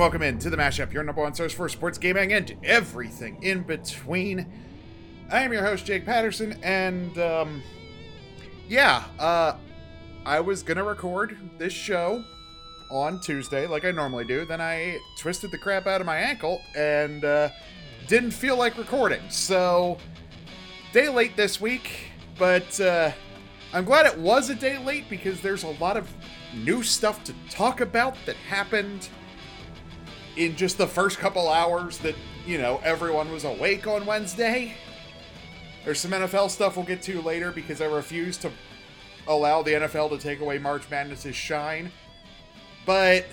welcome 0.00 0.22
in 0.22 0.38
to 0.38 0.48
the 0.48 0.56
Mashup, 0.56 0.94
your 0.94 1.02
number 1.02 1.20
one 1.20 1.34
source 1.34 1.52
for 1.52 1.68
sports 1.68 1.98
gaming 1.98 2.32
and 2.32 2.56
everything 2.64 3.36
in 3.42 3.62
between. 3.62 4.50
I 5.30 5.42
am 5.42 5.52
your 5.52 5.62
host, 5.62 5.84
Jake 5.84 6.06
Patterson, 6.06 6.58
and 6.62 7.18
um, 7.18 7.62
yeah, 8.66 9.04
uh, 9.18 9.56
I 10.24 10.40
was 10.40 10.62
gonna 10.62 10.84
record 10.84 11.36
this 11.58 11.74
show 11.74 12.24
on 12.90 13.20
Tuesday 13.20 13.66
like 13.66 13.84
I 13.84 13.90
normally 13.90 14.24
do. 14.24 14.46
Then 14.46 14.58
I 14.58 14.98
twisted 15.18 15.50
the 15.50 15.58
crap 15.58 15.86
out 15.86 16.00
of 16.00 16.06
my 16.06 16.16
ankle 16.16 16.62
and 16.74 17.22
uh, 17.22 17.50
didn't 18.06 18.30
feel 18.30 18.56
like 18.56 18.78
recording. 18.78 19.20
So, 19.28 19.98
day 20.94 21.10
late 21.10 21.36
this 21.36 21.60
week, 21.60 22.10
but 22.38 22.80
uh, 22.80 23.12
I'm 23.74 23.84
glad 23.84 24.06
it 24.06 24.16
was 24.16 24.48
a 24.48 24.54
day 24.54 24.82
late 24.82 25.10
because 25.10 25.42
there's 25.42 25.64
a 25.64 25.72
lot 25.72 25.98
of 25.98 26.10
new 26.54 26.82
stuff 26.82 27.22
to 27.24 27.34
talk 27.50 27.82
about 27.82 28.16
that 28.24 28.36
happened 28.36 29.10
in 30.40 30.56
just 30.56 30.78
the 30.78 30.86
first 30.86 31.18
couple 31.18 31.50
hours 31.50 31.98
that, 31.98 32.14
you 32.46 32.56
know, 32.56 32.80
everyone 32.82 33.30
was 33.30 33.44
awake 33.44 33.86
on 33.86 34.06
Wednesday. 34.06 34.74
There's 35.84 36.00
some 36.00 36.12
NFL 36.12 36.48
stuff 36.48 36.76
we'll 36.76 36.86
get 36.86 37.02
to 37.02 37.20
later 37.20 37.52
because 37.52 37.82
I 37.82 37.84
refuse 37.84 38.38
to 38.38 38.50
allow 39.28 39.62
the 39.62 39.72
NFL 39.72 40.08
to 40.10 40.18
take 40.18 40.40
away 40.40 40.56
March 40.56 40.88
Madness's 40.90 41.36
shine. 41.36 41.92
But 42.86 43.26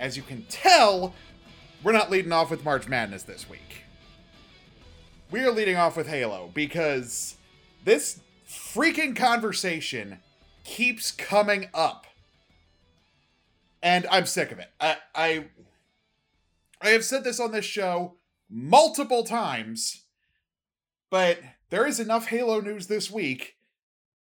as 0.00 0.16
you 0.16 0.24
can 0.24 0.44
tell, 0.48 1.14
we're 1.84 1.92
not 1.92 2.10
leading 2.10 2.32
off 2.32 2.50
with 2.50 2.64
March 2.64 2.88
Madness 2.88 3.22
this 3.22 3.48
week. 3.48 3.84
We 5.30 5.40
are 5.44 5.52
leading 5.52 5.76
off 5.76 5.96
with 5.96 6.08
Halo 6.08 6.50
because 6.52 7.36
this 7.84 8.18
freaking 8.48 9.14
conversation 9.14 10.18
keeps 10.64 11.12
coming 11.12 11.68
up. 11.72 12.06
And 13.80 14.08
I'm 14.10 14.26
sick 14.26 14.50
of 14.50 14.58
it. 14.58 14.70
I, 14.80 14.96
I 15.14 15.44
I 16.82 16.88
have 16.90 17.04
said 17.04 17.22
this 17.22 17.38
on 17.38 17.52
this 17.52 17.64
show 17.64 18.16
multiple 18.50 19.22
times, 19.22 20.04
but 21.10 21.38
there 21.70 21.86
is 21.86 22.00
enough 22.00 22.26
Halo 22.26 22.60
news 22.60 22.88
this 22.88 23.08
week 23.08 23.54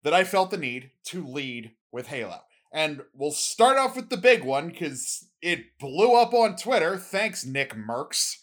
that 0.03 0.13
I 0.13 0.25
felt 0.25 0.52
the 0.52 0.58
need 0.58 0.91
to 1.05 1.25
lead 1.25 1.72
with 1.91 2.08
Halo. 2.08 2.41
And 2.73 3.03
we'll 3.13 3.31
start 3.31 3.77
off 3.77 3.95
with 3.95 4.09
the 4.09 4.17
big 4.17 4.44
one 4.44 4.67
because 4.67 5.30
it 5.41 5.77
blew 5.80 6.16
up 6.16 6.33
on 6.33 6.58
Twitter. 6.58 6.97
Thanks, 6.97 7.45
Nick 7.45 7.75
Mercs. 7.75 8.39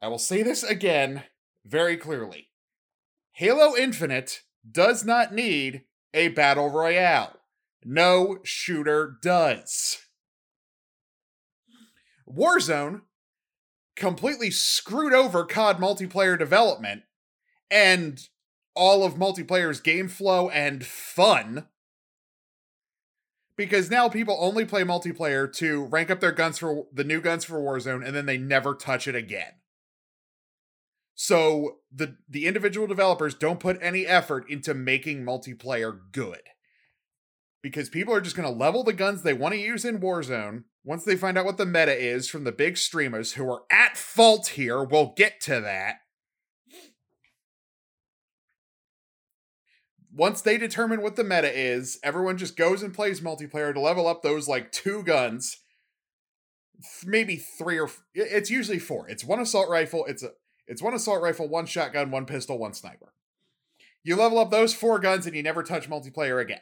I 0.00 0.06
will 0.06 0.18
say 0.18 0.42
this 0.42 0.62
again 0.62 1.24
very 1.64 1.96
clearly 1.96 2.50
Halo 3.32 3.74
Infinite 3.76 4.42
does 4.70 5.04
not 5.04 5.34
need 5.34 5.82
a 6.14 6.28
battle 6.28 6.70
royale. 6.70 7.40
No 7.84 8.38
shooter 8.44 9.18
does. 9.20 10.05
Warzone 12.28 13.02
completely 13.96 14.50
screwed 14.50 15.14
over 15.14 15.44
COD 15.44 15.78
multiplayer 15.78 16.38
development 16.38 17.02
and 17.70 18.28
all 18.74 19.04
of 19.04 19.14
multiplayer's 19.14 19.80
game 19.80 20.08
flow 20.08 20.48
and 20.50 20.84
fun. 20.84 21.66
Because 23.56 23.90
now 23.90 24.08
people 24.10 24.36
only 24.38 24.66
play 24.66 24.82
multiplayer 24.82 25.50
to 25.54 25.86
rank 25.86 26.10
up 26.10 26.20
their 26.20 26.32
guns 26.32 26.58
for 26.58 26.86
the 26.92 27.04
new 27.04 27.22
guns 27.22 27.44
for 27.44 27.58
Warzone 27.58 28.04
and 28.06 28.14
then 28.14 28.26
they 28.26 28.36
never 28.36 28.74
touch 28.74 29.08
it 29.08 29.14
again. 29.14 29.52
So 31.14 31.78
the 31.90 32.18
the 32.28 32.46
individual 32.46 32.86
developers 32.86 33.34
don't 33.34 33.58
put 33.58 33.78
any 33.80 34.06
effort 34.06 34.50
into 34.50 34.74
making 34.74 35.24
multiplayer 35.24 35.98
good. 36.12 36.42
Because 37.66 37.88
people 37.88 38.14
are 38.14 38.20
just 38.20 38.36
going 38.36 38.48
to 38.48 38.56
level 38.56 38.84
the 38.84 38.92
guns 38.92 39.22
they 39.22 39.34
want 39.34 39.52
to 39.52 39.58
use 39.58 39.84
in 39.84 39.98
Warzone 39.98 40.62
once 40.84 41.02
they 41.02 41.16
find 41.16 41.36
out 41.36 41.44
what 41.44 41.56
the 41.56 41.66
meta 41.66 41.92
is 41.92 42.28
from 42.28 42.44
the 42.44 42.52
big 42.52 42.76
streamers 42.76 43.32
who 43.32 43.50
are 43.50 43.64
at 43.72 43.96
fault 43.96 44.46
here, 44.50 44.84
we'll 44.84 45.12
get 45.16 45.40
to 45.40 45.60
that. 45.60 45.96
Once 50.14 50.42
they 50.42 50.56
determine 50.56 51.02
what 51.02 51.16
the 51.16 51.24
meta 51.24 51.52
is, 51.52 51.98
everyone 52.04 52.38
just 52.38 52.56
goes 52.56 52.84
and 52.84 52.94
plays 52.94 53.20
multiplayer 53.20 53.74
to 53.74 53.80
level 53.80 54.06
up 54.06 54.22
those 54.22 54.46
like 54.46 54.70
two 54.70 55.02
guns. 55.02 55.56
Maybe 57.04 57.34
three 57.34 57.80
or 57.80 57.90
it's 58.14 58.48
usually 58.48 58.78
four. 58.78 59.08
It's 59.08 59.24
one 59.24 59.40
assault 59.40 59.68
rifle, 59.68 60.04
it's 60.06 60.22
a 60.22 60.30
it's 60.68 60.82
one 60.82 60.94
assault 60.94 61.20
rifle, 61.20 61.48
one 61.48 61.66
shotgun, 61.66 62.12
one 62.12 62.26
pistol, 62.26 62.58
one 62.58 62.74
sniper. 62.74 63.12
You 64.04 64.14
level 64.14 64.38
up 64.38 64.52
those 64.52 64.72
four 64.72 65.00
guns 65.00 65.26
and 65.26 65.34
you 65.34 65.42
never 65.42 65.64
touch 65.64 65.90
multiplayer 65.90 66.40
again. 66.40 66.60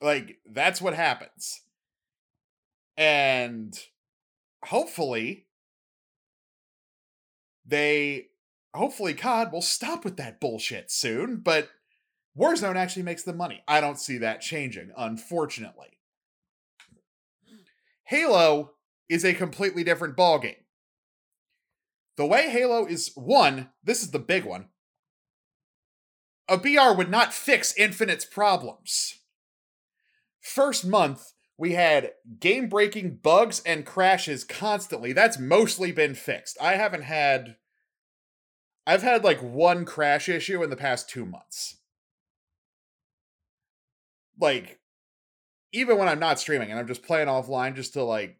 Like 0.00 0.38
that's 0.50 0.80
what 0.80 0.94
happens. 0.94 1.60
And 2.96 3.78
hopefully 4.64 5.46
they 7.66 8.28
hopefully 8.74 9.14
COD 9.14 9.52
will 9.52 9.62
stop 9.62 10.04
with 10.04 10.16
that 10.16 10.40
bullshit 10.40 10.90
soon, 10.90 11.36
but 11.36 11.68
Warzone 12.36 12.76
actually 12.76 13.02
makes 13.02 13.22
the 13.22 13.32
money. 13.32 13.62
I 13.66 13.80
don't 13.80 13.98
see 13.98 14.18
that 14.18 14.40
changing, 14.40 14.92
unfortunately. 14.96 15.98
Halo 18.04 18.72
is 19.08 19.24
a 19.24 19.34
completely 19.34 19.84
different 19.84 20.16
ballgame. 20.16 20.56
The 22.16 22.26
way 22.26 22.50
Halo 22.50 22.86
is 22.86 23.12
one, 23.14 23.70
this 23.82 24.02
is 24.02 24.10
the 24.10 24.18
big 24.18 24.44
one. 24.44 24.68
A 26.48 26.58
BR 26.58 26.96
would 26.96 27.10
not 27.10 27.32
fix 27.32 27.72
Infinite's 27.76 28.24
problems. 28.24 29.19
First 30.40 30.86
month, 30.86 31.32
we 31.58 31.72
had 31.72 32.12
game 32.38 32.68
breaking 32.68 33.18
bugs 33.22 33.60
and 33.66 33.84
crashes 33.84 34.44
constantly. 34.44 35.12
That's 35.12 35.38
mostly 35.38 35.92
been 35.92 36.14
fixed. 36.14 36.56
I 36.60 36.76
haven't 36.76 37.02
had. 37.02 37.56
I've 38.86 39.02
had 39.02 39.22
like 39.22 39.42
one 39.42 39.84
crash 39.84 40.28
issue 40.28 40.62
in 40.62 40.70
the 40.70 40.76
past 40.76 41.10
two 41.10 41.26
months. 41.26 41.76
Like, 44.40 44.80
even 45.72 45.98
when 45.98 46.08
I'm 46.08 46.18
not 46.18 46.40
streaming 46.40 46.70
and 46.70 46.78
I'm 46.78 46.88
just 46.88 47.02
playing 47.02 47.28
offline 47.28 47.76
just 47.76 47.92
to 47.92 48.02
like 48.02 48.38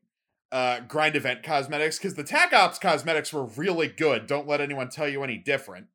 uh, 0.50 0.80
grind 0.80 1.14
event 1.14 1.42
cosmetics, 1.42 1.98
because 1.98 2.14
the 2.14 2.24
TAC 2.24 2.54
Ops 2.54 2.78
cosmetics 2.78 3.32
were 3.32 3.44
really 3.44 3.88
good. 3.88 4.26
Don't 4.26 4.48
let 4.48 4.62
anyone 4.62 4.88
tell 4.88 5.08
you 5.08 5.22
any 5.22 5.36
different. 5.36 5.88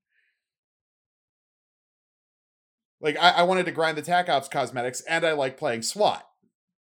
Like 3.05 3.17
I, 3.21 3.29
I 3.29 3.43
wanted 3.43 3.67
to 3.67 3.71
grind 3.71 3.99
the 3.99 4.01
TAC 4.01 4.29
Ops 4.29 4.47
cosmetics, 4.47 5.01
and 5.01 5.23
I 5.23 5.33
like 5.33 5.57
playing 5.57 5.83
SWAT. 5.83 6.27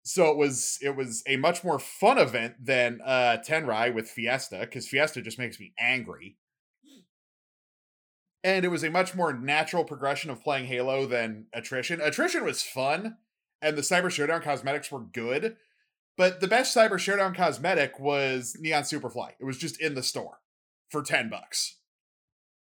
So 0.02 0.30
it 0.30 0.36
was 0.36 0.78
it 0.82 0.94
was 0.94 1.22
a 1.26 1.36
much 1.36 1.64
more 1.64 1.78
fun 1.78 2.18
event 2.18 2.56
than 2.62 3.00
uh 3.02 3.38
Tenrai 3.44 3.92
with 3.94 4.10
Fiesta, 4.10 4.58
because 4.60 4.86
Fiesta 4.86 5.22
just 5.22 5.38
makes 5.38 5.58
me 5.58 5.72
angry. 5.78 6.36
And 8.44 8.66
it 8.66 8.68
was 8.68 8.84
a 8.84 8.90
much 8.90 9.14
more 9.14 9.32
natural 9.32 9.84
progression 9.84 10.30
of 10.30 10.42
playing 10.44 10.66
Halo 10.66 11.06
than 11.06 11.46
Attrition. 11.54 12.02
Attrition 12.02 12.44
was 12.44 12.62
fun, 12.62 13.16
and 13.62 13.76
the 13.76 13.82
Cyber 13.82 14.10
Showdown 14.10 14.42
cosmetics 14.42 14.92
were 14.92 15.00
good, 15.00 15.56
but 16.18 16.40
the 16.40 16.48
best 16.48 16.76
Cyber 16.76 16.98
Showdown 16.98 17.34
cosmetic 17.34 17.98
was 17.98 18.58
Neon 18.60 18.82
Superfly. 18.82 19.32
It 19.40 19.44
was 19.44 19.56
just 19.56 19.80
in 19.80 19.94
the 19.94 20.02
store 20.02 20.40
for 20.90 21.02
10 21.02 21.30
bucks. 21.30 21.79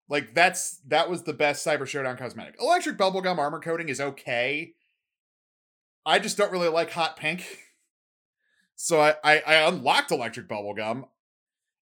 Like 0.08 0.34
that's 0.34 0.78
that 0.88 1.10
was 1.10 1.22
the 1.22 1.32
best 1.32 1.66
Cyber 1.66 1.86
Showdown 1.86 2.16
cosmetic. 2.16 2.56
Electric 2.60 2.96
bubblegum 2.96 3.38
armor 3.38 3.60
coating 3.60 3.88
is 3.88 4.00
okay. 4.00 4.74
I 6.06 6.18
just 6.18 6.38
don't 6.38 6.52
really 6.52 6.68
like 6.68 6.90
hot 6.90 7.16
pink. 7.16 7.44
So 8.80 9.00
I 9.00 9.16
I, 9.24 9.38
I 9.40 9.54
unlocked 9.68 10.12
electric 10.12 10.46
bubblegum 10.46 11.08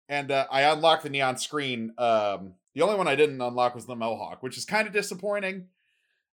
and 0.07 0.29
uh, 0.29 0.45
I 0.51 0.61
unlocked 0.61 1.01
the 1.01 1.09
neon 1.09 1.37
screen. 1.37 1.91
Um 1.97 2.53
the 2.75 2.83
only 2.83 2.97
one 2.97 3.07
I 3.07 3.15
didn't 3.15 3.41
unlock 3.41 3.73
was 3.73 3.87
the 3.87 3.95
mohawk, 3.95 4.43
which 4.43 4.59
is 4.59 4.65
kind 4.65 4.85
of 4.85 4.93
disappointing. 4.93 5.69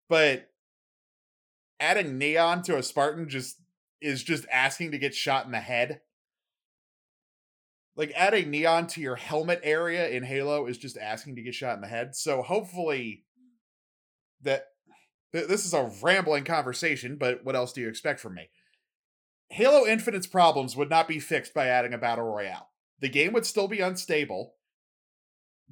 But 0.08 0.50
adding 1.78 2.18
neon 2.18 2.62
to 2.64 2.78
a 2.78 2.84
Spartan 2.84 3.28
just 3.28 3.58
is 4.00 4.24
just 4.24 4.46
asking 4.50 4.92
to 4.92 4.98
get 4.98 5.14
shot 5.14 5.46
in 5.46 5.52
the 5.52 5.60
head 5.60 6.00
like 7.96 8.12
adding 8.16 8.52
neon 8.52 8.88
to 8.88 9.02
your 9.02 9.16
helmet 9.16 9.62
area 9.64 10.10
in 10.10 10.24
Halo 10.24 10.66
is 10.66 10.78
just 10.78 10.98
asking 10.98 11.36
to 11.36 11.42
get 11.42 11.56
shot 11.56 11.76
in 11.76 11.82
the 11.82 11.88
head. 11.88 12.16
So 12.16 12.42
hopefully 12.42 13.24
that 14.42 14.68
th- 15.32 15.48
this 15.48 15.66
is 15.66 15.74
a 15.74 15.92
rambling 16.02 16.44
conversation, 16.44 17.16
but 17.18 17.46
what 17.46 17.56
else 17.56 17.72
do 17.72 17.82
you 17.82 17.88
expect 17.88 18.20
from 18.20 18.36
me? 18.36 18.50
Halo 19.50 19.86
Infinite's 19.86 20.28
problems 20.28 20.76
would 20.76 20.90
not 20.90 21.08
be 21.08 21.20
fixed 21.20 21.54
by 21.54 21.68
adding 21.68 21.94
a 21.94 21.98
battle 21.98 22.26
royale. 22.26 22.70
The 23.00 23.10
game 23.10 23.32
would 23.34 23.46
still 23.46 23.68
be 23.68 23.80
unstable. 23.80 24.56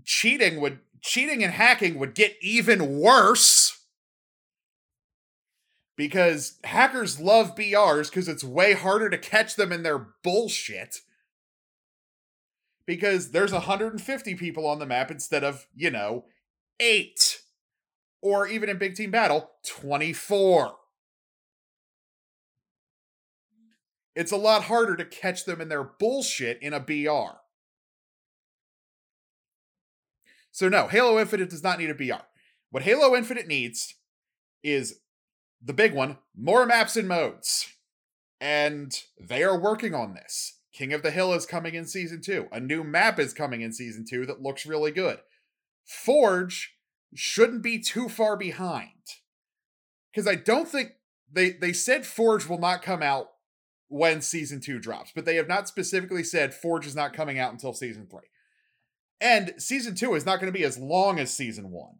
Cheating 0.04 0.62
would 0.62 0.80
cheating 1.02 1.44
and 1.44 1.54
hacking 1.54 2.00
would 2.00 2.16
get 2.16 2.38
even 2.42 3.00
worse. 3.00 3.86
Because 5.96 6.58
hackers 6.64 7.20
love 7.20 7.56
BRs 7.56 8.10
because 8.10 8.28
it's 8.28 8.44
way 8.44 8.74
harder 8.74 9.10
to 9.10 9.18
catch 9.18 9.56
them 9.56 9.72
in 9.72 9.84
their 9.84 10.08
bullshit 10.24 11.02
because 12.86 13.32
there's 13.32 13.52
150 13.52 14.36
people 14.36 14.68
on 14.68 14.80
the 14.80 14.86
map 14.86 15.12
instead 15.12 15.44
of, 15.44 15.68
you 15.76 15.92
know, 15.92 16.26
8. 16.80 17.40
Or 18.22 18.48
even 18.48 18.70
in 18.70 18.78
Big 18.78 18.96
Team 18.96 19.12
Battle, 19.12 19.52
24. 19.66 20.76
it's 24.16 24.32
a 24.32 24.38
lot 24.38 24.64
harder 24.64 24.96
to 24.96 25.06
catch 25.06 25.46
them 25.46 25.62
in 25.62 25.70
their 25.70 25.84
bullshit 25.84 26.62
in 26.62 26.74
a 26.74 26.80
BR. 26.80 27.38
So, 30.52 30.70
no, 30.70 30.88
Halo 30.88 31.20
Infinite 31.20 31.50
does 31.50 31.64
not 31.64 31.80
need 31.80 31.90
a 31.90 31.96
BR. 31.96 32.24
What 32.70 32.84
Halo 32.84 33.16
Infinite 33.16 33.48
needs 33.48 33.96
is 34.64 35.00
the 35.62 35.74
big 35.74 35.94
one 35.94 36.18
more 36.38 36.66
maps 36.66 36.96
and 36.96 37.08
modes. 37.08 37.68
And 38.40 38.96
they 39.20 39.42
are 39.44 39.60
working 39.60 39.96
on 39.96 40.14
this. 40.14 40.60
King 40.74 40.92
of 40.92 41.04
the 41.04 41.12
Hill 41.12 41.34
is 41.34 41.46
coming 41.46 41.76
in 41.76 41.86
season 41.86 42.22
two. 42.22 42.48
A 42.52 42.60
new 42.60 42.84
map 42.84 43.20
is 43.20 43.34
coming 43.34 43.62
in 43.62 43.72
season 43.72 44.06
two 44.10 44.26
that 44.26 44.42
looks 44.42 44.66
really 44.66 44.92
good. 44.92 45.20
Forge 45.86 46.76
shouldn't 47.14 47.62
be 47.62 47.80
too 47.80 48.10
far 48.10 48.36
behind. 48.36 48.90
Because 50.12 50.28
I 50.28 50.36
don't 50.36 50.68
think 50.68 50.94
they 51.32 51.52
they 51.52 51.74
said 51.74 52.06
Forge 52.06 52.48
will 52.48 52.60
not 52.60 52.82
come 52.82 53.04
out 53.04 53.30
when 53.88 54.22
season 54.22 54.60
two 54.60 54.80
drops, 54.80 55.12
but 55.14 55.26
they 55.26 55.36
have 55.36 55.48
not 55.48 55.68
specifically 55.68 56.24
said 56.24 56.54
Forge 56.54 56.88
is 56.88 56.96
not 56.96 57.14
coming 57.14 57.38
out 57.38 57.52
until 57.52 57.74
season 57.74 58.08
three. 58.10 58.30
And 59.22 59.54
season 59.58 59.96
two 59.96 60.16
is 60.16 60.26
not 60.26 60.40
going 60.40 60.52
to 60.52 60.58
be 60.58 60.66
as 60.66 60.78
long 60.80 61.20
as 61.20 61.32
season 61.32 61.70
one. 61.72 62.00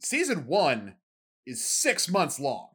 Season 0.00 0.46
one 0.46 0.96
is 1.46 1.64
six 1.64 2.08
months 2.08 2.40
long. 2.40 2.70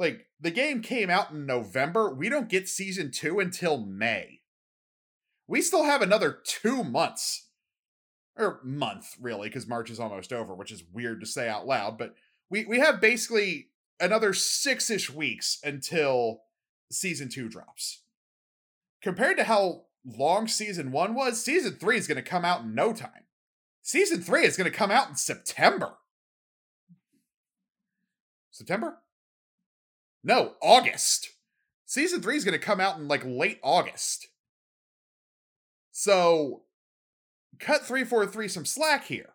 Like, 0.00 0.28
the 0.40 0.50
game 0.50 0.80
came 0.80 1.10
out 1.10 1.30
in 1.30 1.44
November. 1.44 2.12
We 2.12 2.30
don't 2.30 2.48
get 2.48 2.70
season 2.70 3.10
two 3.10 3.38
until 3.38 3.76
May. 3.76 4.40
We 5.46 5.60
still 5.60 5.84
have 5.84 6.00
another 6.00 6.38
two 6.42 6.82
months. 6.82 7.48
Or 8.34 8.60
month, 8.64 9.14
really, 9.20 9.50
because 9.50 9.66
March 9.66 9.90
is 9.90 10.00
almost 10.00 10.32
over, 10.32 10.54
which 10.54 10.72
is 10.72 10.82
weird 10.90 11.20
to 11.20 11.26
say 11.26 11.50
out 11.50 11.66
loud, 11.66 11.98
but 11.98 12.14
we, 12.48 12.64
we 12.64 12.78
have 12.78 12.98
basically 12.98 13.68
another 14.00 14.32
six 14.32 14.88
ish 14.88 15.10
weeks 15.10 15.58
until 15.62 16.44
season 16.90 17.28
two 17.28 17.50
drops. 17.50 18.02
Compared 19.02 19.36
to 19.36 19.44
how 19.44 19.82
long 20.06 20.48
season 20.48 20.92
one 20.92 21.14
was, 21.14 21.44
season 21.44 21.74
three 21.74 21.98
is 21.98 22.06
going 22.06 22.16
to 22.16 22.22
come 22.22 22.46
out 22.46 22.62
in 22.62 22.74
no 22.74 22.94
time. 22.94 23.26
Season 23.82 24.22
three 24.22 24.46
is 24.46 24.56
going 24.56 24.70
to 24.70 24.76
come 24.76 24.90
out 24.90 25.10
in 25.10 25.16
September. 25.16 25.98
September? 28.50 28.96
No, 30.22 30.54
August. 30.62 31.30
Season 31.86 32.20
three 32.20 32.36
is 32.36 32.44
going 32.44 32.58
to 32.58 32.64
come 32.64 32.80
out 32.80 32.98
in 32.98 33.08
like 33.08 33.24
late 33.24 33.58
August. 33.62 34.28
So, 35.90 36.62
cut 37.58 37.84
343 37.84 38.48
some 38.48 38.64
slack 38.64 39.04
here. 39.04 39.30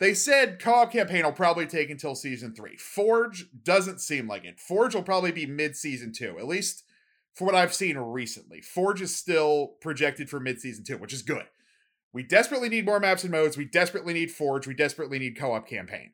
They 0.00 0.14
said 0.14 0.58
co-op 0.58 0.92
campaign 0.92 1.24
will 1.24 1.32
probably 1.32 1.66
take 1.66 1.88
until 1.88 2.14
season 2.14 2.54
three. 2.54 2.76
Forge 2.76 3.46
doesn't 3.62 4.00
seem 4.00 4.26
like 4.26 4.44
it. 4.44 4.58
Forge 4.58 4.94
will 4.94 5.02
probably 5.02 5.30
be 5.30 5.46
mid-season 5.46 6.12
two, 6.12 6.38
at 6.38 6.46
least 6.46 6.82
for 7.32 7.44
what 7.44 7.54
I've 7.54 7.72
seen 7.72 7.96
recently. 7.96 8.60
Forge 8.60 9.00
is 9.00 9.14
still 9.14 9.76
projected 9.80 10.28
for 10.28 10.40
mid-season 10.40 10.84
two, 10.84 10.98
which 10.98 11.12
is 11.12 11.22
good. 11.22 11.44
We 12.12 12.22
desperately 12.22 12.68
need 12.68 12.84
more 12.84 13.00
maps 13.00 13.22
and 13.22 13.32
modes. 13.32 13.56
We 13.56 13.64
desperately 13.64 14.14
need 14.14 14.30
Forge. 14.30 14.66
We 14.66 14.74
desperately 14.74 15.18
need 15.18 15.38
co-op 15.38 15.66
campaign. 15.68 16.12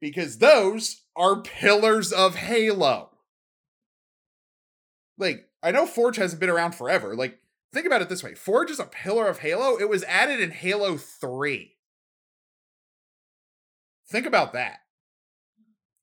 Because 0.00 0.38
those 0.38 1.02
are 1.16 1.40
pillars 1.40 2.12
of 2.12 2.34
Halo. 2.34 3.10
Like, 5.18 5.48
I 5.62 5.70
know 5.70 5.86
Forge 5.86 6.16
hasn't 6.16 6.40
been 6.40 6.50
around 6.50 6.74
forever. 6.74 7.16
Like, 7.16 7.38
think 7.72 7.86
about 7.86 8.02
it 8.02 8.08
this 8.08 8.22
way 8.22 8.34
Forge 8.34 8.70
is 8.70 8.78
a 8.78 8.84
pillar 8.84 9.26
of 9.26 9.38
Halo. 9.38 9.78
It 9.78 9.88
was 9.88 10.04
added 10.04 10.40
in 10.40 10.50
Halo 10.50 10.96
3. 10.96 11.72
Think 14.08 14.26
about 14.26 14.52
that. 14.52 14.80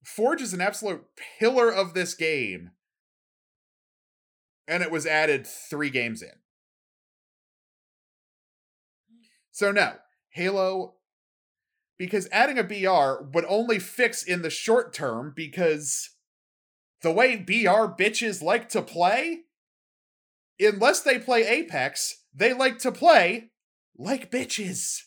Forge 0.04 0.42
is 0.42 0.54
an 0.54 0.62
absolute 0.62 1.06
pillar 1.40 1.72
of 1.72 1.94
this 1.94 2.14
game. 2.14 2.72
And 4.68 4.84
it 4.84 4.92
was 4.92 5.06
added 5.06 5.46
three 5.46 5.90
games 5.90 6.22
in. 6.22 6.32
So, 9.52 9.72
no, 9.72 9.94
Halo, 10.30 10.96
because 11.98 12.28
adding 12.32 12.58
a 12.58 12.64
BR 12.64 13.24
would 13.34 13.46
only 13.48 13.80
fix 13.80 14.24
in 14.24 14.42
the 14.42 14.50
short 14.50 14.94
term 14.94 15.34
because 15.36 16.10
the 17.02 17.12
way 17.12 17.36
BR 17.36 17.94
bitches 17.98 18.42
like 18.42 18.70
to 18.70 18.82
play, 18.82 19.42
unless 20.60 21.02
they 21.02 21.20
play 21.20 21.46
Apex, 21.48 22.24
they 22.34 22.54
like 22.54 22.80
to 22.80 22.92
play 22.92 23.52
like 23.98 24.32
bitches 24.32 25.04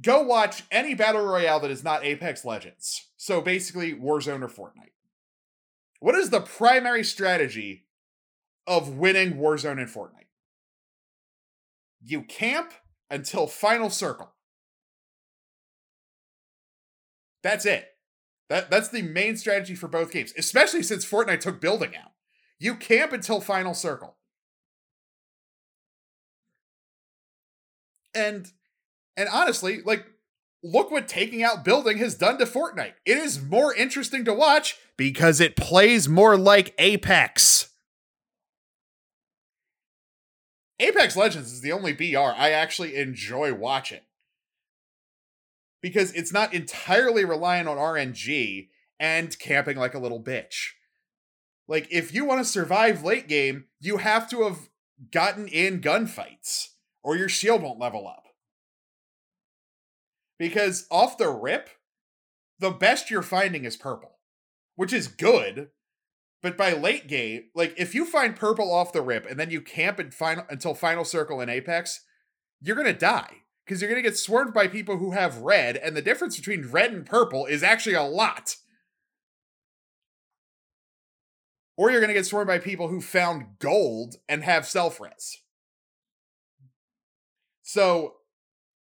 go 0.00 0.22
watch 0.22 0.64
any 0.70 0.94
battle 0.94 1.24
royale 1.24 1.60
that 1.60 1.70
is 1.70 1.84
not 1.84 2.04
Apex 2.04 2.44
Legends. 2.44 3.08
So 3.16 3.40
basically, 3.40 3.94
Warzone 3.94 4.42
or 4.42 4.48
Fortnite. 4.48 4.92
What 6.00 6.14
is 6.14 6.30
the 6.30 6.40
primary 6.40 7.02
strategy 7.02 7.86
of 8.66 8.96
winning 8.96 9.34
Warzone 9.34 9.80
and 9.80 9.88
Fortnite? 9.88 10.28
You 12.04 12.22
camp 12.22 12.72
until 13.10 13.46
final 13.46 13.90
circle. 13.90 14.32
That's 17.42 17.66
it. 17.66 17.88
That, 18.48 18.70
that's 18.70 18.88
the 18.88 19.02
main 19.02 19.36
strategy 19.36 19.74
for 19.74 19.88
both 19.88 20.12
games, 20.12 20.32
especially 20.38 20.82
since 20.82 21.04
Fortnite 21.04 21.40
took 21.40 21.60
building 21.60 21.96
out. 21.96 22.12
You 22.58 22.74
camp 22.76 23.12
until 23.12 23.40
final 23.40 23.74
circle. 23.74 24.16
And 28.14 28.50
and 29.16 29.28
honestly, 29.30 29.82
like, 29.82 30.06
look 30.62 30.90
what 30.90 31.08
taking 31.08 31.42
out 31.42 31.64
building 31.64 31.98
has 31.98 32.14
done 32.14 32.38
to 32.38 32.46
Fortnite. 32.46 32.94
It 33.04 33.18
is 33.18 33.42
more 33.42 33.74
interesting 33.74 34.24
to 34.24 34.34
watch 34.34 34.76
because 34.96 35.40
it 35.40 35.56
plays 35.56 36.08
more 36.08 36.36
like 36.36 36.74
Apex. 36.78 37.70
Apex 40.78 41.16
Legends 41.16 41.52
is 41.52 41.62
the 41.62 41.72
only 41.72 41.92
BR 41.92 42.18
I 42.18 42.50
actually 42.50 42.96
enjoy 42.96 43.54
watching 43.54 44.00
because 45.86 46.10
it's 46.14 46.32
not 46.32 46.52
entirely 46.52 47.24
reliant 47.24 47.68
on 47.68 47.76
RNG 47.76 48.70
and 48.98 49.38
camping 49.38 49.76
like 49.76 49.94
a 49.94 50.00
little 50.00 50.20
bitch. 50.20 50.70
Like, 51.68 51.86
if 51.92 52.12
you 52.12 52.24
want 52.24 52.40
to 52.40 52.44
survive 52.44 53.04
late 53.04 53.28
game, 53.28 53.66
you 53.78 53.98
have 53.98 54.28
to 54.30 54.42
have 54.42 54.68
gotten 55.12 55.46
in 55.46 55.80
gunfights 55.80 56.70
or 57.04 57.16
your 57.16 57.28
shield 57.28 57.62
won't 57.62 57.78
level 57.78 58.08
up. 58.08 58.24
Because 60.40 60.88
off 60.90 61.18
the 61.18 61.28
rip, 61.28 61.70
the 62.58 62.72
best 62.72 63.08
you're 63.08 63.22
finding 63.22 63.64
is 63.64 63.76
purple, 63.76 64.18
which 64.74 64.92
is 64.92 65.06
good. 65.06 65.68
But 66.42 66.56
by 66.56 66.72
late 66.72 67.06
game, 67.06 67.44
like 67.54 67.74
if 67.78 67.94
you 67.94 68.06
find 68.06 68.34
purple 68.34 68.74
off 68.74 68.92
the 68.92 69.02
rip 69.02 69.24
and 69.24 69.38
then 69.38 69.52
you 69.52 69.60
camp 69.60 70.00
and 70.00 70.12
final 70.12 70.46
until 70.50 70.74
final 70.74 71.04
circle 71.04 71.40
in 71.40 71.48
Apex, 71.48 72.00
you're 72.60 72.74
gonna 72.74 72.92
die 72.92 73.42
because 73.66 73.82
you're 73.82 73.90
gonna 73.90 74.02
get 74.02 74.16
swarmed 74.16 74.54
by 74.54 74.68
people 74.68 74.98
who 74.98 75.10
have 75.10 75.38
red, 75.38 75.76
and 75.76 75.96
the 75.96 76.02
difference 76.02 76.36
between 76.36 76.70
red 76.70 76.92
and 76.92 77.04
purple 77.04 77.46
is 77.46 77.64
actually 77.64 77.96
a 77.96 78.02
lot. 78.02 78.56
Or 81.76 81.90
you're 81.90 82.00
gonna 82.00 82.12
get 82.12 82.26
swarmed 82.26 82.46
by 82.46 82.60
people 82.60 82.88
who 82.88 83.00
found 83.00 83.58
gold 83.58 84.16
and 84.28 84.44
have 84.44 84.66
self 84.66 85.00
res. 85.00 85.38
So 87.62 88.18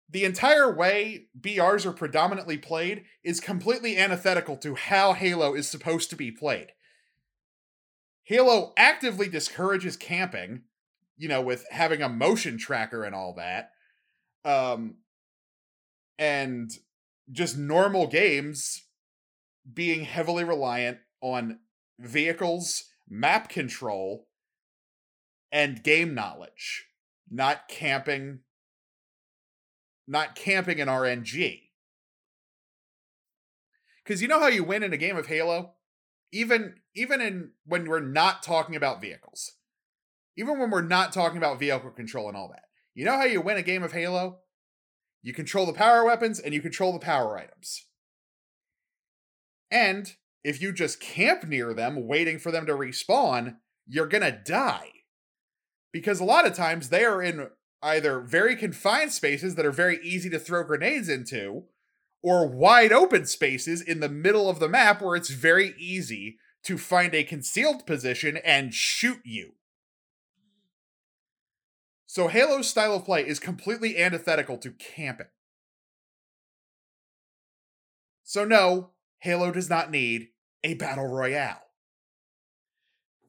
the 0.09 0.23
entire 0.23 0.73
way 0.73 1.27
BRs 1.39 1.85
are 1.85 1.91
predominantly 1.91 2.57
played 2.57 3.03
is 3.23 3.41
completely 3.41 3.97
antithetical 3.97 4.55
to 4.57 4.75
how 4.75 5.13
Halo 5.13 5.53
is 5.53 5.67
supposed 5.67 6.09
to 6.09 6.15
be 6.15 6.31
played. 6.31 6.71
Halo 8.23 8.73
actively 8.77 9.27
discourages 9.27 9.97
camping, 9.97 10.61
you 11.17 11.27
know, 11.27 11.41
with 11.41 11.65
having 11.69 12.01
a 12.01 12.09
motion 12.09 12.57
tracker 12.57 13.03
and 13.03 13.13
all 13.13 13.33
that. 13.33 13.71
Um 14.45 14.95
and 16.17 16.71
just 17.31 17.57
normal 17.57 18.07
games 18.07 18.83
being 19.71 20.03
heavily 20.03 20.43
reliant 20.43 20.97
on 21.21 21.59
vehicles, 21.99 22.85
map 23.07 23.49
control, 23.49 24.27
and 25.51 25.83
game 25.83 26.13
knowledge, 26.13 26.85
not 27.29 27.67
camping 27.67 28.39
not 30.07 30.33
camping 30.33 30.79
in 30.79 30.87
RNG. 30.87 31.61
Because 34.03 34.23
you 34.23 34.27
know 34.27 34.39
how 34.39 34.47
you 34.47 34.63
win 34.63 34.81
in 34.81 34.91
a 34.91 34.97
game 34.97 35.15
of 35.15 35.27
Halo? 35.27 35.73
Even 36.31 36.75
even 36.95 37.21
in 37.21 37.51
when 37.65 37.87
we're 37.87 37.99
not 37.99 38.41
talking 38.41 38.75
about 38.75 39.01
vehicles. 39.01 39.53
Even 40.35 40.59
when 40.59 40.71
we're 40.71 40.81
not 40.81 41.13
talking 41.13 41.37
about 41.37 41.59
vehicle 41.59 41.91
control 41.91 42.27
and 42.27 42.35
all 42.35 42.49
that. 42.49 42.68
You 42.93 43.05
know 43.05 43.17
how 43.17 43.25
you 43.25 43.41
win 43.41 43.57
a 43.57 43.61
game 43.61 43.83
of 43.83 43.93
Halo? 43.93 44.39
You 45.21 45.33
control 45.33 45.65
the 45.65 45.73
power 45.73 46.05
weapons 46.05 46.39
and 46.39 46.53
you 46.53 46.61
control 46.61 46.93
the 46.93 46.99
power 46.99 47.37
items. 47.37 47.85
And 49.71 50.13
if 50.43 50.61
you 50.61 50.71
just 50.71 50.99
camp 50.99 51.43
near 51.43 51.73
them 51.73 52.07
waiting 52.07 52.39
for 52.39 52.51
them 52.51 52.65
to 52.65 52.73
respawn, 52.73 53.57
you're 53.85 54.07
gonna 54.07 54.31
die. 54.31 54.89
Because 55.91 56.19
a 56.19 56.25
lot 56.25 56.47
of 56.47 56.53
times 56.53 56.89
they 56.89 57.03
are 57.03 57.21
in 57.21 57.49
either 57.81 58.19
very 58.19 58.55
confined 58.55 59.11
spaces 59.11 59.55
that 59.55 59.65
are 59.65 59.71
very 59.71 59.99
easy 60.03 60.29
to 60.29 60.39
throw 60.39 60.63
grenades 60.63 61.09
into, 61.09 61.63
or 62.21 62.47
wide 62.47 62.91
open 62.91 63.25
spaces 63.25 63.81
in 63.81 63.99
the 63.99 64.09
middle 64.09 64.49
of 64.49 64.59
the 64.59 64.67
map 64.67 65.01
where 65.01 65.15
it's 65.15 65.29
very 65.29 65.73
easy 65.77 66.37
to 66.63 66.77
find 66.77 67.15
a 67.15 67.23
concealed 67.23 67.85
position 67.85 68.37
and 68.37 68.73
shoot 68.73 69.19
you. 69.23 69.53
So 72.09 72.27
Halo's 72.27 72.67
style 72.67 72.95
of 72.95 73.05
play 73.05 73.21
is 73.21 73.37
completely 73.37 73.95
antithetical 73.99 74.57
to 74.57 74.71
camping. 74.71 75.27
So, 78.23 78.43
no, 78.43 78.93
Halo 79.19 79.51
does 79.51 79.69
not 79.69 79.91
need 79.91 80.29
a 80.63 80.73
battle 80.73 81.05
royale. 81.05 81.61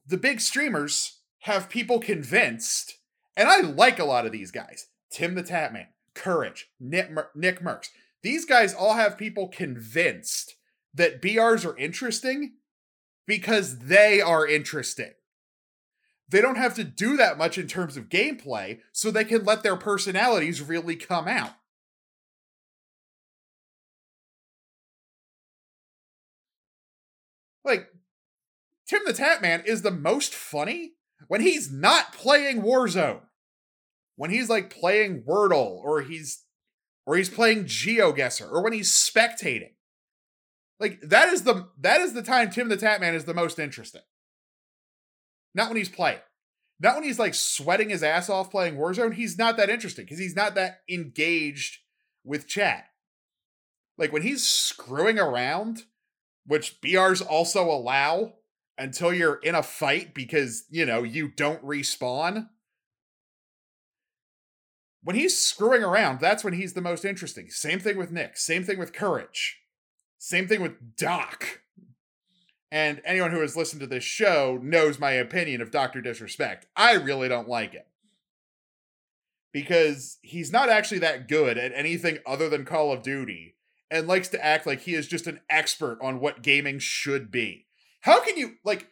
The 0.07 0.17
big 0.17 0.41
streamers 0.41 1.19
have 1.41 1.69
people 1.69 1.99
convinced, 1.99 2.97
and 3.37 3.47
I 3.47 3.61
like 3.61 3.99
a 3.99 4.03
lot 4.03 4.25
of 4.25 4.31
these 4.31 4.49
guys 4.49 4.87
Tim 5.11 5.35
the 5.35 5.43
Tatman, 5.43 5.89
Courage, 6.15 6.71
Nick, 6.79 7.11
Mer- 7.11 7.29
Nick 7.35 7.61
Mercs. 7.61 7.89
These 8.23 8.45
guys 8.45 8.73
all 8.73 8.95
have 8.95 9.15
people 9.15 9.47
convinced 9.47 10.55
that 10.91 11.21
BRs 11.21 11.67
are 11.67 11.77
interesting 11.77 12.53
because 13.27 13.77
they 13.77 14.21
are 14.21 14.47
interesting. 14.47 15.11
They 16.31 16.41
don't 16.41 16.55
have 16.55 16.75
to 16.75 16.83
do 16.83 17.17
that 17.17 17.37
much 17.37 17.57
in 17.57 17.67
terms 17.67 17.97
of 17.97 18.09
gameplay, 18.09 18.79
so 18.93 19.11
they 19.11 19.25
can 19.25 19.43
let 19.43 19.63
their 19.63 19.75
personalities 19.75 20.61
really 20.61 20.95
come 20.95 21.27
out. 21.27 21.51
Like, 27.65 27.87
Tim 28.87 29.01
the 29.05 29.13
Tatman 29.13 29.65
is 29.65 29.81
the 29.81 29.91
most 29.91 30.33
funny 30.33 30.93
when 31.27 31.41
he's 31.41 31.71
not 31.71 32.13
playing 32.13 32.61
Warzone. 32.61 33.21
When 34.15 34.29
he's 34.29 34.49
like 34.49 34.69
playing 34.69 35.23
Wordle 35.23 35.81
or 35.83 36.01
he's 36.01 36.43
or 37.05 37.15
he's 37.15 37.29
playing 37.29 37.65
GeoGuessr 37.65 38.51
or 38.51 38.63
when 38.63 38.73
he's 38.73 38.91
spectating. 38.91 39.71
Like 40.79 41.01
that 41.01 41.29
is 41.29 41.43
the 41.43 41.69
that 41.79 42.01
is 42.01 42.13
the 42.13 42.21
time 42.21 42.49
Tim 42.49 42.69
the 42.69 42.77
Tatman 42.77 43.13
is 43.13 43.25
the 43.25 43.33
most 43.33 43.59
interesting. 43.59 44.01
Not 45.53 45.69
when 45.69 45.77
he's 45.77 45.89
playing. 45.89 46.19
Not 46.79 46.95
when 46.95 47.03
he's 47.03 47.19
like 47.19 47.35
sweating 47.35 47.89
his 47.89 48.03
ass 48.03 48.29
off 48.29 48.51
playing 48.51 48.75
Warzone. 48.75 49.13
He's 49.13 49.37
not 49.37 49.57
that 49.57 49.69
interesting 49.69 50.05
because 50.05 50.19
he's 50.19 50.35
not 50.35 50.55
that 50.55 50.81
engaged 50.89 51.79
with 52.23 52.47
chat. 52.47 52.85
Like 53.97 54.11
when 54.11 54.23
he's 54.23 54.47
screwing 54.47 55.19
around 55.19 55.83
which 56.45 56.81
BRs 56.81 57.25
also 57.25 57.63
allow 57.69 58.33
until 58.77 59.13
you're 59.13 59.35
in 59.35 59.55
a 59.55 59.63
fight 59.63 60.13
because, 60.13 60.65
you 60.69 60.85
know, 60.85 61.03
you 61.03 61.27
don't 61.27 61.63
respawn. 61.63 62.49
When 65.03 65.15
he's 65.15 65.39
screwing 65.39 65.83
around, 65.83 66.19
that's 66.19 66.43
when 66.43 66.53
he's 66.53 66.73
the 66.73 66.81
most 66.81 67.05
interesting. 67.05 67.49
Same 67.49 67.79
thing 67.79 67.97
with 67.97 68.11
Nick. 68.11 68.37
Same 68.37 68.63
thing 68.63 68.77
with 68.77 68.93
Courage. 68.93 69.59
Same 70.17 70.47
thing 70.47 70.61
with 70.61 70.95
Doc. 70.95 71.60
And 72.71 73.01
anyone 73.03 73.31
who 73.31 73.41
has 73.41 73.57
listened 73.57 73.81
to 73.81 73.87
this 73.87 74.03
show 74.03 74.57
knows 74.61 74.97
my 74.97 75.11
opinion 75.11 75.61
of 75.61 75.71
Dr. 75.71 76.01
Disrespect. 76.01 76.67
I 76.75 76.93
really 76.93 77.27
don't 77.27 77.49
like 77.49 77.73
it. 77.73 77.87
Because 79.51 80.17
he's 80.21 80.53
not 80.53 80.69
actually 80.69 80.99
that 80.99 81.27
good 81.27 81.57
at 81.57 81.73
anything 81.75 82.19
other 82.25 82.47
than 82.47 82.63
Call 82.63 82.93
of 82.93 83.03
Duty 83.03 83.55
and 83.89 84.07
likes 84.07 84.29
to 84.29 84.43
act 84.43 84.65
like 84.65 84.81
he 84.81 84.95
is 84.95 85.07
just 85.07 85.27
an 85.27 85.41
expert 85.49 85.99
on 86.01 86.21
what 86.21 86.41
gaming 86.41 86.79
should 86.79 87.29
be. 87.29 87.65
How 88.01 88.21
can 88.21 88.37
you 88.37 88.53
like 88.63 88.87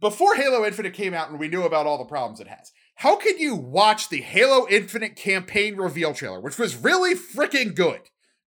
before 0.00 0.34
Halo 0.34 0.66
Infinite 0.66 0.92
came 0.92 1.14
out 1.14 1.30
and 1.30 1.38
we 1.38 1.46
knew 1.46 1.62
about 1.62 1.86
all 1.86 1.98
the 1.98 2.04
problems 2.04 2.40
it 2.40 2.48
has? 2.48 2.72
How 2.96 3.14
can 3.14 3.38
you 3.38 3.54
watch 3.54 4.08
the 4.08 4.22
Halo 4.22 4.66
Infinite 4.68 5.14
campaign 5.14 5.76
reveal 5.76 6.14
trailer, 6.14 6.40
which 6.40 6.58
was 6.58 6.76
really 6.76 7.14
freaking 7.14 7.76
good? 7.76 8.00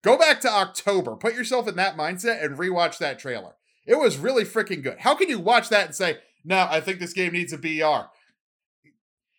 Go 0.04 0.18
back 0.18 0.42
to 0.42 0.52
October, 0.52 1.16
put 1.16 1.34
yourself 1.34 1.70
in 1.70 1.78
that 1.78 1.98
mindset 1.98 2.44
and 2.44 2.58
rewatch 2.58 2.98
that 2.98 3.18
trailer. 3.18 3.56
It 3.88 3.98
was 3.98 4.17
really 4.17 4.44
freaking 4.44 4.84
good. 4.84 5.00
How 5.00 5.15
can 5.15 5.29
you 5.29 5.39
watch 5.39 5.70
that 5.70 5.86
and 5.88 5.96
say, 5.96 6.20
"No, 6.44 6.67
I 6.70 6.82
think 6.82 7.00
this 7.00 7.13
game 7.13 7.34
needs 7.34 7.53
a 7.53 7.58
BR"? 7.58 8.12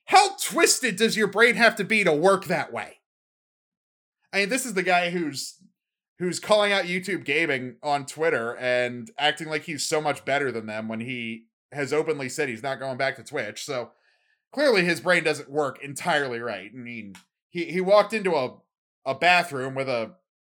How 0.07 0.37
twisted 0.37 0.97
does 0.97 1.17
your 1.17 1.29
brain 1.29 1.55
have 1.57 1.77
to 1.77 1.85
be 1.85 2.03
to 2.03 2.13
work 2.13 2.47
that 2.47 2.73
way? 2.73 3.01
I 4.33 4.41
mean, 4.41 4.49
this 4.49 4.65
is 4.65 4.75
the 4.75 4.83
guy 4.83 5.11
who's 5.11 5.61
who's 6.19 6.41
calling 6.41 6.73
out 6.73 6.85
YouTube 6.85 7.25
gaming 7.25 7.77
on 7.83 8.07
Twitter 8.07 8.57
and 8.57 9.11
acting 9.19 9.49
like 9.49 9.65
he's 9.65 9.85
so 9.85 10.01
much 10.01 10.25
better 10.25 10.51
than 10.51 10.67
them 10.67 10.89
when 10.89 11.01
he 11.01 11.45
has 11.71 11.93
openly 11.93 12.29
said 12.29 12.49
he's 12.49 12.63
not 12.63 12.81
going 12.81 12.97
back 12.97 13.17
to 13.17 13.23
Twitch. 13.23 13.65
So 13.65 13.93
clearly 14.53 14.85
his 14.85 15.01
brain 15.01 15.23
doesn't 15.23 15.51
work 15.51 15.83
entirely 15.83 16.41
right. 16.41 16.71
I 16.73 16.77
mean, 16.77 17.15
he 17.51 17.67
he 17.67 17.81
walked 17.81 18.13
into 18.13 18.35
a 18.35 18.57
a 19.05 19.15
bathroom 19.15 19.75
with 19.75 19.89
a 19.89 20.13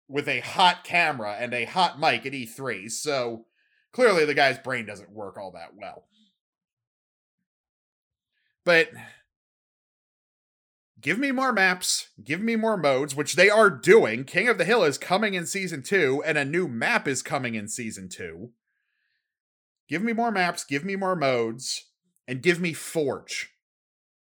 with 0.08 0.28
a 0.28 0.42
hot 0.42 0.84
camera 0.84 1.38
and 1.40 1.54
a 1.54 1.66
hot 1.66 2.00
mic 2.00 2.26
at 2.26 2.34
E3. 2.34 2.90
So 2.92 3.46
clearly 3.94 4.26
the 4.26 4.34
guy's 4.34 4.58
brain 4.58 4.86
doesn't 4.86 5.12
work 5.12 5.38
all 5.38 5.52
that 5.52 5.76
well. 5.76 6.04
But 8.66 8.90
give 11.00 11.18
me 11.18 11.32
more 11.32 11.54
maps, 11.54 12.10
give 12.22 12.42
me 12.42 12.56
more 12.56 12.78
modes, 12.78 13.16
which 13.16 13.36
they 13.36 13.50
are 13.50 13.70
doing. 13.70 14.26
King 14.26 14.50
of 14.50 14.58
the 14.58 14.66
Hill 14.66 14.84
is 14.84 14.98
coming 14.98 15.34
in 15.34 15.46
season 15.46 15.84
two, 15.84 16.22
and 16.26 16.38
a 16.38 16.46
new 16.46 16.68
map 16.68 17.08
is 17.08 17.22
coming 17.22 17.56
in 17.56 17.68
season 17.68 18.10
two. 18.10 18.52
Give 19.88 20.02
me 20.02 20.14
more 20.14 20.32
maps, 20.32 20.64
give 20.64 20.84
me 20.84 20.96
more 20.96 21.16
modes, 21.16 21.86
and 22.28 22.42
give 22.42 22.60
me 22.60 22.74
Forge. 22.74 23.52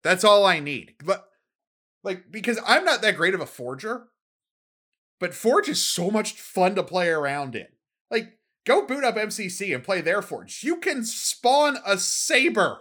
That's 0.03 0.23
all 0.23 0.45
I 0.45 0.59
need. 0.59 0.95
But 1.03 1.29
like 2.03 2.31
because 2.31 2.59
I'm 2.65 2.85
not 2.85 3.01
that 3.01 3.17
great 3.17 3.33
of 3.33 3.41
a 3.41 3.45
forger, 3.45 4.07
but 5.19 5.33
Forge 5.33 5.69
is 5.69 5.83
so 5.83 6.09
much 6.09 6.33
fun 6.33 6.75
to 6.75 6.83
play 6.83 7.09
around 7.09 7.55
in. 7.55 7.67
Like 8.09 8.38
go 8.69 8.85
boot 8.85 9.03
up 9.03 9.15
MCC 9.15 9.73
and 9.73 9.83
play 9.83 10.01
their 10.01 10.21
Forge. 10.21 10.63
You 10.63 10.77
can 10.77 11.03
spawn 11.03 11.77
a 11.85 11.97
saber 11.97 12.79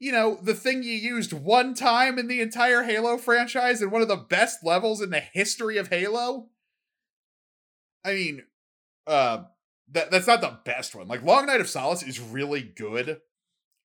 you 0.00 0.12
know, 0.12 0.38
the 0.42 0.54
thing 0.54 0.82
you 0.82 0.94
used 0.94 1.34
one 1.34 1.74
time 1.74 2.18
in 2.18 2.26
the 2.26 2.40
entire 2.40 2.82
Halo 2.82 3.18
franchise 3.18 3.82
and 3.82 3.92
one 3.92 4.00
of 4.00 4.08
the 4.08 4.16
best 4.16 4.64
levels 4.64 5.02
in 5.02 5.10
the 5.10 5.20
history 5.20 5.76
of 5.76 5.88
Halo. 5.88 6.48
I 8.04 8.14
mean, 8.14 8.42
uh 9.06 9.42
that 9.92 10.10
that's 10.10 10.26
not 10.26 10.40
the 10.40 10.58
best 10.64 10.94
one. 10.94 11.06
Like 11.06 11.22
Long 11.22 11.46
Night 11.46 11.60
of 11.60 11.68
Solace 11.68 12.02
is 12.02 12.18
really 12.18 12.62
good. 12.62 13.18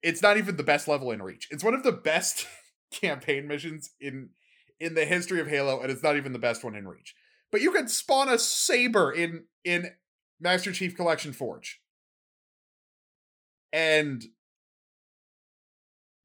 It's 0.02 0.22
not 0.22 0.38
even 0.38 0.56
the 0.56 0.64
best 0.64 0.88
level 0.88 1.12
in 1.12 1.22
Reach. 1.22 1.50
It's 1.52 1.64
one 1.64 1.74
of 1.74 1.84
the 1.84 1.92
best 1.92 2.48
campaign 2.92 3.48
missions 3.48 3.92
in 4.00 4.30
in 4.80 4.94
the 4.94 5.06
history 5.06 5.42
of 5.42 5.48
Halo 5.48 5.82
and 5.82 5.92
it's 5.92 6.04
not 6.04 6.16
even 6.16 6.32
the 6.32 6.40
best 6.40 6.64
one 6.64 6.76
in 6.76 6.88
Reach. 6.88 7.14
But 7.52 7.60
you 7.60 7.72
can 7.72 7.90
spawn 7.90 8.30
a 8.30 8.40
saber 8.40 9.12
in 9.12 9.46
in 9.66 9.90
Master 10.40 10.72
Chief 10.72 10.96
Collection 10.96 11.34
Forge. 11.34 11.82
And 13.72 14.24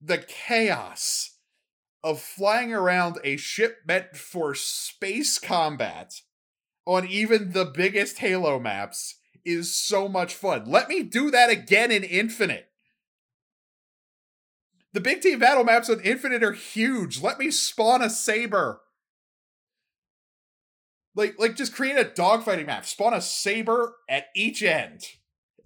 the 0.00 0.18
chaos 0.18 1.36
of 2.02 2.20
flying 2.20 2.72
around 2.72 3.18
a 3.24 3.36
ship 3.36 3.78
meant 3.86 4.16
for 4.16 4.54
space 4.54 5.38
combat 5.38 6.14
on 6.86 7.06
even 7.06 7.52
the 7.52 7.64
biggest 7.64 8.18
Halo 8.18 8.58
maps 8.58 9.16
is 9.44 9.74
so 9.74 10.08
much 10.08 10.34
fun. 10.34 10.64
Let 10.66 10.88
me 10.88 11.02
do 11.02 11.30
that 11.30 11.50
again 11.50 11.90
in 11.90 12.04
Infinite. 12.04 12.68
The 14.92 15.00
big 15.00 15.20
team 15.20 15.38
battle 15.38 15.64
maps 15.64 15.88
on 15.88 16.00
Infinite 16.00 16.42
are 16.42 16.52
huge. 16.52 17.20
Let 17.20 17.38
me 17.38 17.50
spawn 17.50 18.02
a 18.02 18.10
saber. 18.10 18.80
Like, 21.20 21.38
like 21.38 21.54
just 21.54 21.74
create 21.74 21.98
a 21.98 22.04
dogfighting 22.04 22.66
map. 22.66 22.86
Spawn 22.86 23.12
a 23.12 23.20
saber 23.20 23.96
at 24.08 24.28
each 24.34 24.62
end, 24.62 25.04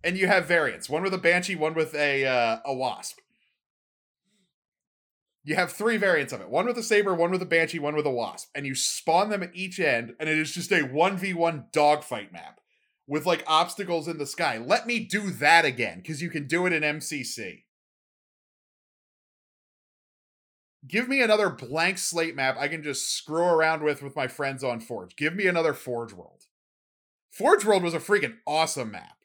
and 0.02 0.18
you 0.18 0.26
have 0.26 0.46
variants. 0.46 0.90
One 0.90 1.04
with 1.04 1.14
a 1.14 1.18
banshee, 1.18 1.54
one 1.54 1.75
with 1.75 1.94
a 1.94 2.26
uh, 2.26 2.58
a 2.64 2.75
wasp. 2.75 3.20
You 5.44 5.54
have 5.54 5.70
three 5.70 5.96
variants 5.96 6.32
of 6.32 6.40
it 6.40 6.49
one 6.49 6.66
with 6.66 6.76
a 6.76 6.82
saber, 6.82 7.14
one 7.14 7.30
with 7.30 7.40
a 7.40 7.46
banshee, 7.46 7.78
one 7.78 7.94
with 7.94 8.04
a 8.04 8.11
wasp. 8.11 8.49
And 8.52 8.66
you 8.66 8.75
spawn 8.75 9.28
them 9.28 9.44
at 9.44 9.54
each 9.54 9.78
end, 9.78 10.14
and 10.18 10.28
it 10.28 10.37
is 10.37 10.52
just 10.52 10.73
a 10.73 10.88
1v1 10.88 11.70
dogfight 11.70 12.32
map 12.32 12.61
with 13.06 13.25
like 13.25 13.44
obstacles 13.46 14.08
in 14.08 14.18
the 14.18 14.26
sky. 14.26 14.58
Let 14.58 14.88
me 14.88 14.99
do 14.99 15.30
that 15.30 15.64
again, 15.64 15.99
because 15.99 16.20
you 16.20 16.30
can 16.30 16.49
do 16.49 16.66
it 16.66 16.73
in 16.73 16.82
MCC. 16.82 17.63
Give 20.87 21.09
me 21.09 21.23
another 21.23 21.49
blank 21.49 21.99
slate 21.99 22.37
map 22.37 22.57
I 22.59 22.69
can 22.69 22.83
just 22.83 23.11
screw 23.11 23.45
around 23.45 23.83
with 23.83 24.03
with 24.03 24.17
my 24.17 24.29
friends 24.29 24.62
on 24.62 24.81
Forge. 24.81 25.17
Give 25.17 25.35
me 25.35 25.47
another 25.47 25.73
Forge 25.73 26.12
World. 26.12 26.45
Forge 27.31 27.64
World 27.64 27.83
was 27.83 27.95
a 27.95 28.00
freaking 28.00 28.37
awesome 28.47 28.91
map 28.91 29.17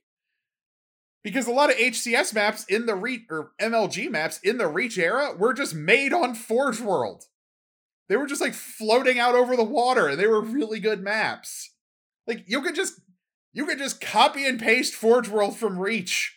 because 1.24 1.48
a 1.48 1.52
lot 1.52 1.70
of 1.70 1.78
HCS 1.78 2.34
maps 2.34 2.66
in 2.66 2.86
the 2.86 2.96
Reach 2.96 3.24
or 3.30 3.52
MLG 3.62 4.10
maps 4.10 4.40
in 4.40 4.58
the 4.58 4.68
Reach 4.68 4.98
era 4.98 5.36
were 5.38 5.54
just 5.54 5.76
made 5.76 6.14
on 6.14 6.34
Forge 6.34 6.80
World. 6.80 7.26
They 8.08 8.16
were 8.16 8.26
just 8.26 8.42
like 8.42 8.54
floating 8.54 9.20
out 9.20 9.36
over 9.36 9.56
the 9.56 9.64
water 9.64 10.08
and 10.08 10.20
they 10.20 10.28
were 10.28 10.42
really 10.42 10.80
good 10.80 11.02
maps. 11.02 11.72
Like 12.26 12.46
you 12.48 12.62
could 12.62 12.76
just 12.76 13.00
you 13.54 13.66
could 13.66 13.78
just 13.78 14.02
copy 14.02 14.46
and 14.46 14.60
paste 14.60 14.96
Forge 14.96 15.28
World 15.28 15.58
from 15.58 15.78
Reach 15.78 16.36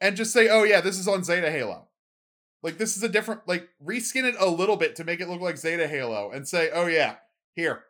and 0.00 0.16
just 0.16 0.32
say, 0.32 0.48
"Oh 0.48 0.64
yeah, 0.64 0.80
this 0.80 0.98
is 0.98 1.08
on 1.08 1.24
Zeta 1.24 1.50
Halo." 1.50 1.89
Like 2.62 2.78
this 2.78 2.96
is 2.96 3.02
a 3.02 3.08
different 3.08 3.46
like 3.46 3.68
reskin 3.84 4.24
it 4.24 4.34
a 4.38 4.48
little 4.48 4.76
bit 4.76 4.96
to 4.96 5.04
make 5.04 5.20
it 5.20 5.28
look 5.28 5.40
like 5.40 5.56
Zeta 5.56 5.88
Halo 5.88 6.30
and 6.30 6.46
say, 6.46 6.70
"Oh 6.72 6.86
yeah, 6.86 7.16
here. 7.54 7.84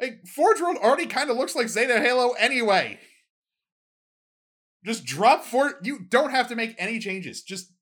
Like 0.00 0.26
Forge 0.26 0.60
World 0.60 0.76
already 0.78 1.06
kind 1.06 1.30
of 1.30 1.36
looks 1.36 1.54
like 1.54 1.68
Zeta 1.68 2.00
Halo 2.00 2.32
anyway. 2.32 2.98
Just 4.84 5.04
drop 5.04 5.44
for 5.44 5.74
you 5.82 5.98
don't 5.98 6.30
have 6.30 6.48
to 6.48 6.56
make 6.56 6.74
any 6.78 6.98
changes. 6.98 7.42
Just 7.42 7.72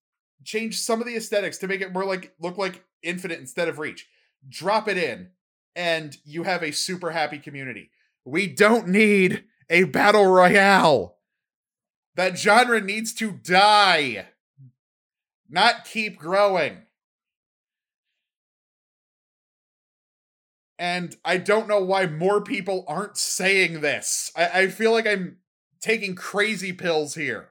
change 0.44 0.78
some 0.78 1.00
of 1.00 1.06
the 1.06 1.16
aesthetics 1.16 1.58
to 1.58 1.68
make 1.68 1.80
it 1.80 1.92
more 1.92 2.04
like 2.04 2.34
look 2.38 2.58
like 2.58 2.84
Infinite 3.02 3.40
instead 3.40 3.68
of 3.68 3.78
Reach. 3.78 4.06
Drop 4.48 4.88
it 4.88 4.96
in 4.96 5.30
and 5.74 6.16
you 6.24 6.44
have 6.44 6.62
a 6.62 6.70
super 6.70 7.10
happy 7.10 7.38
community. 7.38 7.90
We 8.24 8.46
don't 8.46 8.88
need 8.88 9.44
a 9.68 9.84
battle 9.84 10.26
royale. 10.26 11.16
That 12.14 12.38
genre 12.38 12.80
needs 12.80 13.12
to 13.14 13.32
die, 13.32 14.28
not 15.48 15.84
keep 15.84 16.18
growing. 16.18 16.82
And 20.78 21.16
I 21.24 21.36
don't 21.36 21.68
know 21.68 21.82
why 21.82 22.06
more 22.06 22.42
people 22.42 22.84
aren't 22.88 23.16
saying 23.16 23.80
this. 23.80 24.32
I, 24.36 24.62
I 24.62 24.68
feel 24.68 24.92
like 24.92 25.06
I'm 25.06 25.38
taking 25.80 26.14
crazy 26.14 26.72
pills 26.72 27.14
here. 27.14 27.50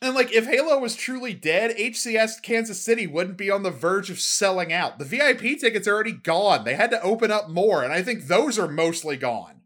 And 0.00 0.14
like, 0.14 0.32
if 0.32 0.46
Halo 0.46 0.78
was 0.78 0.94
truly 0.94 1.34
dead, 1.34 1.76
HCS 1.76 2.42
Kansas 2.42 2.80
City 2.80 3.06
wouldn't 3.06 3.36
be 3.36 3.50
on 3.50 3.64
the 3.64 3.70
verge 3.70 4.10
of 4.10 4.20
selling 4.20 4.72
out. 4.72 4.98
The 4.98 5.04
VIP 5.04 5.58
tickets 5.58 5.88
are 5.88 5.94
already 5.94 6.12
gone. 6.12 6.64
They 6.64 6.74
had 6.74 6.90
to 6.90 7.02
open 7.02 7.32
up 7.32 7.48
more, 7.48 7.82
and 7.82 7.92
I 7.92 8.02
think 8.02 8.26
those 8.26 8.58
are 8.58 8.68
mostly 8.68 9.16
gone. 9.16 9.62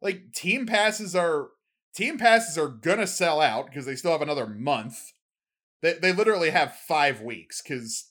Like, 0.00 0.32
team 0.32 0.66
passes 0.66 1.16
are 1.16 1.48
team 1.96 2.18
passes 2.18 2.58
are 2.58 2.68
gonna 2.68 3.06
sell 3.06 3.40
out 3.40 3.66
because 3.66 3.86
they 3.86 3.96
still 3.96 4.12
have 4.12 4.22
another 4.22 4.46
month. 4.46 5.12
They 5.82 5.94
they 5.94 6.12
literally 6.12 6.50
have 6.50 6.76
five 6.76 7.22
weeks 7.22 7.62
because 7.62 8.10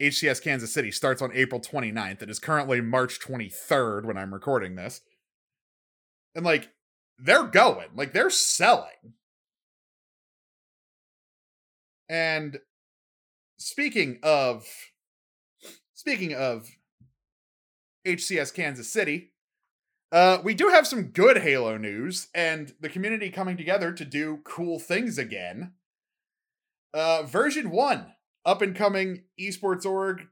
HCS 0.00 0.42
Kansas 0.42 0.72
City 0.72 0.90
starts 0.90 1.22
on 1.22 1.30
April 1.32 1.60
29th. 1.60 2.22
It 2.22 2.30
is 2.30 2.40
currently 2.40 2.80
March 2.80 3.20
23rd 3.20 4.04
when 4.04 4.16
I'm 4.16 4.34
recording 4.34 4.74
this. 4.74 5.00
And 6.34 6.44
like 6.44 6.70
they're 7.18 7.44
going, 7.44 7.88
like 7.94 8.12
they're 8.12 8.30
selling. 8.30 9.14
And 12.08 12.58
speaking 13.58 14.18
of 14.22 14.66
speaking 15.94 16.34
of 16.34 16.68
HCS 18.04 18.52
Kansas 18.52 18.92
City, 18.92 19.31
uh, 20.12 20.38
we 20.44 20.52
do 20.52 20.68
have 20.68 20.86
some 20.86 21.04
good 21.04 21.38
Halo 21.38 21.78
news 21.78 22.28
and 22.34 22.74
the 22.80 22.90
community 22.90 23.30
coming 23.30 23.56
together 23.56 23.92
to 23.92 24.04
do 24.04 24.40
cool 24.44 24.78
things 24.78 25.16
again. 25.16 25.72
Uh, 26.92 27.22
version 27.22 27.70
1, 27.70 28.12
up 28.44 28.60
and 28.60 28.76
coming 28.76 29.24
esports 29.40 29.86
org, 29.86 30.26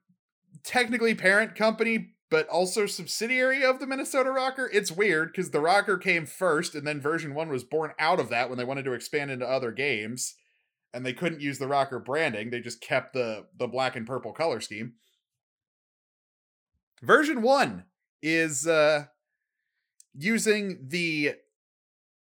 technically 0.63 1.15
parent 1.15 1.55
company, 1.55 2.11
but 2.31 2.47
also 2.49 2.85
subsidiary 2.85 3.65
of 3.65 3.81
the 3.81 3.87
Minnesota 3.87 4.29
Røkkr. 4.29 4.69
It's 4.71 4.93
weird 4.93 5.33
because 5.33 5.51
the 5.51 5.59
Røkkr 5.59 6.01
came 6.01 6.27
first, 6.27 6.75
and 6.75 6.87
then 6.87 7.01
version 7.01 7.35
one 7.35 7.49
was 7.49 7.65
born 7.65 7.93
out 7.99 8.21
of 8.21 8.29
that 8.29 8.51
when 8.51 8.59
they 8.59 8.65
wanted 8.65 8.85
to 8.85 8.93
expand 8.93 9.31
into 9.31 9.47
other 9.47 9.73
games, 9.73 10.37
and 10.93 11.05
they 11.05 11.15
couldn't 11.15 11.41
use 11.41 11.59
the 11.59 11.67
Røkkr 11.67 12.05
branding. 12.05 12.51
They 12.51 12.61
just 12.61 12.81
kept 12.81 13.15
the 13.15 13.47
the 13.57 13.67
black 13.67 13.97
and 13.97 14.07
purple 14.07 14.33
color 14.33 14.61
scheme. 14.61 14.93
Version 17.02 17.43
one 17.43 17.85
is 18.23 18.67
uh, 18.67 19.07
using 20.23 20.78
the 20.89 21.35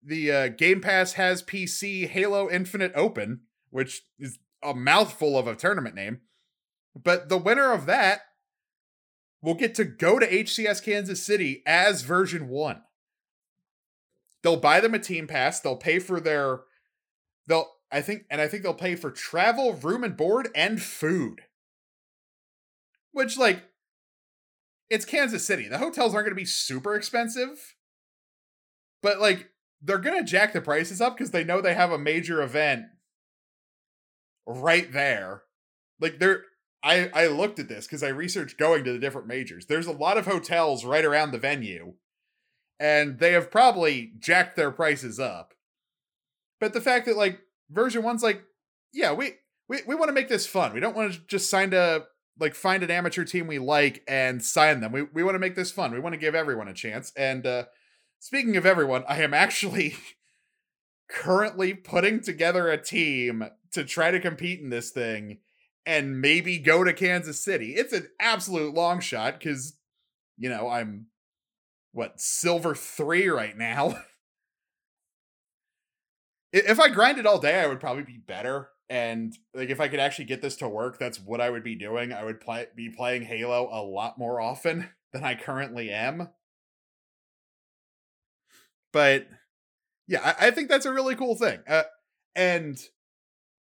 the 0.04 0.32
uh, 0.32 0.48
Game 0.48 0.82
Pass 0.82 1.14
has 1.14 1.44
PC 1.44 2.08
Halo 2.08 2.50
Infinite 2.50 2.92
Open, 2.96 3.42
which 3.70 4.04
is 4.18 4.40
a 4.64 4.74
mouthful 4.74 5.38
of 5.38 5.48
a 5.48 5.56
tournament 5.56 5.96
name. 5.96 6.22
But 6.96 7.30
the 7.30 7.38
winner 7.38 7.72
of 7.72 7.86
that 7.86 8.22
will 9.42 9.54
get 9.54 9.76
to 9.76 9.86
go 9.86 10.20
to 10.20 10.28
HCS 10.28 10.84
Kansas 10.84 11.24
City 11.24 11.62
as 11.66 12.02
version 12.02 12.48
1. 12.48 12.82
They'll 14.44 14.58
buy 14.58 14.80
them 14.80 14.96
a 14.96 15.00
team 15.00 15.28
pass, 15.28 15.60
they'll 15.60 15.76
pay 15.76 16.00
for 16.00 16.20
their 16.20 16.62
they'll 17.48 17.70
I 17.92 18.02
think 18.02 18.24
and 18.32 18.42
I 18.42 18.48
think 18.48 18.64
they'll 18.64 18.74
pay 18.74 18.96
for 18.96 19.12
travel, 19.12 19.74
room 19.74 20.04
and 20.04 20.18
board 20.18 20.50
and 20.56 20.82
food. 20.82 21.42
Which 23.12 23.38
like 23.38 23.64
it's 24.90 25.06
Kansas 25.06 25.46
City. 25.46 25.68
The 25.68 25.78
hotels 25.78 26.14
aren't 26.14 26.26
going 26.26 26.36
to 26.36 26.42
be 26.42 26.46
super 26.46 26.96
expensive. 26.96 27.76
But 29.02 29.20
like 29.20 29.50
they're 29.82 29.98
to 30.00 30.24
jack 30.24 30.54
the 30.54 30.62
prices 30.62 31.02
up 31.02 31.18
because 31.18 31.32
they 31.32 31.44
know 31.44 31.62
they 31.62 31.74
have 31.74 31.92
a 31.92 31.98
major 31.98 32.42
event 32.42 32.86
right 34.46 34.92
there. 34.92 35.44
Like 36.00 36.20
they're 36.20 36.44
I 36.84 37.10
I 37.14 37.28
looked 37.28 37.60
at 37.60 37.68
this 37.68 37.86
because 37.86 38.04
I 38.04 38.10
researched 38.10 38.58
going 38.58 38.84
to 38.84 38.94
the 38.94 39.00
different 39.00 39.28
majors. 39.28 39.66
There's 39.66 39.88
a 39.88 39.92
lot 39.92 40.18
of 40.18 40.26
hotels 40.26 40.86
right 40.86 41.06
around 41.06 41.32
the 41.32 41.38
venue, 41.38 41.94
and 42.80 43.20
they 43.20 43.34
have 43.34 43.52
probably 43.52 44.14
jacked 44.20 44.56
their 44.56 44.72
prices 44.72 45.20
up. 45.20 45.54
But 46.60 46.74
the 46.74 46.82
fact 46.82 47.06
that 47.06 47.18
like 47.18 47.40
version 47.70 48.04
one's 48.04 48.24
like, 48.24 48.44
yeah, 48.94 49.14
we 49.14 49.34
we, 49.68 49.80
we 49.88 49.96
want 49.96 50.10
to 50.10 50.14
make 50.14 50.28
this 50.28 50.48
fun. 50.48 50.74
We 50.74 50.80
don't 50.80 50.96
want 50.96 51.14
to 51.14 51.20
just 51.28 51.50
sign 51.50 51.72
to 51.72 52.06
like 52.40 52.56
find 52.56 52.84
an 52.84 52.92
amateur 52.92 53.24
team 53.24 53.48
we 53.48 53.60
like 53.60 54.04
and 54.08 54.44
sign 54.44 54.82
them. 54.82 54.92
We 54.92 55.04
we 55.04 55.24
want 55.24 55.36
to 55.36 55.40
make 55.40 55.56
this 55.56 55.72
fun. 55.72 55.92
We 55.92 56.00
want 56.00 56.14
to 56.14 56.20
give 56.20 56.36
everyone 56.36 56.68
a 56.68 56.74
chance. 56.74 57.12
And 57.16 57.46
uh 57.46 57.66
speaking 58.22 58.56
of 58.56 58.68
everyone, 58.68 59.04
I 59.10 59.22
am 59.24 59.34
actually 59.34 59.96
currently 61.10 61.74
putting 61.74 62.22
together 62.22 62.70
a 62.70 62.82
team 62.82 63.44
to 63.74 63.84
try 63.84 64.12
to 64.12 64.20
compete 64.20 64.62
in 64.62 64.70
this 64.70 64.92
thing 64.92 65.40
and 65.86 66.22
maybe 66.22 66.60
go 66.60 66.84
to 66.84 66.94
Kansas 66.94 67.44
City. 67.44 67.74
It's 67.74 67.94
an 67.94 68.08
absolute 68.20 68.76
long 68.76 69.00
shot 69.00 69.40
because, 69.40 69.76
you 70.38 70.50
know, 70.50 70.70
I'm 70.70 71.08
what 71.94 72.22
silver 72.22 72.76
three 72.76 73.28
right 73.28 73.58
now. 73.58 73.98
if 76.54 76.80
I 76.80 76.90
grinded 76.90 77.26
all 77.26 77.40
day, 77.40 77.60
I 77.60 77.68
would 77.68 77.80
probably 77.80 78.04
be 78.04 78.20
better. 78.20 78.70
And 78.88 79.36
like, 79.56 79.70
if 79.70 79.82
I 79.82 79.88
could 79.88 80.00
actually 80.00 80.26
get 80.26 80.44
this 80.44 80.58
to 80.58 80.70
work, 80.70 81.00
that's 81.00 81.20
what 81.20 81.42
I 81.42 81.50
would 81.50 81.64
be 81.64 81.76
doing. 81.76 82.14
I 82.14 82.24
would 82.24 82.40
play 82.40 82.68
be 82.76 82.90
playing 82.90 83.24
Halo 83.24 83.68
a 83.72 83.82
lot 83.82 84.20
more 84.20 84.40
often 84.40 84.90
than 85.12 85.24
I 85.24 85.34
currently 85.34 85.90
am. 85.90 86.30
But 88.92 89.28
yeah, 90.08 90.36
I, 90.40 90.48
I 90.48 90.52
think 90.52 90.70
that's 90.70 90.86
a 90.86 90.94
really 90.94 91.16
cool 91.16 91.36
thing. 91.36 91.60
Uh, 91.68 91.84
and 92.36 92.78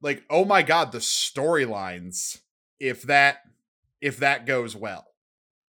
like 0.00 0.22
oh 0.30 0.44
my 0.44 0.62
god 0.62 0.92
the 0.92 0.98
storylines 0.98 2.38
if 2.80 3.02
that 3.02 3.38
if 4.00 4.18
that 4.18 4.46
goes 4.46 4.76
well. 4.76 5.06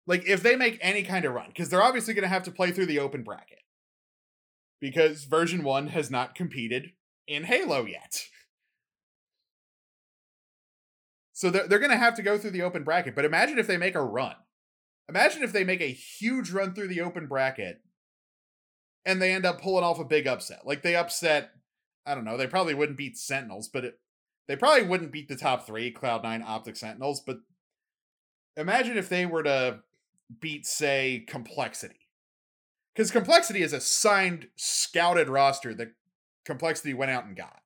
Like 0.06 0.26
if 0.28 0.42
they 0.42 0.56
make 0.56 0.78
any 0.82 1.04
kind 1.04 1.26
of 1.26 1.34
run 1.34 1.48
because 1.48 1.70
they're 1.70 1.84
obviously 1.84 2.14
going 2.14 2.24
to 2.24 2.30
have 2.30 2.44
to 2.44 2.52
play 2.52 2.72
through 2.72 2.88
the 2.88 3.00
open 3.00 3.24
bracket. 3.24 3.60
Because 4.80 5.24
version 5.24 5.64
1 5.64 5.88
has 5.88 6.12
not 6.12 6.36
competed 6.36 6.92
in 7.28 7.46
halo 7.46 7.86
yet. 7.86 8.28
So 11.34 11.50
they're, 11.50 11.68
they're 11.68 11.80
going 11.80 11.92
to 11.92 11.98
have 11.98 12.16
to 12.16 12.22
go 12.22 12.38
through 12.38 12.52
the 12.52 12.62
open 12.62 12.84
bracket 12.84 13.16
but 13.16 13.26
imagine 13.26 13.60
if 13.60 13.68
they 13.68 13.78
make 13.78 13.96
a 13.96 14.02
run. 14.02 14.36
Imagine 15.10 15.44
if 15.44 15.54
they 15.54 15.64
make 15.64 15.82
a 15.82 15.86
huge 15.86 16.52
run 16.52 16.74
through 16.74 16.90
the 16.90 17.02
open 17.02 17.28
bracket 17.28 17.82
and 19.08 19.20
they 19.20 19.34
end 19.34 19.46
up 19.46 19.60
pulling 19.60 19.84
off 19.84 20.00
a 20.00 20.06
big 20.06 20.28
upset 20.28 20.68
like 20.68 20.84
they 20.84 20.96
upset 20.96 21.52
I 22.08 22.16
don't 22.16 22.24
know. 22.24 22.38
They 22.38 22.48
probably 22.48 22.74
wouldn't 22.74 22.98
beat 22.98 23.18
Sentinels, 23.18 23.68
but 23.68 23.84
it, 23.84 24.00
they 24.48 24.56
probably 24.56 24.88
wouldn't 24.88 25.12
beat 25.12 25.28
the 25.28 25.36
top 25.36 25.68
three 25.68 25.94
Cloud9 25.94 26.42
Optic 26.42 26.78
Sentinels, 26.78 27.20
but 27.20 27.40
imagine 28.56 28.98
if 28.98 29.10
they 29.10 29.26
were 29.26 29.44
to 29.44 29.82
beat, 30.40 30.66
say, 30.66 31.26
Complexity. 31.28 32.08
Because 32.96 33.12
Complexity 33.12 33.62
is 33.62 33.74
a 33.74 33.82
signed, 33.82 34.48
scouted 34.56 35.28
roster 35.28 35.74
that 35.74 35.90
Complexity 36.46 36.94
went 36.94 37.12
out 37.12 37.26
and 37.26 37.36
got. 37.36 37.60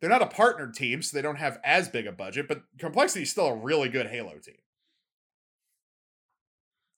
They're 0.00 0.10
not 0.10 0.22
a 0.22 0.26
partnered 0.26 0.74
team, 0.74 1.02
so 1.02 1.16
they 1.16 1.22
don't 1.22 1.36
have 1.36 1.58
as 1.64 1.88
big 1.88 2.06
a 2.06 2.12
budget, 2.12 2.46
but 2.46 2.62
Complexity 2.78 3.22
is 3.22 3.30
still 3.30 3.46
a 3.46 3.56
really 3.56 3.88
good 3.88 4.08
Halo 4.08 4.34
team. 4.38 4.56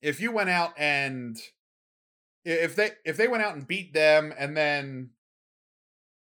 If 0.02 0.20
you 0.20 0.33
went 0.33 0.50
out 0.50 0.72
and 0.76 1.40
if 2.44 2.74
they 2.74 2.90
if 3.05 3.16
they 3.16 3.28
went 3.28 3.42
out 3.42 3.55
and 3.55 3.66
beat 3.66 3.92
them 3.92 4.33
and 4.37 4.57
then 4.57 5.11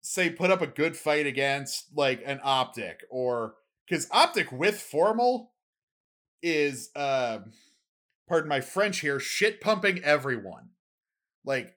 say 0.03 0.31
put 0.31 0.51
up 0.51 0.63
a 0.63 0.67
good 0.67 0.97
fight 0.97 1.27
against 1.27 1.87
like 1.95 2.23
an 2.25 2.41
optic 2.43 3.05
or 3.11 3.55
because 3.87 4.09
optic 4.11 4.51
with 4.51 4.81
formal 4.81 5.53
is 6.43 6.91
uh 6.97 7.39
pardon 8.29 8.49
my 8.49 8.61
french 8.61 9.01
here 9.01 9.21
shit 9.21 9.61
pumping 9.61 10.03
everyone. 10.03 10.71
Like 11.45 11.77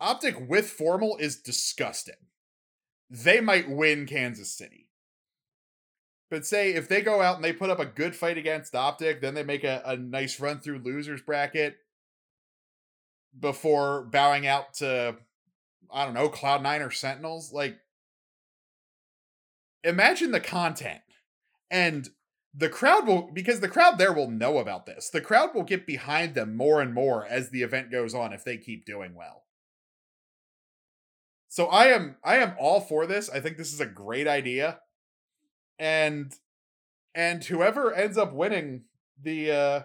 optic 0.00 0.48
with 0.48 0.68
formal 0.68 1.16
is 1.18 1.36
disgusting. 1.36 2.14
They 3.10 3.40
might 3.40 3.70
win 3.70 4.06
kansas 4.06 4.50
city. 4.50 4.88
But 6.30 6.44
say 6.44 6.74
if 6.74 6.88
they 6.88 7.00
go 7.00 7.22
out 7.22 7.36
and 7.36 7.44
they 7.44 7.54
put 7.54 7.70
up 7.70 7.78
a 7.78 7.86
good 7.86 8.14
fight 8.14 8.36
against 8.36 8.74
optic 8.74 9.22
then 9.22 9.34
they 9.34 9.44
make 9.44 9.64
a, 9.64 9.80
a 9.86 9.96
nice 9.96 10.38
run 10.38 10.60
through 10.60 10.80
losers 10.80 11.22
bracket 11.22 11.78
before 13.38 14.04
bowing 14.04 14.46
out 14.46 14.74
to 14.74 15.16
I 15.90 16.04
don't 16.04 16.14
know, 16.14 16.28
Cloud9 16.28 16.86
or 16.86 16.90
Sentinels. 16.90 17.52
Like, 17.52 17.78
imagine 19.82 20.32
the 20.32 20.40
content 20.40 21.00
and 21.70 22.10
the 22.54 22.68
crowd 22.68 23.06
will 23.06 23.30
because 23.32 23.60
the 23.60 23.68
crowd 23.68 23.98
there 23.98 24.12
will 24.12 24.30
know 24.30 24.58
about 24.58 24.86
this. 24.86 25.10
The 25.10 25.20
crowd 25.20 25.50
will 25.54 25.62
get 25.62 25.86
behind 25.86 26.34
them 26.34 26.56
more 26.56 26.80
and 26.80 26.92
more 26.92 27.26
as 27.26 27.50
the 27.50 27.62
event 27.62 27.90
goes 27.90 28.14
on 28.14 28.32
if 28.32 28.44
they 28.44 28.56
keep 28.56 28.84
doing 28.84 29.14
well. 29.14 29.44
So 31.48 31.66
I 31.66 31.86
am 31.86 32.16
I 32.24 32.36
am 32.36 32.54
all 32.58 32.80
for 32.80 33.06
this. 33.06 33.30
I 33.30 33.40
think 33.40 33.56
this 33.56 33.72
is 33.72 33.80
a 33.80 33.86
great 33.86 34.26
idea. 34.26 34.80
And 35.78 36.32
and 37.14 37.44
whoever 37.44 37.94
ends 37.94 38.18
up 38.18 38.32
winning 38.32 38.84
the 39.22 39.50
uh 39.50 39.80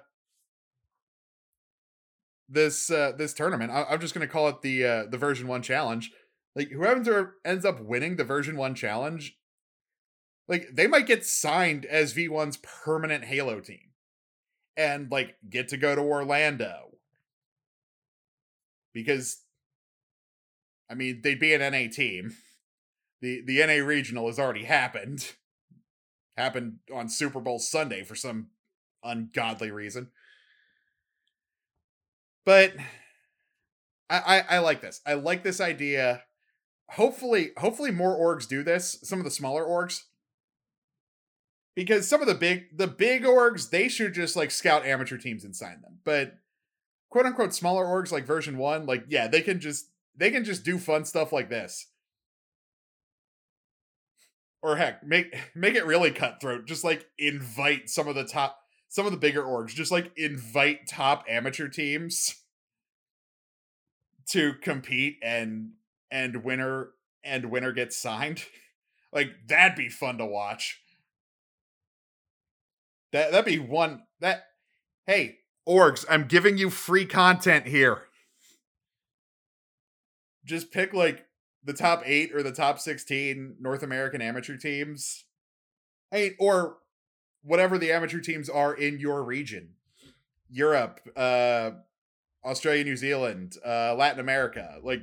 this 2.53 2.89
uh 2.89 3.13
this 3.17 3.33
tournament, 3.33 3.71
I, 3.71 3.93
am 3.93 3.99
just 3.99 4.13
gonna 4.13 4.27
call 4.27 4.47
it 4.49 4.61
the 4.61 4.85
uh 4.85 5.03
the 5.09 5.17
version 5.17 5.47
one 5.47 5.61
challenge. 5.61 6.11
Like 6.55 6.69
whoever 6.69 7.37
ends 7.43 7.65
up 7.65 7.81
winning 7.81 8.15
the 8.15 8.23
version 8.23 8.57
one 8.57 8.75
challenge 8.75 9.37
like 10.47 10.69
they 10.73 10.87
might 10.87 11.07
get 11.07 11.25
signed 11.25 11.85
as 11.85 12.13
V1's 12.13 12.57
permanent 12.57 13.25
Halo 13.25 13.59
team 13.59 13.91
and 14.75 15.11
like 15.11 15.35
get 15.49 15.69
to 15.69 15.77
go 15.77 15.95
to 15.95 16.01
Orlando. 16.01 16.97
Because 18.93 19.41
I 20.89 20.95
mean, 20.95 21.21
they'd 21.23 21.39
be 21.39 21.53
an 21.53 21.71
NA 21.71 21.89
team. 21.91 22.35
The 23.21 23.41
the 23.45 23.65
NA 23.65 23.85
regional 23.85 24.27
has 24.27 24.39
already 24.39 24.65
happened. 24.65 25.33
Happened 26.35 26.79
on 26.93 27.09
Super 27.09 27.39
Bowl 27.39 27.59
Sunday 27.59 28.03
for 28.03 28.15
some 28.15 28.47
ungodly 29.03 29.71
reason. 29.71 30.09
But 32.45 32.73
I, 34.09 34.19
I, 34.19 34.39
I 34.55 34.59
like 34.59 34.81
this. 34.81 35.01
I 35.05 35.13
like 35.13 35.43
this 35.43 35.61
idea. 35.61 36.23
Hopefully, 36.89 37.51
hopefully 37.57 37.91
more 37.91 38.17
orgs 38.17 38.47
do 38.47 38.63
this. 38.63 38.99
Some 39.03 39.19
of 39.19 39.25
the 39.25 39.31
smaller 39.31 39.63
orgs 39.63 40.01
because 41.75 42.07
some 42.07 42.21
of 42.21 42.27
the 42.27 42.35
big 42.35 42.77
the 42.77 42.87
big 42.87 43.23
orgs 43.23 43.69
they 43.69 43.87
should 43.87 44.13
just 44.13 44.35
like 44.35 44.51
scout 44.51 44.85
amateur 44.85 45.17
teams 45.17 45.43
and 45.43 45.55
sign 45.55 45.81
them 45.81 45.99
but 46.03 46.37
quote 47.09 47.25
unquote 47.25 47.53
smaller 47.53 47.85
orgs 47.85 48.11
like 48.11 48.25
version 48.25 48.57
1 48.57 48.85
like 48.85 49.05
yeah 49.07 49.27
they 49.27 49.41
can 49.41 49.59
just 49.59 49.87
they 50.15 50.31
can 50.31 50.43
just 50.43 50.63
do 50.63 50.77
fun 50.77 51.05
stuff 51.05 51.31
like 51.31 51.49
this 51.49 51.87
or 54.61 54.77
heck 54.77 55.03
make 55.05 55.35
make 55.55 55.75
it 55.75 55.85
really 55.85 56.11
cutthroat 56.11 56.65
just 56.65 56.83
like 56.83 57.05
invite 57.17 57.89
some 57.89 58.07
of 58.07 58.15
the 58.15 58.25
top 58.25 58.59
some 58.93 59.05
of 59.05 59.11
the 59.11 59.17
bigger 59.17 59.41
orgs 59.41 59.69
just 59.69 59.91
like 59.91 60.11
invite 60.17 60.87
top 60.87 61.25
amateur 61.27 61.67
teams 61.67 62.35
to 64.27 64.53
compete 64.61 65.17
and 65.23 65.71
and 66.11 66.43
winner 66.43 66.89
and 67.23 67.45
winner 67.51 67.71
gets 67.71 67.97
signed 67.97 68.43
like 69.11 69.29
that'd 69.47 69.75
be 69.75 69.89
fun 69.89 70.17
to 70.17 70.25
watch 70.25 70.79
that 73.11 73.31
that'd 73.31 73.45
be 73.45 73.59
one 73.59 74.03
that 74.19 74.45
hey, 75.05 75.39
orgs, 75.67 76.05
I'm 76.09 76.25
giving 76.25 76.57
you 76.57 76.69
free 76.69 77.05
content 77.05 77.67
here. 77.67 78.03
Just 80.45 80.71
pick 80.71 80.93
like 80.93 81.25
the 81.63 81.73
top 81.73 82.03
8 82.05 82.33
or 82.33 82.43
the 82.43 82.51
top 82.51 82.79
16 82.79 83.57
North 83.59 83.83
American 83.83 84.21
amateur 84.21 84.57
teams. 84.57 85.23
Hey, 86.11 86.35
or 86.39 86.77
whatever 87.43 87.77
the 87.77 87.91
amateur 87.91 88.19
teams 88.19 88.49
are 88.49 88.73
in 88.73 88.99
your 88.99 89.23
region. 89.23 89.75
Europe, 90.49 90.99
uh 91.15 91.71
Australia, 92.45 92.83
New 92.83 92.97
Zealand, 92.97 93.57
uh 93.65 93.95
Latin 93.95 94.19
America. 94.19 94.79
Like 94.83 95.01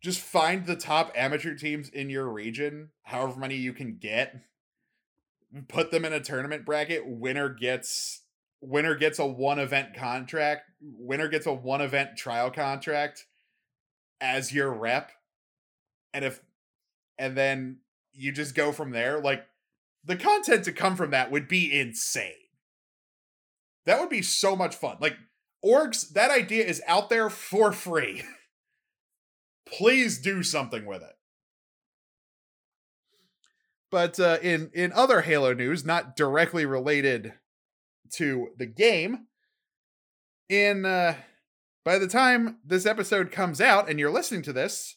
just 0.00 0.20
find 0.20 0.66
the 0.66 0.76
top 0.76 1.12
amateur 1.14 1.54
teams 1.54 1.88
in 1.88 2.10
your 2.10 2.28
region, 2.28 2.90
however 3.04 3.38
many 3.38 3.56
you 3.56 3.72
can 3.72 3.98
get 4.00 4.42
put 5.68 5.90
them 5.90 6.04
in 6.04 6.12
a 6.12 6.20
tournament 6.20 6.64
bracket. 6.64 7.02
Winner 7.06 7.48
gets 7.48 8.22
winner 8.60 8.94
gets 8.94 9.18
a 9.18 9.26
one 9.26 9.58
event 9.58 9.94
contract. 9.94 10.62
Winner 10.80 11.28
gets 11.28 11.46
a 11.46 11.52
one 11.52 11.80
event 11.80 12.16
trial 12.16 12.50
contract 12.50 13.26
as 14.20 14.52
your 14.52 14.72
rep. 14.72 15.12
And 16.14 16.24
if 16.24 16.40
and 17.18 17.36
then 17.36 17.78
you 18.12 18.32
just 18.32 18.54
go 18.54 18.72
from 18.72 18.90
there. 18.90 19.20
Like 19.20 19.44
the 20.04 20.16
content 20.16 20.64
to 20.64 20.72
come 20.72 20.96
from 20.96 21.10
that 21.10 21.30
would 21.30 21.48
be 21.48 21.78
insane. 21.78 22.32
That 23.86 24.00
would 24.00 24.10
be 24.10 24.22
so 24.22 24.56
much 24.56 24.74
fun. 24.74 24.96
Like 25.00 25.16
orgs, 25.64 26.12
that 26.12 26.30
idea 26.30 26.64
is 26.64 26.82
out 26.86 27.10
there 27.10 27.30
for 27.30 27.72
free. 27.72 28.22
Please 29.66 30.20
do 30.20 30.42
something 30.42 30.84
with 30.84 31.02
it. 31.02 31.16
But 33.90 34.18
uh, 34.18 34.38
in 34.42 34.70
in 34.74 34.92
other 34.92 35.20
Halo 35.20 35.52
news, 35.52 35.84
not 35.84 36.16
directly 36.16 36.64
related 36.64 37.34
to 38.14 38.48
the 38.56 38.66
game, 38.66 39.26
in 40.48 40.86
uh, 40.86 41.14
by 41.84 41.98
the 41.98 42.08
time 42.08 42.58
this 42.64 42.86
episode 42.86 43.30
comes 43.30 43.60
out 43.60 43.90
and 43.90 43.98
you're 43.98 44.10
listening 44.10 44.42
to 44.42 44.52
this, 44.52 44.96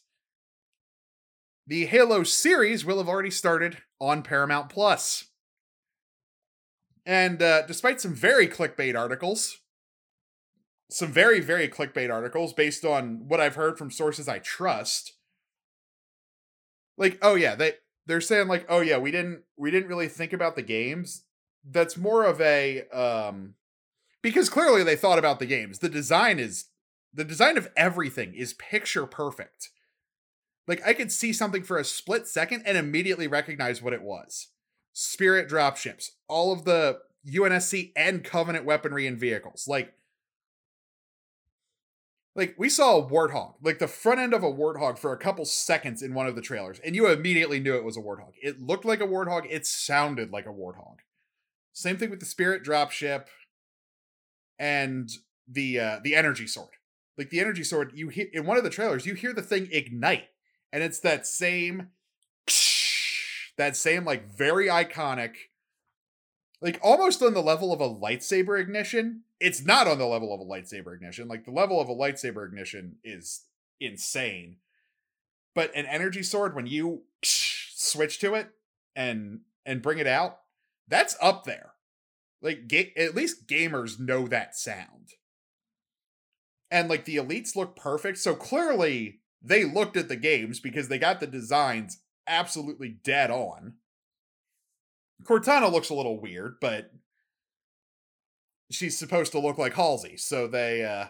the 1.66 1.86
Halo 1.86 2.22
series 2.22 2.84
will 2.84 2.98
have 2.98 3.08
already 3.08 3.30
started 3.30 3.78
on 4.00 4.22
Paramount 4.22 4.68
Plus. 4.68 5.24
And 7.04 7.40
uh, 7.42 7.62
despite 7.66 8.00
some 8.00 8.14
very 8.14 8.46
clickbait 8.48 8.96
articles, 8.98 9.58
some 10.90 11.12
very, 11.12 11.40
very 11.40 11.68
clickbait 11.68 12.12
articles 12.12 12.52
based 12.52 12.84
on 12.84 13.28
what 13.28 13.40
I've 13.40 13.54
heard 13.56 13.78
from 13.78 13.90
sources 13.90 14.28
I 14.28 14.38
trust, 14.38 15.12
like, 16.96 17.18
oh 17.22 17.34
yeah, 17.34 17.54
they 17.54 17.74
they're 18.06 18.20
saying 18.20 18.48
like, 18.48 18.66
oh 18.68 18.80
yeah, 18.80 18.98
we 18.98 19.10
didn't 19.10 19.42
we 19.56 19.70
didn't 19.70 19.88
really 19.88 20.08
think 20.08 20.32
about 20.32 20.56
the 20.56 20.62
games. 20.62 21.24
That's 21.68 21.96
more 21.96 22.24
of 22.24 22.40
a 22.40 22.88
um 22.90 23.54
because 24.22 24.48
clearly 24.48 24.82
they 24.82 24.96
thought 24.96 25.18
about 25.18 25.38
the 25.38 25.46
games. 25.46 25.80
The 25.80 25.88
design 25.88 26.38
is 26.38 26.66
the 27.12 27.24
design 27.24 27.56
of 27.56 27.68
everything 27.76 28.34
is 28.34 28.54
picture 28.54 29.06
perfect. 29.06 29.70
Like 30.66 30.86
I 30.86 30.92
could 30.92 31.12
see 31.12 31.32
something 31.32 31.62
for 31.62 31.78
a 31.78 31.84
split 31.84 32.26
second 32.26 32.62
and 32.66 32.76
immediately 32.76 33.26
recognize 33.26 33.80
what 33.80 33.92
it 33.92 34.02
was. 34.02 34.48
Spirit 34.92 35.48
dropships, 35.48 36.10
all 36.28 36.52
of 36.52 36.64
the 36.64 36.98
UNSC 37.28 37.92
and 37.96 38.24
Covenant 38.24 38.64
weaponry 38.64 39.06
and 39.06 39.18
vehicles. 39.18 39.66
Like 39.68 39.94
like 42.36 42.54
we 42.58 42.68
saw 42.68 42.98
a 42.98 43.06
warthog, 43.06 43.54
like 43.62 43.78
the 43.78 43.88
front 43.88 44.20
end 44.20 44.34
of 44.34 44.44
a 44.44 44.52
warthog 44.52 44.98
for 44.98 45.12
a 45.12 45.18
couple 45.18 45.46
seconds 45.46 46.02
in 46.02 46.12
one 46.12 46.26
of 46.26 46.36
the 46.36 46.42
trailers, 46.42 46.78
and 46.80 46.94
you 46.94 47.08
immediately 47.08 47.58
knew 47.58 47.74
it 47.74 47.84
was 47.84 47.96
a 47.96 48.00
warthog. 48.00 48.32
It 48.42 48.60
looked 48.60 48.84
like 48.84 49.00
a 49.00 49.06
warthog, 49.06 49.46
it 49.48 49.66
sounded 49.66 50.30
like 50.30 50.44
a 50.44 50.50
warthog. 50.50 50.96
Same 51.72 51.96
thing 51.96 52.10
with 52.10 52.20
the 52.20 52.26
spirit 52.26 52.62
dropship 52.62 53.26
and 54.58 55.10
the 55.48 55.80
uh 55.80 55.98
the 56.02 56.14
energy 56.14 56.46
sword. 56.46 56.70
Like 57.16 57.30
the 57.30 57.40
energy 57.40 57.64
sword, 57.64 57.92
you 57.94 58.08
hear 58.08 58.26
in 58.32 58.44
one 58.44 58.58
of 58.58 58.64
the 58.64 58.70
trailers, 58.70 59.06
you 59.06 59.14
hear 59.14 59.32
the 59.32 59.42
thing 59.42 59.68
ignite, 59.72 60.28
and 60.72 60.82
it's 60.82 61.00
that 61.00 61.26
same 61.26 61.88
that 63.58 63.76
same 63.76 64.04
like 64.04 64.28
very 64.28 64.66
iconic 64.66 65.34
like 66.60 66.78
almost 66.82 67.22
on 67.22 67.34
the 67.34 67.42
level 67.42 67.72
of 67.72 67.80
a 67.80 67.88
lightsaber 67.88 68.60
ignition. 68.60 69.22
It's 69.40 69.64
not 69.64 69.86
on 69.86 69.98
the 69.98 70.06
level 70.06 70.32
of 70.32 70.40
a 70.40 70.44
lightsaber 70.44 70.94
ignition. 70.94 71.28
Like 71.28 71.44
the 71.44 71.50
level 71.50 71.80
of 71.80 71.88
a 71.88 71.94
lightsaber 71.94 72.46
ignition 72.46 72.96
is 73.04 73.44
insane. 73.80 74.56
But 75.54 75.70
an 75.74 75.86
energy 75.86 76.22
sword, 76.22 76.54
when 76.54 76.66
you 76.66 77.02
switch 77.22 78.18
to 78.20 78.34
it 78.34 78.48
and 78.94 79.40
and 79.64 79.82
bring 79.82 79.98
it 79.98 80.06
out, 80.06 80.40
that's 80.88 81.16
up 81.20 81.44
there. 81.44 81.72
Like 82.40 82.68
ga- 82.68 82.94
at 82.96 83.14
least 83.14 83.46
gamers 83.46 83.98
know 83.98 84.26
that 84.28 84.56
sound. 84.56 85.12
And 86.70 86.88
like 86.88 87.04
the 87.04 87.16
elites 87.16 87.54
look 87.54 87.76
perfect, 87.76 88.18
so 88.18 88.34
clearly 88.34 89.20
they 89.42 89.64
looked 89.64 89.96
at 89.96 90.08
the 90.08 90.16
games 90.16 90.60
because 90.60 90.88
they 90.88 90.98
got 90.98 91.20
the 91.20 91.26
designs 91.26 92.00
absolutely 92.26 92.88
dead 92.88 93.30
on. 93.30 93.74
Cortana 95.22 95.70
looks 95.70 95.90
a 95.90 95.94
little 95.94 96.20
weird, 96.20 96.56
but 96.60 96.90
she's 98.70 98.98
supposed 98.98 99.32
to 99.32 99.38
look 99.38 99.58
like 99.58 99.74
Halsey, 99.74 100.16
so 100.16 100.46
they 100.46 100.84
uh 100.84 101.06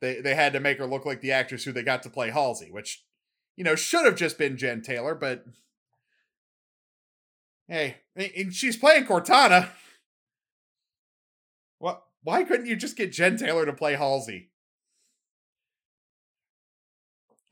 they 0.00 0.20
they 0.20 0.34
had 0.34 0.52
to 0.52 0.60
make 0.60 0.78
her 0.78 0.86
look 0.86 1.04
like 1.04 1.20
the 1.20 1.32
actress 1.32 1.64
who 1.64 1.72
they 1.72 1.82
got 1.82 2.02
to 2.04 2.10
play 2.10 2.30
Halsey, 2.30 2.70
which 2.70 3.04
you 3.56 3.64
know 3.64 3.74
should 3.74 4.04
have 4.04 4.16
just 4.16 4.38
been 4.38 4.56
Jen 4.56 4.82
Taylor, 4.82 5.14
but 5.14 5.44
hey, 7.68 7.96
and 8.14 8.54
she's 8.54 8.76
playing 8.76 9.06
Cortana. 9.06 9.70
What? 11.78 12.02
Why 12.22 12.44
couldn't 12.44 12.66
you 12.66 12.76
just 12.76 12.96
get 12.96 13.12
Jen 13.12 13.36
Taylor 13.36 13.66
to 13.66 13.72
play 13.72 13.94
Halsey? 13.94 14.50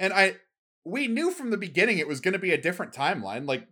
And 0.04 0.12
I, 0.12 0.36
we 0.84 1.08
knew 1.08 1.30
from 1.30 1.48
the 1.48 1.56
beginning 1.56 1.96
it 1.96 2.06
was 2.06 2.20
going 2.20 2.34
to 2.34 2.38
be 2.38 2.52
a 2.52 2.60
different 2.60 2.92
timeline. 2.92 3.48
Like 3.48 3.68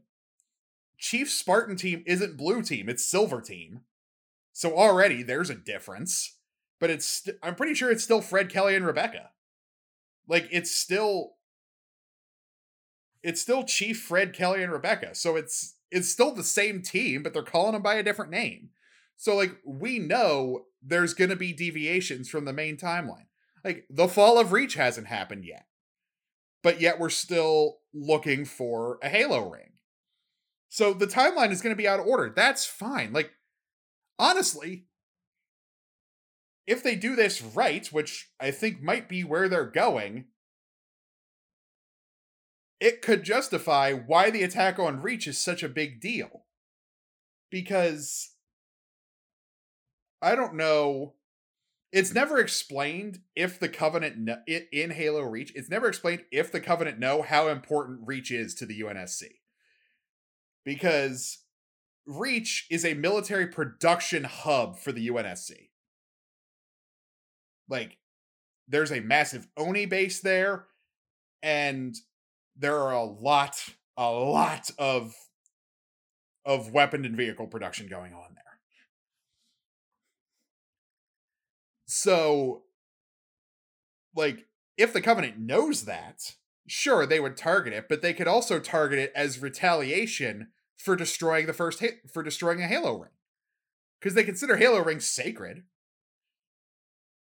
Chief 0.97 1.31
Spartan 1.31 1.77
team 1.77 2.03
isn't 2.07 2.39
blue 2.39 2.63
team, 2.63 2.89
it's 2.89 3.05
silver 3.05 3.43
team. 3.43 3.81
So 4.55 4.75
already 4.75 5.23
there's 5.23 5.51
a 5.51 5.55
difference. 5.55 6.39
But 6.81 6.89
it's 6.89 7.05
st- 7.05 7.37
I'm 7.43 7.55
pretty 7.55 7.75
sure 7.75 7.91
it's 7.91 8.03
still 8.03 8.23
Fred 8.23 8.49
Kelly 8.49 8.75
and 8.75 8.87
Rebecca. 8.87 9.29
Like 10.27 10.49
it's 10.51 10.75
still 10.75 11.35
it's 13.23 13.43
still 13.43 13.63
Chief 13.65 14.01
Fred 14.01 14.33
Kelly 14.33 14.63
and 14.63 14.73
Rebecca. 14.73 15.15
So 15.15 15.37
it's 15.37 15.75
it's 15.91 16.09
still 16.09 16.33
the 16.33 16.43
same 16.43 16.81
team, 16.81 17.23
but 17.23 17.35
they're 17.35 17.43
calling 17.43 17.75
them 17.75 17.83
by 17.83 17.97
a 17.97 18.03
different 18.03 18.31
name. 18.31 18.71
So 19.19 19.37
like 19.37 19.59
we 19.67 19.99
know 19.99 20.65
there's 20.83 21.13
going 21.13 21.29
to 21.29 21.37
be 21.37 21.53
deviations 21.53 22.31
from 22.31 22.47
the 22.47 22.55
main 22.55 22.79
timeline. 22.79 23.27
Like 23.63 23.85
the 23.91 24.09
fall 24.09 24.39
of 24.39 24.53
Reach 24.53 24.75
hasn't 24.75 25.09
happened 25.09 25.45
yet. 25.45 25.67
But 26.63 26.81
yet 26.81 26.99
we're 26.99 27.11
still 27.11 27.79
looking 27.93 28.45
for 28.45 28.99
a 29.03 29.09
Halo 29.09 29.51
ring. 29.51 29.73
So 30.69 30.95
the 30.95 31.07
timeline 31.07 31.51
is 31.51 31.61
going 31.61 31.75
to 31.75 31.83
be 31.83 31.89
out 31.89 32.01
of 32.01 32.07
order. 32.07 32.33
That's 32.35 32.65
fine. 32.65 33.13
Like 33.13 33.33
honestly, 34.19 34.87
if 36.67 36.83
they 36.83 36.95
do 36.95 37.17
this 37.17 37.43
right, 37.43 37.87
which 37.89 38.31
I 38.41 38.53
think 38.53 38.83
might 38.83 39.09
be 39.09 39.25
where 39.25 39.49
they're 39.49 39.67
going, 39.67 40.27
it 42.81 43.03
could 43.03 43.23
justify 43.23 43.93
why 43.93 44.31
the 44.31 44.43
attack 44.43 44.79
on 44.79 45.03
Reach 45.03 45.27
is 45.27 45.39
such 45.39 45.63
a 45.63 45.69
big 45.69 46.01
deal. 46.01 46.45
Because 47.51 48.31
I 50.23 50.35
don't 50.35 50.55
know. 50.55 51.15
It's 51.93 52.15
never 52.15 52.39
explained 52.39 53.21
if 53.37 53.61
the 53.61 53.69
Covenant 53.69 54.31
in 54.47 54.91
Halo 54.91 55.21
Reach. 55.23 55.53
It's 55.55 55.69
never 55.69 55.89
explained 55.89 56.25
if 56.33 56.51
the 56.51 56.61
Covenant 56.61 56.99
know 56.99 57.21
how 57.21 57.49
important 57.49 58.01
Reach 58.07 58.31
is 58.31 58.55
to 58.57 58.67
the 58.67 58.81
UNSC. 58.81 59.25
Because 60.65 61.39
Reach 62.07 62.67
is 62.71 62.85
a 62.85 62.95
military 62.95 63.47
production 63.47 64.25
hub 64.25 64.79
for 64.79 64.91
the 64.91 65.09
UNSC. 65.09 65.69
Like, 67.69 67.99
there's 68.67 68.93
a 68.93 69.01
massive 69.01 69.49
ONI 69.59 69.87
base 69.87 70.21
there, 70.21 70.67
and 71.43 71.95
there 72.57 72.79
are 72.79 72.93
a 72.93 73.05
lot, 73.05 73.63
a 73.97 74.11
lot 74.11 74.71
of 74.79 75.15
of 76.45 76.73
weapon 76.73 77.05
and 77.05 77.17
vehicle 77.17 77.47
production 77.47 77.87
going 77.87 78.13
on 78.13 78.35
there. 78.35 78.42
So, 81.93 82.63
like, 84.17 84.47
if 84.79 84.95
the 84.95 85.03
Covenant 85.03 85.39
knows 85.39 85.85
that, 85.85 86.37
sure, 86.67 87.05
they 87.05 87.21
would 87.21 87.37
target 87.37 87.75
it, 87.75 87.87
but 87.87 88.01
they 88.01 88.15
could 88.15 88.27
also 88.27 88.59
target 88.59 88.99
it 88.99 89.13
as 89.15 89.43
retaliation 89.43 90.49
for 90.79 90.97
destroying 90.97 91.47
the 91.47 91.53
first 91.53 91.81
ha- 91.81 92.01
for 92.11 92.23
destroying 92.23 92.63
a 92.63 92.67
Halo 92.67 92.99
ring, 92.99 93.11
because 94.01 94.15
they 94.15 94.25
consider 94.25 94.57
Halo 94.57 94.83
rings 94.83 95.07
sacred. 95.07 95.65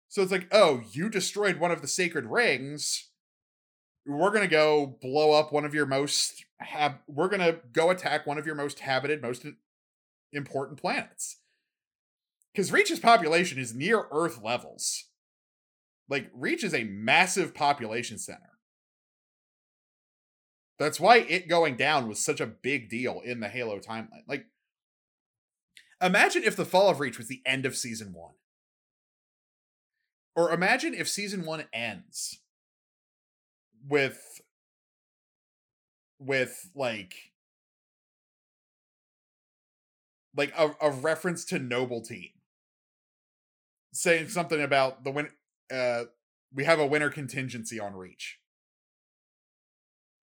So 0.08 0.22
it's 0.22 0.32
like, 0.32 0.48
oh, 0.50 0.82
you 0.90 1.10
destroyed 1.10 1.58
one 1.58 1.70
of 1.70 1.82
the 1.82 1.88
sacred 1.88 2.24
rings. 2.24 3.10
We're 4.06 4.32
gonna 4.32 4.48
go 4.48 4.98
blow 5.02 5.32
up 5.32 5.52
one 5.52 5.66
of 5.66 5.74
your 5.74 5.86
most 5.86 6.46
hab- 6.60 7.02
we're 7.06 7.28
gonna 7.28 7.60
go 7.72 7.90
attack 7.90 8.26
one 8.26 8.38
of 8.38 8.46
your 8.46 8.54
most 8.54 8.80
habited, 8.80 9.20
most 9.20 9.44
important 10.32 10.80
planets. 10.80 11.41
Because 12.52 12.72
Reach's 12.72 13.00
population 13.00 13.58
is 13.58 13.74
near 13.74 14.06
Earth 14.10 14.40
levels. 14.42 15.04
Like, 16.08 16.30
Reach 16.34 16.62
is 16.64 16.74
a 16.74 16.84
massive 16.84 17.54
population 17.54 18.18
center. 18.18 18.58
That's 20.78 21.00
why 21.00 21.18
it 21.18 21.48
going 21.48 21.76
down 21.76 22.08
was 22.08 22.22
such 22.22 22.40
a 22.40 22.46
big 22.46 22.90
deal 22.90 23.20
in 23.24 23.40
the 23.40 23.48
Halo 23.48 23.78
timeline. 23.78 24.26
Like, 24.28 24.46
imagine 26.02 26.42
if 26.42 26.56
the 26.56 26.64
fall 26.64 26.90
of 26.90 27.00
Reach 27.00 27.18
was 27.18 27.28
the 27.28 27.40
end 27.46 27.64
of 27.64 27.76
season 27.76 28.12
one. 28.12 28.34
Or 30.34 30.50
imagine 30.50 30.94
if 30.94 31.08
season 31.08 31.44
one 31.44 31.64
ends 31.72 32.40
with 33.86 34.40
with 36.18 36.70
like 36.74 37.14
like 40.34 40.52
a, 40.56 40.70
a 40.80 40.90
reference 40.90 41.44
to 41.46 41.58
team 41.58 42.31
saying 43.92 44.28
something 44.28 44.60
about 44.62 45.04
the 45.04 45.10
win 45.10 45.28
uh 45.72 46.04
we 46.54 46.64
have 46.64 46.78
a 46.78 46.86
winter 46.86 47.08
contingency 47.08 47.80
on 47.80 47.94
reach. 47.94 48.38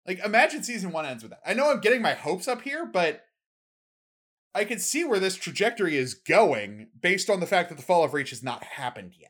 Like 0.05 0.19
imagine 0.19 0.63
season 0.63 0.91
one 0.91 1.05
ends 1.05 1.23
with 1.23 1.31
that. 1.31 1.41
I 1.45 1.53
know 1.53 1.71
i'm 1.71 1.81
getting 1.81 2.01
my 2.01 2.13
hopes 2.13 2.47
up 2.47 2.61
here 2.61 2.85
but 2.85 3.25
i 4.55 4.63
can 4.63 4.79
see 4.79 5.03
where 5.03 5.19
this 5.19 5.35
trajectory 5.35 5.95
is 5.95 6.13
going 6.13 6.89
based 6.99 7.29
on 7.29 7.39
the 7.39 7.47
fact 7.47 7.69
that 7.69 7.75
the 7.75 7.83
fall 7.83 8.03
of 8.03 8.13
reach 8.13 8.31
has 8.31 8.43
not 8.43 8.63
happened 8.63 9.13
yet. 9.19 9.29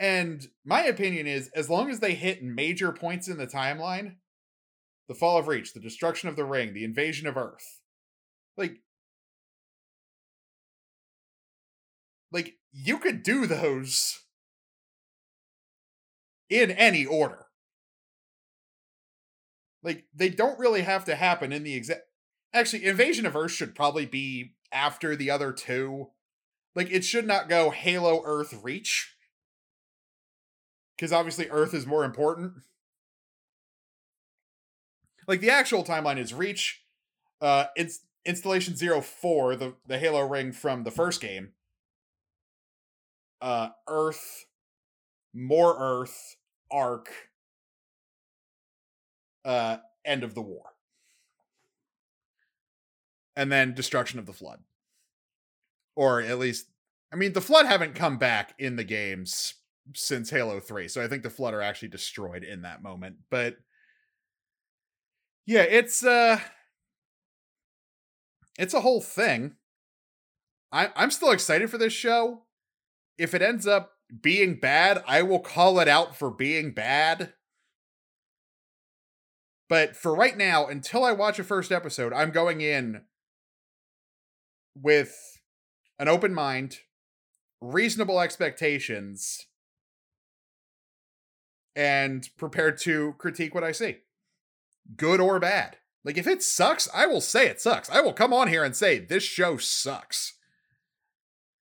And 0.00 0.46
my 0.64 0.82
opinion 0.82 1.26
is 1.26 1.48
as 1.54 1.68
long 1.68 1.90
as 1.90 2.00
they 2.00 2.14
hit 2.14 2.42
major 2.42 2.92
points 2.92 3.28
in 3.28 3.36
the 3.36 3.46
timeline, 3.46 4.16
the 5.08 5.14
fall 5.14 5.38
of 5.38 5.48
Reach, 5.48 5.72
the 5.72 5.80
destruction 5.80 6.28
of 6.28 6.36
the 6.36 6.44
ring, 6.44 6.72
the 6.72 6.84
invasion 6.84 7.26
of 7.26 7.36
Earth, 7.36 7.80
like 8.56 8.80
like 12.32 12.54
you 12.72 12.98
could 12.98 13.22
do 13.22 13.46
those 13.46 14.20
in 16.48 16.70
any 16.70 17.04
order. 17.04 17.46
Like 19.82 20.04
they 20.14 20.28
don't 20.28 20.58
really 20.58 20.82
have 20.82 21.04
to 21.06 21.14
happen 21.14 21.52
in 21.52 21.62
the 21.62 21.74
exact 21.74 22.02
Actually, 22.52 22.86
Invasion 22.86 23.26
of 23.26 23.36
Earth 23.36 23.52
should 23.52 23.74
probably 23.74 24.06
be 24.06 24.54
after 24.72 25.14
the 25.14 25.30
other 25.30 25.52
two. 25.52 26.08
Like 26.74 26.90
it 26.90 27.04
should 27.04 27.26
not 27.26 27.48
go 27.48 27.70
Halo 27.70 28.22
Earth 28.24 28.58
Reach 28.62 29.14
because 30.96 31.12
obviously 31.12 31.48
Earth 31.50 31.74
is 31.74 31.86
more 31.86 32.04
important. 32.04 32.52
Like 35.26 35.40
the 35.40 35.50
actual 35.50 35.84
timeline 35.84 36.18
is 36.18 36.32
Reach, 36.32 36.82
uh, 37.40 37.66
it's 37.76 38.00
installation 38.24 38.76
zero 38.76 39.02
four, 39.02 39.54
the 39.56 39.74
the 39.86 39.98
Halo 39.98 40.26
ring 40.26 40.52
from 40.52 40.84
the 40.84 40.90
first 40.90 41.20
game. 41.20 41.50
Uh, 43.40 43.68
Earth, 43.86 44.46
more 45.34 45.76
Earth, 45.78 46.36
Arc, 46.70 47.10
uh, 49.44 49.78
end 50.04 50.24
of 50.24 50.34
the 50.34 50.42
war, 50.42 50.64
and 53.36 53.50
then 53.50 53.74
destruction 53.74 54.18
of 54.18 54.26
the 54.26 54.32
flood, 54.32 54.60
or 55.94 56.20
at 56.20 56.38
least, 56.38 56.66
I 57.12 57.16
mean, 57.16 57.32
the 57.32 57.40
flood 57.40 57.66
haven't 57.66 57.94
come 57.94 58.18
back 58.18 58.54
in 58.58 58.76
the 58.76 58.84
games 58.84 59.54
since 59.94 60.30
Halo 60.30 60.60
3. 60.60 60.88
So 60.88 61.02
I 61.02 61.08
think 61.08 61.22
the 61.22 61.30
Flood 61.30 61.54
are 61.54 61.62
actually 61.62 61.88
destroyed 61.88 62.44
in 62.44 62.62
that 62.62 62.82
moment. 62.82 63.16
But 63.30 63.56
yeah, 65.46 65.62
it's 65.62 66.04
uh 66.04 66.38
it's 68.58 68.74
a 68.74 68.80
whole 68.80 69.00
thing. 69.00 69.56
I 70.72 70.90
I'm 70.94 71.10
still 71.10 71.30
excited 71.30 71.70
for 71.70 71.78
this 71.78 71.92
show. 71.92 72.42
If 73.18 73.34
it 73.34 73.42
ends 73.42 73.66
up 73.66 73.92
being 74.22 74.58
bad, 74.60 75.02
I 75.06 75.22
will 75.22 75.40
call 75.40 75.80
it 75.80 75.88
out 75.88 76.16
for 76.16 76.30
being 76.30 76.72
bad. 76.72 77.34
But 79.68 79.96
for 79.96 80.14
right 80.14 80.36
now, 80.36 80.66
until 80.66 81.04
I 81.04 81.12
watch 81.12 81.38
a 81.38 81.44
first 81.44 81.70
episode, 81.70 82.12
I'm 82.12 82.30
going 82.30 82.60
in 82.62 83.02
with 84.74 85.14
an 85.98 86.08
open 86.08 86.32
mind, 86.32 86.78
reasonable 87.60 88.20
expectations, 88.20 89.46
and 91.76 92.28
prepared 92.38 92.78
to 92.78 93.14
critique 93.18 93.54
what 93.54 93.64
I 93.64 93.72
see, 93.72 93.98
good 94.96 95.20
or 95.20 95.38
bad. 95.38 95.76
Like 96.04 96.16
if 96.16 96.26
it 96.26 96.42
sucks, 96.42 96.88
I 96.94 97.06
will 97.06 97.20
say 97.20 97.46
it 97.46 97.60
sucks. 97.60 97.90
I 97.90 98.00
will 98.00 98.14
come 98.14 98.32
on 98.32 98.48
here 98.48 98.64
and 98.64 98.74
say 98.74 98.98
this 98.98 99.24
show 99.24 99.58
sucks. 99.58 100.37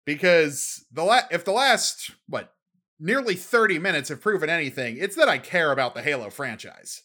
Because 0.06 0.86
the 0.92 1.04
la- 1.04 1.28
if 1.30 1.46
the 1.46 1.52
last 1.52 2.12
what 2.28 2.54
nearly 3.00 3.36
30 3.36 3.80
minutes 3.80 4.10
have 4.10 4.22
proven 4.22 4.50
anything, 4.50 4.98
it's 4.98 5.16
that 5.16 5.30
I 5.30 5.38
care 5.38 5.72
about 5.72 5.96
the 5.96 6.02
Halo 6.02 6.30
franchise. 6.30 7.04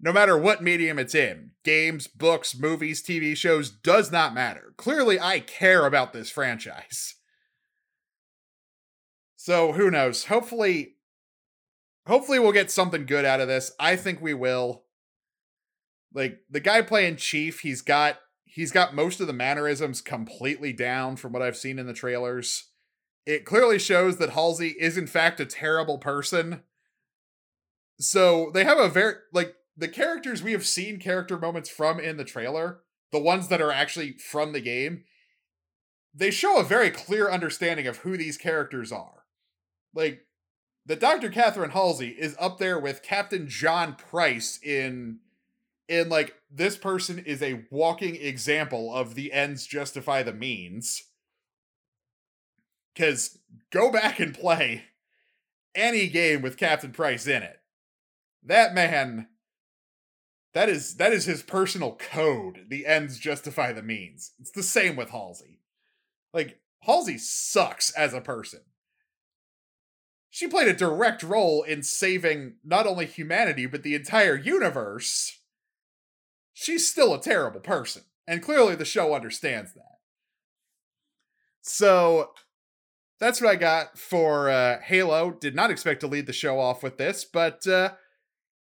No 0.00 0.12
matter 0.12 0.36
what 0.36 0.62
medium 0.62 0.98
it's 0.98 1.14
in, 1.14 1.52
games, 1.64 2.06
books, 2.06 2.58
movies, 2.58 3.02
TV 3.02 3.34
shows, 3.36 3.70
does 3.70 4.12
not 4.12 4.34
matter. 4.34 4.74
Clearly, 4.76 5.18
I 5.18 5.40
care 5.40 5.86
about 5.86 6.12
this 6.12 6.28
franchise. 6.28 7.14
So 9.36 9.72
who 9.72 9.90
knows? 9.90 10.26
Hopefully, 10.26 10.96
hopefully 12.06 12.38
we'll 12.38 12.52
get 12.52 12.70
something 12.70 13.06
good 13.06 13.24
out 13.24 13.40
of 13.40 13.48
this. 13.48 13.72
I 13.80 13.96
think 13.96 14.20
we 14.20 14.34
will. 14.34 14.84
Like 16.12 16.40
the 16.50 16.60
guy 16.60 16.82
playing 16.82 17.16
Chief, 17.16 17.60
he's 17.60 17.80
got 17.80 18.18
he's 18.56 18.72
got 18.72 18.94
most 18.94 19.20
of 19.20 19.26
the 19.26 19.34
mannerisms 19.34 20.00
completely 20.00 20.72
down 20.72 21.14
from 21.16 21.30
what 21.30 21.42
I've 21.42 21.58
seen 21.58 21.78
in 21.78 21.86
the 21.86 21.92
trailers. 21.92 22.70
It 23.26 23.44
clearly 23.44 23.78
shows 23.78 24.16
that 24.16 24.30
Halsey 24.30 24.74
is 24.80 24.96
in 24.96 25.06
fact 25.06 25.40
a 25.40 25.44
terrible 25.44 25.98
person. 25.98 26.62
So 28.00 28.50
they 28.54 28.64
have 28.64 28.78
a 28.78 28.88
very 28.88 29.16
like 29.30 29.56
the 29.76 29.88
characters 29.88 30.42
we 30.42 30.52
have 30.52 30.64
seen 30.64 30.98
character 30.98 31.38
moments 31.38 31.68
from 31.68 32.00
in 32.00 32.16
the 32.16 32.24
trailer, 32.24 32.80
the 33.12 33.20
ones 33.20 33.48
that 33.48 33.60
are 33.60 33.72
actually 33.72 34.12
from 34.12 34.54
the 34.54 34.60
game, 34.60 35.04
they 36.14 36.30
show 36.30 36.58
a 36.58 36.64
very 36.64 36.90
clear 36.90 37.30
understanding 37.30 37.86
of 37.86 37.98
who 37.98 38.16
these 38.16 38.38
characters 38.38 38.90
are. 38.90 39.24
Like 39.94 40.22
that 40.86 41.00
Dr. 41.00 41.28
Catherine 41.28 41.72
Halsey 41.72 42.16
is 42.18 42.34
up 42.40 42.56
there 42.56 42.78
with 42.78 43.02
Captain 43.02 43.48
John 43.48 43.96
Price 43.96 44.58
in 44.62 45.18
in 45.88 46.08
like 46.08 46.34
this 46.50 46.76
person 46.76 47.18
is 47.18 47.42
a 47.42 47.64
walking 47.70 48.16
example 48.16 48.94
of 48.94 49.14
the 49.14 49.32
ends 49.32 49.66
justify 49.66 50.22
the 50.22 50.32
means. 50.32 51.02
Cause 52.96 53.38
go 53.70 53.92
back 53.92 54.18
and 54.20 54.34
play 54.34 54.84
any 55.74 56.08
game 56.08 56.42
with 56.42 56.56
Captain 56.56 56.92
Price 56.92 57.26
in 57.26 57.42
it. 57.42 57.58
That 58.42 58.74
man 58.74 59.28
that 60.56 60.70
is 60.70 60.96
that 60.96 61.12
is 61.12 61.26
his 61.26 61.42
personal 61.42 61.96
code. 61.96 62.64
The 62.68 62.86
ends 62.86 63.18
justify 63.18 63.72
the 63.72 63.82
means. 63.82 64.32
It's 64.40 64.52
the 64.52 64.62
same 64.62 64.96
with 64.96 65.10
Halsey. 65.10 65.60
Like 66.32 66.60
Halsey 66.80 67.18
sucks 67.18 67.90
as 67.90 68.14
a 68.14 68.22
person. 68.22 68.60
She 70.30 70.46
played 70.46 70.68
a 70.68 70.72
direct 70.72 71.22
role 71.22 71.62
in 71.62 71.82
saving 71.82 72.54
not 72.64 72.86
only 72.86 73.04
humanity 73.04 73.66
but 73.66 73.82
the 73.82 73.94
entire 73.94 74.34
universe. 74.34 75.38
She's 76.58 76.90
still 76.90 77.12
a 77.12 77.20
terrible 77.20 77.60
person, 77.60 78.04
and 78.26 78.42
clearly 78.42 78.74
the 78.76 78.86
show 78.86 79.14
understands 79.14 79.74
that. 79.74 79.98
So 81.60 82.30
that's 83.20 83.42
what 83.42 83.50
I 83.50 83.56
got 83.56 83.98
for 83.98 84.48
uh, 84.48 84.80
Halo. 84.80 85.32
Did 85.32 85.54
not 85.54 85.70
expect 85.70 86.00
to 86.00 86.06
lead 86.06 86.26
the 86.26 86.32
show 86.32 86.58
off 86.58 86.82
with 86.82 86.96
this, 86.96 87.26
but 87.26 87.66
uh, 87.66 87.90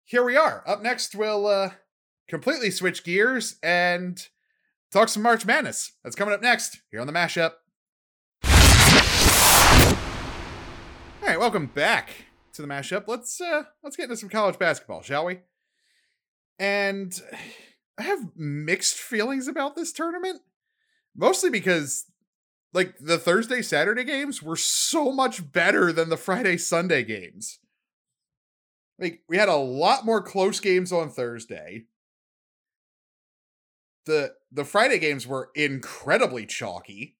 here 0.06 0.24
we 0.24 0.38
are. 0.38 0.64
Up 0.66 0.80
next, 0.82 1.14
we'll 1.14 1.46
uh, 1.46 1.72
completely 2.28 2.70
switch 2.70 3.04
gears 3.04 3.56
and 3.62 4.26
talk 4.90 5.10
some 5.10 5.22
March 5.22 5.44
Madness. 5.44 5.92
That's 6.02 6.16
coming 6.16 6.32
up 6.32 6.40
next 6.40 6.80
here 6.90 7.02
on 7.02 7.06
the 7.06 7.12
mashup. 7.12 7.52
All 11.20 11.28
right, 11.28 11.38
welcome 11.38 11.66
back 11.66 12.08
to 12.54 12.62
the 12.62 12.68
mashup. 12.68 13.04
Let's 13.06 13.38
uh, 13.38 13.64
let's 13.84 13.96
get 13.96 14.04
into 14.04 14.16
some 14.16 14.30
college 14.30 14.58
basketball, 14.58 15.02
shall 15.02 15.26
we? 15.26 15.40
And 16.58 17.12
I 17.98 18.02
have 18.02 18.36
mixed 18.36 18.96
feelings 18.96 19.48
about 19.48 19.74
this 19.74 19.90
tournament, 19.90 20.42
mostly 21.16 21.48
because 21.48 22.04
like 22.74 22.94
the 23.00 23.16
Thursday 23.16 23.62
Saturday 23.62 24.04
games 24.04 24.42
were 24.42 24.56
so 24.56 25.10
much 25.10 25.50
better 25.50 25.92
than 25.92 26.10
the 26.10 26.18
Friday 26.18 26.58
Sunday 26.58 27.04
games. 27.04 27.58
Like 28.98 29.22
we 29.28 29.38
had 29.38 29.48
a 29.48 29.56
lot 29.56 30.04
more 30.04 30.22
close 30.22 30.60
games 30.60 30.92
on 30.92 31.10
Thursday. 31.10 31.84
The 34.04 34.34
the 34.52 34.64
Friday 34.64 34.98
games 34.98 35.26
were 35.26 35.50
incredibly 35.54 36.46
chalky. 36.46 37.16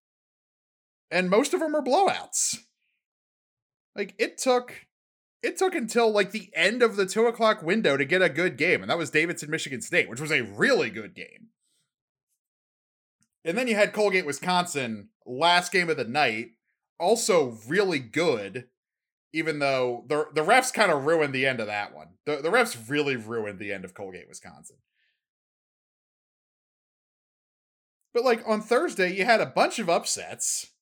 And 1.10 1.30
most 1.30 1.54
of 1.54 1.60
them 1.60 1.74
are 1.74 1.82
blowouts. 1.82 2.58
Like 3.94 4.14
it 4.18 4.38
took 4.38 4.85
it 5.46 5.56
took 5.56 5.76
until 5.76 6.10
like 6.10 6.32
the 6.32 6.50
end 6.54 6.82
of 6.82 6.96
the 6.96 7.06
two 7.06 7.26
o'clock 7.26 7.62
window 7.62 7.96
to 7.96 8.04
get 8.04 8.20
a 8.20 8.28
good 8.28 8.56
game, 8.56 8.82
and 8.82 8.90
that 8.90 8.98
was 8.98 9.10
Davidson, 9.10 9.48
Michigan 9.48 9.80
State, 9.80 10.10
which 10.10 10.20
was 10.20 10.32
a 10.32 10.42
really 10.42 10.90
good 10.90 11.14
game. 11.14 11.48
And 13.44 13.56
then 13.56 13.68
you 13.68 13.76
had 13.76 13.92
Colgate, 13.92 14.26
Wisconsin, 14.26 15.10
last 15.24 15.70
game 15.70 15.88
of 15.88 15.96
the 15.96 16.04
night, 16.04 16.48
also 16.98 17.58
really 17.68 18.00
good, 18.00 18.66
even 19.32 19.60
though 19.60 20.04
the 20.08 20.26
the 20.34 20.40
refs 20.40 20.74
kind 20.74 20.90
of 20.90 21.06
ruined 21.06 21.32
the 21.32 21.46
end 21.46 21.60
of 21.60 21.68
that 21.68 21.94
one. 21.94 22.08
The 22.24 22.36
the 22.36 22.50
refs 22.50 22.90
really 22.90 23.14
ruined 23.14 23.60
the 23.60 23.72
end 23.72 23.84
of 23.84 23.94
Colgate, 23.94 24.28
Wisconsin. 24.28 24.78
But 28.12 28.24
like 28.24 28.42
on 28.46 28.62
Thursday, 28.62 29.14
you 29.14 29.24
had 29.24 29.40
a 29.40 29.46
bunch 29.46 29.78
of 29.78 29.88
upsets. 29.88 30.72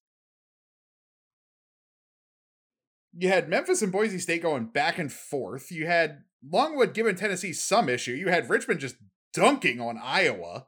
You 3.16 3.28
had 3.28 3.48
Memphis 3.48 3.82
and 3.82 3.92
Boise 3.92 4.18
State 4.18 4.42
going 4.42 4.66
back 4.66 4.98
and 4.98 5.12
forth. 5.12 5.70
You 5.70 5.86
had 5.86 6.24
Longwood 6.48 6.94
giving 6.94 7.14
Tennessee 7.14 7.52
some 7.52 7.88
issue. 7.88 8.12
You 8.12 8.28
had 8.28 8.50
Richmond 8.50 8.80
just 8.80 8.96
dunking 9.32 9.80
on 9.80 9.98
Iowa. 10.02 10.66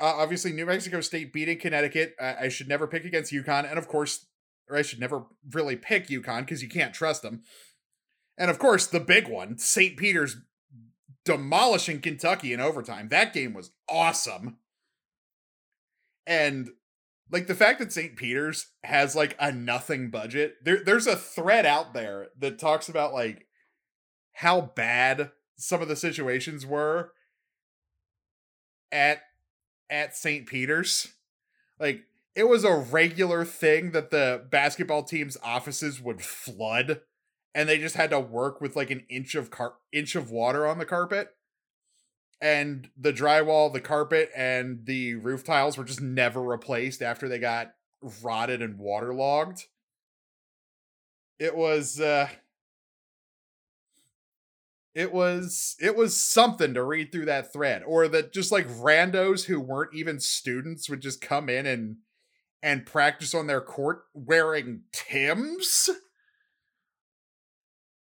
uh, 0.00 0.14
obviously 0.16 0.52
New 0.52 0.66
Mexico 0.66 1.00
State 1.00 1.32
beating 1.32 1.58
Connecticut. 1.58 2.16
I, 2.18 2.48
should 2.48 2.68
never 2.68 2.86
pick 2.86 3.04
against 3.04 3.32
UConn, 3.32 3.68
and 3.68 3.78
of 3.78 3.86
course, 3.86 4.26
or 4.68 4.76
I 4.76 4.82
should 4.82 5.00
never 5.00 5.26
really 5.52 5.76
pick 5.76 6.08
UConn 6.08 6.40
because 6.40 6.62
you 6.62 6.68
can't 6.68 6.94
trust 6.94 7.22
them. 7.22 7.42
And 8.38 8.50
of 8.50 8.58
course, 8.58 8.86
the 8.86 9.00
big 9.00 9.28
one, 9.28 9.58
St. 9.58 9.96
Peter's 9.96 10.36
demolishing 11.24 12.00
Kentucky 12.00 12.52
in 12.52 12.60
overtime. 12.60 13.08
That 13.08 13.34
game 13.34 13.52
was 13.52 13.72
awesome. 13.88 14.56
And 16.26 16.70
like 17.30 17.46
the 17.46 17.54
fact 17.54 17.78
that 17.78 17.92
St. 17.92 18.16
Peter's 18.16 18.70
has 18.84 19.14
like 19.14 19.36
a 19.38 19.52
nothing 19.52 20.10
budget. 20.10 20.56
There 20.64 20.82
there's 20.82 21.06
a 21.06 21.16
thread 21.16 21.66
out 21.66 21.94
there 21.94 22.28
that 22.38 22.58
talks 22.58 22.88
about 22.88 23.12
like 23.12 23.46
how 24.34 24.60
bad 24.60 25.30
some 25.56 25.82
of 25.82 25.88
the 25.88 25.96
situations 25.96 26.66
were 26.66 27.12
at 28.90 29.22
at 29.88 30.16
St. 30.16 30.46
Peter's. 30.46 31.14
Like 31.78 32.04
it 32.34 32.44
was 32.44 32.64
a 32.64 32.74
regular 32.74 33.44
thing 33.44 33.92
that 33.92 34.10
the 34.10 34.44
basketball 34.50 35.02
team's 35.02 35.36
offices 35.42 36.00
would 36.00 36.22
flood 36.22 37.00
and 37.54 37.68
they 37.68 37.78
just 37.78 37.96
had 37.96 38.10
to 38.10 38.20
work 38.20 38.60
with 38.60 38.76
like 38.76 38.90
an 38.90 39.04
inch 39.08 39.34
of 39.34 39.50
car- 39.50 39.74
inch 39.92 40.14
of 40.14 40.30
water 40.30 40.66
on 40.66 40.78
the 40.78 40.86
carpet. 40.86 41.34
And 42.40 42.88
the 42.96 43.12
drywall, 43.12 43.72
the 43.72 43.80
carpet, 43.80 44.30
and 44.34 44.86
the 44.86 45.14
roof 45.16 45.44
tiles 45.44 45.76
were 45.76 45.84
just 45.84 46.00
never 46.00 46.42
replaced 46.42 47.02
after 47.02 47.28
they 47.28 47.38
got 47.38 47.74
rotted 48.22 48.62
and 48.62 48.78
waterlogged. 48.78 49.66
It 51.38 51.56
was 51.56 52.00
uh 52.00 52.28
it 54.94 55.12
was 55.12 55.76
it 55.80 55.96
was 55.96 56.18
something 56.18 56.74
to 56.74 56.82
read 56.82 57.12
through 57.12 57.26
that 57.26 57.52
thread 57.52 57.82
or 57.86 58.08
that 58.08 58.32
just 58.32 58.50
like 58.50 58.66
randos 58.68 59.44
who 59.44 59.60
weren't 59.60 59.94
even 59.94 60.18
students 60.18 60.90
would 60.90 61.00
just 61.00 61.20
come 61.20 61.48
in 61.48 61.66
and 61.66 61.96
and 62.62 62.86
practice 62.86 63.34
on 63.34 63.46
their 63.46 63.60
court 63.60 64.02
wearing 64.14 64.82
tims 64.92 65.90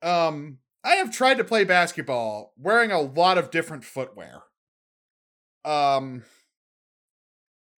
um 0.02 0.58
i 0.84 0.96
have 0.96 1.12
tried 1.12 1.38
to 1.38 1.44
play 1.44 1.64
basketball 1.64 2.54
wearing 2.58 2.92
a 2.92 3.02
lot 3.02 3.38
of 3.38 3.52
different 3.52 3.84
footwear 3.84 4.44
um 5.66 6.24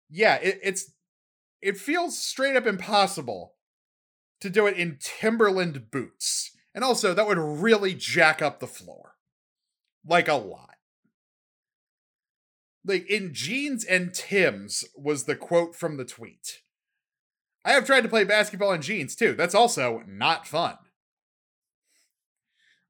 yeah 0.10 0.36
it, 0.36 0.60
it's 0.64 0.92
it 1.62 1.78
feels 1.78 2.18
straight 2.18 2.56
up 2.56 2.66
impossible 2.66 3.54
to 4.42 4.50
do 4.50 4.68
it 4.68 4.78
in 4.78 4.98
timberland 5.00 5.90
boots 5.92 6.54
and 6.74 6.84
also, 6.84 7.14
that 7.14 7.28
would 7.28 7.38
really 7.38 7.94
jack 7.94 8.42
up 8.42 8.60
the 8.60 8.68
floor. 8.68 9.16
Like 10.06 10.28
a 10.28 10.34
lot. 10.34 10.76
Like 12.86 13.10
in 13.10 13.34
jeans 13.34 13.86
and 13.86 14.14
Tim's 14.14 14.84
was 14.98 15.24
the 15.24 15.36
quote 15.36 15.76
from 15.76 15.98
the 15.98 16.04
tweet. 16.04 16.62
I 17.64 17.72
have 17.72 17.86
tried 17.86 18.02
to 18.02 18.10
play 18.10 18.26
basketball 18.26 18.74
in 18.74 18.82
jeans 18.82 19.16
too. 19.16 19.34
That's 19.34 19.56
also 19.56 20.04
not 20.06 20.46
fun. 20.48 20.76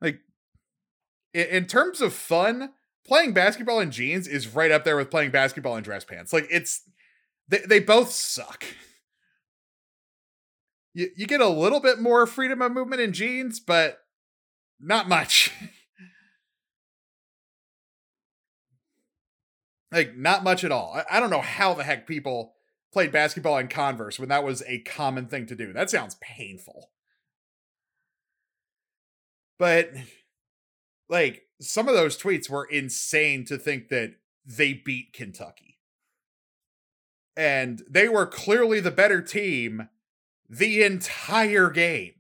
Like, 0.02 0.22
in 1.34 1.66
terms 1.66 2.02
of 2.02 2.14
fun, 2.14 2.72
playing 3.06 3.34
basketball 3.34 3.80
in 3.80 3.92
jeans 3.92 4.28
is 4.28 4.48
right 4.48 4.72
up 4.72 4.84
there 4.84 4.98
with 4.98 5.12
playing 5.12 5.32
basketball 5.32 5.76
in 5.76 5.84
dress 5.84 6.06
pants. 6.06 6.32
Like, 6.32 6.48
it's, 6.50 6.84
they, 7.48 7.60
they 7.60 7.80
both 7.80 8.12
suck 8.12 8.64
you, 10.94 11.10
you 11.16 11.26
get 11.26 11.42
a 11.42 11.48
little 11.48 11.80
bit 11.80 12.00
more 12.00 12.26
freedom 12.28 12.62
of 12.62 12.72
movement 12.72 13.02
in 13.02 13.14
jeans, 13.14 13.60
but 13.60 14.00
not 14.80 15.10
much. 15.10 15.52
like, 19.92 20.16
not 20.16 20.44
much 20.44 20.64
at 20.64 20.72
all. 20.72 20.94
I, 20.96 21.18
I 21.18 21.20
don't 21.20 21.32
know 21.32 21.42
how 21.42 21.74
the 21.74 21.84
heck 21.84 22.08
people 22.08 22.54
played 22.92 23.12
basketball 23.12 23.58
in 23.58 23.68
Converse 23.68 24.20
when 24.20 24.30
that 24.30 24.44
was 24.44 24.64
a 24.68 24.80
common 24.80 25.26
thing 25.28 25.48
to 25.48 25.56
do. 25.56 25.74
That 25.74 25.90
sounds 25.90 26.16
painful. 26.22 26.92
But, 29.58 29.92
like, 31.10 31.44
some 31.62 31.88
of 31.88 31.96
those 31.96 32.18
tweets 32.18 32.50
were 32.50 32.66
insane 32.66 33.46
to 33.46 33.58
think 33.58 33.90
that 33.90 34.16
they 34.46 34.74
beat 34.74 35.14
Kentucky. 35.14 35.78
And 37.36 37.82
they 37.90 38.10
were 38.10 38.26
clearly 38.26 38.80
the 38.80 38.92
better 38.92 39.22
team 39.22 39.90
the 40.50 40.84
entire 40.84 41.70
game. 41.70 42.14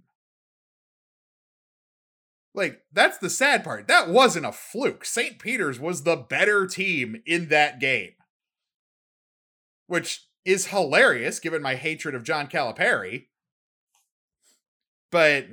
Like, 2.56 2.82
that's 2.92 3.18
the 3.18 3.30
sad 3.30 3.64
part. 3.64 3.88
That 3.88 4.10
wasn't 4.10 4.46
a 4.46 4.52
fluke. 4.52 5.06
St. 5.06 5.40
Peter's 5.40 5.80
was 5.80 6.04
the 6.04 6.16
better 6.16 6.68
team 6.68 7.22
in 7.26 7.50
that 7.50 7.80
game. 7.80 8.14
Which 9.88 10.28
is 10.46 10.68
hilarious 10.68 11.40
given 11.40 11.62
my 11.62 11.76
hatred 11.76 12.16
of 12.16 12.24
John 12.24 12.48
Calipari. 12.48 13.28
But 15.12 15.48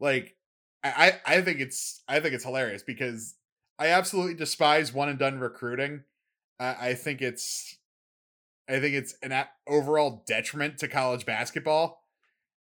like 0.00 0.36
I 0.82 1.20
I 1.26 1.40
think 1.42 1.60
it's 1.60 2.02
I 2.08 2.20
think 2.20 2.34
it's 2.34 2.44
hilarious 2.44 2.82
because 2.82 3.34
I 3.78 3.88
absolutely 3.88 4.34
despise 4.34 4.92
one 4.92 5.08
and 5.08 5.18
done 5.18 5.38
recruiting. 5.38 6.04
I, 6.58 6.90
I 6.90 6.94
think 6.94 7.22
it's 7.22 7.76
I 8.68 8.78
think 8.80 8.94
it's 8.94 9.14
an 9.22 9.32
overall 9.66 10.22
detriment 10.26 10.78
to 10.78 10.88
college 10.88 11.26
basketball. 11.26 12.04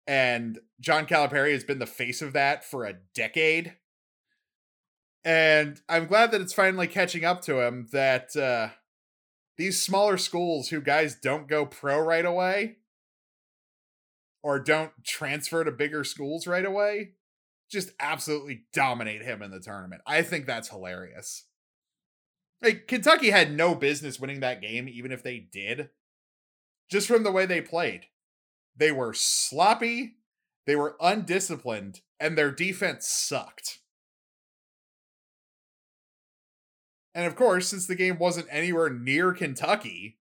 And 0.06 0.58
John 0.80 1.06
Calipari 1.06 1.52
has 1.52 1.64
been 1.64 1.78
the 1.78 1.86
face 1.86 2.20
of 2.20 2.34
that 2.34 2.62
for 2.62 2.84
a 2.84 2.98
decade. 3.14 3.76
And 5.24 5.80
I'm 5.88 6.06
glad 6.06 6.30
that 6.32 6.42
it's 6.42 6.52
finally 6.52 6.86
catching 6.86 7.24
up 7.24 7.40
to 7.42 7.60
him 7.66 7.86
that 7.92 8.36
uh, 8.36 8.68
these 9.56 9.80
smaller 9.80 10.18
schools 10.18 10.68
who 10.68 10.82
guys 10.82 11.14
don't 11.14 11.48
go 11.48 11.64
pro 11.64 11.98
right 11.98 12.26
away 12.26 12.76
or 14.42 14.58
don't 14.58 14.92
transfer 15.02 15.64
to 15.64 15.70
bigger 15.70 16.04
schools 16.04 16.46
right 16.46 16.66
away 16.66 17.12
just 17.70 17.90
absolutely 17.98 18.64
dominate 18.72 19.22
him 19.22 19.42
in 19.42 19.50
the 19.50 19.60
tournament. 19.60 20.02
I 20.06 20.22
think 20.22 20.46
that's 20.46 20.68
hilarious. 20.68 21.44
Like 22.62 22.86
Kentucky 22.86 23.30
had 23.30 23.52
no 23.52 23.74
business 23.74 24.18
winning 24.18 24.40
that 24.40 24.62
game 24.62 24.88
even 24.88 25.12
if 25.12 25.22
they 25.22 25.38
did. 25.38 25.90
Just 26.90 27.08
from 27.08 27.24
the 27.24 27.32
way 27.32 27.46
they 27.46 27.60
played. 27.60 28.06
They 28.76 28.92
were 28.92 29.14
sloppy, 29.14 30.16
they 30.66 30.76
were 30.76 30.96
undisciplined, 31.00 32.00
and 32.18 32.36
their 32.36 32.50
defense 32.50 33.06
sucked. 33.06 33.80
And 37.14 37.26
of 37.26 37.36
course, 37.36 37.68
since 37.68 37.86
the 37.86 37.94
game 37.94 38.18
wasn't 38.18 38.48
anywhere 38.50 38.90
near 38.90 39.32
Kentucky, 39.32 40.18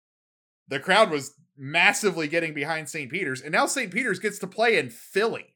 the 0.68 0.78
crowd 0.78 1.10
was 1.10 1.34
massively 1.56 2.28
getting 2.28 2.54
behind 2.54 2.88
St. 2.88 3.10
Peter's, 3.10 3.40
and 3.40 3.52
now 3.52 3.66
St. 3.66 3.92
Peter's 3.92 4.20
gets 4.20 4.38
to 4.38 4.46
play 4.46 4.78
in 4.78 4.90
Philly. 4.90 5.53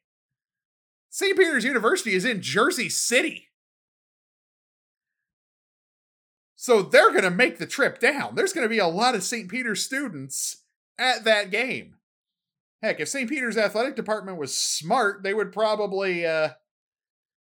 St. 1.10 1.36
Peter's 1.36 1.64
University 1.64 2.14
is 2.14 2.24
in 2.24 2.42
Jersey 2.42 2.88
City. 2.88 3.48
So 6.60 6.82
they're 6.82 7.12
going 7.12 7.22
to 7.22 7.30
make 7.30 7.58
the 7.58 7.66
trip 7.66 8.00
down. 8.00 8.34
There's 8.34 8.52
going 8.52 8.64
to 8.64 8.68
be 8.68 8.78
a 8.78 8.86
lot 8.86 9.14
of 9.14 9.22
St. 9.22 9.48
Peter's 9.48 9.84
students 9.84 10.64
at 10.98 11.24
that 11.24 11.50
game. 11.50 11.94
Heck, 12.82 13.00
if 13.00 13.08
St. 13.08 13.28
Peter's 13.28 13.56
athletic 13.56 13.96
department 13.96 14.38
was 14.38 14.56
smart, 14.56 15.22
they 15.22 15.34
would 15.34 15.52
probably 15.52 16.24
uh 16.26 16.50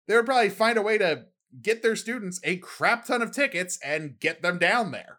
they 0.06 0.16
would 0.16 0.26
probably 0.26 0.48
find 0.48 0.78
a 0.78 0.82
way 0.82 0.98
to 0.98 1.26
get 1.62 1.82
their 1.82 1.96
students 1.96 2.40
a 2.44 2.56
crap 2.56 3.06
ton 3.06 3.22
of 3.22 3.30
tickets 3.30 3.78
and 3.84 4.18
get 4.18 4.42
them 4.42 4.58
down 4.58 4.90
there. 4.90 5.18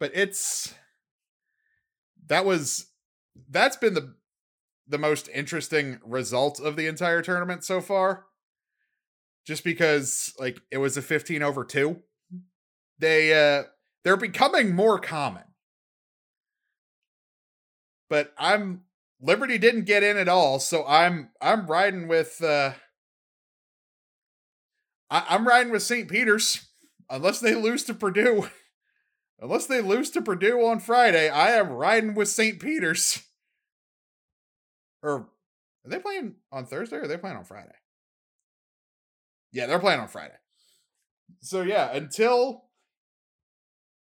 But 0.00 0.10
it's 0.14 0.74
that 2.26 2.44
was 2.44 2.86
that's 3.48 3.76
been 3.76 3.94
the 3.94 4.14
the 4.86 4.98
most 4.98 5.28
interesting 5.32 5.98
result 6.04 6.60
of 6.60 6.76
the 6.76 6.86
entire 6.86 7.22
tournament 7.22 7.64
so 7.64 7.80
far. 7.80 8.26
Just 9.46 9.64
because 9.64 10.32
like 10.38 10.60
it 10.70 10.78
was 10.78 10.96
a 10.96 11.02
15 11.02 11.42
over 11.42 11.64
2. 11.64 12.00
They 12.98 13.32
uh 13.32 13.64
they're 14.04 14.16
becoming 14.16 14.74
more 14.74 14.98
common. 14.98 15.44
But 18.08 18.32
I'm 18.38 18.82
Liberty 19.20 19.58
didn't 19.58 19.84
get 19.84 20.02
in 20.02 20.16
at 20.16 20.28
all, 20.28 20.58
so 20.58 20.84
I'm 20.86 21.30
I'm 21.40 21.66
riding 21.66 22.08
with 22.08 22.42
uh 22.42 22.72
I, 25.10 25.24
I'm 25.28 25.46
riding 25.46 25.72
with 25.72 25.82
St. 25.82 26.08
Peter's 26.08 26.68
unless 27.10 27.40
they 27.40 27.54
lose 27.54 27.84
to 27.84 27.94
Purdue. 27.94 28.48
unless 29.40 29.66
they 29.66 29.80
lose 29.80 30.10
to 30.10 30.22
Purdue 30.22 30.64
on 30.64 30.78
Friday, 30.78 31.28
I 31.28 31.50
am 31.52 31.70
riding 31.70 32.14
with 32.14 32.28
St. 32.28 32.60
Peter's. 32.60 33.22
Or 35.02 35.28
are 35.84 35.90
they 35.90 35.98
playing 35.98 36.36
on 36.50 36.66
Thursday 36.66 36.96
or 36.96 37.02
are 37.02 37.08
they 37.08 37.16
playing 37.16 37.36
on 37.36 37.44
Friday? 37.44 37.74
Yeah, 39.52 39.66
they're 39.66 39.78
playing 39.78 40.00
on 40.00 40.08
Friday. 40.08 40.34
So 41.40 41.62
yeah, 41.62 41.92
until 41.92 42.64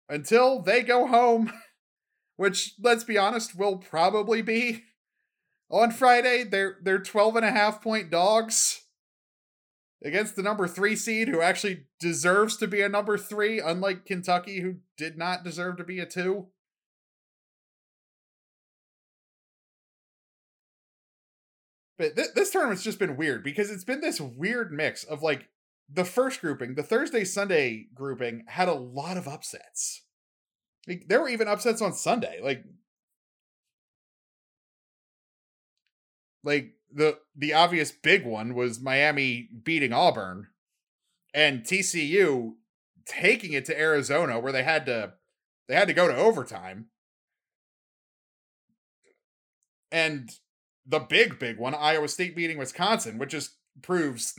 until 0.09 0.63
they 0.63 0.83
go 0.83 1.07
home, 1.07 1.53
which 2.37 2.75
let's 2.81 3.05
be 3.05 3.19
honest 3.19 3.59
will 3.59 3.79
probably 3.79 4.43
be 4.43 4.85
on 5.71 5.91
Friday, 5.91 6.45
they're 6.45 6.77
they're 6.83 6.99
12 6.99 7.37
and 7.37 7.45
a 7.45 7.51
half 7.51 7.83
point 7.83 8.11
dogs 8.11 8.83
against 10.05 10.37
the 10.37 10.43
number 10.43 10.69
three 10.69 10.95
seed 10.95 11.29
who 11.29 11.41
actually 11.41 11.87
deserves 11.99 12.57
to 12.59 12.69
be 12.69 12.83
a 12.83 12.89
number 12.89 13.17
three, 13.17 13.59
unlike 13.59 14.05
Kentucky, 14.05 14.61
who 14.61 14.77
did 14.99 15.17
not 15.17 15.43
deserve 15.43 15.79
to 15.79 15.85
be 15.85 15.99
a 15.99 16.07
two. 16.07 16.49
But 21.97 22.17
th- 22.17 22.35
this 22.35 22.51
tournament's 22.51 22.83
just 22.83 22.99
been 22.99 23.17
weird 23.17 23.45
because 23.45 23.71
it's 23.71 23.85
been 23.85 24.01
this 24.01 24.21
weird 24.21 24.73
mix 24.73 25.05
of 25.05 25.23
like 25.23 25.49
the 25.89 26.05
first 26.05 26.41
grouping, 26.41 26.75
the 26.75 26.83
Thursday 26.83 27.25
Sunday 27.25 27.87
grouping 27.95 28.45
had 28.49 28.69
a 28.69 28.75
lot 28.75 29.17
of 29.17 29.29
upsets. 29.29 30.03
Like, 30.89 31.05
there 31.09 31.21
were 31.21 31.29
even 31.29 31.49
upsets 31.49 31.81
on 31.81 31.95
Sunday. 31.95 32.41
Like 32.43 32.65
like 36.43 36.75
the 36.93 37.19
the 37.35 37.55
obvious 37.55 37.91
big 37.91 38.27
one 38.27 38.55
was 38.55 38.81
Miami 38.81 39.49
beating 39.65 39.93
Auburn 39.93 40.49
and 41.33 41.63
TCU 41.63 42.53
taking 43.07 43.53
it 43.53 43.65
to 43.67 43.79
Arizona 43.79 44.39
where 44.39 44.53
they 44.53 44.63
had 44.63 44.87
to 44.87 45.15
they 45.69 45.75
had 45.75 45.89
to 45.89 45.95
go 45.95 46.07
to 46.07 46.15
overtime. 46.15 46.87
And 49.91 50.31
the 50.87 51.01
big 51.01 51.39
big 51.39 51.59
one, 51.59 51.75
Iowa 51.75 52.09
State 52.09 52.37
beating 52.37 52.59
Wisconsin, 52.59 53.19
which 53.19 53.31
just 53.31 53.57
proves 53.83 54.39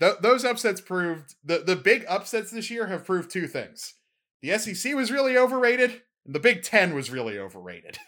th- 0.00 0.18
those 0.20 0.44
upsets 0.44 0.80
proved 0.80 1.34
the 1.44 1.58
the 1.58 1.76
big 1.76 2.04
upsets 2.08 2.50
this 2.50 2.70
year 2.70 2.86
have 2.86 3.04
proved 3.04 3.30
two 3.30 3.46
things. 3.46 3.94
The 4.42 4.58
SEC 4.58 4.94
was 4.94 5.12
really 5.12 5.38
overrated, 5.38 6.02
and 6.26 6.34
the 6.34 6.40
Big 6.40 6.62
10 6.62 6.94
was 6.94 7.10
really 7.10 7.38
overrated. 7.38 7.98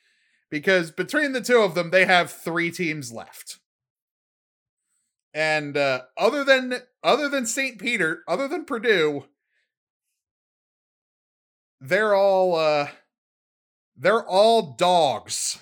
because 0.50 0.90
between 0.90 1.32
the 1.32 1.40
two 1.40 1.58
of 1.58 1.74
them, 1.74 1.90
they 1.90 2.06
have 2.06 2.30
three 2.30 2.70
teams 2.70 3.12
left. 3.12 3.58
And 5.34 5.76
uh, 5.76 6.02
other 6.16 6.44
than 6.44 6.80
other 7.02 7.28
than 7.28 7.46
St. 7.46 7.78
Peter, 7.78 8.22
other 8.28 8.48
than 8.48 8.66
Purdue, 8.66 9.26
they're 11.80 12.14
all 12.14 12.54
uh, 12.54 12.88
they're 13.96 14.26
all 14.26 14.74
dogs. 14.74 15.58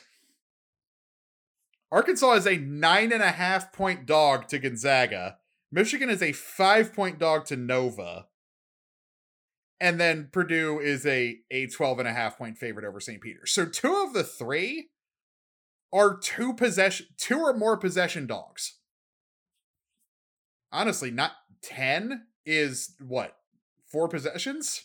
Arkansas 1.92 2.32
is 2.32 2.46
a 2.46 2.56
nine 2.56 3.12
and 3.12 3.22
a 3.22 3.32
half 3.32 3.72
point 3.72 4.06
dog 4.06 4.48
to 4.48 4.58
Gonzaga. 4.58 5.38
Michigan 5.72 6.10
is 6.10 6.22
a 6.22 6.32
five 6.32 6.94
point 6.94 7.18
dog 7.18 7.46
to 7.46 7.56
Nova 7.56 8.26
and 9.80 9.98
then 9.98 10.28
Purdue 10.30 10.78
is 10.78 11.06
a 11.06 11.38
a 11.50 11.66
12 11.66 12.00
and 12.00 12.08
a 12.08 12.12
half 12.12 12.36
point 12.36 12.58
favorite 12.58 12.84
over 12.84 13.00
St. 13.00 13.20
Peter's. 13.20 13.52
So 13.52 13.64
two 13.64 14.04
of 14.06 14.12
the 14.12 14.22
three 14.22 14.90
are 15.92 16.16
two 16.16 16.52
possession 16.52 17.06
two 17.16 17.40
or 17.40 17.56
more 17.56 17.76
possession 17.76 18.26
dogs. 18.26 18.78
Honestly, 20.70 21.10
not 21.10 21.32
10 21.62 22.26
is 22.46 22.94
what? 23.00 23.36
Four 23.90 24.08
possessions? 24.08 24.84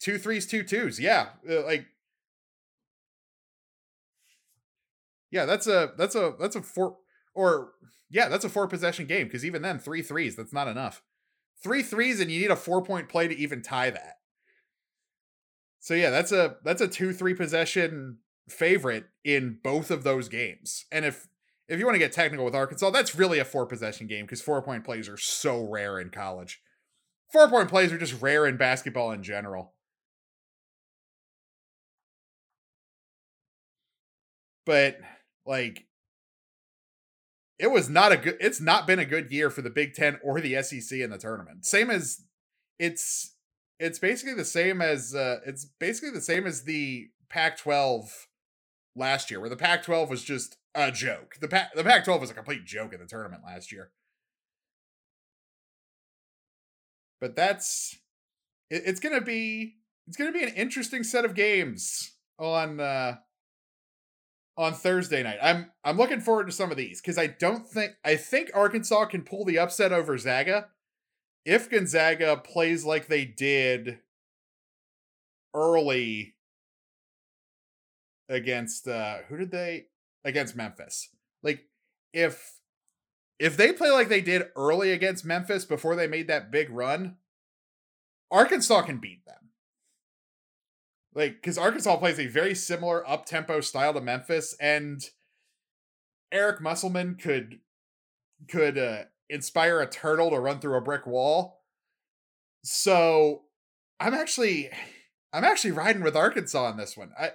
Two 0.00 0.18
threes, 0.18 0.46
two 0.46 0.62
twos. 0.62 0.98
Yeah, 0.98 1.28
uh, 1.48 1.64
like 1.64 1.86
Yeah, 5.30 5.44
that's 5.44 5.66
a 5.66 5.92
that's 5.96 6.14
a 6.14 6.34
that's 6.40 6.56
a 6.56 6.62
four 6.62 6.96
or 7.34 7.72
yeah, 8.10 8.28
that's 8.28 8.44
a 8.44 8.48
four 8.48 8.66
possession 8.66 9.06
game 9.06 9.26
because 9.26 9.44
even 9.44 9.62
then 9.62 9.78
three 9.78 10.02
threes, 10.02 10.34
that's 10.34 10.52
not 10.52 10.68
enough 10.68 11.02
three 11.62 11.82
threes 11.82 12.20
and 12.20 12.30
you 12.30 12.40
need 12.40 12.50
a 12.50 12.56
four 12.56 12.82
point 12.82 13.08
play 13.08 13.28
to 13.28 13.36
even 13.36 13.62
tie 13.62 13.90
that. 13.90 14.18
So 15.78 15.94
yeah, 15.94 16.10
that's 16.10 16.32
a 16.32 16.56
that's 16.64 16.80
a 16.80 16.88
two 16.88 17.12
three 17.12 17.34
possession 17.34 18.18
favorite 18.48 19.04
in 19.24 19.58
both 19.62 19.90
of 19.90 20.02
those 20.02 20.28
games. 20.28 20.84
And 20.90 21.04
if 21.04 21.28
if 21.68 21.78
you 21.78 21.86
want 21.86 21.94
to 21.94 22.00
get 22.00 22.12
technical 22.12 22.44
with 22.44 22.54
Arkansas, 22.54 22.90
that's 22.90 23.14
really 23.14 23.38
a 23.38 23.44
four 23.44 23.66
possession 23.66 24.06
game 24.06 24.24
because 24.24 24.42
four 24.42 24.60
point 24.62 24.84
plays 24.84 25.08
are 25.08 25.16
so 25.16 25.62
rare 25.62 25.98
in 26.00 26.10
college. 26.10 26.60
Four 27.32 27.48
point 27.48 27.68
plays 27.68 27.92
are 27.92 27.98
just 27.98 28.20
rare 28.20 28.46
in 28.46 28.56
basketball 28.56 29.12
in 29.12 29.22
general. 29.22 29.74
But 34.66 34.98
like 35.46 35.86
it 37.58 37.70
was 37.70 37.90
not 37.90 38.12
a 38.12 38.16
good 38.16 38.36
it's 38.40 38.60
not 38.60 38.86
been 38.86 38.98
a 38.98 39.04
good 39.04 39.30
year 39.30 39.50
for 39.50 39.62
the 39.62 39.70
Big 39.70 39.94
10 39.94 40.20
or 40.24 40.40
the 40.40 40.60
SEC 40.62 40.98
in 40.98 41.10
the 41.10 41.18
tournament. 41.18 41.64
Same 41.66 41.90
as 41.90 42.22
it's 42.78 43.34
it's 43.78 43.98
basically 43.98 44.34
the 44.34 44.44
same 44.44 44.80
as 44.80 45.14
uh 45.14 45.40
it's 45.46 45.66
basically 45.78 46.10
the 46.10 46.20
same 46.20 46.46
as 46.46 46.64
the 46.64 47.08
Pac-12 47.28 48.10
last 48.96 49.30
year 49.30 49.40
where 49.40 49.50
the 49.50 49.56
Pac-12 49.56 50.08
was 50.08 50.24
just 50.24 50.56
a 50.74 50.90
joke. 50.90 51.36
The 51.40 51.48
Pac 51.48 51.74
the 51.74 51.84
Pac-12 51.84 52.20
was 52.20 52.30
a 52.30 52.34
complete 52.34 52.64
joke 52.64 52.94
in 52.94 53.00
the 53.00 53.06
tournament 53.06 53.42
last 53.44 53.70
year. 53.72 53.90
But 57.20 57.36
that's 57.36 57.98
it, 58.70 58.82
it's 58.86 59.00
going 59.00 59.14
to 59.14 59.24
be 59.24 59.76
it's 60.06 60.16
going 60.16 60.32
to 60.32 60.38
be 60.38 60.44
an 60.44 60.54
interesting 60.54 61.04
set 61.04 61.24
of 61.24 61.34
games 61.34 62.12
on 62.38 62.80
uh 62.80 63.16
on 64.60 64.74
Thursday 64.74 65.22
night. 65.22 65.38
I'm 65.42 65.70
I'm 65.82 65.96
looking 65.96 66.20
forward 66.20 66.44
to 66.46 66.52
some 66.52 66.70
of 66.70 66.76
these 66.76 67.00
because 67.00 67.16
I 67.16 67.28
don't 67.28 67.66
think 67.66 67.92
I 68.04 68.16
think 68.16 68.50
Arkansas 68.52 69.06
can 69.06 69.22
pull 69.22 69.46
the 69.46 69.58
upset 69.58 69.90
over 69.90 70.18
Zaga 70.18 70.68
if 71.46 71.70
Gonzaga 71.70 72.36
plays 72.36 72.84
like 72.84 73.06
they 73.06 73.24
did 73.24 74.00
early 75.54 76.34
against 78.28 78.86
uh 78.86 79.18
who 79.28 79.38
did 79.38 79.50
they 79.50 79.86
against 80.26 80.54
Memphis. 80.54 81.08
Like 81.42 81.64
if 82.12 82.58
if 83.38 83.56
they 83.56 83.72
play 83.72 83.90
like 83.90 84.10
they 84.10 84.20
did 84.20 84.48
early 84.54 84.92
against 84.92 85.24
Memphis 85.24 85.64
before 85.64 85.96
they 85.96 86.06
made 86.06 86.28
that 86.28 86.50
big 86.50 86.68
run, 86.68 87.16
Arkansas 88.30 88.82
can 88.82 88.98
beat 88.98 89.24
them. 89.24 89.49
Like, 91.14 91.34
because 91.34 91.58
Arkansas 91.58 91.96
plays 91.96 92.18
a 92.18 92.26
very 92.26 92.54
similar 92.54 93.08
up 93.08 93.26
tempo 93.26 93.60
style 93.60 93.94
to 93.94 94.00
Memphis, 94.00 94.54
and 94.60 95.02
Eric 96.30 96.60
Musselman 96.60 97.16
could 97.16 97.58
could 98.48 98.78
uh, 98.78 99.02
inspire 99.28 99.80
a 99.80 99.86
turtle 99.86 100.30
to 100.30 100.38
run 100.38 100.60
through 100.60 100.76
a 100.76 100.80
brick 100.80 101.06
wall. 101.06 101.62
So 102.62 103.42
I'm 103.98 104.14
actually 104.14 104.70
I'm 105.32 105.44
actually 105.44 105.72
riding 105.72 106.02
with 106.02 106.16
Arkansas 106.16 106.64
on 106.64 106.76
this 106.76 106.96
one. 106.96 107.12
I 107.18 107.32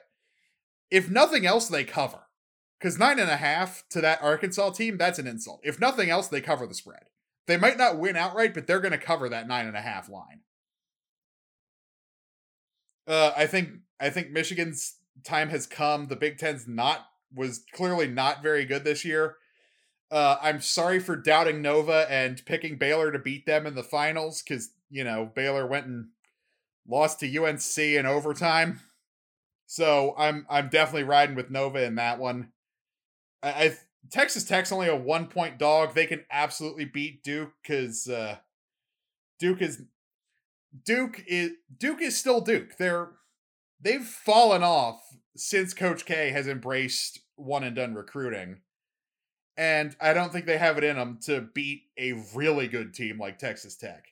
if 0.90 1.10
nothing 1.10 1.46
else, 1.46 1.68
they 1.68 1.84
cover. 1.84 2.20
Because 2.80 3.00
nine 3.00 3.20
and 3.20 3.30
a 3.30 3.38
half 3.38 3.84
to 3.90 4.02
that 4.02 4.22
Arkansas 4.22 4.72
team, 4.72 4.98
that's 4.98 5.20
an 5.20 5.28
insult. 5.28 5.62
If 5.64 5.80
nothing 5.80 6.10
else, 6.10 6.28
they 6.28 6.42
cover 6.42 6.68
the 6.68 6.74
spread. 6.74 7.06
They 7.48 7.58
might 7.58 7.78
not 7.78 7.98
win 7.98 8.16
outright, 8.16 8.54
but 8.54 8.68
they're 8.68 8.80
going 8.80 8.92
to 8.92 8.98
cover 8.98 9.30
that 9.30 9.48
nine 9.48 9.68
and 9.68 9.78
a 9.78 9.82
half 9.82 10.10
line. 10.10 10.42
Uh, 13.08 13.32
I 13.36 13.46
think 13.48 13.70
I 14.00 14.10
think 14.10 14.32
Michigan's 14.32 14.96
time 15.24 15.50
has 15.50 15.68
come. 15.68 16.08
The 16.08 16.16
Big 16.16 16.38
Ten's 16.38 16.68
not 16.68 17.08
was 17.34 17.64
clearly 17.74 18.08
not 18.08 18.42
very 18.42 18.66
good 18.66 18.84
this 18.84 19.06
year. 19.06 19.36
Uh, 20.12 20.38
I'm 20.42 20.62
sorry 20.62 21.00
for 21.00 21.16
doubting 21.16 21.62
Nova 21.62 22.06
and 22.10 22.44
picking 22.46 22.78
Baylor 22.78 23.12
to 23.12 23.20
beat 23.20 23.46
them 23.46 23.66
in 23.66 23.76
the 23.76 23.84
finals 23.84 24.42
because 24.42 24.72
you 24.90 25.04
know 25.04 25.32
Baylor 25.34 25.66
went 25.66 25.88
and 25.88 26.08
lost 26.88 27.20
to 27.20 27.38
UNC 27.38 27.78
in 27.78 28.06
overtime. 28.06 28.82
So 29.66 30.14
I'm 30.18 30.46
I'm 30.50 30.70
definitely 30.70 31.04
riding 31.04 31.36
with 31.36 31.50
Nova 31.50 31.84
in 31.84 31.96
that 31.96 32.20
one. 32.20 32.52
I, 33.42 33.50
I 33.50 33.78
Texas 34.12 34.44
Tech's 34.44 34.72
only 34.72 34.88
a 34.88 34.96
one 34.96 35.28
point 35.28 35.58
dog. 35.58 35.94
They 35.94 36.06
can 36.06 36.24
absolutely 36.32 36.86
beat 36.86 37.24
Duke 37.24 37.54
because 37.62 38.08
uh, 38.08 38.38
Duke 39.40 39.62
is 39.62 39.82
Duke 40.84 41.24
is 41.28 41.52
Duke 41.78 42.02
is 42.02 42.18
still 42.18 42.42
Duke. 42.42 42.78
They're 42.78 43.12
they've 43.80 44.06
fallen 44.06 44.64
off 44.64 45.02
since 45.36 45.74
Coach 45.74 46.06
K 46.06 46.32
has 46.32 46.48
embraced 46.48 47.20
one 47.36 47.64
and 47.64 47.76
done 47.76 47.94
recruiting. 47.94 48.62
And 49.58 49.96
I 50.02 50.14
don't 50.14 50.34
think 50.34 50.46
they 50.46 50.58
have 50.58 50.78
it 50.78 50.84
in 50.84 50.98
them 50.98 51.20
to 51.24 51.42
beat 51.54 51.84
a 51.98 52.14
really 52.34 52.68
good 52.68 52.94
team 52.94 53.18
like 53.18 53.40
Texas 53.40 53.76
Tech. 53.78 54.08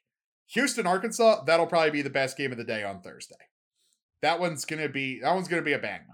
Houston, 0.48 0.88
Arkansas, 0.88 1.44
that'll 1.44 1.68
probably 1.68 1.92
be 1.92 2.02
the 2.02 2.10
best 2.10 2.38
game 2.38 2.52
of 2.52 2.58
the 2.58 2.64
day 2.64 2.84
on 2.84 3.02
Thursday. 3.02 3.36
That 4.22 4.40
one's 4.40 4.64
gonna 4.64 4.90
be 4.90 5.20
that 5.20 5.34
one's 5.34 5.48
gonna 5.48 5.62
be 5.64 5.74
a 5.74 5.80
banger. 5.80 6.06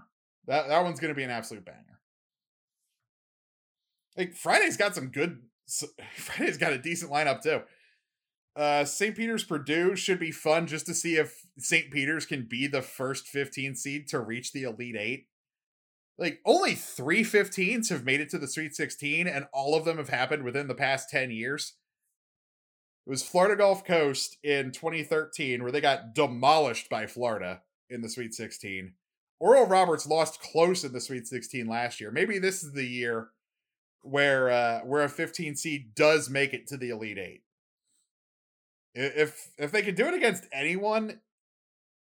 That 0.46 0.68
that 0.68 0.82
one's 0.82 0.98
gonna 0.98 1.14
be 1.14 1.22
an 1.22 1.30
absolute 1.30 1.64
banger. 1.64 2.00
Like 4.16 4.34
Friday's 4.34 4.76
got 4.76 4.94
some 4.94 5.08
good. 5.08 5.42
Friday's 6.16 6.58
got 6.58 6.72
a 6.72 6.78
decent 6.78 7.12
lineup 7.12 7.42
too. 7.42 7.60
Uh, 8.60 8.84
St. 8.84 9.16
Peter's 9.16 9.42
Purdue 9.42 9.96
should 9.96 10.18
be 10.18 10.30
fun 10.30 10.66
just 10.66 10.84
to 10.84 10.92
see 10.92 11.16
if 11.16 11.46
St. 11.56 11.90
Peter's 11.90 12.26
can 12.26 12.42
be 12.42 12.66
the 12.66 12.82
first 12.82 13.26
15 13.26 13.74
seed 13.74 14.06
to 14.08 14.20
reach 14.20 14.52
the 14.52 14.64
Elite 14.64 14.96
Eight. 14.98 15.28
Like, 16.18 16.40
only 16.44 16.74
three 16.74 17.24
15s 17.24 17.88
have 17.88 18.04
made 18.04 18.20
it 18.20 18.28
to 18.28 18.38
the 18.38 18.46
Sweet 18.46 18.76
16, 18.76 19.26
and 19.26 19.46
all 19.54 19.74
of 19.74 19.86
them 19.86 19.96
have 19.96 20.10
happened 20.10 20.42
within 20.42 20.68
the 20.68 20.74
past 20.74 21.08
10 21.08 21.30
years. 21.30 21.76
It 23.06 23.10
was 23.10 23.22
Florida 23.22 23.56
Gulf 23.56 23.82
Coast 23.82 24.36
in 24.42 24.72
2013, 24.72 25.62
where 25.62 25.72
they 25.72 25.80
got 25.80 26.14
demolished 26.14 26.90
by 26.90 27.06
Florida 27.06 27.62
in 27.88 28.02
the 28.02 28.10
Sweet 28.10 28.34
16. 28.34 28.92
Oral 29.38 29.64
Roberts 29.64 30.06
lost 30.06 30.42
close 30.42 30.84
in 30.84 30.92
the 30.92 31.00
Sweet 31.00 31.26
16 31.26 31.66
last 31.66 31.98
year. 31.98 32.10
Maybe 32.10 32.38
this 32.38 32.62
is 32.62 32.74
the 32.74 32.86
year 32.86 33.30
where 34.02 34.50
uh, 34.50 34.80
where 34.80 35.04
a 35.04 35.08
15 35.08 35.56
seed 35.56 35.94
does 35.94 36.28
make 36.28 36.52
it 36.52 36.66
to 36.66 36.76
the 36.76 36.90
Elite 36.90 37.16
Eight. 37.16 37.40
If 38.94 39.50
if 39.58 39.70
they 39.72 39.82
could 39.82 39.94
do 39.94 40.06
it 40.06 40.14
against 40.14 40.46
anyone 40.52 41.20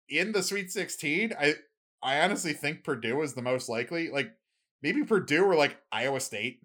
in 0.07 0.31
the 0.31 0.43
Sweet 0.43 0.71
16, 0.71 1.33
I 1.39 1.55
I 2.01 2.21
honestly 2.21 2.53
think 2.53 2.83
Purdue 2.83 3.21
is 3.21 3.33
the 3.33 3.41
most 3.41 3.69
likely. 3.69 4.09
Like 4.09 4.33
maybe 4.81 5.03
Purdue 5.03 5.43
or 5.43 5.55
like 5.55 5.77
Iowa 5.91 6.19
State. 6.19 6.61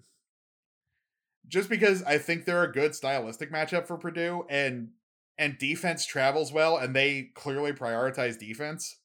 Just 1.49 1.69
because 1.69 2.03
I 2.05 2.19
think 2.19 2.45
they're 2.45 2.63
a 2.63 2.73
good 2.73 2.95
stylistic 2.95 3.51
matchup 3.51 3.87
for 3.87 3.97
Purdue 3.97 4.45
and 4.49 4.91
and 5.39 5.59
defense 5.59 6.05
travels 6.05 6.53
well 6.53 6.77
and 6.77 6.95
they 6.95 7.31
clearly 7.35 7.73
prioritize 7.73 8.39
defense. 8.39 8.97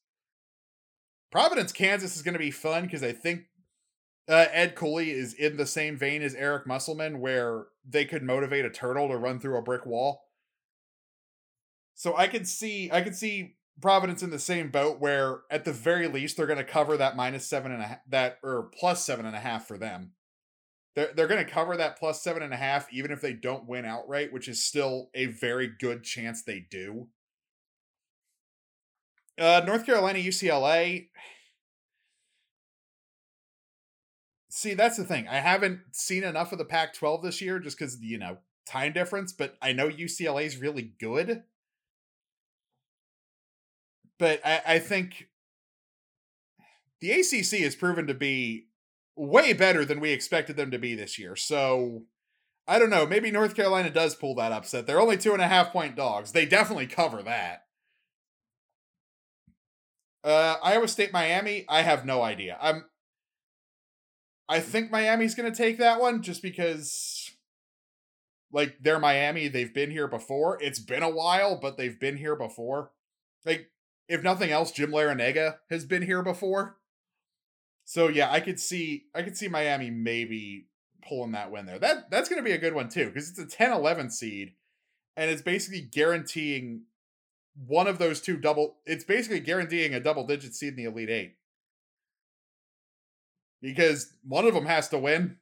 Providence, 1.31 1.71
Kansas 1.71 2.15
is 2.15 2.21
going 2.21 2.33
to 2.33 2.39
be 2.39 2.51
fun 2.51 2.83
because 2.83 3.03
I 3.03 3.11
think 3.11 3.45
uh, 4.27 4.45
Ed 4.51 4.75
Cooley 4.75 5.11
is 5.11 5.33
in 5.33 5.57
the 5.57 5.65
same 5.65 5.97
vein 5.97 6.21
as 6.21 6.33
Eric 6.33 6.65
Musselman, 6.65 7.19
where 7.19 7.65
they 7.87 8.05
could 8.05 8.23
motivate 8.23 8.65
a 8.65 8.69
turtle 8.69 9.07
to 9.09 9.17
run 9.17 9.39
through 9.39 9.57
a 9.57 9.61
brick 9.61 9.85
wall. 9.85 10.24
So 11.95 12.15
I 12.15 12.27
could 12.27 12.47
see, 12.47 12.91
I 12.91 13.01
could 13.01 13.15
see 13.15 13.55
Providence 13.81 14.21
in 14.21 14.29
the 14.29 14.39
same 14.39 14.69
boat, 14.69 14.99
where 14.99 15.41
at 15.49 15.65
the 15.65 15.73
very 15.73 16.07
least 16.07 16.37
they're 16.37 16.45
going 16.45 16.57
to 16.57 16.63
cover 16.63 16.95
that 16.97 17.15
minus 17.15 17.45
seven 17.45 17.71
and 17.71 17.81
a 17.81 17.85
half, 17.85 17.99
that 18.09 18.37
or 18.43 18.69
plus 18.77 19.03
seven 19.03 19.25
and 19.25 19.35
a 19.35 19.39
half 19.39 19.67
for 19.67 19.77
them. 19.77 20.11
They're 20.95 21.11
they're 21.13 21.27
going 21.27 21.43
to 21.43 21.51
cover 21.51 21.75
that 21.75 21.97
plus 21.97 22.21
seven 22.21 22.43
and 22.43 22.53
a 22.53 22.57
half, 22.57 22.91
even 22.93 23.11
if 23.11 23.19
they 23.21 23.33
don't 23.33 23.67
win 23.67 23.85
outright, 23.85 24.31
which 24.31 24.47
is 24.47 24.63
still 24.63 25.09
a 25.13 25.25
very 25.25 25.67
good 25.67 26.03
chance 26.03 26.41
they 26.41 26.65
do. 26.69 27.07
Uh, 29.37 29.61
North 29.65 29.85
Carolina, 29.85 30.19
UCLA. 30.19 31.07
see, 34.55 34.73
that's 34.73 34.95
the 34.95 35.03
thing. 35.03 35.27
I 35.27 35.35
haven't 35.35 35.81
seen 35.91 36.23
enough 36.23 36.53
of 36.53 36.57
the 36.57 36.65
Pac 36.65 36.93
12 36.93 37.23
this 37.23 37.41
year 37.41 37.59
just 37.59 37.77
because, 37.77 38.01
you 38.01 38.17
know, 38.17 38.37
time 38.65 38.93
difference, 38.93 39.33
but 39.33 39.57
I 39.61 39.73
know 39.73 39.89
UCLA 39.89 40.45
is 40.45 40.57
really 40.57 40.93
good. 40.97 41.43
But 44.17 44.41
I, 44.45 44.61
I 44.65 44.79
think 44.79 45.27
the 47.01 47.11
ACC 47.11 47.61
has 47.61 47.75
proven 47.75 48.07
to 48.07 48.13
be 48.13 48.67
way 49.15 49.53
better 49.53 49.85
than 49.85 49.99
we 49.99 50.11
expected 50.11 50.55
them 50.55 50.71
to 50.71 50.79
be 50.79 50.95
this 50.95 51.19
year. 51.19 51.35
So 51.35 52.03
I 52.67 52.79
don't 52.79 52.89
know. 52.89 53.05
Maybe 53.05 53.31
North 53.31 53.55
Carolina 53.55 53.89
does 53.89 54.15
pull 54.15 54.35
that 54.35 54.51
upset. 54.51 54.87
They're 54.87 55.01
only 55.01 55.17
two 55.17 55.33
and 55.33 55.41
a 55.41 55.47
half 55.47 55.71
point 55.71 55.95
dogs. 55.95 56.31
They 56.31 56.45
definitely 56.45 56.87
cover 56.87 57.21
that. 57.23 57.63
Uh, 60.23 60.55
Iowa 60.63 60.87
State, 60.87 61.13
Miami. 61.13 61.65
I 61.69 61.83
have 61.83 62.05
no 62.05 62.23
idea. 62.23 62.57
I'm 62.59 62.85
I 64.47 64.59
think 64.59 64.91
Miami's 64.91 65.35
going 65.35 65.51
to 65.51 65.57
take 65.57 65.77
that 65.79 65.99
one 65.99 66.21
just 66.21 66.41
because, 66.43 67.31
like, 68.51 68.77
they're 68.79 68.99
Miami. 68.99 69.47
They've 69.47 69.73
been 69.73 69.89
here 69.89 70.07
before. 70.07 70.61
It's 70.61 70.79
been 70.79 71.03
a 71.03 71.09
while, 71.09 71.59
but 71.59 71.77
they've 71.77 71.99
been 71.99 72.17
here 72.17 72.35
before. 72.35 72.91
Like, 73.43 73.71
if 74.07 74.23
nothing 74.23 74.51
else, 74.51 74.71
Jim 74.71 74.91
Larrañaga 74.91 75.57
has 75.69 75.85
been 75.85 76.03
here 76.03 76.21
before. 76.21 76.77
So 77.83 78.07
yeah, 78.07 78.31
I 78.31 78.39
could 78.39 78.59
see 78.59 79.05
I 79.13 79.21
could 79.21 79.37
see 79.37 79.47
Miami 79.47 79.89
maybe 79.91 80.67
pulling 81.07 81.33
that 81.33 81.51
win 81.51 81.65
there. 81.65 81.79
That 81.79 82.09
that's 82.09 82.29
going 82.29 82.41
to 82.41 82.47
be 82.47 82.53
a 82.53 82.57
good 82.57 82.73
one 82.73 82.89
too 82.89 83.07
because 83.07 83.29
it's 83.29 83.39
a 83.39 83.57
10-11 83.57 84.11
seed 84.11 84.53
and 85.15 85.29
it's 85.29 85.41
basically 85.41 85.81
guaranteeing 85.81 86.83
one 87.67 87.87
of 87.87 87.99
those 87.99 88.21
two 88.21 88.37
double 88.37 88.77
it's 88.85 89.03
basically 89.03 89.39
guaranteeing 89.39 89.93
a 89.93 89.99
double 89.99 90.25
digit 90.25 90.55
seed 90.55 90.69
in 90.69 90.75
the 90.75 90.85
Elite 90.85 91.09
8 91.09 91.35
because 93.65 94.13
one 94.23 94.45
of 94.45 94.53
them 94.53 94.67
has 94.67 94.89
to 94.89 94.99
win. 94.99 95.37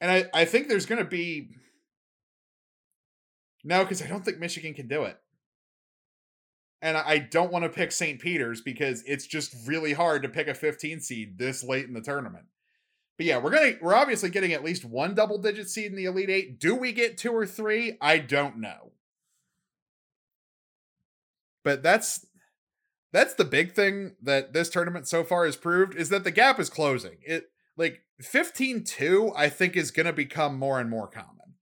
And 0.00 0.10
I, 0.10 0.26
I 0.32 0.44
think 0.44 0.68
there's 0.68 0.86
going 0.86 1.02
to 1.02 1.08
be. 1.08 1.48
No, 3.64 3.82
because 3.82 4.00
I 4.00 4.06
don't 4.06 4.24
think 4.24 4.38
Michigan 4.38 4.72
can 4.72 4.86
do 4.86 5.02
it. 5.02 5.18
And 6.80 6.96
I 6.96 7.18
don't 7.18 7.52
want 7.52 7.64
to 7.64 7.68
pick 7.68 7.90
St. 7.90 8.20
Peter's 8.20 8.60
because 8.60 9.02
it's 9.04 9.26
just 9.26 9.54
really 9.66 9.92
hard 9.92 10.22
to 10.22 10.28
pick 10.28 10.46
a 10.46 10.54
15 10.54 11.00
seed 11.00 11.36
this 11.36 11.64
late 11.64 11.86
in 11.86 11.92
the 11.92 12.00
tournament. 12.00 12.44
But 13.16 13.26
yeah, 13.26 13.38
we're 13.38 13.50
gonna 13.50 13.72
we're 13.82 13.96
obviously 13.96 14.30
getting 14.30 14.52
at 14.52 14.64
least 14.64 14.84
one 14.84 15.14
double 15.14 15.38
digit 15.38 15.68
seed 15.68 15.86
in 15.86 15.96
the 15.96 16.04
Elite 16.04 16.30
Eight. 16.30 16.60
Do 16.60 16.76
we 16.76 16.92
get 16.92 17.18
two 17.18 17.32
or 17.32 17.46
three? 17.46 17.98
I 18.00 18.18
don't 18.18 18.58
know. 18.58 18.92
But 21.64 21.82
that's 21.82 22.24
that's 23.12 23.34
the 23.34 23.44
big 23.44 23.72
thing 23.72 24.14
that 24.22 24.52
this 24.52 24.68
tournament 24.68 25.08
so 25.08 25.24
far 25.24 25.46
has 25.46 25.56
proved 25.56 25.96
is 25.96 26.10
that 26.10 26.22
the 26.22 26.30
gap 26.30 26.60
is 26.60 26.70
closing. 26.70 27.16
It 27.22 27.50
like 27.76 28.02
15-2 28.22 29.32
I 29.36 29.48
think 29.48 29.76
is 29.76 29.90
to 29.90 30.12
become 30.12 30.58
more 30.58 30.78
and 30.78 30.88
more 30.88 31.08
common. 31.08 31.54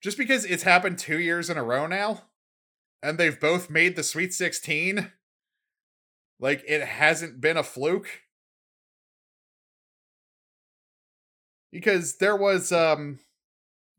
Just 0.00 0.18
because 0.18 0.44
it's 0.44 0.64
happened 0.64 0.98
2 0.98 1.20
years 1.20 1.48
in 1.48 1.56
a 1.56 1.64
row 1.64 1.86
now 1.86 2.22
and 3.04 3.18
they've 3.18 3.38
both 3.38 3.68
made 3.68 3.96
the 3.96 4.02
Sweet 4.02 4.32
16 4.32 5.12
like 6.40 6.64
it 6.66 6.82
hasn't 6.82 7.38
been 7.38 7.58
a 7.58 7.62
fluke. 7.62 8.22
Because 11.70 12.16
there 12.16 12.34
was 12.34 12.72
um 12.72 13.18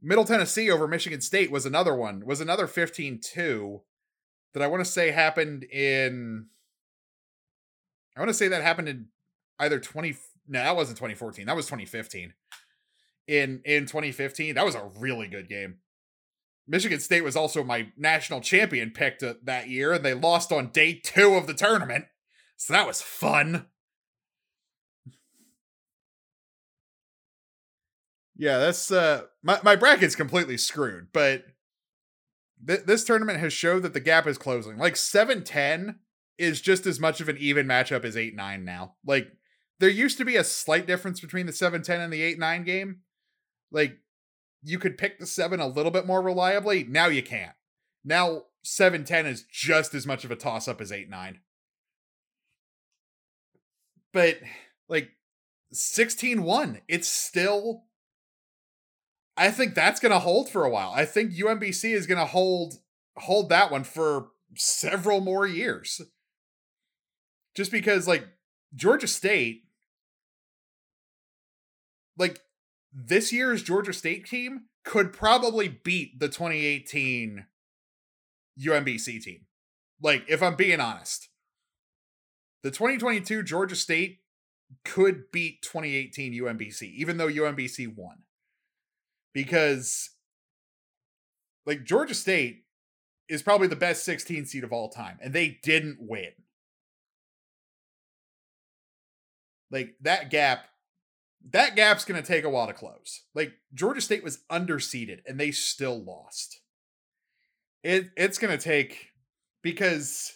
Middle 0.01 0.25
Tennessee 0.25 0.71
over 0.71 0.87
Michigan 0.87 1.21
State 1.21 1.51
was 1.51 1.65
another 1.65 1.95
one. 1.95 2.25
Was 2.25 2.41
another 2.41 2.67
15-2 2.67 3.81
that 4.53 4.63
I 4.63 4.67
want 4.67 4.83
to 4.83 4.89
say 4.89 5.11
happened 5.11 5.63
in 5.65 6.47
I 8.17 8.21
want 8.21 8.29
to 8.29 8.33
say 8.33 8.47
that 8.47 8.63
happened 8.63 8.89
in 8.89 9.07
either 9.59 9.79
20 9.79 10.15
no, 10.47 10.59
that 10.59 10.75
wasn't 10.75 10.97
2014. 10.97 11.45
That 11.45 11.55
was 11.55 11.65
2015. 11.67 12.33
In 13.27 13.61
in 13.65 13.85
2015, 13.85 14.55
that 14.55 14.65
was 14.65 14.75
a 14.75 14.89
really 14.97 15.27
good 15.27 15.47
game. 15.47 15.77
Michigan 16.67 16.99
State 16.99 17.23
was 17.23 17.35
also 17.35 17.63
my 17.63 17.87
national 17.97 18.41
champion 18.41 18.91
picked 18.91 19.21
uh, 19.21 19.35
that 19.43 19.69
year, 19.69 19.93
and 19.93 20.03
they 20.03 20.13
lost 20.13 20.51
on 20.51 20.71
day 20.71 20.93
two 20.93 21.35
of 21.35 21.47
the 21.47 21.53
tournament. 21.53 22.05
So 22.57 22.73
that 22.73 22.87
was 22.87 23.01
fun. 23.01 23.67
Yeah, 28.37 28.57
that's 28.57 28.91
uh 28.91 29.23
my, 29.43 29.59
my 29.63 29.75
bracket's 29.75 30.15
completely 30.15 30.57
screwed, 30.57 31.07
but 31.13 31.45
th- 32.65 32.85
this 32.85 33.03
tournament 33.03 33.39
has 33.39 33.53
showed 33.53 33.83
that 33.83 33.93
the 33.93 33.99
gap 33.99 34.27
is 34.27 34.37
closing. 34.37 34.77
Like 34.77 34.95
7-10 34.95 35.95
is 36.37 36.59
just 36.59 36.85
as 36.85 36.99
much 36.99 37.21
of 37.21 37.29
an 37.29 37.37
even 37.37 37.65
matchup 37.65 38.03
as 38.03 38.15
8-9 38.15 38.63
now. 38.63 38.95
Like 39.05 39.31
there 39.79 39.89
used 39.89 40.17
to 40.17 40.25
be 40.25 40.35
a 40.35 40.43
slight 40.43 40.85
difference 40.85 41.21
between 41.21 41.45
the 41.45 41.53
7-10 41.53 42.03
and 42.03 42.11
the 42.11 42.35
8-9 42.35 42.65
game. 42.65 42.99
Like 43.71 43.97
you 44.65 44.79
could 44.79 44.97
pick 44.97 45.19
the 45.19 45.27
7 45.27 45.59
a 45.59 45.67
little 45.67 45.91
bit 45.91 46.07
more 46.07 46.21
reliably. 46.21 46.83
Now 46.83 47.07
you 47.07 47.21
can't. 47.21 47.53
Now 48.03 48.43
7-10 48.65 49.25
is 49.25 49.45
just 49.49 49.93
as 49.93 50.07
much 50.07 50.25
of 50.25 50.31
a 50.31 50.35
toss 50.35 50.67
up 50.67 50.81
as 50.81 50.91
8-9. 50.91 51.37
But 54.11 54.39
like 54.89 55.11
16-1, 55.73 56.81
it's 56.87 57.07
still 57.07 57.83
I 59.37 59.51
think 59.51 59.75
that's 59.75 59.99
going 59.99 60.13
to 60.13 60.19
hold 60.19 60.49
for 60.49 60.63
a 60.63 60.69
while. 60.69 60.91
I 60.95 61.03
think 61.03 61.33
UMBC 61.33 61.93
is 61.93 62.07
going 62.07 62.19
to 62.19 62.25
hold 62.25 62.75
hold 63.17 63.49
that 63.49 63.69
one 63.71 63.83
for 63.83 64.29
several 64.55 65.19
more 65.19 65.45
years. 65.45 66.01
Just 67.53 67.71
because 67.71 68.07
like 68.07 68.25
Georgia 68.73 69.07
State 69.07 69.63
like 72.17 72.39
this 72.95 73.33
year's 73.33 73.61
Georgia 73.61 73.91
State 73.91 74.25
team 74.25 74.65
could 74.85 75.11
probably 75.11 75.67
beat 75.67 76.19
the 76.19 76.29
2018 76.29 77.45
UMBC 78.61 79.21
team. 79.21 79.41
Like 80.01 80.23
if 80.29 80.41
I'm 80.41 80.55
being 80.55 80.79
honest. 80.79 81.29
The 82.63 82.71
2022 82.71 83.43
Georgia 83.43 83.75
State 83.75 84.19
could 84.83 85.25
beat 85.31 85.61
2018 85.61 86.33
UMBC 86.33 86.91
even 86.95 87.17
though 87.17 87.27
UMBC 87.27 87.95
won 87.95 88.23
because 89.33 90.09
like 91.67 91.83
Georgia 91.83 92.15
State 92.15 92.63
is 93.29 93.43
probably 93.43 93.67
the 93.67 93.75
best 93.75 94.03
16 94.05 94.45
seed 94.45 94.63
of 94.63 94.73
all 94.73 94.89
time 94.89 95.19
and 95.21 95.33
they 95.33 95.59
didn't 95.61 95.97
win. 95.99 96.31
Like 99.69 99.95
that 100.01 100.31
gap 100.31 100.65
that 101.51 101.75
gap's 101.75 102.05
going 102.05 102.21
to 102.21 102.27
take 102.27 102.43
a 102.43 102.49
while 102.49 102.67
to 102.67 102.73
close. 102.73 103.21
Like 103.33 103.53
Georgia 103.73 104.01
State 104.01 104.23
was 104.23 104.39
underseeded 104.51 105.19
and 105.27 105.39
they 105.39 105.51
still 105.51 106.03
lost. 106.03 106.59
It 107.83 108.09
it's 108.17 108.37
going 108.37 108.57
to 108.57 108.63
take 108.63 109.09
because 109.61 110.33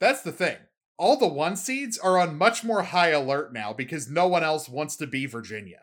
that's 0.00 0.22
the 0.22 0.32
thing. 0.32 0.56
All 0.96 1.16
the 1.16 1.28
one 1.28 1.56
seeds 1.56 1.98
are 1.98 2.18
on 2.18 2.38
much 2.38 2.64
more 2.64 2.84
high 2.84 3.10
alert 3.10 3.52
now 3.52 3.72
because 3.72 4.08
no 4.08 4.26
one 4.26 4.44
else 4.44 4.68
wants 4.68 4.96
to 4.96 5.06
be 5.06 5.26
Virginia. 5.26 5.80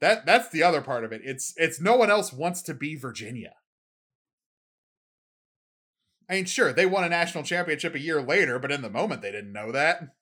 That 0.00 0.24
that's 0.24 0.48
the 0.50 0.62
other 0.62 0.80
part 0.80 1.04
of 1.04 1.12
it. 1.12 1.20
It's 1.24 1.52
it's 1.56 1.80
no 1.80 1.96
one 1.96 2.10
else 2.10 2.32
wants 2.32 2.62
to 2.62 2.74
be 2.74 2.96
Virginia. 2.96 3.54
I 6.28 6.36
mean, 6.36 6.44
sure, 6.46 6.72
they 6.72 6.86
won 6.86 7.04
a 7.04 7.08
national 7.10 7.44
championship 7.44 7.94
a 7.94 8.00
year 8.00 8.22
later, 8.22 8.58
but 8.58 8.72
in 8.72 8.80
the 8.80 8.88
moment 8.88 9.20
they 9.20 9.32
didn't 9.32 9.52
know 9.52 9.72
that. 9.72 10.14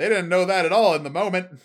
They 0.00 0.08
didn't 0.08 0.30
know 0.30 0.46
that 0.46 0.64
at 0.64 0.72
all 0.72 0.94
in 0.94 1.02
the 1.02 1.10
moment. 1.10 1.60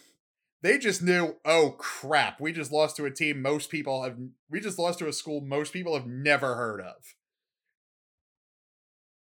They 0.61 0.77
just 0.77 1.01
knew, 1.01 1.37
oh 1.45 1.73
crap, 1.77 2.41
we 2.41 2.51
just 2.51 2.69
lost 2.69 2.97
to 2.97 3.05
a 3.05 3.09
team 3.09 3.41
most 3.41 3.69
people 3.69 4.03
have 4.03 4.17
we 4.49 4.59
just 4.59 4.77
lost 4.77 4.99
to 4.99 5.07
a 5.07 5.13
school 5.13 5.39
most 5.39 5.71
people 5.71 5.93
have 5.93 6.05
never 6.05 6.55
heard 6.55 6.81
of. 6.81 7.15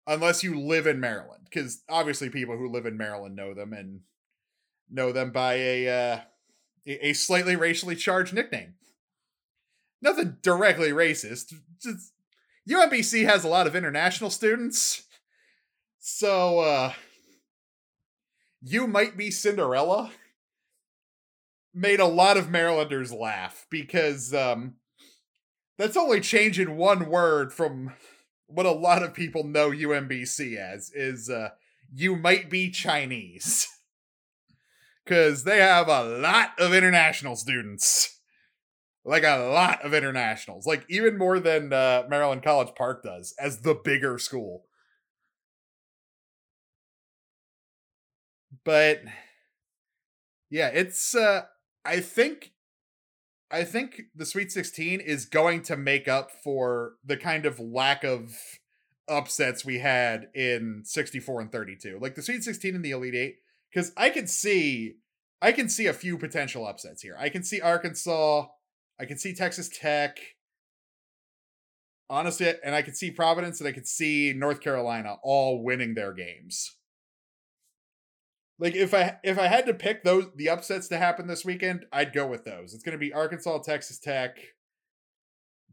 Unless 0.06 0.44
you 0.44 0.60
live 0.60 0.86
in 0.86 1.00
Maryland, 1.00 1.42
because 1.42 1.82
obviously 1.88 2.30
people 2.30 2.56
who 2.56 2.70
live 2.70 2.86
in 2.86 2.96
Maryland 2.96 3.34
know 3.34 3.52
them 3.52 3.72
and 3.72 4.02
know 4.88 5.10
them 5.10 5.32
by 5.32 5.54
a 5.54 5.88
uh, 5.88 6.20
a 6.86 7.12
slightly 7.12 7.56
racially 7.56 7.96
charged 7.96 8.32
nickname. 8.32 8.74
Nothing 10.00 10.36
directly 10.40 10.90
racist. 10.90 11.52
Just 11.82 12.12
UMBC 12.68 13.24
has 13.24 13.42
a 13.42 13.48
lot 13.48 13.66
of 13.66 13.74
international 13.74 14.30
students. 14.30 15.02
So 15.98 16.60
uh 16.60 16.92
you 18.62 18.86
might 18.86 19.16
be 19.16 19.30
Cinderella 19.30 20.10
made 21.72 22.00
a 22.00 22.06
lot 22.06 22.36
of 22.36 22.50
Marylanders 22.50 23.12
laugh 23.12 23.66
because 23.70 24.34
um 24.34 24.74
that's 25.78 25.96
only 25.96 26.20
changing 26.20 26.76
one 26.76 27.08
word 27.08 27.52
from 27.52 27.92
what 28.46 28.66
a 28.66 28.72
lot 28.72 29.02
of 29.02 29.14
people 29.14 29.44
know 29.44 29.70
UMBC 29.70 30.56
as 30.56 30.90
is 30.94 31.30
uh 31.30 31.50
you 31.92 32.16
might 32.16 32.48
be 32.50 32.70
Chinese. 32.70 33.66
because 35.10 35.42
they 35.42 35.58
have 35.58 35.88
a 35.88 36.04
lot 36.04 36.50
of 36.58 36.72
international 36.72 37.34
students. 37.34 38.20
Like 39.04 39.24
a 39.24 39.38
lot 39.38 39.82
of 39.82 39.94
internationals, 39.94 40.66
like 40.66 40.84
even 40.88 41.16
more 41.16 41.40
than 41.40 41.72
uh, 41.72 42.04
Maryland 42.08 42.42
College 42.42 42.74
Park 42.76 43.02
does 43.02 43.34
as 43.40 43.62
the 43.62 43.74
bigger 43.74 44.18
school. 44.18 44.66
But 48.64 49.02
yeah, 50.50 50.68
it's 50.68 51.14
uh 51.14 51.42
I 51.84 52.00
think 52.00 52.52
I 53.50 53.64
think 53.64 54.02
the 54.14 54.26
Sweet 54.26 54.52
16 54.52 55.00
is 55.00 55.26
going 55.26 55.62
to 55.62 55.76
make 55.76 56.06
up 56.06 56.30
for 56.44 56.92
the 57.04 57.16
kind 57.16 57.46
of 57.46 57.58
lack 57.58 58.04
of 58.04 58.32
upsets 59.08 59.64
we 59.64 59.80
had 59.80 60.28
in 60.34 60.82
64 60.84 61.40
and 61.40 61.52
32. 61.52 61.98
Like 62.00 62.14
the 62.14 62.22
Sweet 62.22 62.44
16 62.44 62.76
and 62.76 62.84
the 62.84 62.92
Elite 62.92 63.14
8 63.14 63.36
because 63.72 63.92
I 63.96 64.10
can 64.10 64.26
see 64.26 64.96
I 65.42 65.52
can 65.52 65.68
see 65.68 65.86
a 65.86 65.94
few 65.94 66.18
potential 66.18 66.66
upsets 66.66 67.02
here. 67.02 67.16
I 67.18 67.30
can 67.30 67.42
see 67.42 67.60
Arkansas, 67.60 68.46
I 69.00 69.04
can 69.06 69.18
see 69.18 69.34
Texas 69.34 69.68
Tech. 69.68 70.18
Honestly, 72.10 72.52
and 72.64 72.74
I 72.74 72.82
could 72.82 72.96
see 72.96 73.10
Providence 73.10 73.60
and 73.60 73.68
I 73.68 73.72
could 73.72 73.86
see 73.86 74.32
North 74.36 74.60
Carolina 74.60 75.16
all 75.22 75.62
winning 75.62 75.94
their 75.94 76.12
games. 76.12 76.76
Like 78.60 78.74
if 78.74 78.92
I 78.92 79.16
if 79.24 79.38
I 79.38 79.46
had 79.46 79.64
to 79.66 79.74
pick 79.74 80.04
those 80.04 80.26
the 80.36 80.50
upsets 80.50 80.86
to 80.88 80.98
happen 80.98 81.26
this 81.26 81.46
weekend, 81.46 81.86
I'd 81.92 82.12
go 82.12 82.26
with 82.26 82.44
those. 82.44 82.74
It's 82.74 82.84
going 82.84 82.92
to 82.92 82.98
be 82.98 83.12
Arkansas, 83.12 83.58
Texas 83.60 83.98
Tech, 83.98 84.36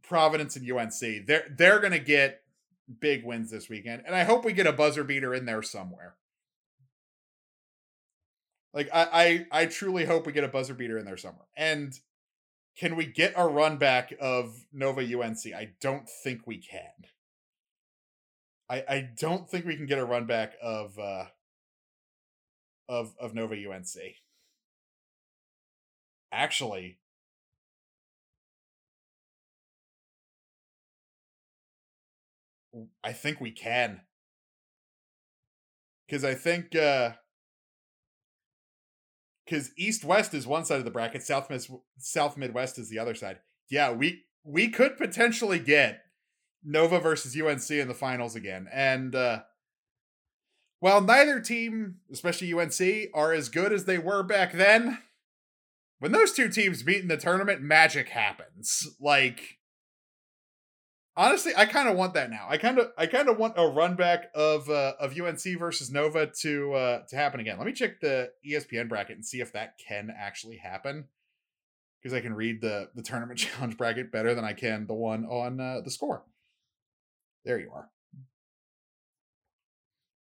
Providence 0.01 0.55
and 0.55 0.71
UNC. 0.71 1.27
They're 1.27 1.53
they're 1.55 1.79
going 1.79 1.91
to 1.91 1.99
get 1.99 2.41
big 3.01 3.25
wins 3.25 3.51
this 3.51 3.67
weekend 3.67 4.03
and 4.05 4.15
I 4.15 4.23
hope 4.23 4.45
we 4.45 4.53
get 4.53 4.65
a 4.65 4.71
buzzer 4.71 5.03
beater 5.03 5.33
in 5.33 5.45
there 5.45 5.61
somewhere. 5.61 6.15
Like 8.73 8.89
I, 8.93 9.45
I 9.51 9.63
I 9.63 9.65
truly 9.65 10.05
hope 10.05 10.25
we 10.25 10.31
get 10.31 10.45
a 10.45 10.49
buzzer 10.49 10.73
beater 10.73 10.97
in 10.97 11.05
there 11.05 11.17
somewhere. 11.17 11.47
And 11.57 11.93
can 12.79 12.95
we 12.95 13.05
get 13.05 13.33
a 13.35 13.45
run 13.45 13.77
back 13.77 14.13
of 14.21 14.65
Nova 14.71 15.01
UNC? 15.01 15.53
I 15.53 15.71
don't 15.81 16.07
think 16.23 16.47
we 16.47 16.57
can. 16.57 17.09
I 18.69 18.77
I 18.87 19.09
don't 19.19 19.49
think 19.49 19.65
we 19.65 19.75
can 19.75 19.87
get 19.87 19.99
a 19.99 20.05
run 20.05 20.25
back 20.25 20.53
of 20.61 20.97
uh 20.97 21.25
of 22.89 23.15
of 23.19 23.33
Nova 23.33 23.55
UNC. 23.55 24.17
Actually, 26.31 26.99
I 33.03 33.13
think 33.13 33.39
we 33.41 33.51
can. 33.51 34.01
Cuz 36.09 36.23
I 36.23 36.35
think 36.35 36.75
uh 36.75 37.13
because 39.45 39.71
East 39.77 40.03
West 40.03 40.33
is 40.33 40.45
one 40.45 40.65
side 40.65 40.79
of 40.79 40.85
the 40.85 40.91
bracket, 40.91 41.23
South 41.23 41.49
Mid- 41.49 41.65
South 41.97 42.35
Midwest 42.35 42.77
is 42.77 42.89
the 42.89 42.99
other 42.99 43.15
side. 43.15 43.39
Yeah, 43.69 43.91
we 43.91 44.25
we 44.43 44.69
could 44.69 44.97
potentially 44.97 45.59
get 45.59 46.03
Nova 46.63 46.99
versus 46.99 47.35
UNC 47.35 47.69
in 47.71 47.87
the 47.87 47.93
finals 47.93 48.35
again, 48.35 48.67
and 48.71 49.15
uh, 49.15 49.43
while 50.79 51.01
neither 51.01 51.39
team, 51.39 51.97
especially 52.11 52.53
UNC, 52.53 53.09
are 53.13 53.33
as 53.33 53.49
good 53.49 53.73
as 53.73 53.85
they 53.85 53.97
were 53.97 54.23
back 54.23 54.53
then, 54.53 54.99
when 55.99 56.11
those 56.11 56.33
two 56.33 56.49
teams 56.49 56.85
meet 56.85 57.01
in 57.01 57.07
the 57.07 57.17
tournament, 57.17 57.61
magic 57.61 58.09
happens. 58.09 58.87
Like 58.99 59.57
honestly, 61.17 61.51
I 61.57 61.65
kind 61.65 61.89
of 61.89 61.97
want 61.97 62.13
that 62.13 62.29
now. 62.29 62.45
I 62.47 62.57
kind 62.57 62.77
of 62.77 62.91
I 62.97 63.07
kind 63.07 63.27
of 63.27 63.37
want 63.37 63.55
a 63.57 63.67
run 63.67 63.95
back 63.95 64.29
of 64.35 64.69
uh, 64.69 64.93
of 64.99 65.19
UNC 65.19 65.41
versus 65.59 65.91
Nova 65.91 66.27
to 66.41 66.73
uh, 66.73 66.99
to 67.09 67.15
happen 67.15 67.39
again. 67.39 67.57
Let 67.57 67.67
me 67.67 67.73
check 67.73 67.99
the 67.99 68.31
ESPN 68.47 68.87
bracket 68.87 69.17
and 69.17 69.25
see 69.25 69.41
if 69.41 69.51
that 69.53 69.79
can 69.85 70.13
actually 70.15 70.57
happen 70.57 71.05
because 72.01 72.13
I 72.13 72.21
can 72.21 72.33
read 72.33 72.61
the 72.61 72.89
the 72.95 73.01
tournament 73.01 73.39
challenge 73.39 73.77
bracket 73.77 74.11
better 74.11 74.35
than 74.35 74.45
I 74.45 74.53
can 74.53 74.85
the 74.87 74.93
one 74.93 75.25
on 75.25 75.59
uh, 75.59 75.81
the 75.83 75.91
score. 75.91 76.23
There 77.43 77.59
you 77.59 77.71
are. 77.73 77.89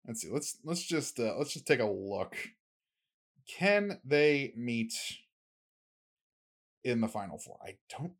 Let's 0.07 0.21
see. 0.21 0.29
Let's 0.31 0.57
let's 0.63 0.83
just 0.83 1.19
uh, 1.19 1.35
let's 1.37 1.53
just 1.53 1.67
take 1.67 1.79
a 1.79 1.85
look. 1.85 2.35
Can 3.47 3.99
they 4.03 4.53
meet 4.55 4.93
in 6.83 7.01
the 7.01 7.07
final 7.07 7.37
four? 7.37 7.57
I 7.63 7.75
don't. 7.97 8.13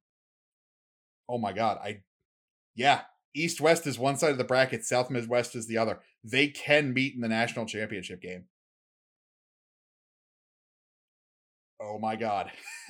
Oh 1.28 1.38
my 1.38 1.54
god! 1.54 1.80
I 1.84 2.02
yeah. 2.76 3.02
East 3.38 3.60
West 3.60 3.86
is 3.86 4.00
one 4.00 4.18
side 4.18 4.32
of 4.32 4.38
the 4.38 4.46
bracket. 4.46 4.86
South 4.86 5.10
Midwest 5.10 5.56
is 5.56 5.68
the 5.68 5.78
other. 5.78 6.00
They 6.24 6.48
can 6.48 6.94
meet 6.94 7.16
in 7.16 7.22
the 7.22 7.28
national 7.28 7.66
championship 7.66 8.22
game. 8.22 8.46
Oh 11.82 12.00
my 12.00 12.16
god. 12.16 12.52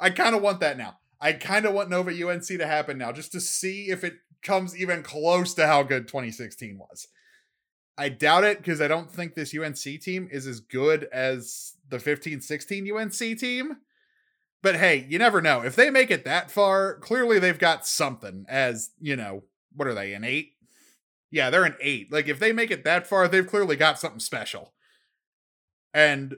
I 0.00 0.10
kind 0.10 0.36
of 0.36 0.42
want 0.42 0.60
that 0.60 0.78
now. 0.78 0.98
I 1.20 1.32
kind 1.32 1.66
of 1.66 1.74
want 1.74 1.90
Nova 1.90 2.10
UNC 2.10 2.46
to 2.46 2.66
happen 2.66 2.98
now 2.98 3.12
just 3.12 3.32
to 3.32 3.40
see 3.40 3.90
if 3.90 4.04
it 4.04 4.14
comes 4.42 4.76
even 4.76 5.02
close 5.02 5.54
to 5.54 5.66
how 5.66 5.82
good 5.82 6.08
2016 6.08 6.78
was. 6.78 7.08
I 7.98 8.08
doubt 8.08 8.44
it 8.44 8.58
because 8.58 8.80
I 8.80 8.88
don't 8.88 9.10
think 9.10 9.34
this 9.34 9.54
UNC 9.54 9.76
team 9.76 10.28
is 10.30 10.46
as 10.46 10.60
good 10.60 11.08
as 11.12 11.74
the 11.88 11.98
15 11.98 12.40
16 12.40 12.96
UNC 12.96 13.12
team. 13.12 13.76
But 14.62 14.76
hey, 14.76 15.06
you 15.08 15.18
never 15.18 15.42
know. 15.42 15.62
If 15.62 15.76
they 15.76 15.90
make 15.90 16.10
it 16.10 16.24
that 16.24 16.50
far, 16.50 16.98
clearly 16.98 17.38
they've 17.38 17.58
got 17.58 17.86
something 17.86 18.44
as, 18.48 18.90
you 19.00 19.16
know, 19.16 19.42
what 19.74 19.88
are 19.88 19.94
they, 19.94 20.14
an 20.14 20.24
eight? 20.24 20.52
Yeah, 21.30 21.50
they're 21.50 21.64
an 21.64 21.76
eight. 21.80 22.12
Like 22.12 22.28
if 22.28 22.38
they 22.38 22.52
make 22.52 22.70
it 22.70 22.84
that 22.84 23.06
far, 23.06 23.26
they've 23.26 23.46
clearly 23.46 23.76
got 23.76 23.98
something 23.98 24.20
special. 24.20 24.72
And 25.92 26.36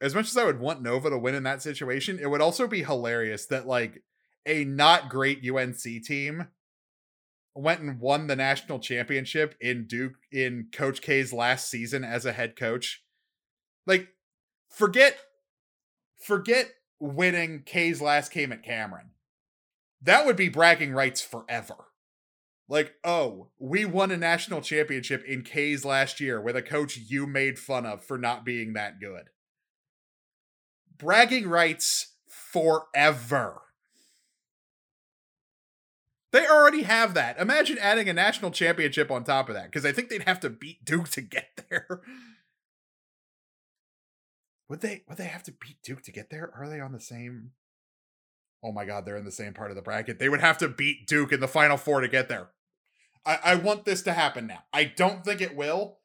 as 0.00 0.14
much 0.14 0.28
as 0.28 0.36
I 0.36 0.44
would 0.44 0.60
want 0.60 0.82
Nova 0.82 1.10
to 1.10 1.18
win 1.18 1.34
in 1.34 1.42
that 1.42 1.62
situation, 1.62 2.18
it 2.20 2.30
would 2.30 2.40
also 2.40 2.66
be 2.66 2.82
hilarious 2.82 3.46
that 3.46 3.66
like 3.66 4.02
a 4.46 4.64
not 4.64 5.10
great 5.10 5.48
UNC 5.48 5.82
team 6.04 6.48
went 7.54 7.80
and 7.80 8.00
won 8.00 8.26
the 8.26 8.36
national 8.36 8.78
championship 8.78 9.54
in 9.60 9.86
Duke 9.86 10.14
in 10.30 10.68
Coach 10.72 11.02
K's 11.02 11.32
last 11.32 11.68
season 11.68 12.04
as 12.04 12.24
a 12.24 12.32
head 12.32 12.56
coach. 12.56 13.02
Like 13.86 14.08
forget 14.68 15.18
forget 16.18 16.70
winning 16.98 17.62
K's 17.64 18.00
last 18.00 18.32
game 18.32 18.52
at 18.52 18.62
Cameron. 18.62 19.10
That 20.02 20.26
would 20.26 20.36
be 20.36 20.48
bragging 20.48 20.92
rights 20.92 21.20
forever. 21.20 21.74
Like, 22.68 22.94
oh, 23.02 23.48
we 23.58 23.84
won 23.84 24.12
a 24.12 24.16
national 24.16 24.60
championship 24.60 25.24
in 25.24 25.42
K's 25.42 25.84
last 25.84 26.20
year 26.20 26.40
with 26.40 26.54
a 26.56 26.62
coach 26.62 26.96
you 26.96 27.26
made 27.26 27.58
fun 27.58 27.84
of 27.84 28.04
for 28.04 28.16
not 28.16 28.44
being 28.44 28.74
that 28.74 29.00
good 29.00 29.24
bragging 31.00 31.48
rights 31.48 32.14
forever. 32.28 33.62
They 36.32 36.46
already 36.46 36.82
have 36.82 37.14
that. 37.14 37.38
Imagine 37.40 37.78
adding 37.78 38.08
a 38.08 38.12
national 38.12 38.52
championship 38.52 39.10
on 39.10 39.24
top 39.24 39.48
of 39.48 39.54
that, 39.54 39.66
because 39.66 39.84
I 39.84 39.92
think 39.92 40.08
they'd 40.08 40.28
have 40.28 40.40
to 40.40 40.50
beat 40.50 40.84
Duke 40.84 41.08
to 41.10 41.20
get 41.20 41.64
there. 41.70 42.02
Would 44.68 44.80
they 44.80 45.02
would 45.08 45.18
they 45.18 45.24
have 45.24 45.42
to 45.44 45.52
beat 45.52 45.82
Duke 45.82 46.02
to 46.02 46.12
get 46.12 46.30
there? 46.30 46.52
Are 46.56 46.68
they 46.68 46.80
on 46.80 46.92
the 46.92 47.00
same 47.00 47.50
Oh 48.62 48.72
my 48.72 48.84
god, 48.84 49.04
they're 49.04 49.16
in 49.16 49.24
the 49.24 49.32
same 49.32 49.54
part 49.54 49.70
of 49.70 49.76
the 49.76 49.82
bracket. 49.82 50.18
They 50.18 50.28
would 50.28 50.40
have 50.40 50.58
to 50.58 50.68
beat 50.68 51.06
Duke 51.06 51.32
in 51.32 51.40
the 51.40 51.48
final 51.48 51.76
four 51.76 52.00
to 52.00 52.08
get 52.08 52.28
there. 52.28 52.50
I, 53.24 53.38
I 53.44 53.54
want 53.54 53.84
this 53.84 54.02
to 54.02 54.12
happen 54.12 54.46
now. 54.46 54.64
I 54.72 54.84
don't 54.84 55.24
think 55.24 55.40
it 55.40 55.56
will, 55.56 55.98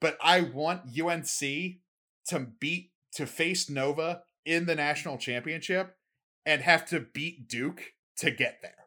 but 0.00 0.16
I 0.22 0.40
want 0.40 0.98
UNC 0.98 1.28
to 2.28 2.38
beat 2.58 2.92
to 3.12 3.26
face 3.26 3.68
Nova 3.68 4.22
in 4.44 4.66
the 4.66 4.74
national 4.74 5.18
championship 5.18 5.96
and 6.44 6.62
have 6.62 6.86
to 6.86 7.00
beat 7.00 7.48
Duke 7.48 7.92
to 8.18 8.30
get 8.30 8.60
there. 8.62 8.85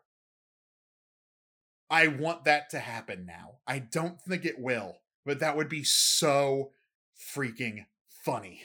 I 1.89 2.07
want 2.07 2.45
that 2.45 2.69
to 2.71 2.79
happen 2.79 3.25
now. 3.25 3.57
I 3.67 3.79
don't 3.79 4.21
think 4.21 4.45
it 4.45 4.59
will, 4.59 4.97
but 5.25 5.39
that 5.39 5.57
would 5.57 5.69
be 5.69 5.83
so 5.83 6.71
freaking 7.35 7.85
funny. 8.23 8.61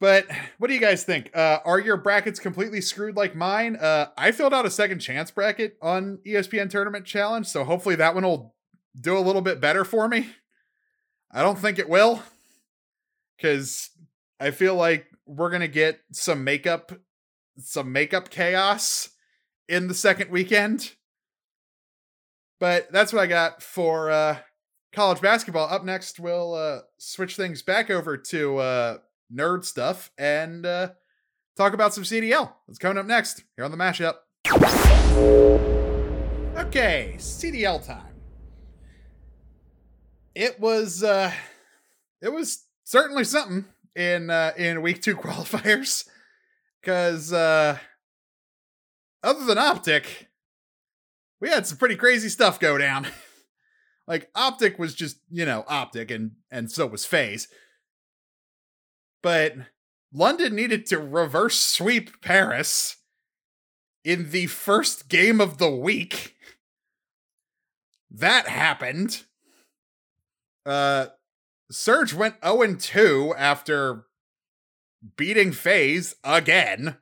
But 0.00 0.26
what 0.58 0.68
do 0.68 0.74
you 0.74 0.80
guys 0.80 1.04
think? 1.04 1.30
Uh, 1.34 1.60
are 1.64 1.78
your 1.78 1.96
brackets 1.96 2.40
completely 2.40 2.80
screwed 2.80 3.16
like 3.16 3.34
mine? 3.34 3.76
Uh, 3.76 4.08
I 4.18 4.32
filled 4.32 4.52
out 4.52 4.66
a 4.66 4.70
second 4.70 4.98
chance 4.98 5.30
bracket 5.30 5.76
on 5.80 6.18
ESPN 6.26 6.68
Tournament 6.68 7.04
Challenge, 7.04 7.46
so 7.46 7.64
hopefully 7.64 7.94
that 7.96 8.14
one 8.14 8.24
will 8.24 8.54
do 8.98 9.16
a 9.16 9.20
little 9.20 9.42
bit 9.42 9.60
better 9.60 9.84
for 9.84 10.08
me. 10.08 10.28
I 11.30 11.42
don't 11.42 11.58
think 11.58 11.78
it 11.78 11.88
will 11.88 12.22
because 13.36 13.90
I 14.38 14.50
feel 14.50 14.74
like 14.74 15.06
we're 15.26 15.50
gonna 15.50 15.68
get 15.68 16.00
some 16.12 16.44
makeup, 16.44 16.92
some 17.58 17.92
makeup 17.92 18.30
chaos 18.30 19.08
in 19.68 19.88
the 19.88 19.94
second 19.94 20.30
weekend. 20.30 20.94
But 22.60 22.90
that's 22.92 23.12
what 23.12 23.22
I 23.22 23.26
got 23.26 23.62
for 23.62 24.10
uh, 24.10 24.38
college 24.92 25.20
basketball. 25.20 25.68
Up 25.68 25.84
next, 25.84 26.20
we'll 26.20 26.54
uh, 26.54 26.80
switch 26.98 27.36
things 27.36 27.62
back 27.62 27.90
over 27.90 28.16
to 28.16 28.58
uh, 28.58 28.98
nerd 29.32 29.64
stuff 29.64 30.10
and 30.16 30.64
uh, 30.64 30.90
talk 31.56 31.74
about 31.74 31.92
some 31.92 32.04
CDL. 32.04 32.52
That's 32.66 32.78
coming 32.78 32.98
up 32.98 33.06
next 33.06 33.42
here 33.56 33.64
on 33.64 33.70
the 33.70 33.76
mashup. 33.76 34.14
Okay, 36.56 37.14
CDL 37.18 37.84
time 37.84 38.14
it 40.34 40.58
was 40.58 41.02
uh 41.02 41.32
it 42.20 42.28
was 42.28 42.64
certainly 42.84 43.24
something 43.24 43.64
in 43.94 44.30
uh 44.30 44.52
in 44.56 44.82
week 44.82 45.02
two 45.02 45.16
qualifiers 45.16 46.08
because 46.80 47.32
uh 47.32 47.78
other 49.24 49.44
than 49.44 49.58
optic 49.58 50.28
we 51.40 51.48
had 51.48 51.66
some 51.66 51.78
pretty 51.78 51.96
crazy 51.96 52.28
stuff 52.28 52.60
go 52.60 52.78
down 52.78 53.06
like 54.06 54.30
optic 54.34 54.78
was 54.78 54.94
just 54.94 55.18
you 55.30 55.44
know 55.44 55.64
optic 55.66 56.10
and 56.10 56.32
and 56.50 56.70
so 56.70 56.86
was 56.86 57.04
FaZe. 57.04 57.48
but 59.22 59.54
london 60.12 60.54
needed 60.54 60.86
to 60.86 60.98
reverse 60.98 61.58
sweep 61.58 62.20
paris 62.20 62.96
in 64.04 64.30
the 64.30 64.46
first 64.46 65.08
game 65.08 65.40
of 65.40 65.58
the 65.58 65.70
week 65.70 66.36
that 68.10 68.46
happened 68.46 69.24
uh, 70.66 71.06
Surge 71.70 72.14
went 72.14 72.36
0 72.44 72.74
2 72.74 73.34
after 73.36 74.06
beating 75.16 75.52
FaZe 75.52 76.14
again. 76.24 76.96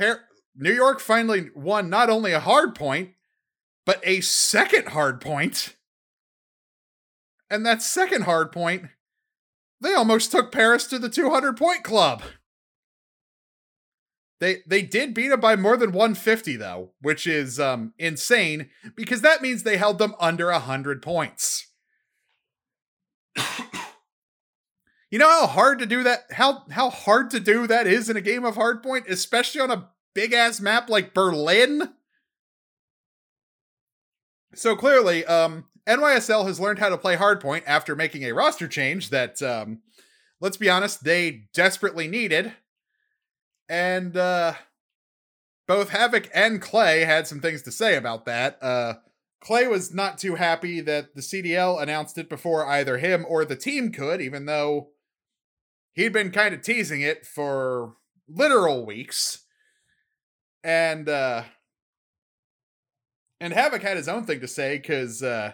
Par- 0.00 0.24
New 0.56 0.72
York 0.72 0.98
finally 0.98 1.50
won 1.54 1.90
not 1.90 2.08
only 2.08 2.32
a 2.32 2.40
hard 2.40 2.74
point, 2.74 3.10
but 3.84 4.00
a 4.02 4.22
second 4.22 4.88
hard 4.88 5.20
point. 5.20 5.76
And 7.50 7.66
that 7.66 7.82
second 7.82 8.22
hard 8.22 8.50
point, 8.50 8.84
they 9.80 9.92
almost 9.92 10.30
took 10.30 10.50
Paris 10.52 10.86
to 10.86 10.98
the 10.98 11.08
200 11.10 11.56
point 11.56 11.84
club. 11.84 12.22
They 14.40 14.62
they 14.66 14.80
did 14.80 15.12
beat 15.12 15.28
them 15.28 15.40
by 15.40 15.54
more 15.54 15.76
than 15.76 15.92
150 15.92 16.56
though, 16.56 16.92
which 17.02 17.26
is 17.26 17.60
um 17.60 17.92
insane 17.98 18.70
because 18.96 19.20
that 19.20 19.42
means 19.42 19.62
they 19.62 19.76
held 19.76 19.98
them 19.98 20.14
under 20.18 20.50
100 20.50 21.02
points. 21.02 21.66
You 25.10 25.18
know 25.18 25.28
how 25.28 25.46
hard 25.46 25.78
to 25.80 25.86
do 25.86 26.02
that 26.04 26.26
how 26.32 26.64
how 26.70 26.90
hard 26.90 27.30
to 27.30 27.40
do 27.40 27.66
that 27.66 27.86
is 27.86 28.08
in 28.08 28.16
a 28.16 28.20
game 28.20 28.44
of 28.44 28.56
hardpoint, 28.56 29.08
especially 29.08 29.60
on 29.60 29.70
a 29.70 29.88
big 30.14 30.32
ass 30.32 30.60
map 30.60 30.88
like 30.88 31.14
Berlin? 31.14 31.90
So 34.54 34.76
clearly, 34.76 35.24
um 35.26 35.66
NYSL 35.86 36.46
has 36.46 36.60
learned 36.60 36.78
how 36.78 36.88
to 36.88 36.98
play 36.98 37.16
hardpoint 37.16 37.62
after 37.66 37.96
making 37.96 38.24
a 38.24 38.32
roster 38.32 38.68
change 38.68 39.10
that 39.10 39.42
um 39.42 39.80
let's 40.40 40.56
be 40.56 40.70
honest, 40.70 41.04
they 41.04 41.48
desperately 41.52 42.08
needed 42.08 42.54
and 43.70 44.16
uh, 44.16 44.54
both 45.68 45.90
Havoc 45.90 46.28
and 46.34 46.60
Clay 46.60 47.04
had 47.04 47.28
some 47.28 47.40
things 47.40 47.62
to 47.62 47.70
say 47.70 47.96
about 47.96 48.26
that. 48.26 48.60
Uh, 48.60 48.94
Clay 49.40 49.68
was 49.68 49.94
not 49.94 50.18
too 50.18 50.34
happy 50.34 50.80
that 50.80 51.14
the 51.14 51.20
CDL 51.22 51.80
announced 51.80 52.18
it 52.18 52.28
before 52.28 52.66
either 52.66 52.98
him 52.98 53.24
or 53.28 53.44
the 53.44 53.56
team 53.56 53.92
could, 53.92 54.20
even 54.20 54.44
though 54.44 54.88
he'd 55.94 56.12
been 56.12 56.30
kind 56.30 56.54
of 56.54 56.62
teasing 56.62 57.00
it 57.00 57.26
for 57.26 57.94
literal 58.28 58.84
weeks. 58.84 59.44
And 60.62 61.08
uh 61.08 61.44
and 63.40 63.52
Havoc 63.52 63.82
had 63.82 63.96
his 63.96 64.08
own 64.08 64.24
thing 64.24 64.40
to 64.40 64.48
say 64.48 64.76
because 64.76 65.22
uh 65.22 65.52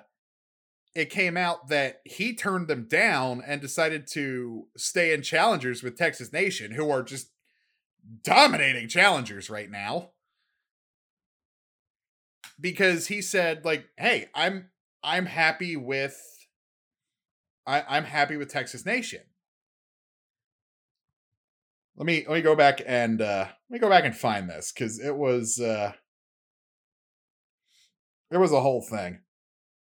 it 0.94 1.10
came 1.10 1.36
out 1.36 1.68
that 1.68 2.00
he 2.04 2.34
turned 2.34 2.68
them 2.68 2.86
down 2.88 3.42
and 3.46 3.60
decided 3.60 4.06
to 4.12 4.66
stay 4.78 5.12
in 5.12 5.20
challengers 5.20 5.82
with 5.82 5.98
Texas 5.98 6.32
Nation, 6.32 6.72
who 6.72 6.90
are 6.90 7.02
just 7.02 7.28
dominating 8.22 8.88
challengers 8.88 9.50
right 9.50 9.70
now 9.70 10.10
because 12.60 13.06
he 13.08 13.20
said 13.20 13.64
like 13.64 13.86
hey 13.96 14.28
i'm 14.34 14.68
i'm 15.02 15.26
happy 15.26 15.76
with 15.76 16.46
I, 17.66 17.84
i'm 17.88 18.04
happy 18.04 18.36
with 18.36 18.48
texas 18.48 18.86
nation 18.86 19.20
let 21.96 22.06
me 22.06 22.24
let 22.28 22.36
me 22.36 22.42
go 22.42 22.54
back 22.54 22.80
and 22.86 23.20
uh 23.20 23.46
let 23.70 23.74
me 23.74 23.78
go 23.78 23.88
back 23.88 24.04
and 24.04 24.16
find 24.16 24.48
this 24.48 24.72
because 24.72 25.00
it 25.00 25.16
was 25.16 25.60
uh 25.60 25.92
There 28.30 28.40
was 28.40 28.52
a 28.52 28.60
whole 28.60 28.82
thing. 28.82 29.20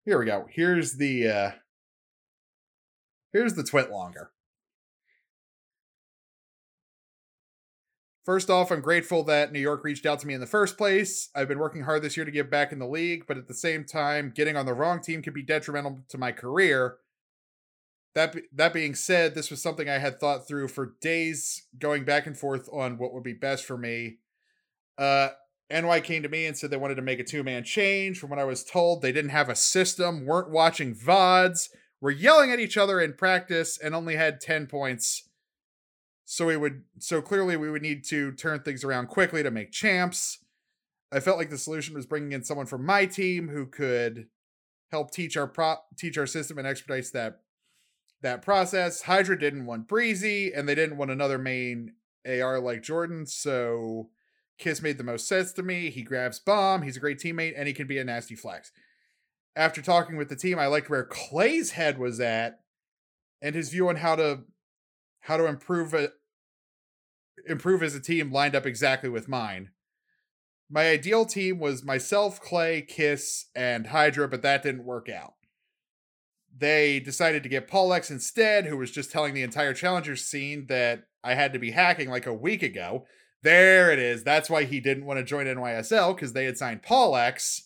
Here 0.05 0.19
we 0.19 0.25
go. 0.25 0.47
Here's 0.49 0.93
the 0.93 1.27
uh 1.27 1.51
here's 3.31 3.53
the 3.53 3.63
TwitLonger. 3.63 4.27
First 8.25 8.49
off, 8.49 8.71
I'm 8.71 8.79
grateful 8.79 9.23
that 9.25 9.51
New 9.51 9.59
York 9.59 9.83
reached 9.83 10.05
out 10.05 10.19
to 10.19 10.27
me 10.27 10.33
in 10.33 10.39
the 10.39 10.47
first 10.47 10.77
place. 10.77 11.29
I've 11.35 11.49
been 11.49 11.59
working 11.59 11.83
hard 11.83 12.01
this 12.01 12.15
year 12.15 12.25
to 12.25 12.31
get 12.31 12.49
back 12.49 12.71
in 12.71 12.79
the 12.79 12.87
league, 12.87 13.25
but 13.27 13.37
at 13.37 13.49
the 13.49 13.53
same 13.53 13.83
time, 13.83 14.31
getting 14.33 14.55
on 14.55 14.65
the 14.65 14.73
wrong 14.73 15.01
team 15.01 15.21
could 15.21 15.33
be 15.33 15.43
detrimental 15.43 15.99
to 16.07 16.17
my 16.17 16.31
career. 16.31 16.97
That 18.15 18.35
that 18.53 18.73
being 18.73 18.93
said, 18.95 19.33
this 19.33 19.49
was 19.49 19.61
something 19.61 19.89
I 19.89 19.97
had 19.97 20.19
thought 20.19 20.47
through 20.47 20.67
for 20.67 20.93
days, 21.01 21.63
going 21.79 22.03
back 22.03 22.27
and 22.27 22.37
forth 22.37 22.69
on 22.71 22.97
what 22.97 23.13
would 23.13 23.23
be 23.23 23.33
best 23.33 23.65
for 23.65 23.77
me. 23.77 24.17
Uh, 24.97 25.29
NY 25.71 26.01
came 26.01 26.21
to 26.21 26.29
me 26.29 26.45
and 26.45 26.55
said 26.55 26.69
they 26.69 26.77
wanted 26.77 26.95
to 26.95 27.01
make 27.01 27.19
a 27.19 27.23
two 27.23 27.43
man 27.43 27.63
change. 27.63 28.19
From 28.19 28.29
what 28.29 28.39
I 28.39 28.43
was 28.43 28.63
told, 28.63 29.01
they 29.01 29.11
didn't 29.11 29.31
have 29.31 29.49
a 29.49 29.55
system, 29.55 30.25
weren't 30.25 30.51
watching 30.51 30.93
VODs, 30.93 31.69
were 32.01 32.11
yelling 32.11 32.51
at 32.51 32.59
each 32.59 32.77
other 32.77 33.01
in 33.01 33.13
practice, 33.13 33.77
and 33.77 33.95
only 33.95 34.15
had 34.15 34.39
10 34.39 34.67
points. 34.67 35.29
So 36.25 36.47
we 36.47 36.57
would 36.57 36.83
so 36.99 37.21
clearly 37.21 37.57
we 37.57 37.69
would 37.69 37.81
need 37.81 38.03
to 38.05 38.31
turn 38.31 38.61
things 38.61 38.83
around 38.83 39.07
quickly 39.07 39.43
to 39.43 39.51
make 39.51 39.71
champs. 39.71 40.39
I 41.11 41.19
felt 41.19 41.37
like 41.37 41.49
the 41.49 41.57
solution 41.57 41.95
was 41.95 42.05
bringing 42.05 42.31
in 42.31 42.43
someone 42.43 42.65
from 42.65 42.85
my 42.85 43.05
team 43.05 43.49
who 43.49 43.65
could 43.65 44.27
help 44.91 45.11
teach 45.11 45.35
our 45.35 45.47
prop 45.47 45.87
teach 45.97 46.17
our 46.17 46.25
system 46.25 46.57
and 46.57 46.67
expedite 46.67 47.05
that 47.13 47.41
that 48.23 48.41
process. 48.41 49.03
Hydra 49.03 49.37
didn't 49.37 49.65
want 49.65 49.87
Breezy, 49.87 50.51
and 50.51 50.67
they 50.67 50.75
didn't 50.75 50.97
want 50.97 51.11
another 51.11 51.37
main 51.37 51.93
AR 52.25 52.59
like 52.59 52.81
Jordan, 52.81 53.25
so 53.25 54.09
Kiss 54.57 54.81
made 54.81 54.97
the 54.97 55.03
most 55.03 55.27
sense 55.27 55.53
to 55.53 55.63
me. 55.63 55.89
He 55.89 56.01
grabs 56.01 56.39
Bomb, 56.39 56.81
he's 56.81 56.97
a 56.97 57.01
great 57.01 57.19
teammate, 57.19 57.53
and 57.55 57.67
he 57.67 57.73
can 57.73 57.87
be 57.87 57.99
a 57.99 58.03
nasty 58.03 58.35
flex. 58.35 58.71
After 59.55 59.81
talking 59.81 60.17
with 60.17 60.29
the 60.29 60.35
team, 60.35 60.57
I 60.57 60.67
liked 60.67 60.89
where 60.89 61.05
Clay's 61.05 61.71
head 61.71 61.99
was 61.99 62.19
at 62.19 62.61
and 63.41 63.53
his 63.53 63.69
view 63.69 63.89
on 63.89 63.97
how 63.97 64.15
to 64.15 64.45
how 65.19 65.37
to 65.37 65.45
improve 65.45 65.93
it 65.93 66.13
improve 67.47 67.83
as 67.83 67.93
a 67.93 67.99
team 67.99 68.31
lined 68.31 68.55
up 68.55 68.65
exactly 68.65 69.09
with 69.09 69.27
mine. 69.27 69.69
My 70.69 70.89
ideal 70.89 71.25
team 71.25 71.59
was 71.59 71.83
myself, 71.83 72.41
Clay, 72.41 72.81
Kiss, 72.81 73.47
and 73.53 73.87
Hydra, 73.87 74.27
but 74.27 74.41
that 74.41 74.63
didn't 74.63 74.85
work 74.85 75.09
out. 75.09 75.33
They 76.55 76.99
decided 76.99 77.43
to 77.43 77.49
get 77.49 77.67
Paulehx 77.67 78.11
instead, 78.11 78.65
who 78.65 78.77
was 78.77 78.91
just 78.91 79.11
telling 79.11 79.33
the 79.33 79.41
entire 79.41 79.73
challengers 79.73 80.23
scene 80.23 80.67
that 80.67 81.05
I 81.23 81.33
had 81.33 81.53
to 81.53 81.59
be 81.59 81.71
hacking 81.71 82.09
like 82.09 82.27
a 82.27 82.33
week 82.33 82.61
ago. 82.61 83.05
There 83.41 83.91
it 83.91 83.99
is. 83.99 84.23
That's 84.23 84.49
why 84.49 84.63
he 84.63 84.79
didn't 84.79 85.05
want 85.05 85.19
to 85.19 85.25
join 85.25 85.47
NYSL 85.47 86.15
because 86.15 86.33
they 86.33 86.45
had 86.45 86.57
signed 86.57 86.83
Paulehx, 86.83 87.61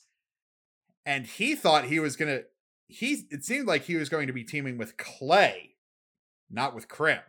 and 1.06 1.28
he 1.28 1.56
thought 1.56 1.86
he 1.86 2.00
was 2.00 2.16
gonna. 2.16 2.42
He 2.88 3.28
it 3.30 3.44
seemed 3.44 3.68
like 3.68 3.84
he 3.84 3.96
was 3.96 4.10
going 4.10 4.28
to 4.28 4.34
be 4.34 4.44
teaming 4.44 4.78
with 4.78 4.98
Clay, 4.98 5.76
not 6.50 6.74
with 6.74 6.88
Crim. 6.88 7.20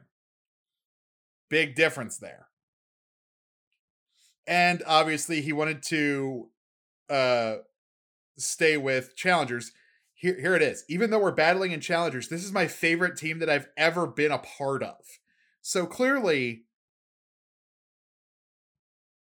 Big 1.51 1.75
difference 1.75 2.19
there. 2.19 2.47
And 4.47 4.83
obviously, 4.87 5.43
he 5.43 5.53
wanted 5.53 5.83
to 5.85 6.49
uh, 7.11 7.57
stay 8.39 8.79
with 8.79 9.15
challengers. 9.15 9.73
Here, 10.19 10.37
here 10.39 10.57
it 10.57 10.63
is. 10.63 10.85
Even 10.89 11.11
though 11.11 11.21
we're 11.21 11.31
battling 11.31 11.71
in 11.71 11.81
challengers, 11.81 12.29
this 12.29 12.45
is 12.45 12.51
my 12.51 12.67
favorite 12.67 13.17
team 13.17 13.39
that 13.39 13.49
I've 13.49 13.69
ever 13.77 14.05
been 14.05 14.33
a 14.33 14.39
part 14.39 14.83
of. 14.83 14.97
So 15.63 15.87
clearly, 15.87 16.65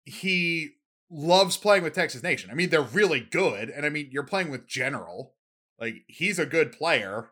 he 0.05 0.75
loves 1.11 1.57
playing 1.57 1.83
with 1.83 1.95
Texas 1.95 2.23
Nation. 2.23 2.49
I 2.49 2.55
mean, 2.55 2.71
they're 2.71 2.81
really 2.81 3.19
good. 3.19 3.71
And 3.71 3.85
I 3.85 3.89
mean, 3.89 4.11
you're 4.13 4.23
playing 4.23 4.53
with 4.53 4.69
General. 4.69 5.35
Like, 5.81 6.05
he's 6.07 6.39
a 6.39 6.47
good 6.47 6.71
player. 6.71 7.31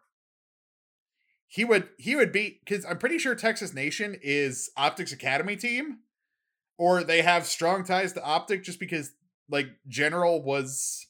He 1.47 1.65
would 1.65 1.89
he 1.99 2.17
would 2.17 2.33
beat 2.33 2.65
because 2.65 2.85
I'm 2.85 2.99
pretty 2.99 3.19
sure 3.19 3.37
Texas 3.37 3.73
Nation 3.73 4.17
is 4.23 4.71
Optics 4.77 5.13
Academy 5.13 5.55
team. 5.55 5.99
Or 6.79 7.05
they 7.05 7.23
have 7.23 7.47
strong 7.47 7.85
ties 7.85 8.13
to 8.15 8.25
Optic 8.25 8.65
just 8.65 8.81
because 8.81 9.13
like 9.49 9.69
General 9.87 10.43
was 10.43 11.07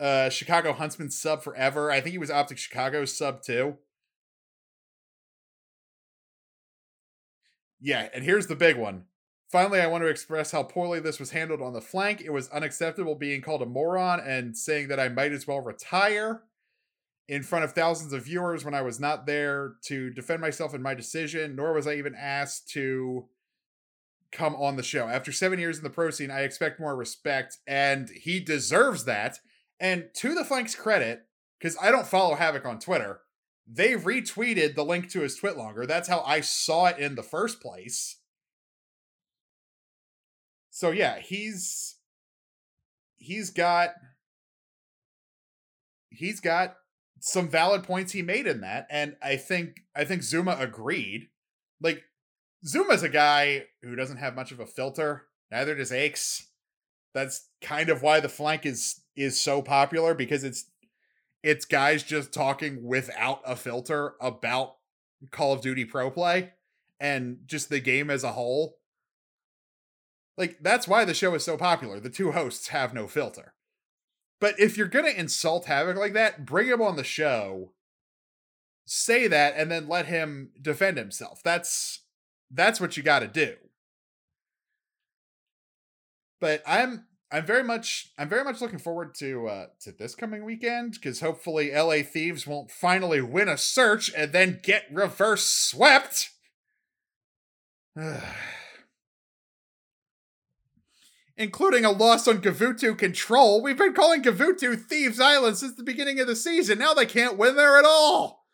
uh 0.00 0.30
Chicago 0.30 0.72
Huntsmen 0.72 1.10
sub 1.10 1.42
forever. 1.42 1.90
I 1.90 2.00
think 2.00 2.12
he 2.12 2.18
was 2.18 2.30
Optic 2.30 2.58
Chicago 2.58 3.04
sub 3.04 3.42
too. 3.42 3.76
Yeah, 7.80 8.08
and 8.12 8.24
here's 8.24 8.46
the 8.46 8.56
big 8.56 8.76
one. 8.76 9.04
Finally, 9.50 9.80
I 9.80 9.86
want 9.86 10.02
to 10.04 10.08
express 10.08 10.50
how 10.50 10.62
poorly 10.62 11.00
this 11.00 11.18
was 11.18 11.30
handled 11.30 11.62
on 11.62 11.72
the 11.72 11.80
flank. 11.80 12.20
It 12.20 12.32
was 12.32 12.50
unacceptable 12.50 13.14
being 13.14 13.40
called 13.40 13.62
a 13.62 13.66
moron 13.66 14.20
and 14.20 14.56
saying 14.56 14.88
that 14.88 15.00
I 15.00 15.08
might 15.08 15.32
as 15.32 15.46
well 15.46 15.60
retire 15.60 16.42
in 17.28 17.42
front 17.42 17.64
of 17.64 17.72
thousands 17.72 18.12
of 18.12 18.24
viewers 18.24 18.64
when 18.64 18.74
I 18.74 18.82
was 18.82 19.00
not 19.00 19.26
there 19.26 19.74
to 19.84 20.10
defend 20.10 20.40
myself 20.40 20.74
in 20.74 20.82
my 20.82 20.94
decision, 20.94 21.56
nor 21.56 21.72
was 21.72 21.86
I 21.86 21.94
even 21.94 22.14
asked 22.14 22.68
to 22.70 23.26
come 24.32 24.54
on 24.56 24.76
the 24.76 24.82
show. 24.82 25.08
After 25.08 25.32
seven 25.32 25.58
years 25.58 25.78
in 25.78 25.84
the 25.84 25.90
pro 25.90 26.10
scene, 26.10 26.30
I 26.30 26.40
expect 26.40 26.80
more 26.80 26.96
respect, 26.96 27.58
and 27.66 28.10
he 28.10 28.40
deserves 28.40 29.04
that. 29.04 29.40
And 29.80 30.08
to 30.14 30.34
the 30.34 30.44
flank's 30.44 30.74
credit, 30.74 31.26
because 31.58 31.76
I 31.80 31.90
don't 31.90 32.06
follow 32.06 32.34
Havoc 32.34 32.64
on 32.64 32.78
Twitter, 32.78 33.20
they 33.66 33.92
retweeted 33.92 34.74
the 34.74 34.84
link 34.84 35.10
to 35.10 35.20
his 35.20 35.38
TwitLonger. 35.38 35.86
That's 35.86 36.08
how 36.08 36.22
I 36.22 36.40
saw 36.40 36.86
it 36.86 36.98
in 36.98 37.14
the 37.14 37.22
first 37.22 37.60
place. 37.60 38.16
So 40.70 40.90
yeah, 40.90 41.18
he's 41.18 41.96
he's 43.16 43.50
got 43.50 43.90
he's 46.08 46.40
got 46.40 46.76
some 47.20 47.48
valid 47.48 47.82
points 47.82 48.12
he 48.12 48.22
made 48.22 48.46
in 48.46 48.60
that 48.60 48.86
and 48.88 49.16
I 49.20 49.36
think 49.36 49.80
I 49.94 50.04
think 50.04 50.22
Zuma 50.22 50.56
agreed. 50.58 51.28
Like 51.80 52.04
Zuma's 52.64 53.02
a 53.02 53.08
guy 53.08 53.66
who 53.82 53.96
doesn't 53.96 54.18
have 54.18 54.36
much 54.36 54.52
of 54.52 54.60
a 54.60 54.66
filter, 54.66 55.26
neither 55.50 55.74
does 55.74 55.92
Aches. 55.92 56.47
That's 57.14 57.48
kind 57.62 57.88
of 57.88 58.02
why 58.02 58.20
the 58.20 58.28
flank 58.28 58.66
is 58.66 59.00
is 59.16 59.40
so 59.40 59.62
popular 59.62 60.14
because 60.14 60.44
it's 60.44 60.70
it's 61.42 61.64
guys 61.64 62.02
just 62.02 62.32
talking 62.32 62.84
without 62.84 63.40
a 63.44 63.56
filter 63.56 64.14
about 64.20 64.76
Call 65.30 65.52
of 65.52 65.60
Duty 65.60 65.84
pro 65.84 66.10
play 66.10 66.52
and 67.00 67.38
just 67.46 67.68
the 67.68 67.80
game 67.80 68.10
as 68.10 68.24
a 68.24 68.32
whole 68.32 68.78
like 70.38 70.58
that's 70.60 70.86
why 70.86 71.04
the 71.04 71.14
show 71.14 71.34
is 71.34 71.44
so 71.44 71.56
popular. 71.56 71.98
The 71.98 72.08
two 72.08 72.30
hosts 72.30 72.68
have 72.68 72.94
no 72.94 73.08
filter. 73.08 73.54
But 74.40 74.58
if 74.58 74.78
you're 74.78 74.86
gonna 74.86 75.08
insult 75.08 75.66
Havoc 75.66 75.96
like 75.96 76.12
that, 76.12 76.46
bring 76.46 76.68
him 76.68 76.80
on 76.80 76.94
the 76.94 77.04
show. 77.04 77.72
Say 78.86 79.26
that 79.26 79.54
and 79.56 79.70
then 79.70 79.88
let 79.88 80.06
him 80.06 80.50
defend 80.62 80.96
himself. 80.96 81.42
That's 81.42 82.04
that's 82.50 82.80
what 82.80 82.96
you 82.96 83.02
got 83.02 83.18
to 83.18 83.28
do. 83.28 83.56
But 86.40 86.62
I'm 86.66 87.06
I'm 87.30 87.44
very 87.44 87.64
much 87.64 88.12
I'm 88.18 88.28
very 88.28 88.44
much 88.44 88.60
looking 88.60 88.78
forward 88.78 89.14
to 89.16 89.48
uh 89.48 89.66
to 89.80 89.92
this 89.92 90.14
coming 90.14 90.44
weekend 90.44 90.92
because 90.92 91.20
hopefully 91.20 91.72
LA 91.74 92.02
Thieves 92.02 92.46
won't 92.46 92.70
finally 92.70 93.20
win 93.20 93.48
a 93.48 93.58
search 93.58 94.12
and 94.16 94.32
then 94.32 94.60
get 94.62 94.84
reverse 94.92 95.46
swept. 95.46 96.30
including 101.38 101.84
a 101.84 101.90
loss 101.90 102.26
on 102.26 102.42
Gavutu 102.42 102.98
Control. 102.98 103.62
We've 103.62 103.78
been 103.78 103.94
calling 103.94 104.22
Gavutu 104.22 104.76
Thieves 104.78 105.20
Island 105.20 105.56
since 105.56 105.76
the 105.76 105.84
beginning 105.84 106.18
of 106.18 106.26
the 106.26 106.36
season. 106.36 106.78
Now 106.78 106.92
they 106.92 107.06
can't 107.06 107.38
win 107.38 107.54
there 107.54 107.78
at 107.78 107.84
all. 107.84 108.44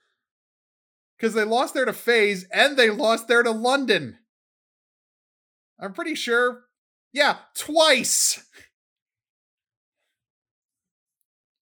Because 1.17 1.35
they 1.35 1.45
lost 1.45 1.73
there 1.73 1.87
to 1.87 1.95
FaZe 1.95 2.47
and 2.53 2.77
they 2.77 2.91
lost 2.91 3.27
there 3.27 3.43
to 3.43 3.51
London. 3.51 4.19
I'm 5.81 5.95
pretty 5.95 6.15
sure. 6.15 6.64
Yeah, 7.15 7.37
twice. 7.55 8.45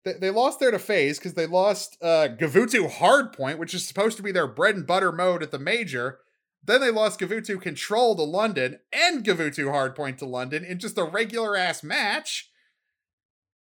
They, 0.04 0.14
they 0.14 0.30
lost 0.30 0.58
there 0.58 0.72
to 0.72 0.80
FaZe 0.80 1.18
because 1.18 1.34
they 1.34 1.46
lost 1.46 1.96
uh, 2.02 2.28
Gavutu 2.36 2.90
Hardpoint, 2.90 3.58
which 3.58 3.72
is 3.72 3.86
supposed 3.86 4.16
to 4.16 4.22
be 4.22 4.32
their 4.32 4.48
bread 4.48 4.74
and 4.74 4.86
butter 4.86 5.12
mode 5.12 5.44
at 5.44 5.52
the 5.52 5.58
major. 5.60 6.18
Then 6.64 6.80
they 6.80 6.90
lost 6.90 7.20
Gavutu 7.20 7.60
Control 7.62 8.16
to 8.16 8.24
London 8.24 8.80
and 8.92 9.24
Gavutu 9.24 9.66
Hardpoint 9.66 10.18
to 10.18 10.26
London 10.26 10.64
in 10.64 10.80
just 10.80 10.98
a 10.98 11.04
regular 11.04 11.56
ass 11.56 11.84
match. 11.84 12.50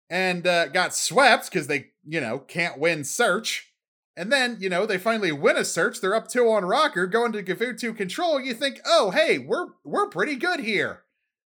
And 0.09 0.47
uh, 0.47 0.69
got 0.69 0.95
swept 0.95 1.51
because 1.51 1.67
they, 1.67 1.91
you 2.03 2.19
know, 2.19 2.39
can't 2.39 2.79
win 2.79 3.03
search. 3.03 3.71
And 4.15 4.31
then, 4.31 4.57
you 4.59 4.69
know, 4.69 4.87
they 4.87 4.97
finally 4.97 5.31
win 5.31 5.57
a 5.57 5.65
search. 5.65 6.01
They're 6.01 6.15
up 6.15 6.27
two 6.27 6.49
on 6.49 6.63
Røkkr, 6.63 7.11
going 7.11 7.33
to 7.33 7.43
Gavutu 7.43 7.95
Control. 7.95 8.39
You 8.39 8.55
think, 8.55 8.79
oh, 8.83 9.11
hey, 9.11 9.37
we're 9.37 9.67
we're 9.85 10.07
pretty 10.09 10.37
good 10.37 10.61
here. 10.61 11.03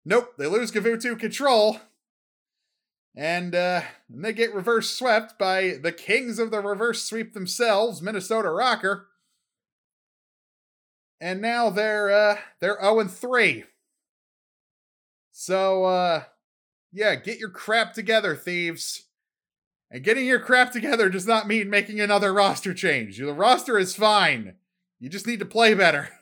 Nope, 0.04 0.34
they 0.36 0.46
lose 0.46 0.70
Gavutu 0.70 1.18
Control. 1.18 1.78
And 3.16 3.54
uh, 3.54 3.82
they 4.10 4.32
get 4.32 4.54
reverse 4.54 4.90
swept 4.90 5.38
by 5.38 5.78
the 5.80 5.92
kings 5.92 6.38
of 6.38 6.50
the 6.50 6.60
reverse 6.60 7.04
sweep 7.04 7.32
themselves, 7.32 8.02
Minnesota 8.02 8.48
Røkkr 8.48 9.04
and 11.24 11.40
now 11.40 11.70
they're 11.70 12.10
uh 12.10 12.36
they're 12.60 12.78
0 12.80 13.00
and 13.00 13.10
3. 13.10 13.64
So 15.32 15.84
uh 15.84 16.24
yeah, 16.92 17.14
get 17.16 17.38
your 17.38 17.48
crap 17.50 17.94
together, 17.94 18.36
thieves. 18.36 19.04
And 19.90 20.04
getting 20.04 20.26
your 20.26 20.38
crap 20.38 20.70
together 20.70 21.08
does 21.08 21.26
not 21.26 21.48
mean 21.48 21.70
making 21.70 21.98
another 21.98 22.32
roster 22.32 22.74
change. 22.74 23.18
The 23.18 23.32
roster 23.32 23.78
is 23.78 23.96
fine. 23.96 24.56
You 25.00 25.08
just 25.08 25.26
need 25.26 25.38
to 25.40 25.46
play 25.46 25.74
better. 25.74 26.10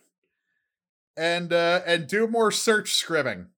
And 1.14 1.52
uh 1.52 1.82
and 1.84 2.06
do 2.06 2.26
more 2.26 2.50
search 2.50 2.94
scribbing. 2.94 3.48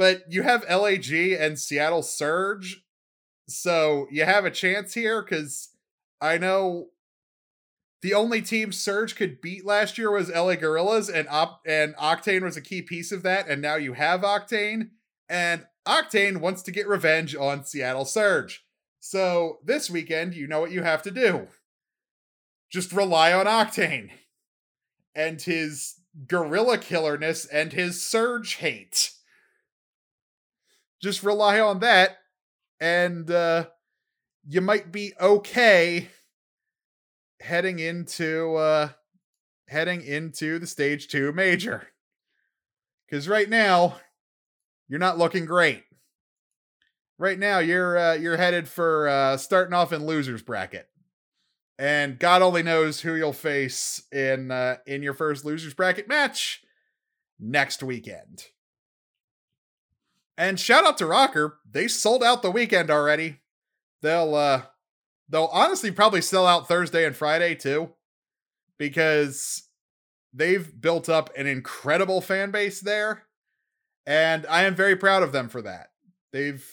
But 0.00 0.32
you 0.32 0.44
have 0.44 0.64
LAG 0.66 1.12
and 1.12 1.58
Seattle 1.58 2.02
Surge. 2.02 2.86
So 3.50 4.06
you 4.10 4.24
have 4.24 4.46
a 4.46 4.50
chance 4.50 4.94
here 4.94 5.22
cuz 5.22 5.76
I 6.22 6.38
know 6.38 6.92
the 8.00 8.14
only 8.14 8.40
team 8.40 8.72
Surge 8.72 9.14
could 9.14 9.42
beat 9.42 9.66
last 9.66 9.98
year 9.98 10.10
was 10.10 10.30
LA 10.30 10.54
Guerrillas, 10.54 11.10
and 11.10 11.28
Op- 11.28 11.60
and 11.66 11.94
Octane 11.96 12.40
was 12.40 12.56
a 12.56 12.62
key 12.62 12.80
piece 12.80 13.12
of 13.12 13.22
that. 13.24 13.46
And 13.46 13.60
now 13.60 13.74
you 13.74 13.92
have 13.92 14.22
Octane, 14.22 14.92
and 15.28 15.66
Octane 15.86 16.38
wants 16.38 16.62
to 16.62 16.72
get 16.72 16.88
revenge 16.88 17.36
on 17.36 17.66
Seattle 17.66 18.06
Surge. 18.06 18.64
So 19.00 19.58
this 19.62 19.90
weekend, 19.90 20.34
you 20.34 20.46
know 20.46 20.60
what 20.60 20.72
you 20.72 20.82
have 20.82 21.02
to 21.02 21.10
do. 21.10 21.48
Just 22.70 22.90
rely 22.90 23.34
on 23.34 23.44
Octane 23.44 24.12
and 25.14 25.42
his 25.42 25.96
gorilla 26.26 26.78
killerness 26.78 27.46
and 27.52 27.74
his 27.74 28.02
Surge 28.02 28.54
hate. 28.54 29.10
Just 31.00 31.22
rely 31.22 31.60
on 31.60 31.80
that, 31.80 32.18
and 32.78 33.30
uh, 33.30 33.66
you 34.46 34.60
might 34.60 34.92
be 34.92 35.12
okay 35.20 36.08
heading 37.40 37.78
into 37.78 38.54
uh 38.56 38.88
heading 39.68 40.02
into 40.02 40.58
the 40.58 40.66
stage 40.66 41.08
2 41.08 41.32
major. 41.32 41.88
Cuz 43.10 43.28
right 43.28 43.48
now 43.48 43.98
you're 44.88 44.98
not 44.98 45.18
looking 45.18 45.46
great. 45.46 45.84
Right 47.18 47.38
now 47.38 47.58
you're 47.60 47.96
uh, 47.96 48.14
you're 48.14 48.36
headed 48.36 48.68
for 48.68 49.08
uh 49.08 49.36
starting 49.36 49.74
off 49.74 49.92
in 49.92 50.04
losers 50.06 50.42
bracket. 50.42 50.88
And 51.78 52.18
God 52.18 52.42
only 52.42 52.62
knows 52.62 53.00
who 53.00 53.14
you'll 53.14 53.32
face 53.32 54.02
in 54.12 54.50
uh 54.50 54.78
in 54.86 55.02
your 55.02 55.14
first 55.14 55.44
losers 55.44 55.74
bracket 55.74 56.08
match 56.08 56.62
next 57.38 57.82
weekend. 57.82 58.44
And 60.40 60.58
shout 60.58 60.86
out 60.86 60.96
to 60.98 61.04
Røkkr, 61.04 61.52
they 61.70 61.86
sold 61.86 62.24
out 62.24 62.40
the 62.40 62.50
weekend 62.50 62.90
already. 62.90 63.40
They'll 64.00 64.34
uh 64.34 64.62
They'll 65.30 65.48
honestly 65.52 65.92
probably 65.92 66.22
sell 66.22 66.44
out 66.44 66.66
Thursday 66.66 67.06
and 67.06 67.14
Friday 67.14 67.54
too, 67.54 67.90
because 68.78 69.68
they've 70.34 70.68
built 70.80 71.08
up 71.08 71.30
an 71.36 71.46
incredible 71.46 72.20
fan 72.20 72.50
base 72.50 72.80
there, 72.80 73.26
and 74.06 74.44
I 74.46 74.64
am 74.64 74.74
very 74.74 74.96
proud 74.96 75.22
of 75.22 75.30
them 75.30 75.48
for 75.48 75.62
that. 75.62 75.90
They've 76.32 76.68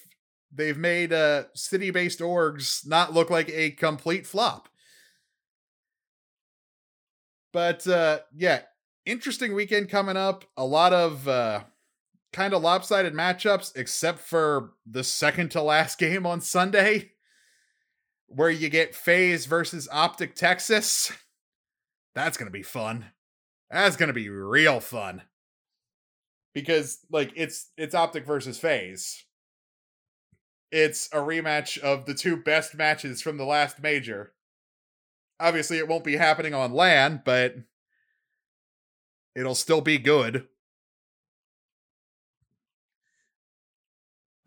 they've 0.51 0.77
made 0.77 1.13
uh, 1.13 1.43
city-based 1.53 2.19
orgs 2.19 2.87
not 2.87 3.13
look 3.13 3.29
like 3.29 3.49
a 3.49 3.69
complete 3.71 4.25
flop. 4.25 4.69
But 7.53 7.87
uh, 7.87 8.21
yeah, 8.35 8.61
interesting 9.05 9.53
weekend 9.53 9.89
coming 9.89 10.17
up. 10.17 10.45
A 10.57 10.65
lot 10.65 10.93
of 10.93 11.27
uh, 11.27 11.61
kind 12.33 12.53
of 12.53 12.61
lopsided 12.61 13.13
matchups, 13.13 13.75
except 13.75 14.19
for 14.19 14.73
the 14.85 15.03
second 15.03 15.51
to 15.51 15.61
last 15.61 15.97
game 15.99 16.25
on 16.25 16.41
Sunday 16.41 17.11
where 18.27 18.49
you 18.49 18.69
get 18.69 18.95
FaZe 18.95 19.45
versus 19.45 19.87
Optic 19.91 20.35
Texas. 20.35 21.11
That's 22.13 22.37
going 22.37 22.47
to 22.47 22.57
be 22.57 22.63
fun. 22.63 23.05
That's 23.71 23.95
going 23.95 24.07
to 24.07 24.13
be 24.13 24.29
real 24.29 24.79
fun. 24.79 25.23
Because 26.53 26.99
like 27.11 27.31
it's 27.35 27.69
it's 27.77 27.95
Optic 27.95 28.25
versus 28.25 28.57
FaZe. 28.57 29.23
It's 30.71 31.07
a 31.13 31.17
rematch 31.17 31.77
of 31.77 32.05
the 32.05 32.13
two 32.13 32.35
best 32.35 32.75
matches 32.75 33.21
from 33.21 33.37
the 33.37 33.45
last 33.45 33.81
major. 33.81 34.33
Obviously 35.39 35.77
it 35.77 35.87
won't 35.87 36.03
be 36.03 36.17
happening 36.17 36.53
on 36.53 36.73
LAN, 36.73 37.21
but 37.23 37.55
it'll 39.35 39.55
still 39.55 39.81
be 39.81 39.97
good. 39.97 40.47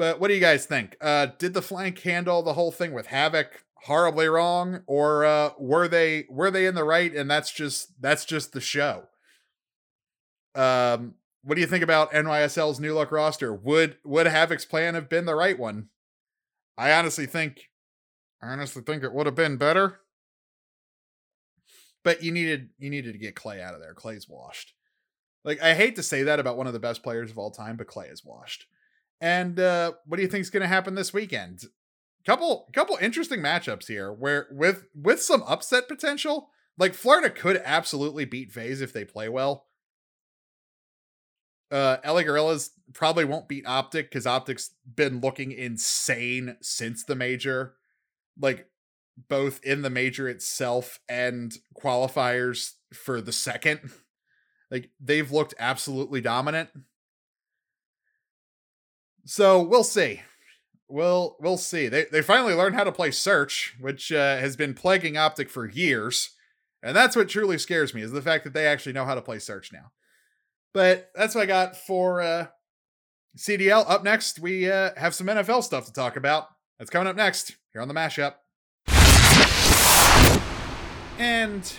But 0.01 0.19
what 0.19 0.29
do 0.29 0.35
you 0.35 0.41
guys 0.41 0.65
think? 0.65 0.97
Uh, 0.99 1.27
did 1.37 1.53
the 1.53 1.61
flank 1.61 1.99
handle 1.99 2.43
the 2.43 2.55
whole 2.55 2.73
thing 2.73 2.95
with 2.95 3.09
Havoc 3.09 3.67
horribly 3.85 4.29
wrong 4.29 4.81
or 4.87 5.27
uh, 5.27 5.51
were 5.59 5.89
they 5.89 6.25
were 6.31 6.51
they 6.51 6.65
in 6.65 6.75
the 6.75 6.85
right 6.85 7.15
and 7.15 7.31
that's 7.31 7.53
just 7.53 8.01
that's 8.01 8.25
just 8.25 8.55
the 8.55 8.63
show? 8.63 9.09
Um 10.55 11.17
what 11.43 11.57
do 11.57 11.61
you 11.61 11.67
think 11.67 11.85
about 11.85 12.13
NYSL's 12.13 12.81
new 12.81 12.95
look 12.95 13.13
roster? 13.13 13.53
Would 13.53 13.99
would 14.03 14.27
Havoc's 14.27 14.65
plan 14.65 14.95
have 14.95 15.11
been 15.11 15.27
the 15.27 15.35
right 15.35 15.59
one? 15.59 15.91
I 16.79 16.93
honestly 16.93 17.27
think 17.27 17.69
I 18.43 18.47
honestly 18.47 18.81
think 18.81 19.05
it 19.05 19.13
would 19.13 19.27
have 19.27 19.35
been 19.35 19.59
better. 19.59 20.01
But 22.03 22.23
you 22.23 22.33
needed 22.33 22.71
you 22.79 22.89
needed 22.89 23.13
to 23.13 23.19
get 23.19 23.37
Clay 23.37 23.61
out 23.61 23.75
of 23.75 23.81
there. 23.81 23.93
Clay's 23.93 24.27
washed. 24.27 24.73
Like 25.45 25.61
I 25.61 25.75
hate 25.75 25.97
to 25.97 26.03
say 26.03 26.23
that 26.23 26.41
about 26.41 26.57
one 26.57 26.67
of 26.67 26.73
the 26.73 26.81
best 26.81 27.03
players 27.03 27.31
of 27.31 27.37
all 27.37 27.51
time 27.51 27.77
but 27.77 27.87
Clay 27.87 28.07
is 28.07 28.25
washed 28.25 28.65
and 29.21 29.59
uh, 29.61 29.93
what 30.07 30.17
do 30.17 30.23
you 30.23 30.29
think 30.29 30.43
is 30.43 30.51
going 30.51 30.63
to 30.63 30.67
happen 30.67 30.95
this 30.95 31.13
weekend? 31.13 31.65
couple 32.27 32.69
couple 32.75 32.99
interesting 33.01 33.41
matchups 33.41 33.87
here 33.87 34.13
where 34.13 34.47
with 34.51 34.85
with 34.95 35.23
some 35.23 35.43
upset 35.47 35.89
potential 35.89 36.51
like 36.77 36.95
florida 36.95 37.31
could 37.31 37.61
absolutely 37.65 38.25
beat 38.25 38.53
FaZe 38.53 38.81
if 38.81 38.93
they 38.93 39.05
play 39.05 39.29
well. 39.29 39.67
Uh 41.71 41.97
la 42.05 42.23
Guerrillas 42.23 42.71
probably 42.93 43.25
won't 43.25 43.49
beat 43.49 43.67
optic 43.67 44.11
because 44.11 44.27
optic's 44.27 44.75
been 44.95 45.21
looking 45.21 45.53
insane 45.53 46.57
since 46.61 47.05
the 47.05 47.15
major. 47.15 47.75
Like 48.39 48.67
both 49.29 49.63
in 49.63 49.83
the 49.83 49.91
major 49.91 50.29
itself 50.29 51.01
and 51.09 51.53
qualifiers 51.81 52.73
for 52.93 53.21
the 53.21 53.33
second. 53.33 53.91
Like 54.71 54.91
they've 55.01 55.31
looked 55.31 55.55
absolutely 55.59 56.21
dominant 56.21 56.71
so 59.25 59.63
we'll 59.63 59.85
see 59.85 60.21
We'll 60.91 61.37
we'll 61.39 61.57
see. 61.57 61.87
They 61.87 62.07
they 62.11 62.21
finally 62.21 62.53
learned 62.53 62.75
how 62.75 62.83
to 62.83 62.91
play 62.91 63.13
search, 63.13 63.77
which 63.79 64.11
uh, 64.11 64.39
has 64.39 64.57
been 64.57 64.75
plaguing 64.75 65.17
Optic 65.17 65.49
for 65.49 65.69
years, 65.69 66.35
and 66.83 66.97
that's 66.97 67.15
what 67.15 67.29
truly 67.29 67.59
scares 67.59 67.95
me 67.95 68.03
is 68.03 68.11
the 68.11 68.21
fact 68.21 68.43
that 68.43 68.55
they 68.55 68.67
actually 68.67 68.93
know 68.93 69.05
how 69.05 69.15
to 69.15 69.23
play 69.23 69.39
search 69.39 69.73
now. 69.73 69.93
But 70.75 71.11
that's 71.15 71.37
what 71.37 71.43
I 71.43 71.47
got 71.47 71.77
for 71.77 72.21
uh, 72.21 72.47
CDL. 73.39 73.89
Up 73.89 74.03
next, 74.03 74.41
we 74.41 74.69
uh, 74.69 74.91
have 74.97 75.15
some 75.15 75.29
NFL 75.29 75.63
stuff 75.63 75.87
to 75.87 75.93
talk 75.93 76.17
about. 76.17 76.49
That's 76.79 76.91
coming 76.91 77.07
up 77.07 77.17
next 77.17 77.57
here 77.73 77.83
on 77.83 77.87
the 77.87 77.95
mashup. 77.95 78.35
And 81.19 81.73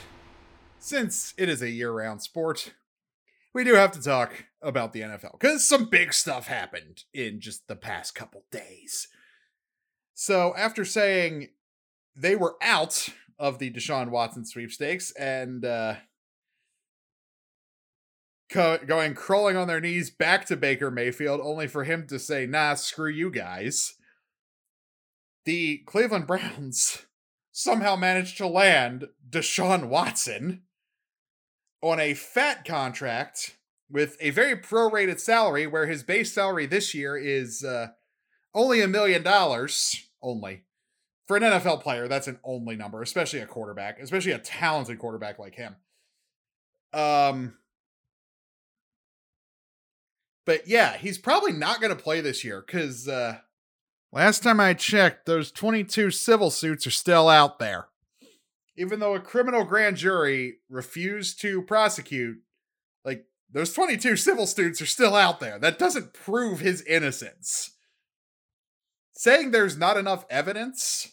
since 0.80 1.34
it 1.38 1.50
is 1.50 1.62
a 1.62 1.70
year-round 1.70 2.22
sport, 2.22 2.74
we 3.54 3.66
do 3.66 3.74
have 3.74 3.92
to 3.92 4.02
talk 4.02 4.46
about 4.62 4.94
the 4.94 5.02
NFL 5.02 5.40
because 5.40 5.68
some 5.68 5.90
big 5.90 6.14
stuff 6.14 6.48
happened 6.48 7.04
in 7.14 7.40
just 7.40 7.68
the 7.68 7.76
past 7.76 8.16
couple 8.16 8.44
days. 8.52 9.08
So, 10.14 10.54
after 10.56 10.86
saying 10.86 11.50
they 12.16 12.36
were 12.36 12.56
out 12.62 13.10
of 13.40 13.60
the 13.60 13.72
Deshaun 13.72 14.10
Watson 14.10 14.46
sweepstakes 14.46 15.12
and 15.12 15.66
uh, 15.66 15.96
co- 18.52 18.78
going 18.86 19.16
crawling 19.16 19.58
on 19.58 19.68
their 19.68 19.82
knees 19.82 20.12
back 20.12 20.46
to 20.46 20.56
Baker 20.56 20.92
Mayfield, 20.92 21.42
only 21.42 21.68
for 21.68 21.84
him 21.84 22.06
to 22.08 22.20
say, 22.20 22.46
nah, 22.46 22.76
screw 22.76 23.10
you 23.10 23.32
guys, 23.32 23.96
the 25.46 25.80
Cleveland 25.88 26.28
Browns 26.28 27.06
somehow 27.52 27.96
managed 27.96 28.38
to 28.38 28.48
land 28.48 29.08
Deshaun 29.28 29.88
Watson 29.88 30.64
on 31.82 32.00
a 32.00 32.14
fat 32.14 32.64
contract 32.64 33.58
with 33.92 34.18
a 34.20 34.30
very 34.30 34.56
prorated 34.56 35.20
salary 35.20 35.68
where 35.68 35.88
his 35.88 36.04
base 36.04 36.34
salary 36.34 36.66
this 36.66 36.94
year 36.94 37.18
is 37.18 37.64
uh, 37.64 37.88
only 38.54 38.82
a 38.82 38.88
million 38.88 39.24
dollars 39.24 40.08
only 40.22 40.64
for 41.28 41.38
an 41.38 41.44
NFL 41.44 41.82
player. 41.82 42.08
That's 42.08 42.28
an 42.28 42.40
only 42.44 42.76
number 42.76 43.02
especially 43.02 43.40
a 43.40 43.46
quarterback 43.46 44.00
especially 44.00 44.34
a 44.34 44.40
talented 44.40 45.00
quarterback 45.00 45.40
like 45.40 45.56
him. 45.56 45.76
Um 46.94 47.58
but 50.46 50.68
yeah 50.68 50.98
he's 50.98 51.18
probably 51.18 51.54
not 51.54 51.80
going 51.80 51.96
to 51.96 52.04
play 52.04 52.20
this 52.20 52.44
year 52.44 52.62
cuz 52.62 53.08
uh 53.08 53.38
last 54.12 54.44
time 54.44 54.60
I 54.60 54.74
checked 54.74 55.26
those 55.26 55.52
22 55.52 56.12
civil 56.12 56.52
suits 56.52 56.86
are 56.86 56.92
still 56.92 57.30
out 57.30 57.60
there. 57.60 57.88
Even 58.76 59.00
though 59.00 59.16
a 59.16 59.20
criminal 59.20 59.64
grand 59.64 59.98
jury 59.98 60.58
refused 60.70 61.40
to 61.42 61.62
prosecute, 61.62 62.40
those 63.54 63.74
22 63.74 64.16
civil 64.16 64.48
students 64.48 64.82
are 64.82 64.86
still 64.86 65.16
out 65.16 65.40
there. 65.40 65.60
That 65.60 65.78
doesn't 65.78 66.14
prove 66.14 66.60
his 66.60 66.82
innocence. 66.84 67.72
Saying 69.14 69.52
there's 69.52 69.78
not 69.78 69.98
enough 69.98 70.26
evidence 70.30 71.12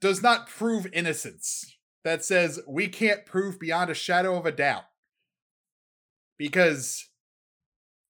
does 0.00 0.22
not 0.22 0.48
prove 0.48 0.86
innocence. 0.92 1.76
That 2.04 2.24
says 2.24 2.60
we 2.68 2.86
can't 2.86 3.26
prove 3.26 3.58
beyond 3.58 3.90
a 3.90 3.94
shadow 3.94 4.36
of 4.36 4.46
a 4.46 4.52
doubt. 4.52 4.84
Because 6.38 7.08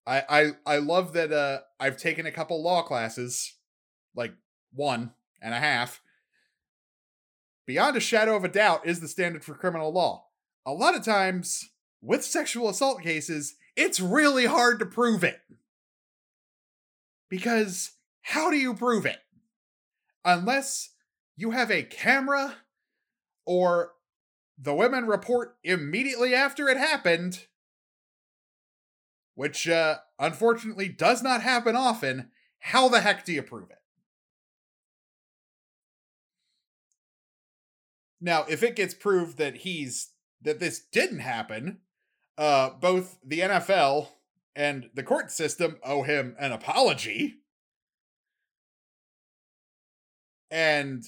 I 0.05 0.23
I 0.29 0.75
I 0.75 0.77
love 0.77 1.13
that 1.13 1.31
uh 1.31 1.59
I've 1.79 1.97
taken 1.97 2.25
a 2.25 2.31
couple 2.31 2.61
law 2.61 2.83
classes 2.83 3.55
like 4.15 4.33
one 4.71 5.13
and 5.41 5.53
a 5.53 5.59
half, 5.59 6.01
beyond 7.65 7.95
a 7.95 8.01
shadow 8.01 8.35
of 8.35 8.43
a 8.43 8.49
doubt 8.49 8.85
is 8.85 8.99
the 8.99 9.07
standard 9.07 9.43
for 9.43 9.55
criminal 9.55 9.91
law. 9.91 10.27
A 10.65 10.73
lot 10.73 10.95
of 10.95 11.03
times 11.03 11.69
with 12.01 12.23
sexual 12.23 12.69
assault 12.69 13.01
cases, 13.01 13.55
it's 13.75 13.99
really 13.99 14.45
hard 14.45 14.79
to 14.79 14.85
prove 14.85 15.23
it. 15.23 15.41
Because 17.29 17.91
how 18.21 18.49
do 18.49 18.57
you 18.57 18.73
prove 18.73 19.05
it? 19.05 19.19
Unless 20.23 20.91
you 21.35 21.51
have 21.51 21.71
a 21.71 21.83
camera 21.83 22.55
or 23.45 23.93
the 24.57 24.73
women 24.73 25.05
report 25.05 25.55
immediately 25.63 26.33
after 26.33 26.67
it 26.67 26.77
happened, 26.77 27.45
which 29.35 29.69
uh, 29.69 29.97
unfortunately 30.17 30.89
does 30.89 31.21
not 31.21 31.41
happen 31.41 31.75
often. 31.75 32.31
How 32.59 32.89
the 32.89 33.01
heck 33.01 33.23
do 33.23 33.31
you 33.31 33.43
prove 33.43 33.69
it? 33.69 33.77
Now, 38.19 38.45
if 38.49 38.63
it 38.63 38.75
gets 38.75 38.95
proved 38.95 39.37
that 39.37 39.57
he's 39.57 40.09
that 40.41 40.59
this 40.59 40.79
didn't 40.79 41.19
happen, 41.19 41.79
uh, 42.37 42.71
both 42.79 43.17
the 43.25 43.39
NFL 43.39 44.09
and 44.55 44.89
the 44.93 45.03
court 45.03 45.31
system 45.31 45.77
owe 45.83 46.03
him 46.03 46.35
an 46.39 46.51
apology. 46.51 47.35
And 50.49 51.03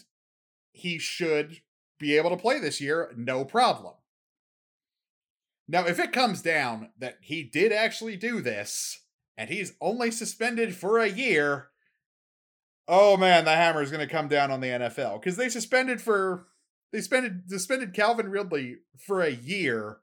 he 0.72 1.00
should 1.00 1.62
be 2.00 2.18
able 2.18 2.30
to 2.30 2.38
play 2.38 2.60
this 2.60 2.82
year, 2.82 3.12
no 3.16 3.46
problem. 3.46 3.94
Now, 5.68 5.86
if 5.86 6.00
it 6.00 6.12
comes 6.12 6.42
down 6.42 6.90
that 6.98 7.18
he 7.22 7.44
did 7.44 7.72
actually 7.72 8.18
do 8.18 8.42
this 8.42 9.02
and 9.38 9.50
he's 9.50 9.74
only 9.80 10.10
suspended 10.10 10.76
for 10.76 11.00
a 11.00 11.08
year, 11.08 11.70
oh 12.88 13.18
man, 13.18 13.46
the 13.46 13.56
hammer 13.56 13.82
is 13.82 13.92
going 13.92 14.06
to 14.06 14.12
come 14.12 14.28
down 14.28 14.50
on 14.50 14.62
the 14.62 14.68
NFL 14.68 15.22
because 15.22 15.38
they 15.38 15.48
suspended 15.48 16.02
for 16.02 16.48
they 16.92 17.00
suspended 17.00 17.44
suspended 17.48 17.94
Calvin 17.94 18.30
Ridley 18.30 18.78
for 19.06 19.22
a 19.22 19.30
year 19.30 20.00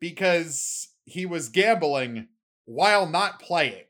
because 0.00 0.88
he 1.04 1.26
was 1.26 1.48
gambling 1.48 2.28
while 2.64 3.06
not 3.06 3.40
playing. 3.40 3.84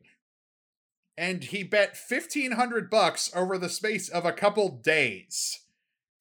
And 1.16 1.44
he 1.44 1.62
bet 1.62 1.98
1500 2.08 2.90
bucks 2.90 3.30
over 3.34 3.58
the 3.58 3.68
space 3.68 4.08
of 4.08 4.24
a 4.24 4.32
couple 4.32 4.68
days. 4.70 5.60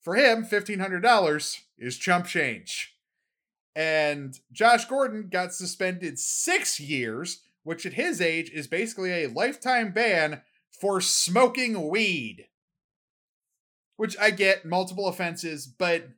For 0.00 0.14
him, 0.14 0.44
$1500 0.44 1.60
is 1.78 1.98
chump 1.98 2.26
change. 2.26 2.96
And 3.74 4.38
Josh 4.52 4.84
Gordon 4.84 5.28
got 5.30 5.54
suspended 5.54 6.18
6 6.18 6.80
years, 6.80 7.40
which 7.62 7.86
at 7.86 7.94
his 7.94 8.20
age 8.20 8.50
is 8.50 8.66
basically 8.66 9.10
a 9.12 9.28
lifetime 9.28 9.92
ban 9.92 10.42
for 10.70 11.00
smoking 11.00 11.88
weed. 11.88 12.48
Which 13.96 14.18
I 14.18 14.30
get 14.30 14.64
multiple 14.64 15.08
offenses, 15.08 15.66
but 15.66 16.08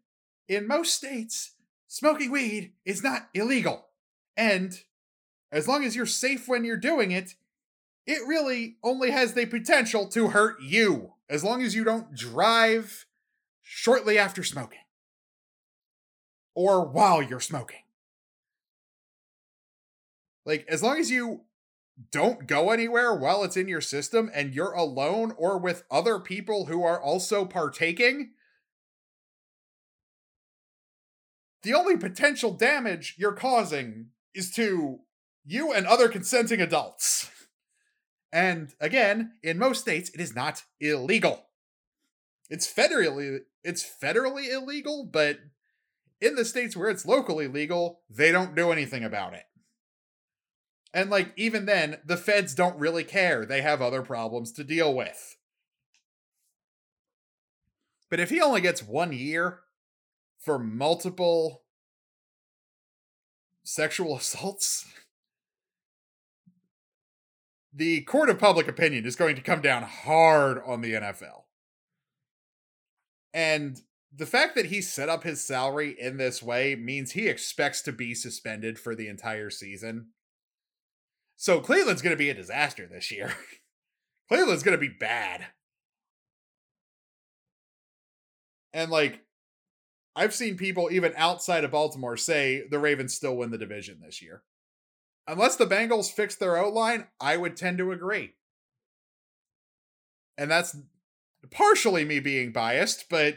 in 0.48 0.66
most 0.66 0.94
states, 0.94 1.52
smoking 1.92 2.30
weed 2.30 2.72
is 2.86 3.02
not 3.02 3.28
illegal. 3.34 3.88
And 4.34 4.80
as 5.52 5.68
long 5.68 5.84
as 5.84 5.94
you're 5.94 6.06
safe 6.06 6.48
when 6.48 6.64
you're 6.64 6.78
doing 6.78 7.10
it, 7.10 7.34
it 8.06 8.26
really 8.26 8.76
only 8.82 9.10
has 9.10 9.34
the 9.34 9.44
potential 9.44 10.08
to 10.08 10.28
hurt 10.28 10.62
you. 10.62 11.12
As 11.28 11.44
long 11.44 11.62
as 11.62 11.74
you 11.74 11.84
don't 11.84 12.14
drive 12.14 13.04
shortly 13.60 14.18
after 14.18 14.42
smoking 14.42 14.78
or 16.54 16.82
while 16.86 17.22
you're 17.22 17.40
smoking. 17.40 17.80
Like, 20.46 20.64
as 20.68 20.82
long 20.82 20.98
as 20.98 21.10
you 21.10 21.42
don't 22.10 22.46
go 22.46 22.70
anywhere 22.70 23.14
while 23.14 23.44
it's 23.44 23.56
in 23.56 23.68
your 23.68 23.82
system 23.82 24.30
and 24.34 24.54
you're 24.54 24.72
alone 24.72 25.34
or 25.36 25.58
with 25.58 25.84
other 25.90 26.18
people 26.18 26.66
who 26.66 26.82
are 26.84 27.00
also 27.00 27.44
partaking, 27.44 28.30
the 31.62 31.74
only 31.74 31.96
potential 31.96 32.52
damage 32.52 33.14
you're 33.18 33.32
causing 33.32 34.08
is 34.34 34.50
to 34.52 35.00
you 35.44 35.72
and 35.72 35.86
other 35.86 36.08
consenting 36.08 36.60
adults. 36.60 37.30
And 38.32 38.74
again, 38.80 39.32
in 39.42 39.58
most 39.58 39.82
states, 39.82 40.10
it 40.14 40.20
is 40.20 40.34
not 40.34 40.62
illegal. 40.80 41.46
It's 42.48 42.72
federally 42.72 43.40
it's 43.64 43.88
federally 44.02 44.50
illegal, 44.50 45.08
but 45.10 45.38
in 46.20 46.34
the 46.34 46.44
states 46.44 46.76
where 46.76 46.88
it's 46.88 47.06
locally 47.06 47.46
legal, 47.46 48.00
they 48.10 48.32
don't 48.32 48.54
do 48.54 48.72
anything 48.72 49.04
about 49.04 49.34
it. 49.34 49.44
And 50.94 51.10
like 51.10 51.32
even 51.36 51.66
then, 51.66 51.98
the 52.04 52.16
feds 52.16 52.54
don't 52.54 52.78
really 52.78 53.04
care. 53.04 53.46
They 53.46 53.62
have 53.62 53.80
other 53.80 54.02
problems 54.02 54.52
to 54.52 54.64
deal 54.64 54.92
with. 54.92 55.36
But 58.10 58.20
if 58.20 58.30
he 58.30 58.40
only 58.40 58.60
gets 58.60 58.82
1 58.82 59.12
year 59.12 59.60
for 60.42 60.58
multiple 60.58 61.62
sexual 63.62 64.16
assaults, 64.18 64.86
the 67.72 68.02
court 68.02 68.28
of 68.28 68.38
public 68.38 68.68
opinion 68.68 69.06
is 69.06 69.16
going 69.16 69.36
to 69.36 69.42
come 69.42 69.62
down 69.62 69.82
hard 69.82 70.60
on 70.66 70.82
the 70.82 70.92
NFL. 70.92 71.44
And 73.32 73.80
the 74.14 74.26
fact 74.26 74.56
that 74.56 74.66
he 74.66 74.82
set 74.82 75.08
up 75.08 75.24
his 75.24 75.42
salary 75.42 75.96
in 75.98 76.18
this 76.18 76.42
way 76.42 76.74
means 76.74 77.12
he 77.12 77.28
expects 77.28 77.80
to 77.82 77.92
be 77.92 78.14
suspended 78.14 78.78
for 78.78 78.94
the 78.94 79.08
entire 79.08 79.48
season. 79.48 80.08
So 81.38 81.60
Cleveland's 81.60 82.02
going 82.02 82.12
to 82.12 82.18
be 82.18 82.28
a 82.28 82.34
disaster 82.34 82.86
this 82.86 83.10
year. 83.10 83.32
Cleveland's 84.28 84.62
going 84.62 84.76
to 84.76 84.80
be 84.80 84.94
bad. 84.94 85.46
And 88.74 88.90
like 88.90 89.20
I've 90.14 90.34
seen 90.34 90.56
people 90.56 90.90
even 90.90 91.12
outside 91.16 91.64
of 91.64 91.70
Baltimore 91.70 92.16
say 92.16 92.66
the 92.70 92.78
Ravens 92.78 93.14
still 93.14 93.36
win 93.36 93.50
the 93.50 93.58
division 93.58 94.00
this 94.00 94.20
year. 94.20 94.42
Unless 95.26 95.56
the 95.56 95.66
Bengals 95.66 96.12
fix 96.12 96.34
their 96.34 96.58
O 96.58 96.68
line, 96.68 97.06
I 97.20 97.36
would 97.36 97.56
tend 97.56 97.78
to 97.78 97.92
agree. 97.92 98.34
And 100.36 100.50
that's 100.50 100.76
partially 101.50 102.04
me 102.04 102.20
being 102.20 102.52
biased, 102.52 103.08
but 103.08 103.36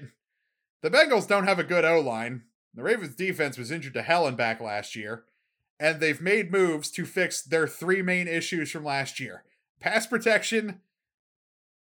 the 0.82 0.90
Bengals 0.90 1.28
don't 1.28 1.48
have 1.48 1.60
a 1.60 1.64
good 1.64 1.86
O 1.86 2.00
line. 2.00 2.44
The 2.74 2.84
Ravens 2.84 3.16
defense 3.16 3.58
was 3.58 3.72
injured 3.72 3.94
to 3.94 4.02
hell 4.02 4.28
and 4.28 4.36
back 4.36 4.60
last 4.60 4.96
year, 4.96 5.24
and 5.80 6.00
they've 6.00 6.22
made 6.22 6.52
moves 6.52 6.92
to 6.92 7.06
fix 7.06 7.42
their 7.42 7.68
three 7.68 8.02
main 8.02 8.28
issues 8.28 8.72
from 8.72 8.84
last 8.84 9.20
year 9.20 9.44
pass 9.80 10.08
protection, 10.08 10.82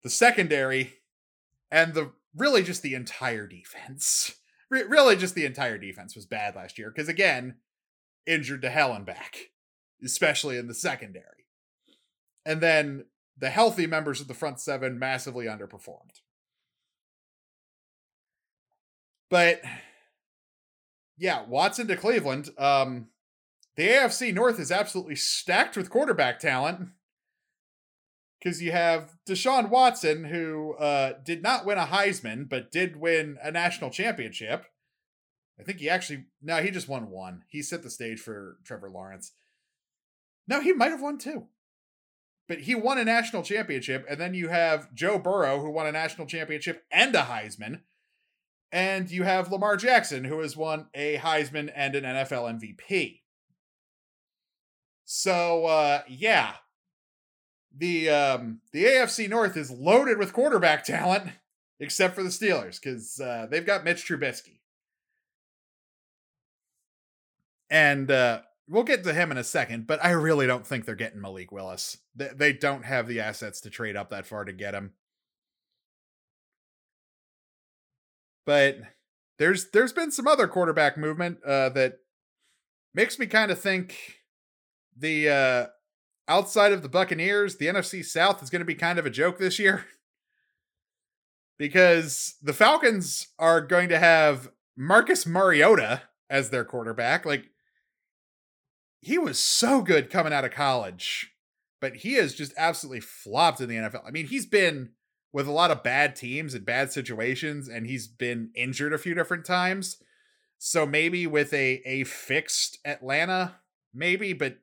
the 0.03 0.09
secondary, 0.09 0.95
and 1.69 1.93
the 1.93 2.11
really 2.35 2.63
just 2.63 2.81
the 2.81 2.95
entire 2.95 3.47
defense. 3.47 4.35
Re- 4.71 4.83
really, 4.83 5.15
just 5.17 5.35
the 5.35 5.45
entire 5.45 5.77
defense 5.77 6.15
was 6.15 6.25
bad 6.25 6.55
last 6.55 6.79
year 6.79 6.89
because, 6.89 7.09
again, 7.09 7.55
injured 8.25 8.61
to 8.63 8.69
hell 8.69 8.93
and 8.93 9.05
back, 9.05 9.51
especially 10.03 10.57
in 10.57 10.67
the 10.67 10.73
secondary. 10.73 11.45
And 12.45 12.61
then 12.61 13.05
the 13.37 13.49
healthy 13.49 13.85
members 13.85 14.21
of 14.21 14.27
the 14.27 14.33
front 14.33 14.59
seven 14.59 14.97
massively 14.97 15.45
underperformed. 15.45 16.21
But 19.29 19.61
yeah, 21.17 21.43
Watson 21.47 21.87
to 21.87 21.95
Cleveland. 21.95 22.49
Um, 22.57 23.07
the 23.75 23.87
AFC 23.87 24.33
North 24.33 24.59
is 24.59 24.71
absolutely 24.71 25.15
stacked 25.15 25.77
with 25.77 25.89
quarterback 25.89 26.39
talent 26.39 26.89
because 28.41 28.61
you 28.61 28.71
have 28.71 29.15
Deshaun 29.27 29.69
Watson, 29.69 30.23
who 30.23 30.73
uh, 30.75 31.13
did 31.23 31.43
not 31.43 31.65
win 31.65 31.77
a 31.77 31.85
Heisman, 31.85 32.49
but 32.49 32.71
did 32.71 32.95
win 32.95 33.37
a 33.41 33.51
national 33.51 33.91
championship. 33.91 34.65
I 35.59 35.63
think 35.63 35.79
he 35.79 35.89
actually, 35.89 36.25
no, 36.41 36.57
he 36.57 36.71
just 36.71 36.89
won 36.89 37.11
one. 37.11 37.43
He 37.47 37.61
set 37.61 37.83
the 37.83 37.89
stage 37.89 38.19
for 38.19 38.57
Trevor 38.63 38.89
Lawrence. 38.89 39.33
No, 40.47 40.59
he 40.59 40.73
might 40.73 40.89
have 40.89 41.01
won 41.01 41.19
two. 41.19 41.47
But 42.47 42.61
he 42.61 42.73
won 42.73 42.97
a 42.97 43.05
national 43.05 43.43
championship. 43.43 44.05
And 44.09 44.19
then 44.19 44.33
you 44.33 44.49
have 44.49 44.93
Joe 44.93 45.19
Burrow, 45.19 45.59
who 45.59 45.69
won 45.69 45.85
a 45.85 45.91
national 45.91 46.25
championship 46.25 46.83
and 46.91 47.15
a 47.15 47.21
Heisman. 47.21 47.81
And 48.71 49.11
you 49.11 49.23
have 49.23 49.51
Lamar 49.51 49.77
Jackson, 49.77 50.23
who 50.23 50.39
has 50.39 50.57
won 50.57 50.87
a 50.95 51.17
Heisman 51.17 51.71
and 51.75 51.93
an 51.93 52.03
NFL 52.03 52.59
MVP. 52.59 53.19
So 55.05 55.65
uh, 55.65 56.01
yeah, 56.07 56.53
the 57.75 58.09
um, 58.09 58.61
the 58.73 58.85
AFC 58.85 59.29
North 59.29 59.55
is 59.57 59.71
loaded 59.71 60.17
with 60.17 60.33
quarterback 60.33 60.83
talent, 60.83 61.31
except 61.79 62.15
for 62.15 62.23
the 62.23 62.29
Steelers 62.29 62.79
because 62.81 63.19
uh, 63.19 63.47
they've 63.49 63.65
got 63.65 63.83
Mitch 63.83 64.07
Trubisky, 64.07 64.59
and 67.69 68.11
uh, 68.11 68.41
we'll 68.67 68.83
get 68.83 69.03
to 69.03 69.13
him 69.13 69.31
in 69.31 69.37
a 69.37 69.43
second. 69.43 69.87
But 69.87 70.03
I 70.03 70.11
really 70.11 70.47
don't 70.47 70.65
think 70.67 70.85
they're 70.85 70.95
getting 70.95 71.21
Malik 71.21 71.51
Willis. 71.51 71.97
They, 72.15 72.29
they 72.35 72.53
don't 72.53 72.85
have 72.85 73.07
the 73.07 73.19
assets 73.19 73.61
to 73.61 73.69
trade 73.69 73.95
up 73.95 74.09
that 74.09 74.25
far 74.25 74.45
to 74.45 74.53
get 74.53 74.73
him. 74.73 74.93
But 78.45 78.79
there's 79.37 79.69
there's 79.71 79.93
been 79.93 80.11
some 80.11 80.27
other 80.27 80.47
quarterback 80.47 80.97
movement 80.97 81.43
uh, 81.45 81.69
that 81.69 81.99
makes 82.93 83.17
me 83.17 83.27
kind 83.27 83.51
of 83.51 83.59
think 83.59 84.17
the 84.97 85.29
uh, 85.29 85.65
outside 86.31 86.71
of 86.71 86.81
the 86.81 86.89
Buccaneers, 86.89 87.57
the 87.57 87.67
NFC 87.67 88.05
South 88.05 88.41
is 88.41 88.49
going 88.49 88.61
to 88.61 88.65
be 88.65 88.73
kind 88.73 88.97
of 88.97 89.05
a 89.05 89.09
joke 89.09 89.37
this 89.37 89.59
year. 89.59 89.85
because 91.59 92.37
the 92.41 92.53
Falcons 92.53 93.27
are 93.37 93.59
going 93.59 93.89
to 93.89 93.99
have 93.99 94.49
Marcus 94.77 95.27
Mariota 95.27 96.03
as 96.29 96.49
their 96.49 96.63
quarterback. 96.63 97.25
Like, 97.25 97.49
he 99.01 99.17
was 99.17 99.37
so 99.37 99.81
good 99.81 100.09
coming 100.09 100.31
out 100.31 100.45
of 100.45 100.51
college, 100.51 101.33
but 101.81 101.97
he 101.97 102.13
has 102.13 102.33
just 102.33 102.53
absolutely 102.57 103.01
flopped 103.01 103.59
in 103.59 103.67
the 103.67 103.75
NFL. 103.75 104.07
I 104.07 104.11
mean, 104.11 104.27
he's 104.27 104.45
been 104.45 104.91
with 105.33 105.47
a 105.47 105.51
lot 105.51 105.69
of 105.69 105.83
bad 105.83 106.15
teams 106.15 106.53
and 106.53 106.65
bad 106.65 106.93
situations, 106.93 107.67
and 107.67 107.85
he's 107.85 108.07
been 108.07 108.51
injured 108.55 108.93
a 108.93 108.97
few 108.97 109.13
different 109.13 109.45
times. 109.45 109.97
So 110.57 110.85
maybe 110.85 111.27
with 111.27 111.53
a 111.53 111.81
a 111.85 112.05
fixed 112.05 112.79
Atlanta, 112.85 113.55
maybe, 113.93 114.33
but 114.33 114.57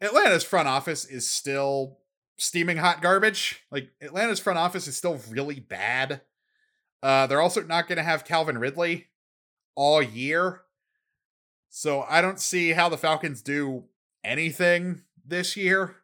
Atlanta's 0.00 0.44
front 0.44 0.68
office 0.68 1.04
is 1.04 1.28
still 1.28 1.98
steaming 2.36 2.76
hot 2.76 3.00
garbage. 3.00 3.62
Like 3.70 3.90
Atlanta's 4.00 4.40
front 4.40 4.58
office 4.58 4.86
is 4.86 4.96
still 4.96 5.20
really 5.30 5.60
bad. 5.60 6.22
Uh, 7.02 7.26
they're 7.26 7.40
also 7.40 7.62
not 7.62 7.86
going 7.86 7.98
to 7.98 8.02
have 8.02 8.24
Calvin 8.24 8.58
Ridley 8.58 9.08
all 9.74 10.02
year. 10.02 10.62
So 11.68 12.04
I 12.08 12.20
don't 12.20 12.40
see 12.40 12.70
how 12.70 12.88
the 12.88 12.96
Falcons 12.96 13.42
do 13.42 13.84
anything 14.22 15.02
this 15.24 15.56
year 15.56 15.96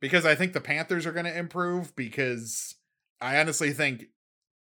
because 0.00 0.24
I 0.24 0.34
think 0.34 0.52
the 0.52 0.60
Panthers 0.60 1.06
are 1.06 1.12
going 1.12 1.26
to 1.26 1.36
improve 1.36 1.94
because 1.96 2.76
I 3.20 3.38
honestly 3.38 3.72
think 3.72 4.06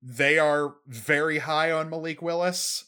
they 0.02 0.40
are 0.40 0.76
very 0.88 1.40
high 1.40 1.72
on 1.72 1.90
Malik 1.90 2.22
Willis. 2.22 2.86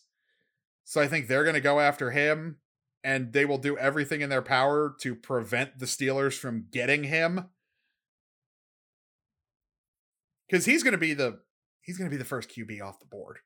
So 0.86 1.02
I 1.02 1.08
think 1.08 1.28
they're 1.28 1.44
going 1.44 1.56
to 1.56 1.62
go 1.62 1.80
after 1.80 2.12
him 2.12 2.58
and 3.04 3.34
they 3.34 3.46
will 3.46 3.58
do 3.58 3.78
everything 3.78 4.22
in 4.22 4.30
their 4.30 4.42
power 4.42 4.96
to 5.02 5.16
prevent 5.16 5.80
the 5.80 5.86
Steelers 5.86 6.38
from 6.38 6.68
getting 6.72 7.06
him. 7.06 7.50
Cuz 10.52 10.66
he's 10.66 10.84
going 10.84 10.94
to 10.94 10.98
be 10.98 11.14
the 11.14 11.42
he's 11.82 11.98
going 11.98 12.10
to 12.10 12.14
be 12.14 12.18
the 12.18 12.26
first 12.26 12.50
QB 12.50 12.82
off 12.82 13.00
the 13.00 13.06
board. 13.06 13.40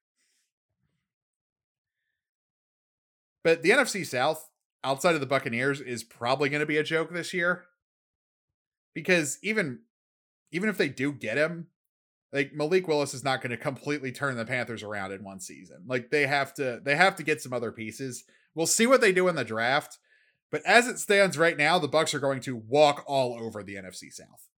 But 3.43 3.61
the 3.61 3.71
NFC 3.71 4.05
South 4.05 4.49
outside 4.83 5.15
of 5.15 5.21
the 5.21 5.27
Buccaneers 5.27 5.81
is 5.81 6.03
probably 6.03 6.49
going 6.49 6.61
to 6.61 6.65
be 6.65 6.77
a 6.77 6.83
joke 6.83 7.11
this 7.11 7.33
year. 7.33 7.65
Because 8.93 9.37
even 9.43 9.79
even 10.51 10.69
if 10.69 10.77
they 10.77 10.89
do 10.89 11.11
get 11.11 11.37
him, 11.37 11.67
like 12.33 12.51
Malik 12.53 12.87
Willis 12.87 13.13
is 13.13 13.23
not 13.23 13.41
going 13.41 13.51
to 13.51 13.57
completely 13.57 14.11
turn 14.11 14.35
the 14.35 14.45
Panthers 14.45 14.81
around 14.81 15.11
in 15.11 15.23
one 15.23 15.39
season. 15.39 15.83
Like 15.85 16.09
they 16.09 16.25
have 16.25 16.53
to 16.55 16.81
they 16.83 16.95
have 16.95 17.15
to 17.17 17.23
get 17.23 17.41
some 17.41 17.53
other 17.53 17.71
pieces. 17.71 18.23
We'll 18.55 18.65
see 18.65 18.87
what 18.87 19.01
they 19.01 19.11
do 19.11 19.27
in 19.27 19.35
the 19.35 19.45
draft, 19.45 19.99
but 20.51 20.63
as 20.65 20.87
it 20.87 20.99
stands 20.99 21.37
right 21.37 21.57
now, 21.57 21.79
the 21.79 21.87
Bucs 21.87 22.13
are 22.13 22.19
going 22.19 22.41
to 22.41 22.55
walk 22.55 23.03
all 23.07 23.37
over 23.39 23.63
the 23.63 23.75
NFC 23.75 24.11
South. 24.11 24.49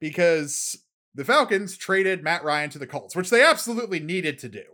Because 0.00 0.76
the 1.14 1.24
Falcons 1.24 1.76
traded 1.76 2.22
Matt 2.22 2.44
Ryan 2.44 2.70
to 2.70 2.78
the 2.78 2.86
Colts, 2.86 3.16
which 3.16 3.30
they 3.30 3.42
absolutely 3.42 4.00
needed 4.00 4.38
to 4.40 4.48
do. 4.48 4.64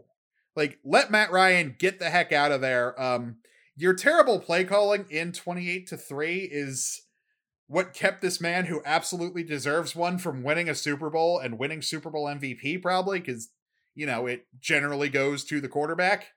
Like 0.54 0.78
let 0.82 1.10
Matt 1.10 1.30
Ryan 1.30 1.76
get 1.78 1.98
the 1.98 2.10
heck 2.10 2.32
out 2.32 2.52
of 2.52 2.62
there. 2.62 3.00
Um 3.00 3.36
your 3.78 3.92
terrible 3.92 4.40
play 4.40 4.64
calling 4.64 5.04
in 5.10 5.32
28 5.32 5.86
to 5.88 5.98
3 5.98 6.48
is 6.50 7.02
what 7.68 7.94
kept 7.94 8.22
this 8.22 8.40
man 8.40 8.66
who 8.66 8.82
absolutely 8.84 9.42
deserves 9.42 9.96
one 9.96 10.18
from 10.18 10.42
winning 10.42 10.68
a 10.68 10.74
Super 10.74 11.10
Bowl 11.10 11.38
and 11.38 11.58
winning 11.58 11.82
Super 11.82 12.10
Bowl 12.10 12.26
MVP, 12.26 12.80
probably, 12.80 13.18
because, 13.18 13.48
you 13.94 14.06
know, 14.06 14.26
it 14.26 14.46
generally 14.60 15.08
goes 15.08 15.44
to 15.44 15.60
the 15.60 15.68
quarterback. 15.68 16.28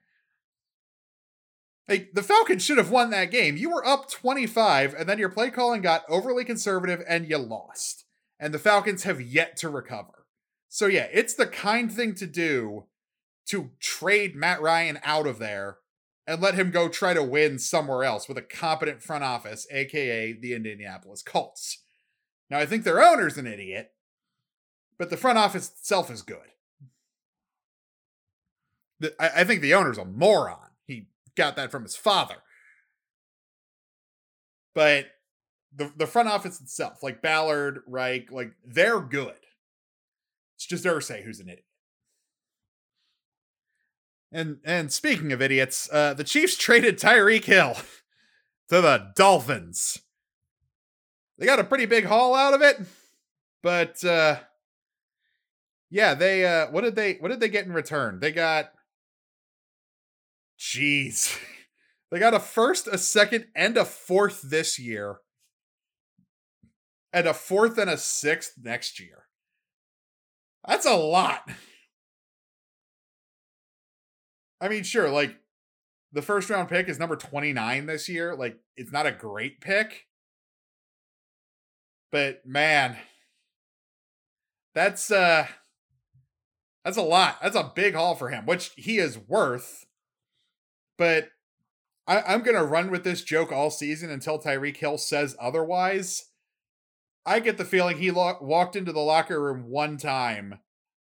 Like, 1.88 2.10
the 2.14 2.22
Falcons 2.22 2.64
should 2.64 2.78
have 2.78 2.90
won 2.90 3.10
that 3.10 3.30
game. 3.30 3.56
You 3.56 3.70
were 3.70 3.86
up 3.86 4.10
25, 4.10 4.94
and 4.94 5.08
then 5.08 5.18
your 5.18 5.28
play 5.28 5.50
calling 5.50 5.82
got 5.82 6.04
overly 6.08 6.44
conservative 6.44 7.02
and 7.08 7.28
you 7.28 7.38
lost. 7.38 8.04
And 8.38 8.54
the 8.54 8.58
Falcons 8.58 9.04
have 9.04 9.20
yet 9.20 9.56
to 9.58 9.68
recover. 9.68 10.26
So, 10.68 10.86
yeah, 10.86 11.08
it's 11.12 11.34
the 11.34 11.46
kind 11.46 11.92
thing 11.92 12.14
to 12.14 12.26
do 12.26 12.86
to 13.46 13.70
trade 13.80 14.36
Matt 14.36 14.60
Ryan 14.60 15.00
out 15.02 15.26
of 15.26 15.38
there 15.38 15.78
and 16.30 16.40
let 16.40 16.54
him 16.54 16.70
go 16.70 16.88
try 16.88 17.12
to 17.12 17.24
win 17.24 17.58
somewhere 17.58 18.04
else 18.04 18.28
with 18.28 18.38
a 18.38 18.42
competent 18.42 19.02
front 19.02 19.24
office, 19.24 19.66
aka 19.72 20.32
the 20.32 20.54
Indianapolis 20.54 21.24
Colts. 21.24 21.82
Now, 22.48 22.60
I 22.60 22.66
think 22.66 22.84
their 22.84 23.02
owner's 23.02 23.36
an 23.36 23.48
idiot, 23.48 23.90
but 24.96 25.10
the 25.10 25.16
front 25.16 25.38
office 25.38 25.68
itself 25.68 26.08
is 26.08 26.22
good. 26.22 26.38
I 29.18 29.42
think 29.42 29.60
the 29.60 29.74
owner's 29.74 29.98
a 29.98 30.04
moron. 30.04 30.70
He 30.86 31.08
got 31.36 31.56
that 31.56 31.72
from 31.72 31.82
his 31.82 31.96
father. 31.96 32.36
But 34.72 35.06
the 35.74 35.92
the 35.96 36.06
front 36.06 36.28
office 36.28 36.60
itself, 36.60 37.02
like 37.02 37.22
Ballard, 37.22 37.80
Reich, 37.88 38.30
like 38.30 38.52
they're 38.64 39.00
good. 39.00 39.34
It's 40.54 40.66
just 40.66 40.84
Irsay 40.84 41.24
who's 41.24 41.40
an 41.40 41.48
idiot. 41.48 41.64
And 44.32 44.58
and 44.64 44.92
speaking 44.92 45.32
of 45.32 45.42
idiots, 45.42 45.88
uh, 45.92 46.14
the 46.14 46.24
Chiefs 46.24 46.56
traded 46.56 46.98
Tyreek 46.98 47.44
Hill 47.44 47.74
to 48.68 48.80
the 48.80 49.12
Dolphins. 49.16 49.98
They 51.38 51.46
got 51.46 51.58
a 51.58 51.64
pretty 51.64 51.86
big 51.86 52.04
haul 52.04 52.34
out 52.34 52.54
of 52.54 52.62
it, 52.62 52.78
but 53.62 54.04
uh, 54.04 54.36
yeah, 55.90 56.14
they 56.14 56.46
uh, 56.46 56.70
what 56.70 56.82
did 56.82 56.94
they 56.94 57.14
what 57.14 57.30
did 57.30 57.40
they 57.40 57.48
get 57.48 57.66
in 57.66 57.72
return? 57.72 58.20
They 58.20 58.32
got 58.32 58.72
jeez. 60.58 61.36
They 62.10 62.18
got 62.18 62.34
a 62.34 62.40
first, 62.40 62.88
a 62.88 62.98
second, 62.98 63.46
and 63.54 63.76
a 63.76 63.84
fourth 63.84 64.42
this 64.42 64.80
year. 64.80 65.18
And 67.12 67.28
a 67.28 67.34
fourth 67.34 67.78
and 67.78 67.88
a 67.88 67.96
sixth 67.96 68.54
next 68.60 68.98
year. 68.98 69.26
That's 70.66 70.86
a 70.86 70.96
lot. 70.96 71.48
I 74.60 74.68
mean, 74.68 74.82
sure, 74.82 75.08
like 75.08 75.36
the 76.12 76.22
first 76.22 76.50
round 76.50 76.68
pick 76.68 76.88
is 76.88 76.98
number 76.98 77.16
29 77.16 77.86
this 77.86 78.08
year. 78.08 78.34
Like, 78.34 78.58
it's 78.76 78.92
not 78.92 79.06
a 79.06 79.12
great 79.12 79.60
pick. 79.60 80.06
But 82.10 82.44
man, 82.44 82.96
that's 84.74 85.10
uh 85.10 85.46
that's 86.84 86.96
a 86.96 87.02
lot. 87.02 87.38
That's 87.42 87.56
a 87.56 87.72
big 87.74 87.94
haul 87.94 88.14
for 88.14 88.30
him, 88.30 88.46
which 88.46 88.72
he 88.76 88.98
is 88.98 89.18
worth. 89.18 89.86
But 90.98 91.28
I, 92.06 92.22
I'm 92.22 92.42
gonna 92.42 92.64
run 92.64 92.90
with 92.90 93.04
this 93.04 93.22
joke 93.22 93.52
all 93.52 93.70
season 93.70 94.10
until 94.10 94.38
Tyreek 94.38 94.76
Hill 94.76 94.98
says 94.98 95.36
otherwise. 95.40 96.26
I 97.26 97.38
get 97.38 97.58
the 97.58 97.64
feeling 97.64 97.98
he 97.98 98.10
lo- 98.10 98.38
walked 98.40 98.74
into 98.74 98.92
the 98.92 99.00
locker 99.00 99.40
room 99.40 99.68
one 99.68 99.98
time 99.98 100.58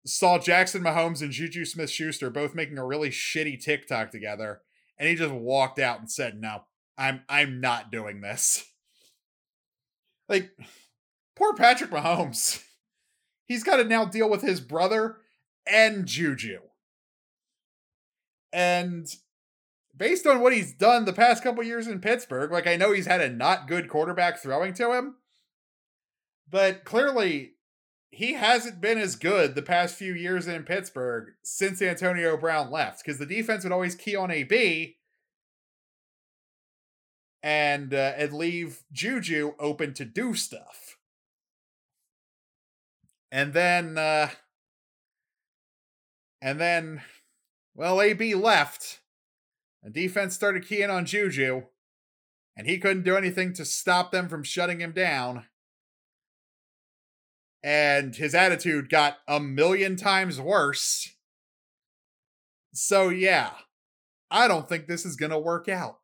saw 0.06 0.38
Jackson 0.38 0.82
Mahomes 0.82 1.22
and 1.22 1.32
Juju 1.32 1.64
Smith 1.64 1.90
Schuster 1.90 2.30
both 2.30 2.54
making 2.54 2.78
a 2.78 2.86
really 2.86 3.10
shitty 3.10 3.60
TikTok 3.62 4.10
together, 4.10 4.60
and 4.98 5.08
he 5.08 5.14
just 5.14 5.32
walked 5.32 5.78
out 5.78 6.00
and 6.00 6.10
said, 6.10 6.40
No, 6.40 6.64
I'm 6.98 7.22
I'm 7.28 7.60
not 7.60 7.90
doing 7.90 8.20
this. 8.20 8.64
Like, 10.26 10.52
poor 11.36 11.52
Patrick 11.52 11.90
Mahomes. 11.90 12.62
He's 13.46 13.62
got 13.62 13.76
to 13.76 13.84
now 13.84 14.06
deal 14.06 14.30
with 14.30 14.40
his 14.40 14.58
brother 14.58 15.18
and 15.66 16.06
Juju. 16.06 16.60
And 18.50 19.06
based 19.96 20.26
on 20.26 20.40
what 20.40 20.52
he's 20.52 20.72
done 20.72 21.04
the 21.04 21.12
past 21.12 21.42
couple 21.42 21.62
years 21.62 21.86
in 21.86 22.00
Pittsburgh, 22.00 22.50
like 22.50 22.66
I 22.66 22.76
know 22.76 22.92
he's 22.92 23.06
had 23.06 23.20
a 23.20 23.28
not 23.28 23.68
good 23.68 23.88
quarterback 23.88 24.38
throwing 24.38 24.72
to 24.74 24.94
him, 24.94 25.16
but 26.48 26.84
clearly 26.84 27.53
he 28.14 28.34
hasn't 28.34 28.80
been 28.80 28.98
as 28.98 29.16
good 29.16 29.54
the 29.54 29.62
past 29.62 29.96
few 29.96 30.14
years 30.14 30.46
in 30.46 30.62
Pittsburgh 30.62 31.32
since 31.42 31.82
Antonio 31.82 32.36
Brown 32.36 32.70
left 32.70 33.04
because 33.04 33.18
the 33.18 33.26
defense 33.26 33.64
would 33.64 33.72
always 33.72 33.94
key 33.94 34.14
on 34.14 34.30
AB 34.30 34.96
and 37.42 37.92
uh, 37.92 38.12
and 38.16 38.32
leave 38.32 38.84
Juju 38.92 39.54
open 39.58 39.94
to 39.94 40.04
do 40.04 40.34
stuff. 40.34 40.96
And 43.32 43.52
then 43.52 43.98
uh 43.98 44.30
and 46.40 46.60
then 46.60 47.02
well 47.74 48.00
AB 48.00 48.34
left 48.36 49.00
and 49.82 49.92
defense 49.92 50.34
started 50.34 50.66
keying 50.66 50.90
on 50.90 51.04
Juju 51.04 51.64
and 52.56 52.68
he 52.68 52.78
couldn't 52.78 53.02
do 53.02 53.16
anything 53.16 53.52
to 53.54 53.64
stop 53.64 54.12
them 54.12 54.28
from 54.28 54.44
shutting 54.44 54.80
him 54.80 54.92
down 54.92 55.46
and 57.64 58.14
his 58.14 58.34
attitude 58.34 58.90
got 58.90 59.16
a 59.26 59.40
million 59.40 59.96
times 59.96 60.38
worse. 60.38 61.14
So, 62.74 63.08
yeah, 63.08 63.52
I 64.30 64.46
don't 64.48 64.68
think 64.68 64.86
this 64.86 65.06
is 65.06 65.16
going 65.16 65.32
to 65.32 65.38
work 65.38 65.66
out. 65.66 66.00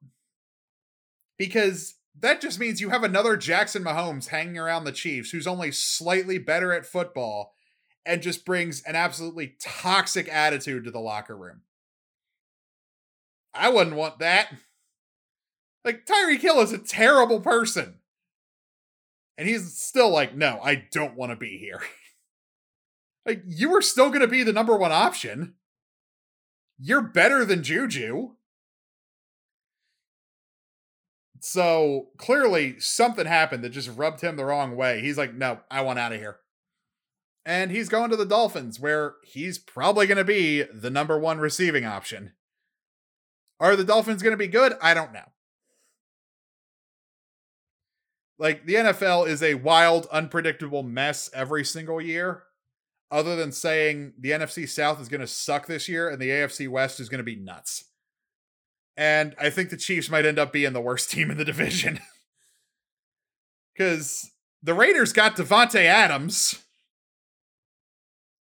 Because 1.36 1.96
that 2.18 2.40
just 2.40 2.58
means 2.58 2.80
you 2.80 2.88
have 2.88 3.04
another 3.04 3.36
Jackson 3.36 3.84
Mahomes 3.84 4.28
hanging 4.28 4.56
around 4.56 4.84
the 4.84 4.92
Chiefs 4.92 5.30
who's 5.30 5.46
only 5.46 5.70
slightly 5.70 6.38
better 6.38 6.72
at 6.72 6.86
football 6.86 7.52
and 8.06 8.22
just 8.22 8.46
brings 8.46 8.82
an 8.84 8.96
absolutely 8.96 9.56
toxic 9.60 10.28
attitude 10.32 10.84
to 10.84 10.90
the 10.90 10.98
locker 10.98 11.36
room. 11.36 11.60
I 13.52 13.68
wouldn't 13.68 13.96
want 13.96 14.18
that. 14.20 14.48
Like, 15.84 16.06
Tyreek 16.06 16.40
Hill 16.40 16.60
is 16.60 16.72
a 16.72 16.78
terrible 16.78 17.40
person. 17.40 17.99
And 19.40 19.48
he's 19.48 19.72
still 19.80 20.10
like, 20.10 20.36
no, 20.36 20.60
I 20.62 20.74
don't 20.92 21.16
want 21.16 21.32
to 21.32 21.36
be 21.36 21.56
here. 21.56 21.80
like, 23.26 23.42
you 23.46 23.74
are 23.74 23.80
still 23.80 24.10
going 24.10 24.20
to 24.20 24.28
be 24.28 24.42
the 24.42 24.52
number 24.52 24.76
one 24.76 24.92
option. 24.92 25.54
You're 26.78 27.00
better 27.00 27.46
than 27.46 27.62
Juju. 27.62 28.32
So 31.40 32.08
clearly 32.18 32.78
something 32.80 33.24
happened 33.24 33.64
that 33.64 33.70
just 33.70 33.96
rubbed 33.96 34.20
him 34.20 34.36
the 34.36 34.44
wrong 34.44 34.76
way. 34.76 35.00
He's 35.00 35.16
like, 35.16 35.32
no, 35.32 35.60
I 35.70 35.80
want 35.80 35.98
out 35.98 36.12
of 36.12 36.20
here. 36.20 36.40
And 37.46 37.70
he's 37.70 37.88
going 37.88 38.10
to 38.10 38.16
the 38.16 38.26
Dolphins, 38.26 38.78
where 38.78 39.14
he's 39.24 39.58
probably 39.58 40.06
going 40.06 40.18
to 40.18 40.24
be 40.24 40.64
the 40.64 40.90
number 40.90 41.18
one 41.18 41.38
receiving 41.38 41.86
option. 41.86 42.32
Are 43.58 43.74
the 43.74 43.84
Dolphins 43.84 44.22
going 44.22 44.34
to 44.34 44.36
be 44.36 44.48
good? 44.48 44.74
I 44.82 44.92
don't 44.92 45.14
know. 45.14 45.32
Like, 48.40 48.64
the 48.64 48.74
NFL 48.74 49.28
is 49.28 49.42
a 49.42 49.54
wild, 49.54 50.06
unpredictable 50.10 50.82
mess 50.82 51.30
every 51.34 51.64
single 51.64 52.00
year, 52.00 52.44
other 53.10 53.36
than 53.36 53.52
saying 53.52 54.14
the 54.18 54.30
NFC 54.30 54.68
South 54.68 55.00
is 55.00 55.08
going 55.08 55.20
to 55.20 55.26
suck 55.26 55.66
this 55.66 55.88
year 55.88 56.08
and 56.08 56.20
the 56.20 56.30
AFC 56.30 56.66
West 56.68 56.98
is 56.98 57.08
going 57.08 57.18
to 57.18 57.24
be 57.24 57.36
nuts. 57.36 57.84
And 58.96 59.34
I 59.38 59.50
think 59.50 59.70
the 59.70 59.76
Chiefs 59.76 60.10
might 60.10 60.26
end 60.26 60.38
up 60.38 60.52
being 60.52 60.72
the 60.72 60.80
worst 60.80 61.10
team 61.10 61.30
in 61.30 61.36
the 61.38 61.44
division. 61.44 62.00
Because 63.72 64.30
the 64.62 64.74
Raiders 64.74 65.14
got 65.14 65.36
Davante 65.36 65.86
Adams. 65.86 66.62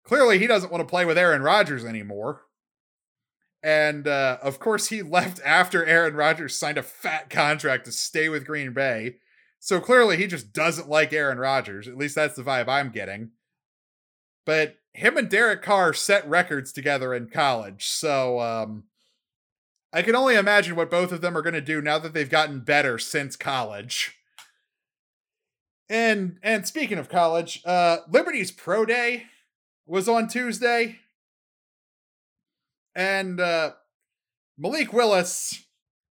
Clearly, 0.05 0.39
he 0.39 0.47
doesn't 0.47 0.71
want 0.71 0.83
to 0.83 0.91
play 0.91 1.07
with 1.07 1.17
Aaron 1.17 1.41
Rodgers 1.41 1.87
anymore. 1.87 2.43
And 3.63 4.07
uh, 4.07 4.39
of 4.43 4.59
course, 4.59 4.89
he 4.89 5.01
left 5.01 5.41
after 5.43 5.87
Aaron 5.87 6.15
Rodgers 6.15 6.59
signed 6.59 6.77
a 6.77 6.83
fat 6.83 7.31
contract 7.31 7.87
to 7.87 7.93
stay 7.93 8.29
with 8.29 8.45
Green 8.45 8.75
Bay. 8.75 9.17
So 9.65 9.79
clearly, 9.81 10.17
he 10.17 10.27
just 10.27 10.53
doesn't 10.53 10.89
like 10.89 11.13
Aaron 11.13 11.39
Rodgers. 11.39 11.87
At 11.87 11.97
least 11.97 12.17
that's 12.17 12.35
the 12.35 12.43
vibe 12.43 12.67
I'm 12.67 12.91
getting. 12.91 13.31
But 14.45 14.79
him 14.93 15.17
and 15.17 15.31
Derek 15.31 15.63
Carr 15.63 15.95
set 15.95 16.29
records 16.29 16.73
together 16.73 17.15
in 17.15 17.29
college. 17.29 17.87
So 17.87 18.41
um, 18.41 18.83
I 19.93 20.03
can 20.03 20.17
only 20.17 20.35
imagine 20.35 20.75
what 20.75 20.91
both 20.91 21.13
of 21.13 21.21
them 21.21 21.37
are 21.37 21.43
going 21.43 21.55
to 21.55 21.61
do 21.61 21.81
now 21.81 22.01
that 22.01 22.13
they've 22.13 22.29
gotten 22.29 22.59
better 22.59 22.99
since 22.99 23.37
college. 23.37 24.19
And 25.89 26.39
and 26.43 26.67
speaking 26.67 26.99
of 26.99 27.09
college, 27.09 27.63
uh 27.65 27.99
Liberty's 28.11 28.51
pro 28.51 28.85
day 28.85 29.27
was 29.87 30.09
on 30.09 30.27
Tuesday. 30.27 30.99
And 32.97 33.39
uh 33.39 33.73
Malik 34.59 34.93
Willis 34.93 35.65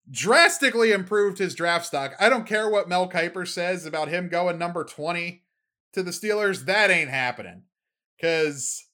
drastically 0.10 0.92
improved 0.92 1.38
his 1.38 1.56
draft 1.56 1.86
stock. 1.86 2.14
I 2.20 2.30
don't 2.30 2.48
care 2.48 2.70
what 2.70 2.90
Mel 2.90 3.10
Kiper 3.10 3.48
says 3.48 3.86
about 3.86 4.08
him 4.10 4.30
going 4.30 4.58
number 4.58 4.84
20 4.84 5.44
to 5.94 6.04
the 6.04 6.12
Steelers. 6.12 6.66
That 6.66 6.90
ain't 6.90 7.10
happening. 7.10 7.64
Cause 8.22 8.86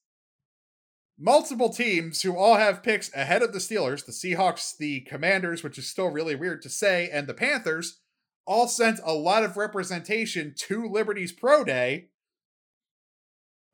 multiple 1.20 1.70
teams 1.70 2.22
who 2.22 2.38
all 2.38 2.56
have 2.56 2.84
picks 2.84 3.14
ahead 3.16 3.42
of 3.42 3.54
the 3.54 3.60
Steelers, 3.60 4.06
the 4.06 4.12
Seahawks, 4.12 4.78
the 4.78 5.02
Commanders, 5.02 5.64
which 5.64 5.78
is 5.78 5.88
still 5.88 6.10
really 6.10 6.36
weird 6.36 6.62
to 6.62 6.70
say, 6.70 7.10
and 7.12 7.28
the 7.28 7.34
Panthers 7.34 8.00
all 8.46 8.68
sent 8.68 9.00
a 9.04 9.14
lot 9.14 9.44
of 9.44 9.58
representation 9.58 10.54
to 10.56 10.88
Liberty's 10.88 11.32
Pro 11.32 11.64
Day. 11.64 12.10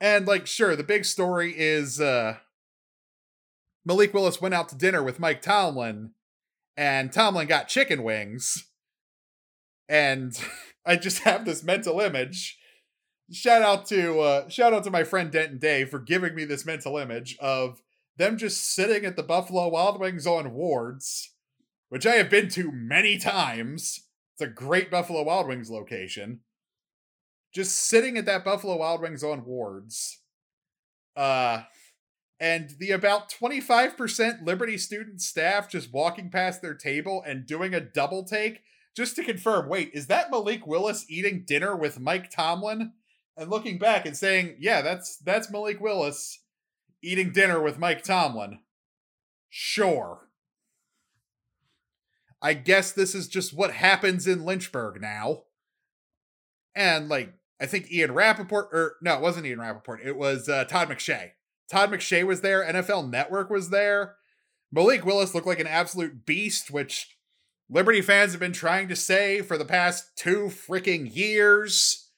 And 0.02 0.26
like 0.26 0.48
sure, 0.48 0.76
the 0.76 0.84
big 0.84 1.06
story 1.06 1.54
is 1.56 2.02
uh 2.02 2.38
Malik 3.86 4.14
Willis 4.14 4.42
went 4.42 4.54
out 4.54 4.70
to 4.70 4.76
dinner 4.76 5.04
with 5.04 5.20
Mike 5.20 5.42
Tomlin 5.42 6.12
and 6.76 7.12
Tomlin 7.12 7.48
got 7.48 7.68
chicken 7.68 8.04
wings. 8.04 8.70
And 9.88 10.38
I 10.86 10.96
just 10.96 11.20
have 11.20 11.46
this 11.46 11.64
mental 11.64 12.00
image 12.00 12.58
shout 13.32 13.62
out 13.62 13.86
to 13.88 14.20
uh 14.20 14.50
shout 14.50 14.74
out 14.74 14.84
to 14.84 14.92
my 14.92 15.04
friend 15.04 15.32
Denton 15.32 15.58
Day 15.58 15.86
for 15.86 16.00
giving 16.00 16.36
me 16.36 16.46
this 16.46 16.66
mental 16.66 16.98
image 16.98 17.38
of 17.40 17.82
them 18.18 18.38
just 18.38 18.74
sitting 18.76 19.06
at 19.06 19.16
the 19.16 19.24
Buffalo 19.24 19.70
Wild 19.70 20.00
Wings 20.00 20.28
on 20.28 20.54
Wards, 20.54 21.34
which 21.90 22.06
I 22.06 22.16
have 22.16 22.30
been 22.30 22.48
to 22.50 22.72
many 22.72 23.18
times. 23.18 24.08
It's 24.34 24.42
a 24.42 24.48
great 24.48 24.92
Buffalo 24.92 25.24
Wild 25.24 25.48
Wings 25.48 25.72
location. 25.72 26.42
Just 27.54 27.76
sitting 27.76 28.18
at 28.18 28.26
that 28.26 28.46
Buffalo 28.46 28.78
Wild 28.78 29.02
Wings 29.02 29.24
on 29.24 29.46
Wards. 29.46 30.20
Uh 31.16 31.64
and 32.40 32.72
the 32.80 32.92
about 32.92 33.32
25% 33.32 34.46
Liberty 34.46 34.78
student 34.78 35.22
staff 35.22 35.70
just 35.70 35.94
walking 35.94 36.30
past 36.30 36.62
their 36.62 36.74
table 36.74 37.24
and 37.26 37.46
doing 37.46 37.74
a 37.74 37.80
double 37.80 38.24
take 38.24 38.62
just 38.96 39.16
to 39.16 39.24
confirm 39.24 39.70
wait, 39.70 39.92
is 39.94 40.08
that 40.08 40.30
Malik 40.30 40.68
Willis 40.68 41.06
eating 41.10 41.44
dinner 41.48 41.76
with 41.76 42.00
Mike 42.00 42.30
Tomlin? 42.30 42.94
and 43.36 43.50
looking 43.50 43.78
back 43.78 44.06
and 44.06 44.16
saying, 44.16 44.58
"Yeah, 44.60 44.82
that's 44.82 45.18
that's 45.18 45.52
Malik 45.52 45.80
Willis 45.80 46.40
eating 47.02 47.32
dinner 47.32 47.62
with 47.62 47.80
Mike 47.80 48.04
Tomlin." 48.04 48.60
Sure. 49.50 50.30
I 52.42 52.54
guess 52.54 52.92
this 52.92 53.16
is 53.16 53.28
just 53.28 53.54
what 53.54 53.74
happens 53.74 54.28
in 54.28 54.46
Lynchburg 54.46 55.02
now. 55.02 55.44
And 56.76 57.08
like, 57.08 57.34
I 57.62 57.68
think 57.68 57.90
Ian 57.90 58.12
Rapoport, 58.14 58.70
or 58.74 58.96
no, 59.02 59.16
it 59.16 59.22
wasn't 59.22 59.46
Ian 59.46 59.62
Rapoport. 59.62 60.02
It 60.04 60.18
was 60.18 60.50
uh, 60.50 60.66
Todd 60.66 60.90
McShay. 60.90 61.32
Todd 61.74 61.92
McShay 61.92 62.24
was 62.24 62.42
there. 62.42 62.64
NFL 62.64 63.10
Network 63.10 63.50
was 63.50 63.72
there. 63.72 64.18
Malik 64.72 65.04
Willis 65.04 65.34
looked 65.34 65.48
like 65.48 65.60
an 65.60 65.66
absolute 65.66 66.24
beast, 66.24 66.70
which 66.70 67.18
Liberty 67.68 68.00
fans 68.00 68.32
have 68.32 68.40
been 68.40 68.54
trying 68.54 68.88
to 68.90 68.96
say 68.96 69.42
for 69.42 69.58
the 69.58 69.66
past 69.66 70.16
two 70.16 70.52
freaking 70.52 71.10
years. 71.12 72.12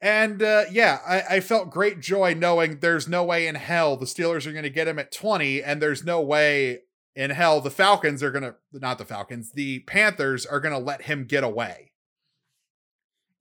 And 0.00 0.42
uh, 0.42 0.64
yeah, 0.72 0.98
I, 1.06 1.36
I, 1.36 1.40
felt 1.40 1.70
great 1.70 2.00
joy 2.00 2.34
knowing 2.34 2.80
there's 2.80 3.06
no 3.06 3.22
way 3.22 3.46
in 3.46 3.54
hell 3.54 3.96
the 3.96 4.06
Steelers 4.06 4.44
are 4.44 4.52
going 4.52 4.64
to 4.64 4.70
get 4.70 4.88
him 4.88 4.98
at 4.98 5.12
20, 5.12 5.62
and 5.62 5.80
there's 5.80 6.04
no 6.04 6.20
way 6.20 6.80
in 7.14 7.30
hell 7.30 7.60
the 7.60 7.70
Falcons 7.70 8.24
are 8.24 8.32
going 8.32 8.42
to, 8.42 8.56
not 8.72 8.98
the 8.98 9.04
Falcons, 9.04 9.52
the 9.52 9.78
Panthers 9.80 10.44
are 10.44 10.60
going 10.60 10.74
to 10.74 10.84
let 10.84 11.02
him 11.02 11.24
get 11.24 11.44
away. 11.44 11.92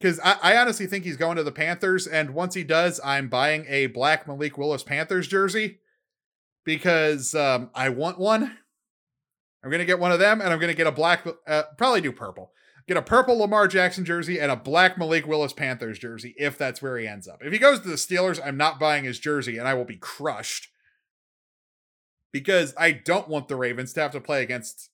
Because 0.04 0.20
I, 0.20 0.36
I, 0.44 0.58
honestly 0.58 0.86
think 0.86 1.06
he's 1.06 1.16
going 1.16 1.38
to 1.38 1.44
the 1.44 1.52
Panthers, 1.54 2.08
and 2.08 2.32
once 2.34 2.56
he 2.56 2.66
does, 2.66 3.00
I'm 3.06 3.30
buying 3.30 3.66
a 3.70 3.86
black 3.86 4.28
Malik 4.28 4.58
Willis 4.58 4.84
Panthers 4.84 5.30
jersey 5.30 5.80
because 6.66 7.34
um, 7.34 7.70
I 7.74 7.88
want 7.88 8.20
one. 8.20 8.58
I'm 9.64 9.70
going 9.70 9.80
to 9.80 9.86
get 9.86 10.00
one 10.00 10.12
of 10.12 10.20
them, 10.20 10.42
and 10.42 10.52
I'm 10.52 10.60
going 10.60 10.72
to 10.72 10.76
get 10.76 10.88
a 10.88 10.92
black, 10.92 11.26
uh, 11.48 11.64
probably 11.78 12.02
do 12.02 12.12
purple 12.12 12.52
get 12.86 12.98
a 12.98 13.02
purple 13.02 13.38
Lamar 13.38 13.70
Jackson 13.70 14.04
jersey 14.04 14.42
and 14.42 14.52
a 14.52 14.58
black 14.58 14.98
Malik 14.98 15.26
Willis 15.26 15.54
Panthers 15.54 15.98
jersey 15.98 16.36
if 16.38 16.58
that's 16.58 16.82
where 16.82 16.98
he 16.98 17.08
ends 17.08 17.30
up. 17.30 17.40
If 17.42 17.54
he 17.54 17.58
goes 17.58 17.80
to 17.80 17.88
the 17.88 17.96
Steelers, 17.96 18.46
I'm 18.46 18.58
not 18.58 18.78
buying 18.78 19.06
his 19.06 19.20
jersey 19.20 19.58
and 19.58 19.68
I 19.68 19.74
will 19.74 19.86
be 19.86 19.96
crushed 19.96 20.68
because 22.32 22.74
I 22.78 22.92
don't 22.92 23.30
want 23.30 23.48
the 23.48 23.56
Ravens 23.56 23.94
to 23.94 24.02
have 24.02 24.12
to 24.12 24.20
play 24.20 24.44
against 24.44 24.90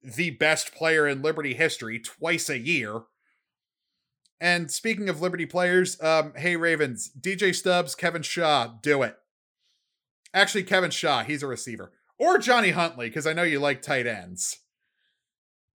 the 0.00 0.30
best 0.30 0.74
player 0.74 1.08
in 1.08 1.22
Liberty 1.22 1.54
history 1.54 1.98
twice 1.98 2.48
a 2.48 2.58
year. 2.58 3.00
And 4.40 4.70
speaking 4.70 5.08
of 5.08 5.20
Liberty 5.20 5.46
players, 5.46 6.00
um, 6.00 6.32
hey 6.36 6.56
Ravens, 6.56 7.10
DJ 7.18 7.54
Stubbs, 7.54 7.94
Kevin 7.94 8.22
Shaw, 8.22 8.74
do 8.82 9.02
it. 9.02 9.16
Actually, 10.32 10.64
Kevin 10.64 10.90
Shaw, 10.90 11.24
he's 11.24 11.42
a 11.42 11.46
receiver. 11.46 11.92
Or 12.18 12.38
Johnny 12.38 12.70
Huntley, 12.70 13.08
because 13.08 13.26
I 13.26 13.32
know 13.32 13.42
you 13.42 13.60
like 13.60 13.82
tight 13.82 14.06
ends. 14.06 14.58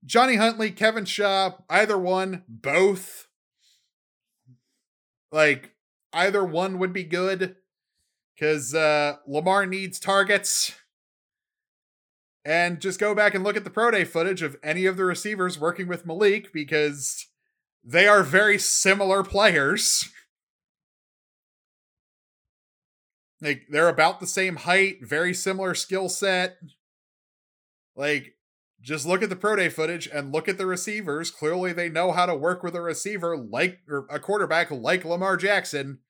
Johnny 0.04 0.36
Huntley, 0.36 0.70
Kevin 0.70 1.04
Shaw, 1.04 1.52
either 1.68 1.98
one, 1.98 2.44
both. 2.48 3.28
Like, 5.32 5.74
either 6.12 6.44
one 6.44 6.78
would 6.78 6.92
be 6.92 7.04
good. 7.04 7.56
Because 8.34 8.74
uh, 8.74 9.16
Lamar 9.26 9.66
needs 9.66 9.98
targets. 9.98 10.74
And 12.44 12.80
just 12.80 13.00
go 13.00 13.14
back 13.14 13.34
and 13.34 13.42
look 13.42 13.56
at 13.56 13.64
the 13.64 13.70
Pro 13.70 13.90
Day 13.90 14.04
footage 14.04 14.42
of 14.42 14.56
any 14.62 14.84
of 14.84 14.98
the 14.98 15.04
receivers 15.04 15.58
working 15.58 15.88
with 15.88 16.04
Malik 16.04 16.52
because 16.52 17.26
they 17.84 18.06
are 18.06 18.22
very 18.22 18.58
similar 18.58 19.22
players. 19.22 20.08
Like, 23.40 23.66
they're 23.68 23.88
about 23.88 24.20
the 24.20 24.26
same 24.26 24.56
height, 24.56 24.98
very 25.02 25.34
similar 25.34 25.74
skill 25.74 26.08
set. 26.08 26.56
Like, 27.94 28.36
just 28.80 29.06
look 29.06 29.22
at 29.22 29.28
the 29.28 29.36
pro 29.36 29.56
day 29.56 29.68
footage 29.68 30.06
and 30.06 30.32
look 30.32 30.48
at 30.48 30.58
the 30.58 30.66
receivers. 30.66 31.30
Clearly, 31.30 31.72
they 31.72 31.88
know 31.88 32.12
how 32.12 32.26
to 32.26 32.34
work 32.34 32.62
with 32.62 32.74
a 32.74 32.80
receiver 32.80 33.36
like 33.36 33.80
or 33.88 34.06
a 34.10 34.18
quarterback 34.18 34.70
like 34.70 35.04
Lamar 35.04 35.36
Jackson, 35.36 36.00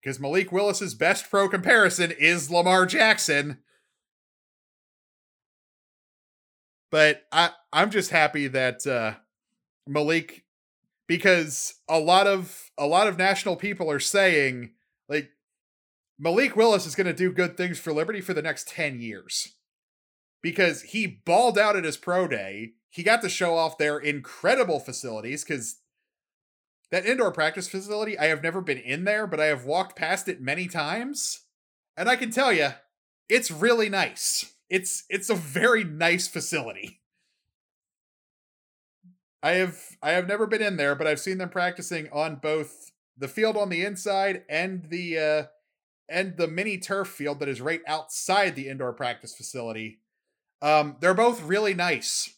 because 0.00 0.20
Malik 0.20 0.52
Willis's 0.52 0.94
best 0.94 1.30
pro 1.30 1.48
comparison 1.48 2.12
is 2.12 2.50
Lamar 2.50 2.86
Jackson. 2.86 3.58
But 6.90 7.22
I 7.30 7.50
I'm 7.72 7.90
just 7.90 8.10
happy 8.10 8.48
that 8.48 8.86
uh, 8.86 9.14
Malik, 9.86 10.44
because 11.06 11.74
a 11.88 11.98
lot 11.98 12.26
of 12.26 12.70
a 12.78 12.86
lot 12.86 13.06
of 13.06 13.18
national 13.18 13.56
people 13.56 13.90
are 13.90 14.00
saying 14.00 14.72
like 15.08 15.30
Malik 16.18 16.56
Willis 16.56 16.86
is 16.86 16.94
going 16.94 17.06
to 17.06 17.12
do 17.12 17.32
good 17.32 17.56
things 17.56 17.78
for 17.78 17.92
Liberty 17.92 18.20
for 18.20 18.34
the 18.34 18.42
next 18.42 18.68
ten 18.68 19.00
years 19.00 19.54
because 20.42 20.82
he 20.82 21.06
balled 21.06 21.58
out 21.58 21.76
at 21.76 21.84
his 21.84 21.96
pro 21.96 22.28
day. 22.28 22.72
He 22.90 23.02
got 23.02 23.20
to 23.22 23.28
show 23.28 23.56
off 23.56 23.78
their 23.78 23.98
incredible 23.98 24.80
facilities 24.80 25.44
because 25.44 25.80
that 26.90 27.04
indoor 27.04 27.32
practice 27.32 27.68
facility, 27.68 28.18
I 28.18 28.26
have 28.26 28.42
never 28.42 28.60
been 28.60 28.78
in 28.78 29.04
there, 29.04 29.26
but 29.26 29.40
I 29.40 29.46
have 29.46 29.64
walked 29.64 29.96
past 29.96 30.28
it 30.28 30.40
many 30.40 30.68
times. 30.68 31.40
And 31.96 32.08
I 32.08 32.16
can 32.16 32.30
tell 32.30 32.52
you, 32.52 32.70
it's 33.28 33.50
really 33.50 33.88
nice. 33.88 34.52
It's 34.70 35.04
it's 35.08 35.30
a 35.30 35.34
very 35.34 35.84
nice 35.84 36.28
facility. 36.28 37.00
I 39.42 39.52
have 39.52 39.80
I 40.02 40.12
have 40.12 40.26
never 40.26 40.46
been 40.46 40.62
in 40.62 40.76
there, 40.76 40.94
but 40.94 41.06
I've 41.06 41.20
seen 41.20 41.38
them 41.38 41.50
practicing 41.50 42.08
on 42.12 42.36
both 42.36 42.92
the 43.16 43.28
field 43.28 43.56
on 43.56 43.68
the 43.68 43.84
inside 43.84 44.42
and 44.48 44.86
the 44.90 45.18
uh 45.18 45.44
and 46.08 46.36
the 46.36 46.48
mini 46.48 46.78
turf 46.78 47.08
field 47.08 47.40
that 47.40 47.48
is 47.48 47.60
right 47.60 47.80
outside 47.86 48.54
the 48.54 48.68
indoor 48.68 48.92
practice 48.92 49.34
facility. 49.34 50.00
Um, 50.62 50.96
they're 51.00 51.14
both 51.14 51.42
really 51.42 51.74
nice. 51.74 52.32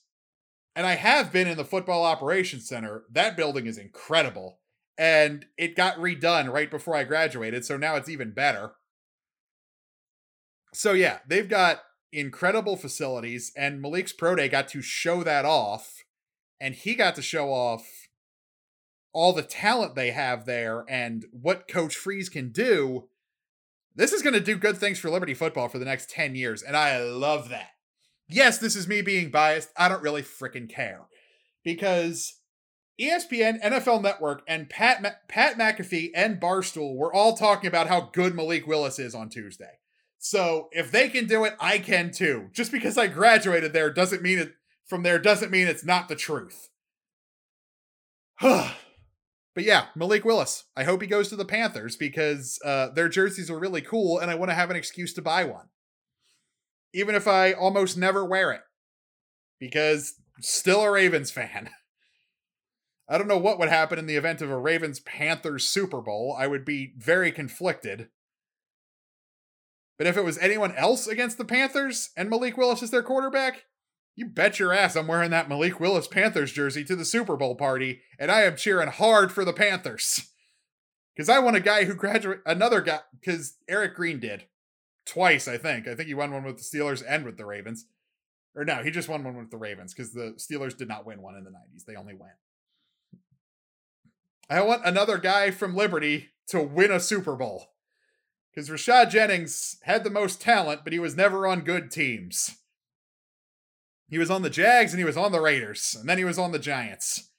And 0.74 0.86
I 0.86 0.94
have 0.94 1.32
been 1.32 1.48
in 1.48 1.56
the 1.56 1.64
football 1.64 2.04
operations 2.04 2.68
center. 2.68 3.04
That 3.10 3.36
building 3.36 3.66
is 3.66 3.78
incredible. 3.78 4.60
And 4.96 5.46
it 5.56 5.76
got 5.76 5.96
redone 5.96 6.52
right 6.52 6.70
before 6.70 6.96
I 6.96 7.04
graduated, 7.04 7.64
so 7.64 7.76
now 7.76 7.96
it's 7.96 8.08
even 8.08 8.32
better. 8.32 8.72
So 10.74 10.92
yeah, 10.92 11.18
they've 11.26 11.48
got 11.48 11.82
incredible 12.12 12.76
facilities, 12.76 13.52
and 13.56 13.80
Malik's 13.80 14.12
Pro 14.12 14.34
Day 14.34 14.48
got 14.48 14.68
to 14.68 14.82
show 14.82 15.22
that 15.22 15.44
off, 15.44 15.97
and 16.60 16.74
he 16.74 16.94
got 16.94 17.14
to 17.16 17.22
show 17.22 17.50
off 17.50 17.86
all 19.12 19.32
the 19.32 19.42
talent 19.42 19.94
they 19.94 20.10
have 20.10 20.44
there 20.44 20.84
and 20.88 21.26
what 21.30 21.68
Coach 21.68 21.96
Freeze 21.96 22.28
can 22.28 22.50
do. 22.50 23.08
This 23.94 24.12
is 24.12 24.22
going 24.22 24.34
to 24.34 24.40
do 24.40 24.56
good 24.56 24.76
things 24.76 24.98
for 24.98 25.10
Liberty 25.10 25.34
football 25.34 25.68
for 25.68 25.78
the 25.78 25.84
next 25.84 26.10
10 26.10 26.36
years, 26.36 26.62
and 26.62 26.76
I 26.76 26.98
love 27.00 27.48
that. 27.48 27.70
Yes, 28.28 28.58
this 28.58 28.76
is 28.76 28.86
me 28.86 29.00
being 29.02 29.30
biased. 29.30 29.70
I 29.76 29.88
don't 29.88 30.02
really 30.02 30.22
freaking 30.22 30.68
care. 30.68 31.06
Because 31.64 32.38
ESPN, 33.00 33.62
NFL 33.62 34.02
Network, 34.02 34.42
and 34.46 34.68
Pat, 34.68 35.02
Ma- 35.02 35.10
Pat 35.28 35.56
McAfee 35.56 36.10
and 36.14 36.40
Barstool 36.40 36.96
were 36.96 37.12
all 37.12 37.36
talking 37.36 37.68
about 37.68 37.88
how 37.88 38.10
good 38.12 38.34
Malik 38.34 38.66
Willis 38.66 38.98
is 38.98 39.14
on 39.14 39.28
Tuesday. 39.28 39.78
So 40.18 40.68
if 40.72 40.90
they 40.90 41.08
can 41.08 41.26
do 41.26 41.44
it, 41.44 41.54
I 41.60 41.78
can 41.78 42.10
too. 42.10 42.48
Just 42.52 42.72
because 42.72 42.98
I 42.98 43.06
graduated 43.06 43.72
there 43.72 43.92
doesn't 43.92 44.22
mean 44.22 44.38
it 44.38 44.52
from 44.88 45.02
there 45.02 45.18
doesn't 45.18 45.52
mean 45.52 45.66
it's 45.66 45.84
not 45.84 46.08
the 46.08 46.16
truth. 46.16 46.70
but 48.40 48.74
yeah, 49.56 49.86
Malik 49.94 50.24
Willis. 50.24 50.64
I 50.76 50.84
hope 50.84 51.02
he 51.02 51.06
goes 51.06 51.28
to 51.28 51.36
the 51.36 51.44
Panthers 51.44 51.96
because 51.96 52.58
uh, 52.64 52.88
their 52.90 53.08
jerseys 53.08 53.50
are 53.50 53.58
really 53.58 53.82
cool 53.82 54.18
and 54.18 54.30
I 54.30 54.34
want 54.34 54.50
to 54.50 54.54
have 54.54 54.70
an 54.70 54.76
excuse 54.76 55.12
to 55.14 55.22
buy 55.22 55.44
one. 55.44 55.66
Even 56.94 57.14
if 57.14 57.28
I 57.28 57.52
almost 57.52 57.98
never 57.98 58.24
wear 58.24 58.52
it. 58.52 58.62
Because 59.60 60.14
still 60.40 60.82
a 60.82 60.90
Ravens 60.90 61.30
fan. 61.30 61.70
I 63.08 63.16
don't 63.16 63.28
know 63.28 63.38
what 63.38 63.58
would 63.58 63.70
happen 63.70 63.98
in 63.98 64.06
the 64.06 64.16
event 64.16 64.42
of 64.42 64.50
a 64.50 64.58
Ravens 64.58 65.00
Panthers 65.00 65.66
Super 65.66 66.00
Bowl. 66.00 66.36
I 66.38 66.46
would 66.46 66.64
be 66.64 66.92
very 66.98 67.32
conflicted. 67.32 68.08
But 69.96 70.06
if 70.06 70.16
it 70.16 70.24
was 70.24 70.38
anyone 70.38 70.74
else 70.76 71.06
against 71.06 71.38
the 71.38 71.44
Panthers 71.44 72.10
and 72.16 72.30
Malik 72.30 72.56
Willis 72.56 72.82
is 72.82 72.90
their 72.90 73.02
quarterback, 73.02 73.64
you 74.18 74.26
bet 74.26 74.58
your 74.58 74.72
ass 74.72 74.96
I'm 74.96 75.06
wearing 75.06 75.30
that 75.30 75.48
Malik 75.48 75.78
Willis 75.78 76.08
Panthers 76.08 76.50
jersey 76.50 76.84
to 76.84 76.96
the 76.96 77.04
Super 77.04 77.36
Bowl 77.36 77.54
party, 77.54 78.00
and 78.18 78.32
I 78.32 78.42
am 78.42 78.56
cheering 78.56 78.88
hard 78.88 79.30
for 79.30 79.44
the 79.44 79.52
Panthers. 79.52 80.28
Because 81.14 81.28
I 81.28 81.38
want 81.38 81.56
a 81.56 81.60
guy 81.60 81.84
who 81.84 81.94
graduate 81.94 82.40
another 82.44 82.80
guy, 82.80 83.00
because 83.20 83.56
Eric 83.68 83.94
Green 83.94 84.18
did. 84.18 84.44
Twice, 85.06 85.46
I 85.46 85.56
think. 85.56 85.86
I 85.86 85.94
think 85.94 86.08
he 86.08 86.14
won 86.14 86.32
one 86.32 86.42
with 86.42 86.58
the 86.58 86.64
Steelers 86.64 87.02
and 87.08 87.24
with 87.24 87.36
the 87.36 87.46
Ravens. 87.46 87.86
Or 88.56 88.64
no, 88.64 88.82
he 88.82 88.90
just 88.90 89.08
won 89.08 89.22
one 89.22 89.36
with 89.36 89.50
the 89.50 89.56
Ravens 89.56 89.94
because 89.94 90.12
the 90.12 90.34
Steelers 90.36 90.76
did 90.76 90.88
not 90.88 91.06
win 91.06 91.22
one 91.22 91.36
in 91.36 91.44
the 91.44 91.50
90s. 91.50 91.84
They 91.86 91.94
only 91.94 92.14
went. 92.14 92.32
I 94.50 94.62
want 94.62 94.84
another 94.84 95.18
guy 95.18 95.52
from 95.52 95.76
Liberty 95.76 96.30
to 96.48 96.60
win 96.60 96.90
a 96.90 96.98
Super 96.98 97.36
Bowl. 97.36 97.68
Because 98.52 98.68
Rashad 98.68 99.10
Jennings 99.10 99.76
had 99.84 100.02
the 100.02 100.10
most 100.10 100.40
talent, 100.40 100.80
but 100.82 100.92
he 100.92 100.98
was 100.98 101.16
never 101.16 101.46
on 101.46 101.60
good 101.60 101.92
teams. 101.92 102.56
He 104.08 104.18
was 104.18 104.30
on 104.30 104.42
the 104.42 104.50
Jags 104.50 104.92
and 104.92 104.98
he 104.98 105.04
was 105.04 105.16
on 105.16 105.32
the 105.32 105.40
Raiders, 105.40 105.96
and 105.98 106.08
then 106.08 106.18
he 106.18 106.24
was 106.24 106.38
on 106.38 106.52
the 106.52 106.58
Giants. 106.58 107.30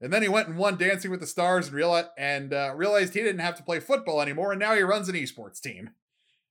And 0.00 0.12
then 0.12 0.22
he 0.22 0.28
went 0.28 0.48
and 0.48 0.56
won 0.56 0.76
Dancing 0.76 1.10
with 1.10 1.20
the 1.20 1.26
Stars 1.26 1.66
and, 1.66 1.74
realized, 1.74 2.08
and 2.16 2.52
uh, 2.52 2.72
realized 2.76 3.14
he 3.14 3.20
didn't 3.20 3.40
have 3.40 3.56
to 3.56 3.62
play 3.62 3.80
football 3.80 4.20
anymore, 4.20 4.52
and 4.52 4.60
now 4.60 4.74
he 4.74 4.82
runs 4.82 5.08
an 5.08 5.16
esports 5.16 5.60
team, 5.60 5.90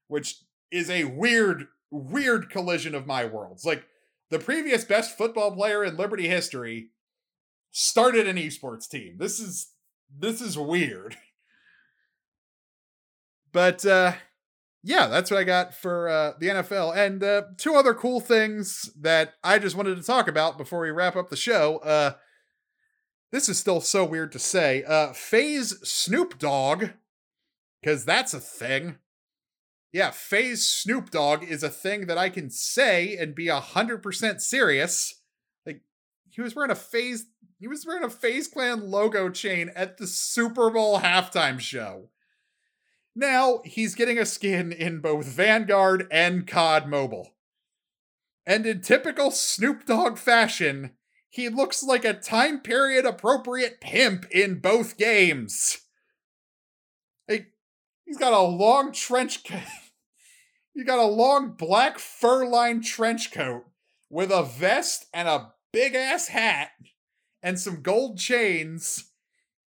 which 0.08 0.42
is 0.70 0.90
a 0.90 1.06
weird, 1.06 1.68
weird 1.90 2.50
collision 2.50 2.94
of 2.94 3.08
my 3.08 3.24
worlds. 3.24 3.64
Like, 3.64 3.86
the 4.30 4.40
previous 4.40 4.84
best 4.84 5.18
football 5.18 5.52
player 5.52 5.84
in 5.84 5.96
Liberty 5.96 6.28
history 6.28 6.90
started 7.72 8.28
an 8.28 8.38
esports 8.38 8.90
team. 8.90 9.18
This 9.18 9.40
is 9.40 9.72
this 10.10 10.42
is 10.42 10.58
weird. 10.58 11.18
But 13.54 13.86
uh 13.86 14.14
yeah, 14.88 15.08
that's 15.08 15.30
what 15.30 15.40
I 15.42 15.44
got 15.44 15.74
for 15.74 16.08
uh 16.08 16.34
the 16.40 16.48
NFL. 16.48 16.96
And 16.96 17.22
uh 17.22 17.42
two 17.58 17.76
other 17.76 17.94
cool 17.94 18.22
things 18.22 18.90
that 19.02 19.34
I 19.44 19.60
just 19.60 19.76
wanted 19.76 19.98
to 19.98 20.04
talk 20.04 20.30
about 20.30 20.58
before 20.58 20.80
we 20.80 20.92
wrap 20.92 21.18
up 21.18 21.30
the 21.30 21.36
show. 21.36 21.80
Uh 21.80 22.14
this 23.32 23.50
is 23.50 23.60
still 23.60 23.82
so 23.82 24.06
weird 24.06 24.32
to 24.32 24.40
say. 24.40 24.84
Uh 24.88 25.12
FaZe 25.12 25.78
Snoop 25.84 26.40
Dogg, 26.40 26.86
because 27.82 28.06
that's 28.06 28.34
a 28.34 28.40
thing. 28.40 28.96
Yeah, 29.92 30.12
FaZe 30.12 30.66
Snoop 30.66 31.12
Dogg 31.12 31.44
is 31.44 31.64
a 31.64 31.70
thing 31.70 32.08
that 32.08 32.18
I 32.18 32.30
can 32.30 32.50
say 32.50 33.18
and 33.18 33.36
be 33.36 33.50
a 33.50 33.60
hundred 33.60 34.02
percent 34.02 34.42
serious. 34.42 35.22
Like 35.66 35.82
he 36.30 36.42
was 36.42 36.56
wearing 36.56 36.72
a 36.72 36.76
FaZe. 36.76 37.26
he 37.60 37.68
was 37.68 37.86
wearing 37.86 38.06
a 38.06 38.10
FaZe 38.10 38.48
Clan 38.48 38.90
logo 38.90 39.30
chain 39.30 39.70
at 39.76 39.98
the 39.98 40.08
Super 40.08 40.70
Bowl 40.70 41.02
halftime 41.02 41.60
show. 41.60 42.10
Now 43.20 43.62
he's 43.66 43.96
getting 43.96 44.20
a 44.20 44.28
skin 44.28 44.72
in 44.72 45.00
both 45.00 45.26
Vanguard 45.26 46.08
and 46.12 46.46
COD 46.46 46.88
Mobile. 46.88 47.34
And 48.46 48.64
in 48.68 48.82
typical 48.82 49.32
Snoop 49.32 49.88
Dogg 49.88 50.20
fashion, 50.20 50.92
he 51.28 51.50
looks 51.50 51.82
like 51.82 52.06
a 52.06 52.14
time 52.14 52.60
period 52.60 53.08
appropriate 53.08 53.82
pimp 53.82 54.28
in 54.30 54.60
both 54.60 54.98
games. 54.98 55.80
Like, 57.28 57.48
he's 58.06 58.20
got 58.20 58.34
a 58.34 58.42
long 58.42 58.92
trench 58.92 59.44
coat. 59.48 59.62
he 60.76 60.84
got 60.84 61.00
a 61.00 61.08
long 61.08 61.56
black 61.58 61.98
fur 61.98 62.46
lined 62.46 62.84
trench 62.84 63.32
coat 63.32 63.64
with 64.12 64.30
a 64.30 64.44
vest 64.44 65.08
and 65.12 65.28
a 65.28 65.54
big 65.74 65.96
ass 65.96 66.28
hat 66.28 66.70
and 67.42 67.60
some 67.60 67.82
gold 67.82 68.20
chains 68.20 69.06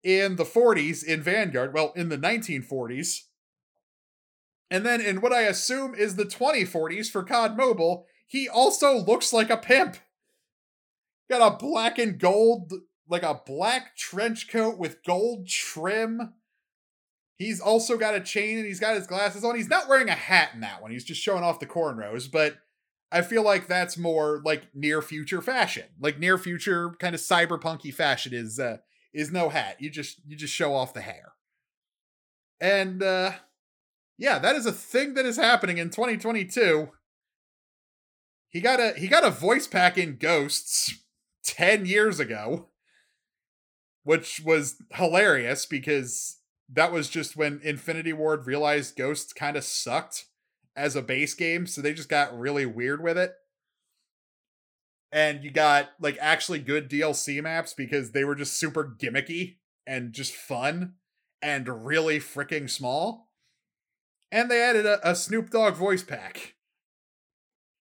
in 0.01 0.37
the 0.37 0.45
40s 0.45 1.03
in 1.03 1.21
Vanguard. 1.21 1.73
Well, 1.73 1.91
in 1.93 2.07
the 2.07 2.17
1940s. 2.17 3.23
And 4.73 4.83
then 4.83 5.01
in 5.01 5.21
what 5.21 5.31
I 5.31 5.41
assume 5.41 5.93
is 5.93 6.15
the 6.15 6.25
2040s 6.25 7.11
for 7.11 7.21
COD 7.21 7.55
Mobile, 7.55 8.07
he 8.25 8.49
also 8.49 8.97
looks 8.97 9.31
like 9.31 9.51
a 9.51 9.55
pimp. 9.55 9.97
Got 11.29 11.53
a 11.53 11.55
black 11.55 11.99
and 11.99 12.17
gold, 12.17 12.73
like 13.07 13.21
a 13.21 13.39
black 13.45 13.95
trench 13.95 14.49
coat 14.49 14.79
with 14.79 15.03
gold 15.03 15.47
trim. 15.47 16.33
He's 17.37 17.61
also 17.61 17.97
got 17.97 18.15
a 18.15 18.19
chain 18.19 18.57
and 18.57 18.65
he's 18.65 18.79
got 18.79 18.95
his 18.95 19.05
glasses 19.05 19.43
on. 19.43 19.55
He's 19.55 19.69
not 19.69 19.87
wearing 19.87 20.09
a 20.09 20.13
hat 20.13 20.55
in 20.55 20.61
that 20.61 20.81
one. 20.81 20.89
He's 20.89 21.05
just 21.05 21.21
showing 21.21 21.43
off 21.43 21.59
the 21.59 21.67
cornrows, 21.67 22.31
but 22.31 22.57
I 23.11 23.21
feel 23.21 23.43
like 23.43 23.67
that's 23.67 23.95
more 23.95 24.41
like 24.43 24.73
near 24.73 25.03
future 25.03 25.43
fashion. 25.43 25.85
Like 25.99 26.17
near 26.17 26.39
future 26.39 26.95
kind 26.97 27.13
of 27.13 27.21
cyberpunky 27.21 27.93
fashion 27.93 28.33
is 28.33 28.59
uh 28.59 28.77
is 29.13 29.31
no 29.31 29.49
hat. 29.49 29.77
You 29.79 29.91
just 29.91 30.19
you 30.25 30.35
just 30.35 30.53
show 30.55 30.73
off 30.73 30.95
the 30.95 31.01
hair. 31.01 31.33
And 32.59 33.03
uh 33.03 33.33
yeah, 34.17 34.39
that 34.39 34.55
is 34.55 34.65
a 34.65 34.71
thing 34.71 35.13
that 35.15 35.25
is 35.25 35.37
happening 35.37 35.77
in 35.77 35.89
2022. 35.89 36.89
He 38.49 38.61
got 38.61 38.79
a 38.79 38.93
he 38.93 39.07
got 39.07 39.25
a 39.25 39.31
voice 39.31 39.67
pack 39.67 39.97
in 39.97 40.17
Ghosts 40.17 41.03
10 41.45 41.85
years 41.85 42.19
ago, 42.19 42.69
which 44.03 44.41
was 44.45 44.81
hilarious 44.91 45.65
because 45.65 46.37
that 46.71 46.91
was 46.91 47.09
just 47.09 47.35
when 47.35 47.59
Infinity 47.63 48.13
Ward 48.13 48.45
realized 48.45 48.95
Ghosts 48.95 49.33
kind 49.33 49.57
of 49.57 49.63
sucked 49.63 50.25
as 50.75 50.95
a 50.95 51.01
base 51.01 51.33
game, 51.33 51.67
so 51.67 51.81
they 51.81 51.93
just 51.93 52.09
got 52.09 52.37
really 52.37 52.65
weird 52.65 53.01
with 53.01 53.17
it. 53.17 53.33
And 55.11 55.43
you 55.43 55.51
got 55.51 55.89
like 55.99 56.17
actually 56.19 56.59
good 56.59 56.89
DLC 56.89 57.41
maps 57.41 57.73
because 57.73 58.11
they 58.11 58.23
were 58.23 58.35
just 58.35 58.53
super 58.59 58.95
gimmicky 58.99 59.57
and 59.85 60.13
just 60.13 60.33
fun 60.33 60.93
and 61.41 61.85
really 61.85 62.19
freaking 62.19 62.69
small. 62.69 63.29
And 64.33 64.49
they 64.49 64.63
added 64.63 64.87
a, 64.87 65.11
a 65.11 65.15
Snoop 65.15 65.51
Dogg 65.51 65.75
voice 65.75 66.01
pack. 66.01 66.55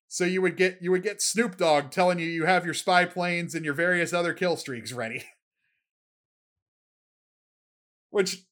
So 0.07 0.25
you 0.25 0.43
would 0.43 0.59
get 0.59 0.83
you 0.83 0.91
would 0.91 1.03
get 1.03 1.23
Snoop 1.23 1.57
Dogg 1.57 1.91
telling 1.91 2.19
you 2.19 2.27
you 2.27 2.45
have 2.45 2.67
your 2.67 2.75
spy 2.75 3.07
planes 3.07 3.55
and 3.55 3.65
your 3.65 3.73
various 3.73 4.13
other 4.13 4.35
kill 4.35 4.59
streaks 4.59 4.93
ready. 4.93 5.25
Which 8.11 8.45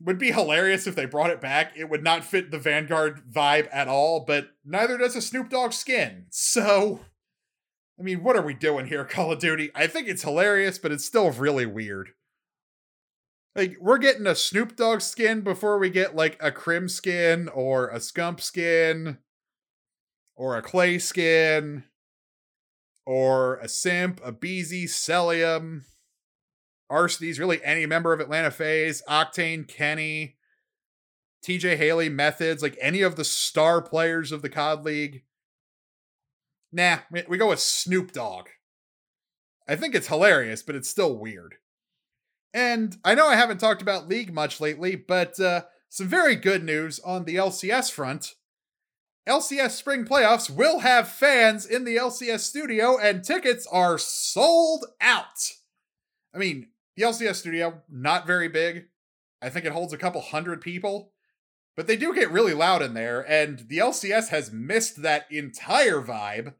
would 0.00 0.18
be 0.18 0.30
hilarious 0.30 0.86
if 0.86 0.94
they 0.94 1.04
brought 1.04 1.30
it 1.30 1.40
back. 1.40 1.72
It 1.76 1.90
would 1.90 2.04
not 2.04 2.22
fit 2.22 2.52
the 2.52 2.60
Vanguard 2.60 3.22
vibe 3.28 3.68
at 3.72 3.88
all, 3.88 4.24
but 4.24 4.50
neither 4.64 4.96
does 4.96 5.16
a 5.16 5.20
Snoop 5.20 5.50
Dogg 5.50 5.72
skin. 5.72 6.26
So, 6.30 7.00
I 7.98 8.04
mean, 8.04 8.22
what 8.22 8.36
are 8.36 8.42
we 8.42 8.54
doing 8.54 8.86
here, 8.86 9.04
Call 9.04 9.32
of 9.32 9.40
Duty? 9.40 9.72
I 9.74 9.88
think 9.88 10.06
it's 10.06 10.22
hilarious, 10.22 10.78
but 10.78 10.92
it's 10.92 11.04
still 11.04 11.32
really 11.32 11.66
weird. 11.66 12.10
Like 13.54 13.76
we're 13.80 13.98
getting 13.98 14.26
a 14.26 14.34
Snoop 14.34 14.76
Dogg 14.76 15.02
skin 15.02 15.42
before 15.42 15.78
we 15.78 15.90
get 15.90 16.16
like 16.16 16.38
a 16.40 16.50
Crim 16.50 16.88
skin 16.88 17.48
or 17.48 17.88
a 17.88 17.98
Scump 17.98 18.40
skin 18.40 19.18
or 20.34 20.56
a 20.56 20.62
Clay 20.62 20.98
skin 20.98 21.84
or 23.04 23.56
a 23.56 23.68
Simp, 23.68 24.20
a 24.24 24.32
Beezy, 24.32 24.86
Cellium, 24.86 25.82
Arcitys, 26.90 27.38
really 27.38 27.62
any 27.62 27.84
member 27.84 28.12
of 28.12 28.20
Atlanta 28.20 28.50
FaZe, 28.50 29.02
Octane, 29.08 29.68
Kenny, 29.68 30.36
TJ 31.44 31.76
Haley, 31.76 32.08
Methods, 32.08 32.62
like 32.62 32.78
any 32.80 33.02
of 33.02 33.16
the 33.16 33.24
star 33.24 33.82
players 33.82 34.32
of 34.32 34.40
the 34.42 34.48
COD 34.48 34.84
League. 34.84 35.24
Nah, 36.70 36.98
we 37.28 37.36
go 37.36 37.48
with 37.48 37.60
Snoop 37.60 38.12
Dogg. 38.12 38.48
I 39.68 39.76
think 39.76 39.94
it's 39.94 40.08
hilarious, 40.08 40.62
but 40.62 40.74
it's 40.74 40.88
still 40.88 41.18
weird. 41.18 41.56
And 42.54 42.96
I 43.04 43.14
know 43.14 43.26
I 43.26 43.36
haven't 43.36 43.58
talked 43.58 43.82
about 43.82 44.08
League 44.08 44.32
much 44.32 44.60
lately, 44.60 44.96
but 44.96 45.40
uh, 45.40 45.62
some 45.88 46.06
very 46.06 46.36
good 46.36 46.64
news 46.64 47.00
on 47.00 47.24
the 47.24 47.36
LCS 47.36 47.90
front. 47.90 48.34
LCS 49.28 49.70
Spring 49.70 50.04
Playoffs 50.04 50.50
will 50.50 50.80
have 50.80 51.08
fans 51.08 51.64
in 51.64 51.84
the 51.84 51.96
LCS 51.96 52.40
studio, 52.40 52.98
and 52.98 53.22
tickets 53.22 53.66
are 53.70 53.96
sold 53.96 54.84
out. 55.00 55.52
I 56.34 56.38
mean, 56.38 56.68
the 56.96 57.04
LCS 57.04 57.36
studio, 57.36 57.82
not 57.88 58.26
very 58.26 58.48
big. 58.48 58.86
I 59.40 59.48
think 59.48 59.64
it 59.64 59.72
holds 59.72 59.92
a 59.92 59.98
couple 59.98 60.20
hundred 60.20 60.60
people, 60.60 61.12
but 61.76 61.86
they 61.86 61.96
do 61.96 62.14
get 62.14 62.30
really 62.30 62.54
loud 62.54 62.82
in 62.82 62.94
there, 62.94 63.20
and 63.28 63.60
the 63.68 63.78
LCS 63.78 64.28
has 64.28 64.52
missed 64.52 65.02
that 65.02 65.30
entire 65.30 66.00
vibe. 66.00 66.54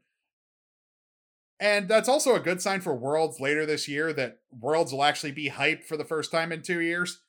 And 1.63 1.87
that's 1.87 2.09
also 2.09 2.35
a 2.35 2.41
good 2.41 2.61
sign 2.61 2.81
for 2.81 2.93
Worlds 2.93 3.39
later 3.39 3.65
this 3.65 3.87
year 3.87 4.11
that 4.11 4.39
Worlds 4.51 4.91
will 4.91 5.01
actually 5.01 5.31
be 5.31 5.49
hyped 5.49 5.85
for 5.85 5.95
the 5.95 6.03
first 6.03 6.29
time 6.29 6.51
in 6.51 6.61
two 6.61 6.81
years, 6.81 7.21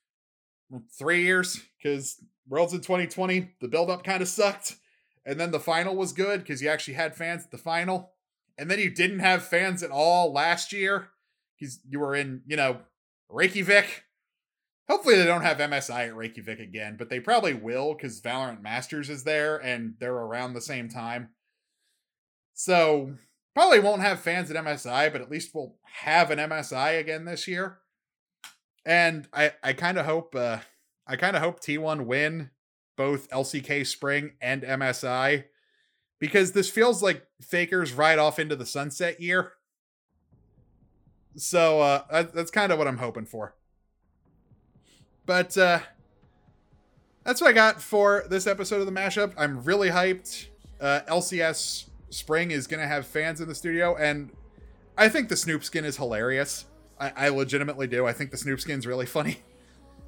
mm, 0.73 0.82
three 0.98 1.23
years, 1.23 1.62
because 1.78 2.20
Worlds 2.48 2.73
in 2.73 2.81
2020, 2.81 3.52
the 3.61 3.69
build-up 3.69 4.02
kind 4.02 4.23
of 4.23 4.27
sucked. 4.27 4.74
And 5.24 5.39
then 5.39 5.52
the 5.52 5.61
final 5.61 5.94
was 5.94 6.12
good 6.12 6.40
because 6.40 6.61
you 6.61 6.69
actually 6.69 6.94
had 6.94 7.15
fans 7.15 7.44
at 7.44 7.52
the 7.52 7.59
final. 7.59 8.11
And 8.59 8.69
then 8.69 8.81
you 8.81 8.90
didn't 8.90 9.20
have 9.20 9.47
fans 9.47 9.85
at 9.85 9.93
all 9.93 10.32
last 10.32 10.73
year 10.73 11.11
because 11.56 11.78
you 11.89 12.01
were 12.01 12.16
in, 12.16 12.43
you 12.44 12.56
know, 12.56 12.81
Reykjavik. 13.28 14.02
Hopefully 14.89 15.15
they 15.15 15.27
don't 15.27 15.43
have 15.43 15.59
MSI 15.59 16.09
at 16.09 16.16
Reykjavik 16.16 16.59
again, 16.59 16.97
but 16.98 17.09
they 17.09 17.20
probably 17.20 17.55
will 17.55 17.94
because 17.94 18.20
Valorant 18.20 18.62
Masters 18.62 19.11
is 19.11 19.23
there 19.23 19.59
and 19.59 19.94
they're 20.01 20.12
around 20.12 20.55
the 20.55 20.61
same 20.61 20.89
time. 20.89 21.28
So 22.55 23.15
Probably 23.55 23.78
won't 23.78 24.02
have 24.02 24.20
fans 24.20 24.51
at 24.51 24.62
MSI, 24.62 25.12
but 25.12 25.20
at 25.20 25.31
least 25.31 25.55
we'll 25.55 25.76
have 25.82 26.31
an 26.31 26.39
MSI 26.39 26.98
again 26.98 27.24
this 27.24 27.47
year. 27.47 27.78
And 28.85 29.28
I, 29.32 29.52
I 29.62 29.72
kind 29.72 29.97
of 29.97 30.06
hope 30.06 30.35
uh, 30.35 30.59
I 31.06 31.16
kind 31.16 31.36
of 31.36 31.43
hope 31.43 31.60
T1 31.60 32.05
win 32.05 32.51
both 32.97 33.31
LCK 33.31 33.86
Spring 33.86 34.32
and 34.40 34.62
MSI 34.62 35.44
because 36.18 36.52
this 36.52 36.70
feels 36.70 37.02
like 37.02 37.26
Faker's 37.40 37.93
right 37.93 38.18
off 38.18 38.39
into 38.39 38.56
the 38.56 38.66
sunset 38.66 39.20
year. 39.20 39.52
So 41.36 41.81
uh, 41.81 42.02
that, 42.10 42.35
that's 42.35 42.51
kind 42.51 42.72
of 42.72 42.78
what 42.78 42.89
I'm 42.89 42.98
hoping 42.98 43.26
for. 43.26 43.55
But 45.26 45.56
uh, 45.56 45.81
that's 47.24 47.40
what 47.40 47.48
I 47.48 47.52
got 47.52 47.81
for 47.81 48.24
this 48.28 48.47
episode 48.47 48.81
of 48.81 48.86
the 48.86 48.93
mashup. 48.93 49.32
I'm 49.36 49.64
really 49.64 49.90
hyped. 49.90 50.47
Uh, 50.81 51.01
LCS 51.09 51.86
Spring 52.15 52.51
is 52.51 52.66
to 52.66 52.78
have 52.78 53.07
fans 53.07 53.41
in 53.41 53.49
the 53.49 53.55
studio, 53.55 53.97
and 53.97 54.31
I 54.97 55.09
think 55.09 55.28
the 55.28 55.36
Snoop 55.36 55.65
skin 55.65 55.85
is 55.85 55.97
hilarious. 55.97 56.66
I, 56.99 57.12
I 57.16 57.28
legitimately 57.28 57.89
do. 57.89 58.07
I 58.07 58.12
think 58.12 58.31
the 58.31 58.36
Snoop 58.36 58.61
skin's 58.61 58.86
really 58.86 59.07
funny. 59.07 59.39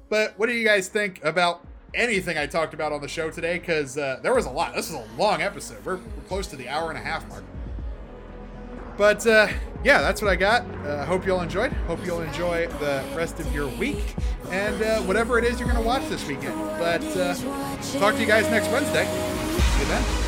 But 0.09 0.39
what 0.39 0.47
do 0.47 0.53
you 0.53 0.65
guys 0.65 0.87
think 0.87 1.21
about 1.21 1.67
anything 1.93 2.37
I 2.37 2.45
talked 2.45 2.73
about 2.73 2.93
on 2.93 3.01
the 3.01 3.09
show 3.09 3.29
today? 3.29 3.59
Because 3.59 3.97
uh, 3.97 4.21
there 4.23 4.33
was 4.33 4.45
a 4.45 4.49
lot. 4.49 4.73
This 4.73 4.87
is 4.87 4.95
a 4.95 5.05
long 5.17 5.41
episode. 5.41 5.83
We're, 5.83 5.97
we're, 5.97 6.23
close 6.29 6.47
to 6.47 6.55
the 6.55 6.69
hour 6.69 6.87
and 6.87 6.97
a 6.97 7.01
half 7.01 7.27
mark. 7.27 7.43
But 8.97 9.27
uh, 9.27 9.49
yeah, 9.83 9.99
that's 9.99 10.21
what 10.21 10.31
I 10.31 10.37
got. 10.37 10.61
Uh, 10.85 11.05
hope 11.05 11.25
you 11.25 11.33
all 11.33 11.41
enjoyed. 11.41 11.73
Hope 11.87 12.05
you'll 12.05 12.21
enjoy 12.21 12.67
the 12.79 13.03
rest 13.17 13.41
of 13.41 13.53
your 13.53 13.67
week 13.67 14.15
and 14.49 14.81
uh, 14.81 15.01
whatever 15.01 15.37
it 15.39 15.43
is 15.43 15.59
you're 15.59 15.67
going 15.67 15.81
to 15.81 15.85
watch 15.85 16.07
this 16.07 16.25
weekend. 16.25 16.55
But 16.79 17.03
uh, 17.17 17.35
talk 17.99 18.15
to 18.15 18.21
you 18.21 18.27
guys 18.27 18.49
next 18.49 18.69
Wednesday. 18.71 19.03
See 19.03 19.79
you 19.81 19.85
then. 19.87 20.26